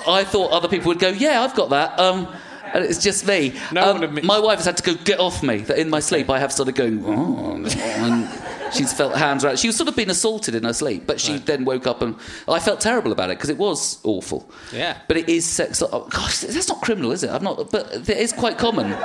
I 0.08 0.24
thought 0.24 0.52
other 0.52 0.68
people 0.68 0.88
would 0.89 1.00
go, 1.00 1.10
yeah, 1.10 1.44
I've 1.44 1.56
got 1.56 1.70
that. 1.70 1.98
Um, 2.00 2.28
and 2.74 2.84
it's 2.84 3.02
just 3.02 3.28
me. 3.28 3.54
No 3.72 3.84
Um, 3.84 3.94
one 3.98 4.04
admits- 4.06 4.28
my 4.28 4.39
wife 4.39 4.58
has 4.58 4.66
had 4.66 4.78
to 4.78 4.84
go 4.84 4.96
get 4.96 5.20
off 5.20 5.44
me. 5.44 5.58
That 5.58 5.78
in 5.78 5.89
my 5.89 6.00
sleep 6.00 6.30
I 6.30 6.39
have 6.39 6.52
started 6.52 6.74
going, 6.76 7.04
oh, 7.06 7.52
and 7.54 7.66
she's 8.74 8.92
felt 8.94 9.16
hands 9.16 9.44
around. 9.46 9.60
She 9.60 9.68
was 9.68 9.76
sort 9.76 9.88
of 9.90 9.96
being 9.96 10.10
assaulted 10.10 10.56
in 10.56 10.64
her 10.64 10.74
sleep, 10.74 11.06
but 11.08 11.20
she 11.20 11.38
then 11.38 11.66
woke 11.66 11.88
up 11.88 12.02
and 12.02 12.16
I 12.48 12.60
felt 12.60 12.82
terrible 12.82 13.12
about 13.12 13.30
it 13.30 13.38
because 13.38 13.50
it 13.50 13.58
was 13.58 14.00
awful. 14.04 14.50
Yeah. 14.72 14.98
But 15.08 15.18
it 15.18 15.30
is 15.30 15.46
sex. 15.46 15.82
Oh, 15.82 16.08
gosh, 16.10 16.40
that's 16.40 16.68
not 16.70 16.82
criminal, 16.82 17.12
is 17.12 17.24
it? 17.24 17.30
I'm 17.30 17.44
not. 17.44 17.72
But 17.72 18.10
it 18.10 18.18
is 18.18 18.34
quite 18.34 18.58
common. 18.58 18.96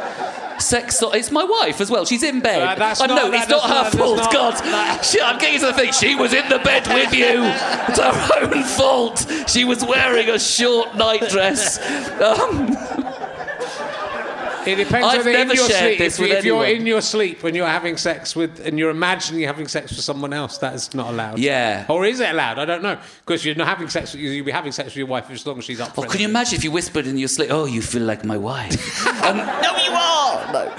Sex. 0.61 1.01
It's 1.14 1.31
my 1.31 1.45
wife 1.45 1.81
as 1.81 1.89
well. 1.89 2.05
She's 2.05 2.25
in 2.25 2.41
bed. 2.41 2.61
Uh, 2.61 2.75
that's 2.75 3.01
no, 3.01 3.31
that 3.31 3.33
it's 3.43 3.49
not 3.49 3.62
her 3.62 3.83
not- 3.85 3.93
fault. 3.93 4.16
not- 4.19 4.33
God, 4.33 5.05
Shit, 5.05 5.23
I'm 5.23 5.39
getting 5.39 5.61
to 5.61 5.66
the 5.66 5.73
thing. 5.73 5.93
She 5.93 6.16
was 6.16 6.35
in 6.35 6.49
the 6.49 6.59
bed 6.59 6.85
with 6.89 7.14
you. 7.14 7.43
It's 7.89 8.01
her 8.01 8.43
own 8.43 8.64
fault. 8.64 9.25
She 9.47 9.64
was 9.64 9.85
wearing 9.85 10.29
a 10.29 10.39
short 10.39 10.97
nightdress. 10.97 11.79
Um, 12.21 12.77
It 14.69 14.77
depends 14.77 15.07
I've 15.09 15.19
whether 15.19 15.31
in 15.31 15.37
never 15.49 15.55
your 15.55 15.69
shared 15.69 15.81
sleep. 15.81 15.99
this 15.99 16.14
if, 16.14 16.21
with 16.21 16.39
if 16.39 16.45
you're 16.45 16.64
in 16.66 16.87
your 16.87 17.01
sleep 17.01 17.43
when 17.43 17.55
you're 17.55 17.66
having 17.66 17.97
sex 17.97 18.37
with, 18.37 18.61
and 18.66 18.79
you're 18.79 18.91
imagining 18.91 19.41
you're 19.41 19.49
having 19.53 19.69
sex 19.69 19.91
with 19.91 20.01
someone 20.01 20.33
else, 20.33 20.59
that 20.59 20.75
is 20.75 20.95
not 20.95 21.12
allowed. 21.12 21.39
Yeah. 21.39 21.87
Or 21.89 22.05
is 22.05 22.21
it 22.21 22.31
allowed? 22.31 22.59
I 22.59 22.64
don't 22.64 22.83
know. 22.83 22.99
Because 23.25 23.45
you're 23.45 23.55
not 23.55 23.69
having 23.69 23.89
sex. 23.89 24.12
with- 24.12 24.23
You'll 24.23 24.45
be 24.45 24.53
having 24.53 24.73
sex 24.73 24.87
with 24.89 24.97
your 24.97 25.07
wife 25.07 25.31
as 25.31 25.47
long 25.47 25.59
as 25.59 25.64
she's 25.64 25.81
up 25.81 25.95
for 25.95 26.03
oh, 26.03 26.05
it. 26.05 26.11
can 26.11 26.21
you 26.21 26.29
imagine 26.29 26.57
if 26.57 26.64
you 26.64 26.71
whispered 26.71 27.07
in 27.07 27.16
your 27.19 27.29
sleep, 27.29 27.51
"Oh, 27.51 27.64
you 27.66 27.81
feel 27.83 28.03
like 28.03 28.25
my 28.25 28.37
wife"? 28.37 29.07
um, 29.25 29.37
no, 29.39 29.77
you 29.85 29.91
are. 29.93 30.53
No, 30.53 30.73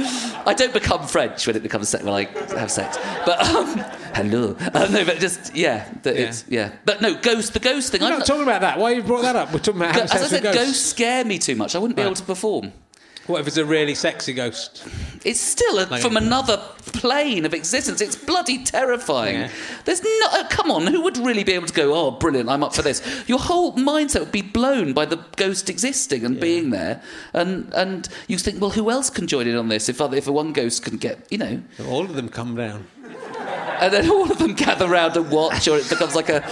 I 0.45 0.53
don't 0.55 0.73
become 0.73 1.05
French 1.07 1.45
when 1.47 1.55
it 1.55 1.63
becomes 1.63 1.89
sex 1.89 2.03
when 2.03 2.13
I 2.13 2.23
have 2.59 2.71
sex. 2.71 2.97
But 3.25 3.39
um, 3.49 3.77
hello. 4.15 4.55
Uh, 4.73 4.87
no, 4.91 5.05
but 5.05 5.19
just 5.19 5.55
yeah, 5.55 5.87
that 6.03 6.15
Yeah. 6.15 6.21
it's 6.21 6.45
yeah. 6.47 6.71
But 6.85 7.01
no, 7.01 7.15
ghost. 7.15 7.53
The 7.53 7.59
ghost 7.59 7.91
thing. 7.91 8.01
We're 8.01 8.07
I'm 8.07 8.19
not 8.19 8.25
talking 8.27 8.43
about 8.43 8.61
that. 8.61 8.77
Why 8.79 8.91
you 8.91 9.03
brought 9.03 9.21
that 9.23 9.35
up? 9.35 9.51
We're 9.53 9.59
talking 9.59 9.81
about 9.81 9.93
having 9.95 10.03
As 10.05 10.11
I 10.11 10.17
sex 10.17 10.29
said, 10.29 10.43
with 10.43 10.53
ghosts. 10.53 10.67
ghosts. 10.67 10.85
scare 10.89 11.25
me 11.25 11.37
too 11.39 11.55
much. 11.55 11.75
I 11.75 11.79
wouldn't 11.79 11.95
be 11.95 12.01
Right. 12.01 12.07
able 12.07 12.15
to 12.15 12.23
perform. 12.23 12.71
What 13.29 13.41
if 13.41 13.47
it's 13.47 13.57
a 13.57 13.63
really 13.65 13.93
sexy 13.93 14.33
ghost? 14.33 14.83
It's 15.23 15.39
still 15.39 15.77
a, 15.79 15.85
Like- 15.85 16.01
from 16.01 16.17
another 16.17 16.57
plane 16.77 17.45
of 17.45 17.53
existence. 17.53 18.01
It's 18.01 18.15
bloody 18.15 18.63
terrifying. 18.63 19.35
Yeah. 19.35 19.49
There's 19.85 20.01
no. 20.03 20.09
uh, 20.31 20.47
come 20.49 20.71
on, 20.71 20.87
who 20.87 21.01
would 21.03 21.15
really 21.17 21.43
be 21.43 21.53
able 21.53 21.67
to 21.67 21.73
go? 21.73 21.93
Oh, 21.93 22.09
brilliant! 22.11 22.49
I'm 22.49 22.63
up 22.63 22.73
for 22.73 22.81
this. 22.81 23.03
Your 23.27 23.37
whole 23.37 23.73
mindset 23.73 24.21
would 24.21 24.31
be 24.31 24.41
blown 24.41 24.93
by 24.93 25.05
the 25.05 25.17
ghost 25.35 25.69
existing 25.69 26.25
and 26.25 26.39
being 26.39 26.71
there, 26.71 27.03
and 27.33 27.71
and 27.75 28.09
you 28.27 28.39
think, 28.39 28.59
well, 28.59 28.71
who 28.71 28.89
else 28.89 29.11
can 29.11 29.27
join 29.27 29.47
in 29.47 29.55
on 29.55 29.67
this? 29.67 29.89
If 29.89 30.01
other, 30.01 30.17
if 30.17 30.27
one 30.27 30.51
ghost 30.51 30.83
can 30.83 30.97
get, 30.97 31.27
you 31.29 31.37
know, 31.37 31.61
All 31.87 32.01
of 32.05 32.15
them 32.15 32.29
come 32.29 32.55
down. 32.55 32.87
and 33.79 33.93
then 33.93 34.09
all 34.09 34.31
of 34.31 34.39
them 34.39 34.55
gather 34.55 34.87
round 34.87 35.15
and 35.17 35.29
watch, 35.29 35.67
or 35.67 35.77
it 35.77 35.87
becomes 35.87 36.15
like 36.15 36.29
a 36.29 36.43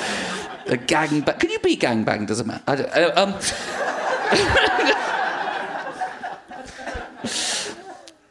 a 0.67 0.77
gang 0.77 1.21
bang. 1.21 1.39
Can 1.39 1.49
you 1.49 1.59
be 1.59 1.75
gang 1.75 2.03
bang? 2.03 2.25
Doesn't 2.27 2.45
matter. 2.45 2.63
I 2.67 2.75
don't, 2.75 2.89
uh, 2.91 3.13
um, 3.15 3.33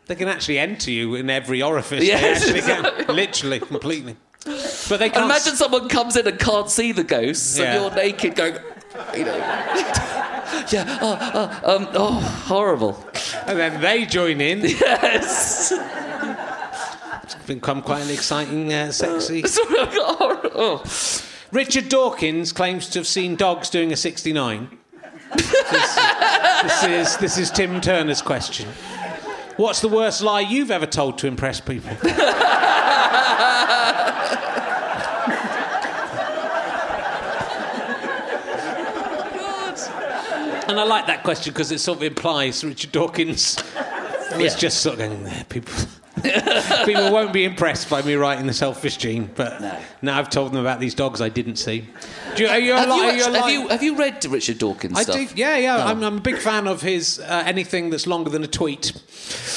They 0.06 0.14
can 0.14 0.28
actually 0.28 0.58
enter 0.58 0.90
you 0.90 1.14
in 1.16 1.28
every 1.30 1.62
orifice. 1.62 2.04
Yes, 2.04 2.44
they 2.46 2.58
actually 2.60 3.04
can. 3.06 3.06
Literally, 3.16 3.58
completely. 3.60 4.16
But 4.88 4.98
they 4.98 5.10
can't. 5.10 5.24
imagine 5.24 5.56
someone 5.56 5.88
comes 5.88 6.16
in 6.16 6.26
and 6.28 6.38
can't 6.38 6.70
see 6.70 6.92
the 6.92 7.02
ghosts, 7.02 7.58
Yeah. 7.58 7.64
and 7.72 7.82
you're 7.82 7.94
naked 8.04 8.36
going, 8.36 8.54
you 9.16 9.24
know. 9.24 9.36
yeah, 10.70 10.98
oh, 11.02 11.60
oh, 11.64 11.76
um, 11.76 11.88
oh, 11.94 12.12
horrible. 12.46 13.04
and 13.46 13.58
then 13.58 13.80
they 13.80 14.06
join 14.06 14.40
in. 14.40 14.60
Yes. 14.80 15.72
It's 17.24 17.34
become 17.46 17.82
quite 17.82 18.02
an 18.02 18.10
exciting, 18.10 18.72
uh, 18.72 18.92
sexy. 18.92 19.42
oh. 19.44 20.82
Richard 21.50 21.88
Dawkins 21.88 22.52
claims 22.52 22.88
to 22.90 23.00
have 23.00 23.06
seen 23.08 23.34
dogs 23.34 23.68
doing 23.68 23.92
a 23.92 23.96
69. 23.96 24.68
this, 25.34 25.50
this 26.62 26.84
is 26.84 27.16
this 27.16 27.38
is 27.38 27.50
Tim 27.50 27.80
Turner's 27.80 28.22
question. 28.22 28.68
What's 29.56 29.80
the 29.80 29.88
worst 29.88 30.22
lie 30.22 30.40
you've 30.40 30.70
ever 30.70 30.86
told 30.86 31.18
to 31.18 31.26
impress 31.26 31.60
people? 31.60 31.96
And 40.68 40.80
I 40.80 40.84
like 40.84 41.06
that 41.06 41.22
question 41.22 41.52
because 41.52 41.70
it 41.70 41.78
sort 41.78 41.98
of 41.98 42.02
implies 42.02 42.64
Richard 42.64 42.90
Dawkins 42.90 43.56
was 44.32 44.40
Yeah. 44.54 44.56
just 44.58 44.80
sort 44.80 44.94
of 44.94 44.98
going 45.08 45.22
there. 45.24 45.44
People, 45.48 45.72
people 46.86 47.12
won't 47.12 47.32
be 47.32 47.44
impressed 47.44 47.90
by 47.90 48.00
me 48.02 48.14
writing 48.14 48.46
the 48.46 48.52
selfish 48.54 48.96
gene, 48.96 49.30
but 49.34 49.60
No. 49.60 49.78
now 50.02 50.18
I've 50.18 50.30
told 50.30 50.52
them 50.52 50.60
about 50.60 50.80
these 50.80 50.94
dogs 50.94 51.20
I 51.20 51.28
didn't 51.28 51.56
see. 51.56 51.86
Do 52.36 52.42
you, 52.44 52.48
are 52.48 52.58
you, 52.58 52.72
Have, 52.72 52.88
li- 52.88 52.96
you 52.96 53.02
are 53.02 53.12
you 53.12 53.32
have, 53.34 53.50
you, 53.50 53.68
have 53.68 53.82
you 53.82 53.96
read 53.96 54.24
Richard 54.24 54.58
Dawkins 54.58 54.98
I 54.98 55.02
stuff? 55.02 55.16
do, 55.16 55.26
yeah, 55.34 55.56
yeah. 55.56 55.76
Oh. 55.76 55.86
I'm, 55.88 56.02
I'm 56.02 56.16
a 56.16 56.20
big 56.20 56.38
fan 56.38 56.66
of 56.66 56.80
his 56.82 57.18
uh, 57.20 57.42
anything 57.46 57.90
that's 57.90 58.06
longer 58.06 58.30
than 58.30 58.42
a 58.44 58.48
tweet. 58.48 58.92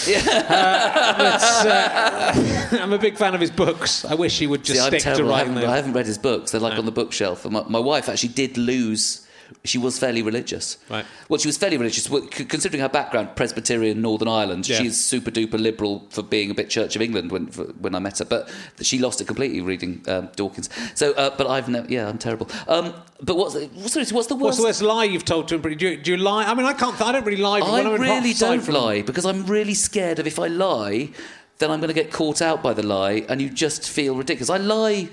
Uh, 0.10 1.38
uh, 1.68 2.78
I'm 2.82 2.93
a 2.93 2.97
big 2.97 3.18
fan 3.18 3.36
of 3.36 3.41
his 3.41 3.51
books. 3.51 4.05
I 4.05 4.16
wish 4.16 4.39
he 4.39 4.47
would 4.47 4.64
just 4.64 4.82
See, 4.82 4.99
stick 4.99 5.16
to 5.16 5.24
writing 5.24 5.53
haven't, 5.53 5.70
I 5.70 5.76
haven't 5.76 5.93
read 5.93 6.05
his 6.05 6.18
books. 6.18 6.51
They're 6.51 6.62
like 6.62 6.78
on 6.80 6.86
the 6.86 6.91
bookshelf. 6.91 7.45
And 7.45 7.53
my, 7.53 7.64
my 7.68 7.80
wife 7.80 8.10
actually 8.10 8.30
did 8.30 8.57
lose. 8.57 9.28
She 9.66 9.78
was 9.78 10.00
fairly 10.00 10.22
religious. 10.22 10.78
Right. 10.89 11.06
Well, 11.28 11.38
she 11.39 11.47
was 11.47 11.58
fairly 11.58 11.78
religious. 11.78 12.08
Considering 12.08 12.82
her 12.82 12.89
background, 12.89 13.36
Presbyterian, 13.36 14.02
Northern 14.02 14.28
Ireland, 14.28 14.68
Yeah. 14.70 14.78
she's 14.78 15.04
super 15.04 15.32
duper 15.32 15.60
liberal 15.60 16.06
for 16.10 16.22
being 16.24 16.50
a 16.52 16.54
bit 16.54 16.70
Church 16.70 16.95
of 16.95 17.02
England 17.02 17.32
when 17.32 17.47
for, 17.47 17.64
when 17.80 17.95
I 17.95 18.00
met 18.00 18.20
her. 18.20 18.26
But 18.26 18.50
she 18.82 19.00
lost 19.00 19.22
it 19.22 19.28
completely 19.28 19.62
reading 19.62 20.04
um, 20.08 20.30
Dawkins. 20.36 20.70
So, 20.95 21.14
uh, 21.14 21.36
but 21.38 21.47
I've 21.47 21.68
never. 21.68 21.88
Yeah, 21.91 22.08
I'm 22.08 22.18
terrible. 22.18 22.50
Um, 22.68 22.93
but 23.22 23.36
what's 23.38 23.54
seriously, 23.54 24.16
what's 24.16 24.28
the 24.28 24.36
worst? 24.36 24.43
What's 24.43 24.58
the 24.58 24.64
worst 24.64 24.82
lie 24.82 25.04
you've 25.06 25.26
told 25.26 25.47
to 25.50 25.56
him? 25.56 25.62
Do 25.62 25.70
you, 25.89 25.97
do 25.97 26.12
you 26.12 26.18
lie? 26.18 26.45
I 26.45 26.54
mean, 26.54 26.66
I 26.66 26.74
can't. 26.74 27.00
I 27.02 27.12
don't 27.12 27.26
really 27.26 27.41
lie. 27.41 27.60
I 27.60 27.82
really 27.97 28.34
don't 28.34 28.62
from- 28.62 28.76
lie 28.76 29.02
because 29.02 29.26
I'm 29.26 29.45
really 29.45 29.74
scared 29.74 30.20
of 30.20 30.28
if 30.28 30.39
I 30.39 30.47
lie, 30.47 31.10
then 31.58 31.70
I'm 31.72 31.80
going 31.82 31.93
to 31.93 31.93
get 31.93 32.12
caught 32.12 32.41
out 32.41 32.64
by 32.64 32.74
the 32.74 32.84
lie, 32.84 33.26
and 33.28 33.41
you 33.41 33.50
just 33.50 33.89
feel 33.89 34.16
ridiculous. 34.16 34.50
I 34.50 34.58
lie. 34.58 35.10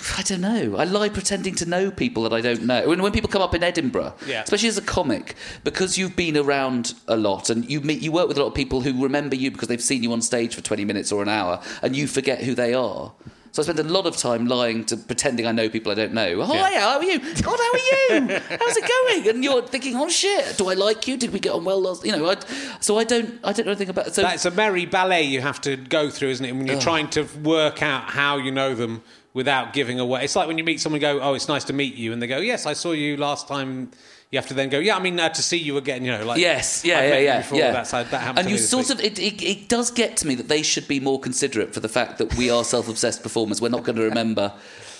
I 0.18 0.22
don't 0.22 0.40
know. 0.40 0.76
I 0.76 0.84
lie 0.84 1.08
pretending 1.08 1.54
to 1.56 1.66
know 1.66 1.90
people 1.90 2.22
that 2.24 2.32
I 2.32 2.40
don't 2.40 2.62
know. 2.64 2.88
When, 2.88 3.02
when 3.02 3.12
people 3.12 3.28
come 3.28 3.42
up 3.42 3.54
in 3.54 3.62
Edinburgh, 3.62 4.14
Yeah. 4.26 4.42
especially 4.42 4.68
as 4.68 4.78
a 4.78 4.82
comic, 4.82 5.34
because 5.64 5.98
you've 5.98 6.16
been 6.16 6.36
around 6.36 6.94
a 7.08 7.16
lot 7.16 7.50
and 7.50 7.68
you 7.70 7.80
meet, 7.80 8.00
you 8.02 8.12
work 8.12 8.28
with 8.28 8.36
a 8.36 8.40
lot 8.40 8.48
of 8.48 8.54
people 8.54 8.80
who 8.80 9.02
remember 9.02 9.36
you 9.36 9.50
because 9.50 9.68
they've 9.68 9.82
seen 9.82 10.02
you 10.02 10.12
on 10.12 10.22
stage 10.22 10.54
for 10.54 10.62
20 10.62 10.84
minutes 10.84 11.12
or 11.12 11.22
an 11.22 11.28
hour, 11.28 11.60
and 11.82 11.94
you 11.96 12.06
forget 12.06 12.42
who 12.42 12.54
they 12.54 12.72
are. 12.74 13.12
So 13.52 13.62
I 13.62 13.64
spend 13.64 13.80
a 13.80 13.82
lot 13.82 14.06
of 14.06 14.16
time 14.16 14.46
lying 14.46 14.84
to 14.86 14.96
pretending 14.96 15.44
I 15.46 15.52
know 15.52 15.68
people 15.68 15.90
I 15.90 15.96
don't 15.96 16.12
know. 16.14 16.40
Oh, 16.40 16.54
Yeah. 16.54 16.80
how 16.80 16.98
are 16.98 17.02
you? 17.04 17.18
God, 17.18 17.58
how 17.58 17.72
are 17.72 17.78
you? 17.78 18.38
How's 18.38 18.76
it 18.76 18.88
going? 18.88 19.28
And 19.28 19.42
you're 19.42 19.62
thinking, 19.62 19.96
oh 19.96 20.08
shit, 20.08 20.56
do 20.56 20.68
I 20.68 20.74
like 20.74 21.08
you? 21.08 21.16
Did 21.16 21.32
we 21.32 21.40
get 21.40 21.52
on 21.52 21.64
well 21.64 21.80
last? 21.80 22.04
You 22.06 22.12
know, 22.12 22.30
I, 22.30 22.36
so 22.80 22.98
I 22.98 23.04
don't, 23.04 23.40
I 23.42 23.52
don't 23.52 23.66
know 23.66 23.72
anything 23.72 23.88
about. 23.88 24.14
So 24.14 24.22
That's 24.22 24.44
a 24.44 24.50
merry 24.52 24.86
ballet 24.86 25.22
you 25.22 25.40
have 25.40 25.60
to 25.62 25.76
go 25.76 26.10
through, 26.10 26.28
isn't 26.30 26.46
it? 26.46 26.52
When 26.54 26.66
you're 26.66 26.80
trying 26.80 27.08
to 27.10 27.24
work 27.42 27.82
out 27.82 28.04
how 28.10 28.36
you 28.36 28.52
know 28.52 28.74
them 28.74 29.02
without 29.34 29.72
giving 29.72 29.98
away. 30.00 30.24
It's 30.24 30.36
like 30.36 30.46
when 30.48 30.58
you 30.58 30.64
meet 30.64 30.80
someone, 30.80 31.02
and 31.02 31.18
go, 31.18 31.24
"Oh, 31.24 31.34
it's 31.34 31.46
nice 31.48 31.62
to 31.64 31.72
meet 31.72 31.94
you," 31.94 32.12
and 32.12 32.20
they 32.20 32.26
go, 32.26 32.38
"Yes, 32.38 32.66
I 32.66 32.72
saw 32.72 32.92
you 32.92 33.16
last 33.16 33.46
time." 33.48 33.90
You 34.30 34.38
have 34.38 34.46
to 34.46 34.54
then 34.54 34.68
go, 34.68 34.78
"Yeah, 34.78 34.96
I 34.96 35.00
mean, 35.00 35.18
uh, 35.18 35.28
to 35.28 35.42
see 35.42 35.56
you 35.56 35.76
again." 35.76 36.04
You 36.04 36.12
know, 36.12 36.24
like 36.24 36.38
Yes, 36.38 36.84
yeah, 36.84 37.00
I've 37.00 37.08
yeah, 37.10 37.18
yeah, 37.18 37.38
before, 37.38 37.58
yeah. 37.58 37.72
That's, 37.72 37.90
that 37.90 38.38
and 38.38 38.48
you 38.48 38.58
sort 38.58 38.88
week. 38.88 38.98
of, 38.98 39.04
it, 39.04 39.18
it, 39.18 39.42
it 39.42 39.68
does 39.68 39.90
get 39.90 40.16
to 40.18 40.26
me 40.28 40.36
that 40.36 40.46
they 40.46 40.62
should 40.62 40.86
be 40.86 41.00
more 41.00 41.18
considerate 41.18 41.74
for 41.74 41.80
the 41.80 41.88
fact 41.88 42.18
that 42.18 42.36
we 42.36 42.48
are 42.48 42.62
self-obsessed 42.62 43.24
performers. 43.24 43.60
We're 43.60 43.70
not 43.70 43.82
going 43.82 43.96
to 43.96 44.04
remember 44.04 44.52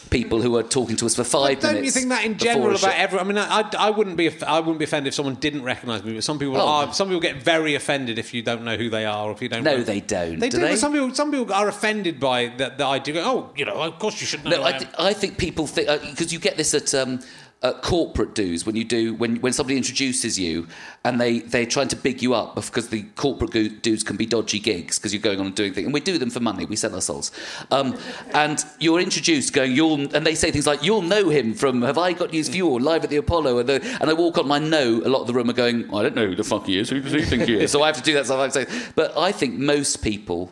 people 0.08 0.42
who 0.42 0.56
are 0.56 0.64
talking 0.64 0.96
to 0.96 1.06
us 1.06 1.14
for 1.14 1.22
five 1.22 1.60
Don't 1.60 1.74
minutes. 1.74 1.84
you 1.94 2.00
think 2.00 2.08
that 2.08 2.24
in 2.24 2.38
general 2.38 2.74
about 2.74 2.94
everyone? 2.96 3.26
I 3.26 3.28
mean, 3.28 3.38
I, 3.38 3.70
I 3.78 3.90
wouldn't 3.90 4.16
be 4.16 4.28
I 4.42 4.58
wouldn't 4.58 4.80
be 4.80 4.84
offended 4.84 5.06
if 5.08 5.14
someone 5.14 5.36
didn't 5.36 5.62
recognise 5.62 6.02
me, 6.02 6.14
but 6.14 6.24
some 6.24 6.40
people 6.40 6.56
Oh. 6.56 6.66
are. 6.66 6.92
Some 6.92 7.06
people 7.06 7.20
get 7.20 7.36
very 7.36 7.76
offended 7.76 8.18
if 8.18 8.34
you 8.34 8.42
don't 8.42 8.64
know 8.64 8.76
who 8.76 8.90
they 8.90 9.04
are, 9.04 9.28
or 9.28 9.30
if 9.32 9.40
you 9.40 9.48
don't. 9.48 9.62
No, 9.62 9.76
know- 9.76 9.84
they 9.84 10.00
don't, 10.00 10.40
They 10.40 10.48
do 10.48 10.56
do. 10.58 10.62
they? 10.64 10.74
Some 10.74 10.92
people, 10.92 11.14
some 11.14 11.30
people 11.30 11.54
are 11.54 11.68
offended 11.68 12.18
by 12.18 12.48
the, 12.48 12.70
the 12.76 12.84
idea. 12.84 13.22
Oh, 13.24 13.50
you 13.54 13.64
know, 13.64 13.74
of 13.74 13.96
course 14.00 14.20
you 14.20 14.26
should 14.26 14.42
know. 14.42 14.50
No, 14.50 14.64
I, 14.64 14.72
th- 14.72 14.90
I 14.98 15.12
think 15.12 15.38
people 15.38 15.68
think 15.68 15.86
because 16.10 16.32
you 16.32 16.40
get 16.40 16.56
this 16.56 16.74
at, 16.74 16.92
um, 16.94 17.20
at 17.62 17.82
corporate 17.82 18.34
dues 18.34 18.64
when 18.64 18.74
you 18.74 18.84
do 18.84 19.12
when 19.14 19.36
when 19.36 19.52
somebody 19.52 19.76
introduces 19.76 20.38
you 20.38 20.66
and 21.04 21.20
they 21.20 21.40
they're 21.40 21.66
trying 21.66 21.88
to 21.88 21.96
big 21.96 22.22
you 22.22 22.32
up 22.32 22.54
because 22.54 22.88
the 22.88 23.02
corporate 23.16 23.82
dues 23.82 24.02
can 24.02 24.16
be 24.16 24.24
dodgy 24.24 24.58
gigs 24.58 24.98
because 24.98 25.12
you're 25.12 25.20
going 25.20 25.38
on 25.40 25.46
and 25.46 25.54
doing 25.54 25.74
things. 25.74 25.84
And 25.84 25.92
we 25.92 26.00
do 26.00 26.16
them 26.16 26.30
for 26.30 26.40
money. 26.40 26.64
We 26.64 26.76
sell 26.76 26.94
our 26.94 27.02
souls. 27.02 27.30
Um, 27.70 27.98
and 28.32 28.64
you're 28.78 28.98
introduced 28.98 29.52
going 29.52 29.72
you'll 29.72 30.14
and 30.16 30.26
they 30.26 30.34
say 30.34 30.50
things 30.50 30.66
like 30.66 30.82
you'll 30.82 31.02
know 31.02 31.28
him 31.28 31.52
from 31.52 31.82
Have 31.82 31.98
I 31.98 32.14
Got 32.14 32.32
News 32.32 32.48
for 32.48 32.56
You? 32.56 32.68
Or 32.68 32.80
Live 32.80 33.04
at 33.04 33.10
the 33.10 33.16
Apollo. 33.16 33.58
And, 33.58 33.68
the, 33.68 33.98
and 34.00 34.08
I 34.08 34.14
walk 34.14 34.38
on 34.38 34.50
I 34.50 34.58
know 34.58 35.02
a 35.04 35.08
lot 35.10 35.20
of 35.20 35.26
the 35.26 35.34
room 35.34 35.50
are 35.50 35.54
going 35.54 35.94
I 35.94 36.02
don't 36.02 36.14
know 36.14 36.28
who 36.28 36.36
the 36.36 36.44
fuck 36.44 36.64
he 36.64 36.78
is. 36.78 36.88
Who 36.88 37.00
does 37.00 37.12
he 37.12 37.22
think 37.22 37.42
he 37.42 37.58
is? 37.58 37.70
So 37.70 37.82
I 37.82 37.88
have 37.88 37.96
to 37.96 38.02
do 38.02 38.14
that 38.14 38.24
stuff. 38.24 38.38
I 38.38 38.48
say 38.48 38.66
but 38.94 39.16
I 39.18 39.32
think 39.32 39.58
most 39.58 40.02
people 40.02 40.50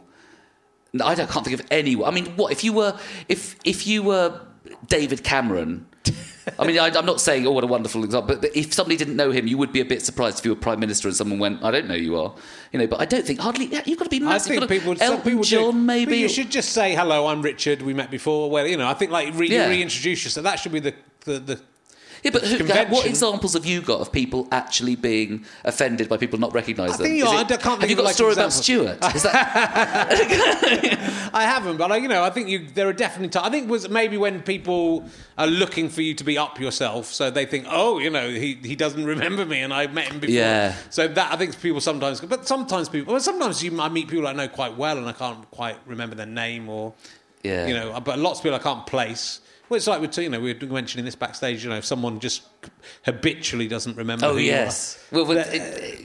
I 1.02 1.14
don't, 1.14 1.30
can't 1.30 1.44
think 1.44 1.59
of 1.59 1.66
anyone. 1.70 2.09
I 2.09 2.14
mean, 2.14 2.26
what 2.36 2.52
if 2.52 2.64
you 2.64 2.74
were 2.74 2.98
if 3.28 3.56
if 3.64 3.86
you 3.86 4.02
were 4.02 4.40
David 4.86 5.24
Cameron? 5.24 5.86
I 6.59 6.66
mean, 6.66 6.78
I, 6.78 6.86
I'm 6.88 7.07
not 7.07 7.20
saying 7.20 7.46
oh 7.46 7.53
what 7.53 7.64
a 7.64 7.66
wonderful 7.66 8.05
example, 8.05 8.34
but, 8.34 8.42
but 8.42 8.57
if 8.57 8.72
somebody 8.72 8.96
didn't 8.96 9.16
know 9.16 9.30
him, 9.30 9.46
you 9.46 9.59
would 9.59 9.72
be 9.72 9.80
a 9.80 9.84
bit 9.84 10.03
surprised 10.03 10.38
if 10.38 10.44
you 10.44 10.51
were 10.53 10.61
prime 10.61 10.80
minister 10.80 11.09
and 11.09 11.16
someone 11.16 11.38
went, 11.38 11.62
"I 11.64 11.70
don't 11.70 11.88
know 11.88 11.94
who 11.96 12.01
you 12.03 12.16
are," 12.20 12.34
you 12.72 12.78
know. 12.78 12.86
But 12.86 13.01
I 13.01 13.05
don't 13.05 13.24
think 13.26 13.40
hardly 13.40 13.66
you've 13.86 13.99
got 13.99 14.05
to 14.05 14.20
be 14.20 14.24
I 14.26 14.38
think 14.38 14.61
You've 14.61 14.68
to- 14.68 14.68
people, 14.68 14.96
some 14.96 15.22
people 15.22 15.42
do. 15.42 15.49
John, 15.49 15.72
But 15.72 15.92
maybe. 15.94 16.16
you 16.18 16.28
should 16.28 16.51
just 16.51 16.70
say 16.70 16.94
hello. 16.94 17.26
I'm 17.26 17.42
Richard. 17.42 17.82
We 17.82 17.94
met 17.94 18.11
before. 18.11 18.51
Well, 18.51 18.66
you 18.66 18.76
know, 18.76 18.86
I 18.88 18.94
think 18.94 19.11
like 19.11 19.34
re- 19.34 19.49
Yeah. 19.49 19.68
reintroduce 19.68 20.24
yourself. 20.24 20.44
That 20.44 20.57
should 20.61 20.72
be 20.72 20.80
the 20.80 20.94
the. 21.24 21.38
the 21.40 21.61
yeah, 22.35 22.85
but 22.85 22.89
who, 22.89 22.95
what 22.95 23.07
examples 23.07 23.55
have 23.55 23.64
you 23.66 23.81
got 23.81 24.01
of 24.01 24.12
people 24.12 24.47
actually 24.53 24.97
being 24.97 25.45
offended 25.64 26.09
by 26.09 26.16
people 26.16 26.39
not 26.39 26.53
recognising 26.55 26.95
I 26.95 26.97
them? 26.97 27.07
think 27.07 27.16
you 27.18 27.26
are. 27.26 27.41
it- 27.43 27.53
I 27.53 27.57
can't 27.57 27.81
have 27.81 27.91
you 27.91 27.97
got 27.97 28.03
a 28.03 28.05
like, 28.07 28.14
story 28.14 28.33
about. 28.33 28.53
Stuart? 28.53 28.99
Is 29.14 29.22
that 29.22 30.09
I 31.35 31.43
haven't, 31.45 31.76
but 31.76 31.93
I, 31.93 31.97
you 31.97 32.09
know, 32.09 32.22
I 32.24 32.31
think 32.31 32.49
you. 32.49 32.66
There 32.74 32.89
are 32.89 32.93
definitely. 32.93 33.29
T- 33.29 33.39
I 33.47 33.51
think 33.51 33.68
was 33.70 33.89
maybe 33.89 34.16
when 34.16 34.43
people 34.43 35.05
are 35.37 35.47
looking 35.47 35.89
for 35.89 36.03
you 36.03 36.14
to 36.14 36.24
be 36.24 36.39
up 36.39 36.59
yourself, 36.61 37.07
so 37.07 37.31
they 37.31 37.47
think, 37.47 37.66
oh, 37.70 37.99
you 37.99 38.11
know, 38.11 38.29
he 38.31 38.55
he 38.62 38.74
doesn't 38.76 39.05
remember 39.05 39.45
me, 39.45 39.61
and 39.61 39.72
I 39.72 39.87
met 39.89 40.09
him 40.11 40.20
before. 40.20 40.35
Yeah. 40.35 40.74
So 40.91 41.09
that 41.09 41.33
I 41.33 41.37
think 41.37 41.61
people 41.61 41.81
sometimes, 41.81 42.20
but 42.20 42.47
sometimes 42.47 42.89
people, 42.89 43.12
well, 43.12 43.20
sometimes 43.22 43.62
you, 43.62 43.81
I 43.81 43.89
meet 43.89 44.09
people 44.09 44.26
I 44.26 44.33
know 44.33 44.49
quite 44.49 44.76
well, 44.76 44.99
and 44.99 45.07
I 45.09 45.12
can't 45.12 45.49
quite 45.51 45.76
remember 45.87 46.14
their 46.16 46.26
name 46.26 46.68
or, 46.68 46.95
Yeah. 47.43 47.66
you 47.66 47.74
know, 47.74 48.01
but 48.01 48.18
lots 48.18 48.39
of 48.41 48.43
people 48.45 48.57
I 48.57 48.62
can't 48.62 48.87
place. 48.87 49.41
Well, 49.68 49.76
it's 49.76 49.86
like 49.86 50.00
with 50.00 50.16
you 50.16 50.30
know 50.30 50.40
we 50.40 50.54
were 50.54 50.66
mentioning 50.66 51.04
this 51.04 51.14
backstage. 51.14 51.62
You 51.62 51.70
know, 51.70 51.76
if 51.76 51.84
someone 51.84 52.20
just 52.20 52.42
habitually 53.04 53.68
doesn't 53.68 53.96
remember. 53.96 54.24
Oh 54.24 54.32
who 54.32 54.38
you 54.38 54.52
are. 54.52 54.64
yes, 54.64 55.04
well, 55.12 55.26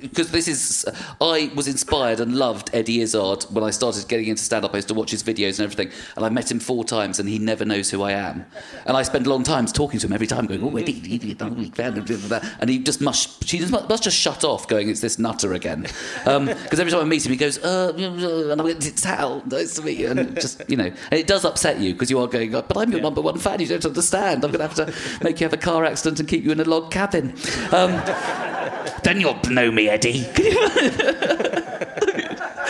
because 0.01 0.32
this 0.32 0.49
is 0.49 0.86
I 1.22 1.49
was 1.55 1.70
inspired 1.70 2.20
and 2.20 2.36
loved 2.36 2.72
Eddie 2.74 2.99
Izzard 2.99 3.43
when 3.43 3.64
I 3.64 3.70
started 3.70 4.07
getting 4.09 4.28
into 4.28 4.43
stand 4.43 4.66
up. 4.66 4.74
I 4.74 4.78
used 4.78 4.89
to 4.89 4.93
watch 4.93 5.11
his 5.11 5.24
videos 5.24 5.59
and 5.59 5.72
everything, 5.72 5.91
and 6.18 6.26
I 6.26 6.30
met 6.30 6.51
him 6.51 6.59
four 6.59 6.84
times, 6.84 7.20
and 7.20 7.30
he 7.30 7.39
never 7.39 7.64
knows 7.64 7.89
who 7.89 8.03
I 8.03 8.11
am. 8.11 8.45
And 8.86 8.97
I 8.97 9.03
spend 9.03 9.28
long 9.28 9.43
times 9.43 9.72
talking 9.72 9.97
to 9.99 10.07
him 10.07 10.14
every 10.14 10.28
time, 10.28 10.45
going, 10.45 10.61
"Oh, 10.61 10.76
Eddie, 10.76 11.01
Eddie, 11.16 11.38
I'm 11.39 11.53
a 11.53 11.55
big 11.55 11.74
fan 11.74 11.97
of 11.97 12.05
blah, 12.05 12.18
blah, 12.18 12.39
blah." 12.39 12.49
and 12.59 12.70
he 12.70 12.80
just 12.80 12.99
must 12.99 13.47
she 13.47 13.59
just 13.59 13.72
must, 13.72 14.03
just 14.03 14.18
shut 14.18 14.43
off, 14.43 14.68
going, 14.68 14.89
"It's 14.89 14.99
this 14.99 15.18
nutter 15.18 15.53
again," 15.53 15.88
um, 16.26 16.47
because 16.47 16.82
every 16.82 16.91
time 16.91 17.01
I 17.01 17.05
meet 17.05 17.26
him, 17.26 17.32
he 17.32 17.38
goes, 17.38 17.64
uh, 17.64 17.93
uh, 17.97 18.01
uh 18.01 18.51
and 18.51 18.59
I'm 18.59 18.68
"It's 18.68 19.03
Hal, 19.05 19.41
nice 19.45 19.76
to 19.76 19.84
meet 19.84 19.99
you," 19.99 20.09
and 20.09 20.36
just 20.36 20.70
you 20.70 20.76
know, 20.76 20.91
and 21.11 21.14
it 21.14 21.28
does 21.28 21.45
upset 21.45 21.80
you 21.80 21.93
because 21.93 22.11
you 22.11 22.20
are 22.20 22.28
going, 22.28 22.51
"But 22.51 22.78
I'm 22.78 22.91
your 22.91 23.01
number 23.01 23.22
one 23.22 23.38
fan. 23.38 23.53
You 23.62 23.68
don't 23.68 23.86
understand. 23.86 24.43
I'm 24.43 24.51
going 24.51 24.68
to 24.68 24.76
have 24.76 24.76
to 24.76 25.24
make 25.24 25.39
you 25.39 25.45
have 25.45 25.54
a 25.54 25.58
car 25.58 25.86
accident 25.86 26.20
and 26.20 26.28
keep 26.30 26.43
you 26.43 26.51
in 26.51 26.60
a 26.60 26.64
log 26.66 26.91
cabin." 26.91 27.34
Um, 27.72 28.01
then 29.04 29.20
you'll 29.20 29.39
know 29.49 29.72
me, 29.72 29.89
Eddie. 29.89 30.26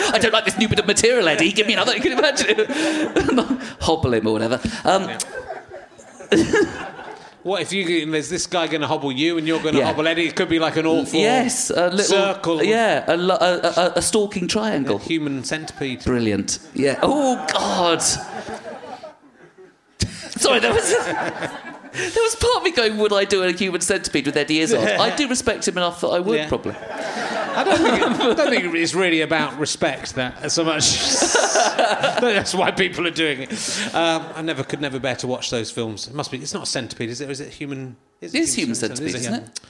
I 0.06 0.18
don't 0.20 0.32
like 0.32 0.44
this 0.44 0.58
new 0.58 0.68
bit 0.68 0.78
of 0.78 0.86
material, 0.86 1.26
Eddie. 1.28 1.52
Give 1.52 1.66
me 1.66 1.72
another. 1.74 1.94
Can 1.94 2.12
you 2.12 2.18
imagine? 2.18 2.46
It. 2.50 2.68
Hobble 3.80 4.14
him 4.14 4.26
or 4.26 4.32
whatever. 4.32 4.60
Um, 4.84 5.10
What 7.44 7.60
if 7.60 7.74
you 7.74 8.10
there's 8.10 8.30
this 8.30 8.46
guy 8.46 8.68
going 8.68 8.80
to 8.80 8.86
hobble 8.86 9.12
you 9.12 9.36
and 9.36 9.46
you're 9.46 9.60
going 9.60 9.74
to 9.74 9.80
Yeah. 9.80 9.88
hobble 9.88 10.06
Eddie? 10.08 10.28
It 10.28 10.34
could 10.34 10.48
be 10.48 10.58
like 10.58 10.76
an 10.76 10.86
awful 10.86 11.20
yes, 11.20 11.68
a 11.68 11.90
little 11.90 11.98
circle. 12.04 12.62
Yeah, 12.64 13.04
a, 13.06 13.18
a, 13.18 13.58
a, 13.60 13.92
a 13.96 14.00
stalking 14.02 14.48
triangle. 14.48 14.96
human 14.96 15.44
centipede. 15.44 16.02
Brilliant. 16.04 16.58
Yeah. 16.72 16.98
Oh 17.02 17.44
God. 17.52 18.02
Sorry, 20.40 20.60
there 20.60 20.72
was. 20.72 20.90
There 21.94 22.22
was 22.24 22.34
part 22.34 22.56
of 22.56 22.62
me 22.64 22.72
going, 22.72 22.98
would 22.98 23.12
I 23.12 23.24
do 23.24 23.44
a 23.44 23.52
human 23.52 23.80
centipede 23.80 24.26
with 24.26 24.36
Eddie 24.36 24.58
Izzard? 24.60 24.80
I 24.80 25.14
do 25.14 25.28
respect 25.28 25.68
him 25.68 25.76
enough 25.78 26.00
that 26.00 26.08
I 26.08 26.18
would, 26.18 26.36
Yeah. 26.36 26.48
probably. 26.48 26.74
I 26.74 27.62
don't 27.62 27.78
think 27.78 27.94
it, 27.98 28.02
I 28.02 28.34
don't 28.34 28.50
think 28.50 28.74
it's 28.74 28.94
really 28.96 29.20
about 29.20 29.56
respect 29.60 30.16
that 30.16 30.50
so 30.50 30.64
much. 30.64 30.90
That's 32.20 32.52
why 32.52 32.72
people 32.72 33.06
are 33.06 33.12
doing 33.12 33.42
it. 33.42 33.94
Um, 33.94 34.26
I 34.34 34.42
never 34.42 34.64
could 34.64 34.80
never 34.80 34.98
bear 34.98 35.14
to 35.16 35.28
watch 35.28 35.50
those 35.50 35.70
films. 35.70 36.08
It 36.08 36.14
must 36.14 36.32
be. 36.32 36.38
It's 36.38 36.52
not 36.52 36.64
a 36.64 36.66
centipede, 36.66 37.10
is 37.10 37.20
it? 37.20 37.28
Or 37.28 37.30
is 37.30 37.38
it 37.40 37.52
human? 37.52 37.96
Is 38.20 38.34
It 38.34 38.40
is 38.42 38.54
human 38.54 38.74
centipede, 38.74 39.14
Is 39.14 39.14
isn't 39.14 39.34
it? 39.34 39.60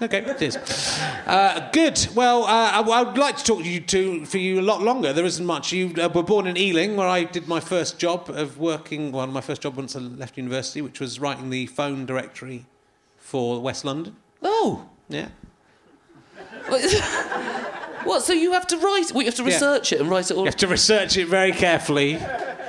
Okay, 0.00 0.18
it 0.18 0.42
is. 0.42 0.56
Uh, 1.26 1.70
good. 1.72 2.06
Well, 2.14 2.44
uh, 2.44 2.48
I, 2.48 2.80
I 2.80 3.02
would 3.02 3.16
like 3.16 3.38
to 3.38 3.44
talk 3.44 3.62
to 3.62 3.68
you 3.68 3.80
to 3.80 4.26
for 4.26 4.36
you 4.36 4.60
a 4.60 4.62
lot 4.62 4.82
longer. 4.82 5.14
There 5.14 5.24
isn't 5.24 5.46
much. 5.46 5.72
You 5.72 5.94
uh, 5.98 6.10
were 6.14 6.22
born 6.22 6.46
in 6.46 6.58
Ealing, 6.58 6.96
where 6.96 7.08
I 7.08 7.24
did 7.24 7.48
my 7.48 7.60
first 7.60 7.98
job 7.98 8.28
of 8.28 8.58
working. 8.58 9.10
Well, 9.10 9.26
my 9.28 9.40
first 9.40 9.62
job 9.62 9.74
once 9.76 9.96
I 9.96 10.00
left 10.00 10.36
university, 10.36 10.82
which 10.82 11.00
was 11.00 11.18
writing 11.18 11.48
the 11.48 11.64
phone 11.66 12.04
directory 12.04 12.66
for 13.16 13.60
West 13.62 13.84
London. 13.86 14.16
Oh. 14.42 14.86
Yeah. 15.08 15.28
What? 18.06 18.22
So 18.22 18.32
you 18.32 18.52
have 18.52 18.68
to 18.68 18.76
write? 18.76 19.10
Well, 19.12 19.22
you 19.22 19.26
have 19.26 19.34
to 19.34 19.42
Yeah. 19.42 19.48
research 19.48 19.92
it 19.92 20.00
and 20.00 20.08
write 20.08 20.30
it 20.30 20.34
all. 20.36 20.44
You 20.44 20.46
have 20.46 20.56
to 20.58 20.68
research 20.68 21.16
it 21.16 21.26
very 21.26 21.50
carefully. 21.50 22.20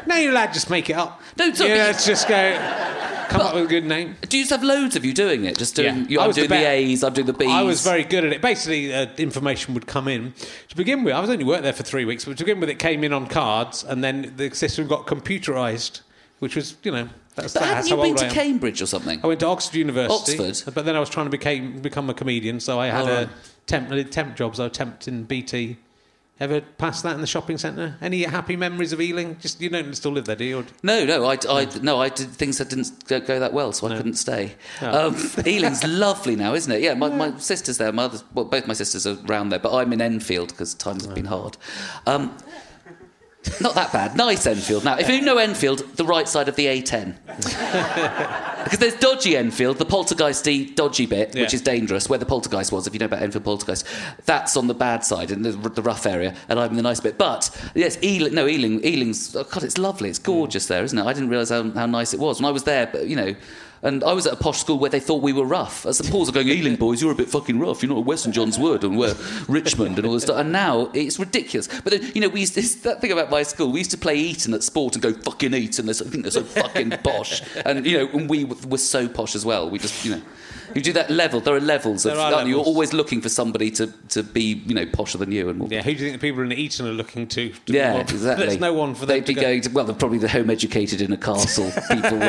No, 0.07 0.15
you're 0.15 0.31
allowed 0.31 0.51
just 0.51 0.71
make 0.71 0.89
it 0.89 0.95
up. 0.95 1.21
No, 1.37 1.53
sorry, 1.53 1.69
yeah, 1.71 1.85
let's 1.85 2.07
just 2.07 2.27
go. 2.27 2.35
Come 3.29 3.41
up 3.41 3.53
with 3.55 3.65
a 3.65 3.67
good 3.67 3.85
name. 3.85 4.15
Do 4.27 4.37
you 4.37 4.43
just 4.43 4.51
have 4.51 4.63
loads 4.63 4.95
of 4.95 5.03
you 5.05 5.13
doing 5.13 5.45
it? 5.45 5.57
Just 5.57 5.75
doing. 5.75 5.95
Yeah. 6.03 6.05
You, 6.07 6.19
I 6.19 6.23
I'm 6.23 6.27
was 6.27 6.35
the 6.37 6.47
doing 6.47 6.59
the, 6.61 6.65
be- 6.65 6.71
A's. 6.91 7.03
I'm 7.03 7.13
doing 7.13 7.27
the 7.27 7.33
B's. 7.33 7.49
I 7.49 7.61
was 7.63 7.83
very 7.83 8.03
good 8.03 8.23
at 8.25 8.33
it. 8.33 8.41
Basically, 8.41 8.93
uh, 8.93 9.07
information 9.17 9.73
would 9.73 9.87
come 9.87 10.07
in. 10.07 10.33
To 10.69 10.75
begin 10.75 11.03
with, 11.03 11.13
I 11.13 11.19
was 11.19 11.29
only 11.29 11.43
worked 11.43 11.63
there 11.63 11.73
for 11.73 11.83
three 11.83 12.05
weeks, 12.05 12.25
but 12.25 12.37
to 12.37 12.43
begin 12.43 12.59
with, 12.59 12.69
it 12.69 12.79
came 12.79 13.03
in 13.03 13.13
on 13.13 13.27
cards, 13.27 13.83
and 13.83 14.03
then 14.03 14.33
the 14.37 14.49
system 14.55 14.87
got 14.87 15.07
computerised, 15.07 16.01
which 16.39 16.55
was, 16.55 16.75
you 16.83 16.91
know, 16.91 17.09
that's, 17.35 17.53
But 17.53 17.59
that's 17.61 17.89
hadn't 17.89 18.07
you 18.07 18.15
been 18.15 18.29
to. 18.29 18.33
Cambridge 18.33 18.81
or 18.81 18.85
something? 18.87 19.19
I 19.23 19.27
went 19.27 19.39
to 19.41 19.47
Oxford 19.47 19.75
University, 19.75 20.37
Oxford? 20.49 20.73
but 20.73 20.85
then 20.85 20.95
I 20.95 20.99
was 20.99 21.09
trying 21.09 21.25
to 21.27 21.29
became, 21.31 21.79
become 21.81 22.09
a 22.09 22.13
comedian, 22.13 22.59
so 22.59 22.79
I 22.79 22.87
had 22.87 23.07
Oh, 23.07 23.11
a 23.11 23.15
right. 23.25 23.29
temp, 23.67 24.09
temp 24.11 24.35
jobs. 24.35 24.59
I 24.59 24.69
temped 24.69 25.07
in 25.07 25.23
BT. 25.25 25.77
Ever 26.39 26.61
passed 26.61 27.01
that 27.01 27.15
in 27.15 27.21
the 27.21 27.27
shopping 27.27 27.57
centre? 27.57 27.97
Any 27.99 28.21
happy 28.23 28.55
memories 28.55 28.93
of 28.93 29.01
Ealing? 29.01 29.37
Just 29.39 29.59
you 29.59 29.69
don't 29.69 29.95
still 29.95 30.11
live 30.11 30.25
there, 30.25 30.35
do 30.35 30.45
you? 30.45 30.65
No, 30.83 31.03
no, 31.03 31.25
I, 31.25 31.37
I, 31.49 31.67
no, 31.81 31.99
I 31.99 32.09
did 32.09 32.29
things 32.29 32.59
that 32.59 32.69
didn't 32.69 33.07
go, 33.07 33.19
go 33.19 33.39
that 33.39 33.53
well, 33.53 33.71
so 33.71 33.87
I 33.87 33.97
couldn't 33.97 34.15
stay. 34.15 34.53
Oh. 34.81 35.07
Um, 35.07 35.15
Ealing's 35.47 35.83
lovely 35.87 36.35
now, 36.35 36.53
isn't 36.53 36.71
it? 36.71 36.81
Yeah, 36.81 36.93
my, 36.93 37.09
my 37.09 37.35
sister's 37.39 37.79
there. 37.79 37.91
My 37.91 38.03
other, 38.03 38.19
well, 38.35 38.45
both 38.45 38.67
my 38.67 38.73
sisters 38.75 39.07
are 39.07 39.17
around 39.27 39.49
there, 39.49 39.57
but 39.57 39.73
I'm 39.73 39.91
in 39.93 39.99
Enfield 40.01 40.49
because 40.49 40.75
times 40.75 41.05
have 41.05 41.15
been 41.15 41.25
hard. 41.25 41.57
Um, 42.05 42.37
not 43.61 43.75
that 43.75 43.93
bad. 43.93 44.15
Nice 44.15 44.45
Enfield. 44.45 44.83
Now, 44.83 44.97
if 44.97 45.09
you 45.09 45.21
know 45.21 45.37
Enfield, 45.37 45.79
the 45.95 46.05
right 46.05 46.27
side 46.27 46.47
of 46.49 46.55
the 46.55 46.65
A10. 46.65 47.15
Because 48.67 48.79
there's 48.79 48.95
dodgy 48.95 49.37
Enfield, 49.37 49.77
the 49.77 49.85
poltergeisty 49.85 50.75
dodgy 50.75 51.05
bit, 51.05 51.33
which 51.35 51.53
is 51.53 51.61
dangerous, 51.61 52.09
where 52.09 52.19
the 52.19 52.25
poltergeist 52.25 52.69
was, 52.69 52.85
if 52.85 52.93
you 52.93 52.99
know 52.99 53.05
about 53.05 53.21
Enfield 53.21 53.45
poltergeist. 53.45 53.87
That's 54.25 54.57
on 54.57 54.67
the 54.67 54.73
bad 54.73 55.05
side, 55.05 55.31
in 55.31 55.41
the, 55.41 55.51
the 55.51 55.81
rough 55.81 56.05
area, 56.05 56.35
and 56.49 56.59
I'm 56.59 56.71
in 56.71 56.75
the 56.75 56.81
nice 56.81 56.99
bit. 56.99 57.17
But, 57.17 57.49
yes, 57.75 57.97
Ealing, 58.03 58.33
no, 58.33 58.45
Ealing, 58.45 58.83
Ealing's, 58.83 59.33
oh 59.37 59.45
God, 59.45 59.63
it's 59.63 59.77
lovely. 59.77 60.09
It's 60.09 60.19
gorgeous 60.19 60.65
there, 60.65 60.83
isn't 60.83 60.97
it? 60.97 61.05
I 61.05 61.13
didn't 61.13 61.29
realise 61.29 61.47
how, 61.47 61.71
how 61.71 61.85
nice 61.85 62.13
it 62.13 62.19
was. 62.19 62.41
When 62.41 62.45
I 62.45 62.51
was 62.51 62.63
there, 62.63 62.87
but, 62.87 63.07
you 63.07 63.15
know, 63.15 63.35
and 63.81 64.03
I 64.03 64.13
was 64.13 64.25
at 64.27 64.33
a 64.33 64.35
posh 64.37 64.59
school 64.59 64.79
where 64.79 64.89
they 64.89 64.99
thought 64.99 65.21
we 65.21 65.33
were 65.33 65.45
rough. 65.45 65.85
As 65.85 65.97
the 65.97 66.09
Pauls 66.09 66.29
are 66.29 66.31
going, 66.31 66.47
Ealing 66.47 66.75
boys, 66.75 67.01
you're 67.01 67.11
a 67.11 67.15
bit 67.15 67.29
fucking 67.29 67.59
rough. 67.59 67.81
You're 67.81 67.89
not 67.89 67.99
at 67.99 68.05
Western 68.05 68.31
John's 68.31 68.57
Wood 68.57 68.83
and 68.83 68.97
we're 68.97 69.15
Richmond 69.47 69.97
and 69.97 70.07
all 70.07 70.13
this 70.13 70.23
stuff. 70.23 70.37
And 70.39 70.51
now 70.51 70.89
it's 70.93 71.19
ridiculous. 71.19 71.67
But 71.67 71.91
then, 71.93 72.11
you 72.15 72.21
know, 72.21 72.29
we 72.29 72.41
used 72.41 72.55
to, 72.55 72.61
that 72.83 73.01
thing 73.01 73.11
about 73.11 73.29
my 73.29 73.43
school. 73.43 73.71
We 73.71 73.79
used 73.79 73.91
to 73.91 73.97
play 73.97 74.17
Eton 74.17 74.53
at 74.53 74.63
sport 74.63 74.95
and 74.95 75.03
go 75.03 75.13
fucking 75.13 75.53
Eton. 75.53 75.85
They're 75.85 75.93
so, 75.93 76.05
I 76.05 76.09
think 76.09 76.23
they're 76.23 76.31
so 76.31 76.43
fucking 76.43 76.89
posh. 77.03 77.41
And 77.65 77.85
you 77.85 77.97
know, 77.99 78.07
and 78.13 78.29
we 78.29 78.45
were 78.45 78.77
so 78.77 79.07
posh 79.07 79.35
as 79.35 79.45
well. 79.45 79.69
We 79.69 79.79
just, 79.79 80.03
you 80.03 80.15
know. 80.15 80.21
You 80.75 80.81
do 80.81 80.91
that 80.93 81.09
level. 81.09 81.39
There 81.39 81.55
are 81.55 81.61
levels. 81.61 82.05
Of, 82.05 82.13
There 82.13 82.21
are 82.21 82.33
aren't 82.33 82.49
you? 82.49 82.57
You're 82.57 82.65
always 82.65 82.91
looking 82.91 83.21
for 83.21 83.29
somebody 83.29 83.71
to, 83.71 83.87
to 84.09 84.21
be, 84.21 84.61
you 84.65 84.75
know, 84.75 84.85
posher 84.85 85.17
than 85.17 85.31
you 85.31 85.47
and 85.47 85.59
more. 85.59 85.69
yeah, 85.71 85.81
who 85.81 85.93
do 85.95 86.03
you 86.03 86.09
think 86.09 86.21
the 86.21 86.27
people 86.27 86.43
in 86.43 86.51
Eton 86.51 86.87
are 86.87 86.91
looking 86.91 87.25
to? 87.27 87.49
to 87.49 87.73
Yeah, 87.73 87.95
exactly. 88.01 88.45
There's 88.47 88.59
no 88.59 88.73
one 88.73 88.93
for 88.93 89.05
them 89.05 89.15
They'd 89.15 89.25
be 89.25 89.33
go. 89.33 89.41
going 89.41 89.61
to. 89.61 89.69
Well, 89.69 89.85
they're 89.85 89.95
probably 89.95 90.17
the 90.17 90.27
home 90.27 90.49
educated 90.49 90.99
in 90.99 91.13
a 91.13 91.17
castle 91.17 91.71
people. 91.89 92.19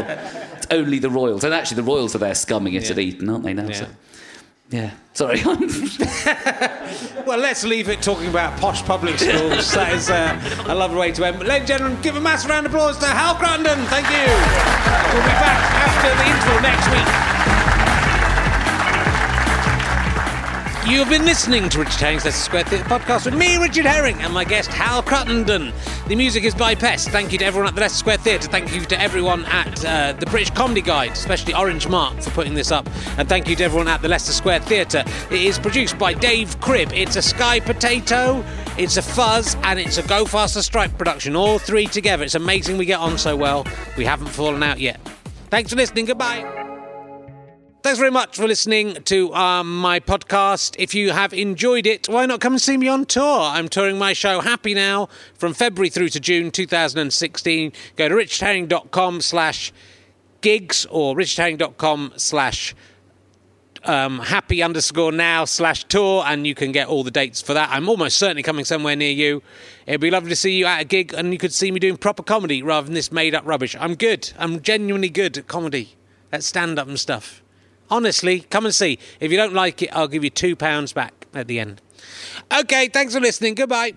Only 0.71 0.99
the 0.99 1.11
royals, 1.11 1.45
and 1.45 1.55
actually 1.55 1.77
the 1.77 1.83
royals 1.91 2.15
are 2.15 2.19
there 2.19 2.33
scumming 2.33 2.75
it 2.75 2.85
Yeah. 2.85 2.91
at 2.93 2.99
Eton, 2.99 3.29
aren't 3.31 3.45
they 3.45 3.55
now? 3.55 3.69
Yeah. 3.69 3.73
So. 3.75 3.87
Yeah. 4.71 4.91
Sorry. 5.15 5.43
Well, 7.27 7.39
let's 7.39 7.63
leave 7.65 7.91
it 7.91 8.01
talking 8.01 8.29
about 8.29 8.59
posh 8.59 8.83
public 8.85 9.19
schools. 9.19 9.71
that 9.73 9.93
is 9.93 10.09
uh, 10.09 10.65
a 10.67 10.75
lovely 10.75 10.97
way 10.99 11.13
to 11.13 11.25
end. 11.27 11.37
But 11.39 11.47
ladies 11.47 11.69
and 11.69 11.79
gentlemen, 11.79 12.03
give 12.03 12.17
a 12.17 12.21
massive 12.21 12.49
round 12.49 12.65
of 12.65 12.73
applause 12.73 12.97
to 12.99 13.07
Hal 13.07 13.35
Cruttenden. 13.35 13.85
Thank 13.89 14.09
you. 14.09 14.25
We'll 15.13 15.23
be 15.25 15.37
back 15.37 15.61
after 15.85 16.09
the 16.17 16.25
interval 16.25 16.63
next 16.63 16.89
week. 16.89 17.48
You 20.89 21.01
have 21.01 21.11
been 21.11 21.27
listening 21.27 21.69
to 21.69 21.81
Richard 21.81 22.01
Herring's 22.01 22.25
Leicester 22.25 22.43
Square 22.43 22.65
Theatre 22.65 22.85
podcast 22.85 23.27
with 23.27 23.35
me, 23.35 23.59
Richard 23.59 23.85
Herring, 23.85 24.17
and 24.23 24.33
my 24.33 24.43
guest, 24.43 24.71
Hal 24.71 25.03
Cruttenden. 25.03 25.75
The 26.09 26.17
music 26.17 26.45
is 26.45 26.55
by 26.55 26.75
Pest. 26.75 27.11
Thank 27.11 27.31
you 27.31 27.37
to 27.37 27.45
everyone 27.45 27.69
at 27.69 27.75
the 27.75 27.83
Leicester 27.83 27.99
Square 27.99 28.17
Theatre. 28.19 28.49
Thank 28.49 28.75
you 28.75 28.81
to 28.81 28.99
everyone 28.99 29.45
at 29.45 29.85
uh, 29.85 30.15
the 30.15 30.25
British 30.25 30.49
Comedy 30.49 30.81
Guide, 30.81 31.11
especially 31.11 31.53
Orange 31.53 31.87
Mark, 31.89 32.19
for 32.23 32.31
putting 32.31 32.55
this 32.55 32.73
up. 32.73 32.89
And 33.19 33.29
thank 33.29 33.49
you 33.49 33.57
to 33.57 33.65
everyone 33.65 33.87
at 33.87 34.01
the 34.01 34.09
Leicester 34.09 34.33
Square 34.33 34.61
Theatre. 34.61 35.05
It 35.31 35.43
is 35.43 35.59
produced 35.59 35.99
by 35.99 36.15
Dave 36.15 36.59
Cribb. 36.61 36.91
It's 36.95 37.17
a 37.17 37.23
Sky 37.23 37.61
Potato, 37.61 38.43
it's 38.79 38.97
a 38.97 39.03
Fuzz, 39.03 39.57
and 39.65 39.79
it's 39.79 39.99
a 39.99 40.03
Go 40.09 40.25
Faster 40.25 40.63
Stripe 40.63 40.97
production. 40.97 41.37
All 41.37 41.59
three 41.59 41.87
together. 41.87 42.25
It's 42.25 42.35
amazing 42.35 42.79
we 42.79 42.87
get 42.87 42.99
on 42.99 43.19
so 43.19 43.37
well. 43.37 43.67
We 43.99 44.07
haven't 44.07 44.29
fallen 44.29 44.63
out 44.63 44.81
yet. 44.81 44.99
Thanks 45.51 45.69
for 45.69 45.77
listening. 45.77 46.07
Goodbye. 46.07 46.68
Thanks 47.89 48.01
very 48.01 48.11
much 48.11 48.37
for 48.37 48.47
listening 48.47 49.03
to 49.05 49.35
um, 49.35 49.81
my 49.81 49.99
podcast. 49.99 50.77
If 50.79 50.95
you 50.95 51.11
have 51.13 51.33
enjoyed 51.33 51.87
it, 51.87 52.07
why 52.07 52.27
not 52.27 52.39
come 52.39 52.53
and 52.53 52.61
see 52.61 52.77
me 52.77 52.87
on 52.87 53.07
tour? 53.07 53.41
I'm 53.41 53.67
touring 53.71 53.97
my 53.97 54.13
show 54.13 54.43
Happy 54.43 54.75
Now 54.75 55.09
from 55.33 55.55
February 55.55 55.89
through 55.89 56.11
to 56.11 56.21
June 56.21 56.51
2016. 56.51 57.73
Go 57.97 58.09
to 58.11 58.15
richardherring.com 58.15 59.23
slash 59.23 59.73
gigs 60.43 60.87
or 60.91 61.17
richardherring.com 61.17 62.13
slash 62.19 62.75
um, 63.85 64.19
happy 64.19 64.63
underscore 64.63 65.11
now 65.11 65.47
slash 65.47 65.85
tour 65.85 66.25
and 66.27 66.47
you 66.47 66.55
can 66.55 66.73
get 66.73 66.89
all 66.89 67.03
the 67.03 67.11
dates 67.11 67.41
for 67.41 67.55
that. 67.55 67.71
I'm 67.73 67.89
almost 67.89 68.19
certainly 68.19 68.43
coming 68.43 68.67
somewhere 68.67 68.97
near 68.97 69.13
you. 69.13 69.43
It'd 69.87 70.03
be 70.03 70.11
lovely 70.11 70.29
to 70.29 70.37
see 70.37 70.59
you 70.59 70.67
at 70.67 70.83
a 70.83 70.85
gig 70.85 71.15
and 71.15 71.33
you 71.33 71.39
could 71.39 71.55
see 71.55 71.71
me 71.71 71.81
doing 71.81 71.97
proper 71.97 72.23
comedy 72.23 72.63
rather 72.63 72.85
than 72.85 72.93
this 72.93 73.11
made 73.11 73.35
up 73.35 73.47
rubbish. 73.47 73.75
I'm 73.81 73.95
good. 73.95 74.31
I'm 74.37 74.61
genuinely 74.61 75.09
good 75.09 75.39
at 75.39 75.49
comedy, 75.49 75.97
at 76.31 76.45
stand 76.45 76.79
up 76.79 76.87
and 76.87 77.01
stuff. 77.01 77.43
Honestly, 77.91 78.41
come 78.41 78.65
and 78.67 78.75
see. 78.75 78.99
If 79.21 79.31
you 79.31 79.37
don't 79.37 79.55
like 79.55 79.83
it, 79.83 79.91
I'll 79.93 80.09
give 80.09 80.25
you 80.25 80.31
£2 80.31 80.95
back 80.95 81.27
at 81.35 81.47
the 81.47 81.59
end. 81.59 81.81
Okay, 82.53 82.89
thanks 82.89 83.15
for 83.15 83.21
listening. 83.21 83.55
Goodbye. 83.55 83.95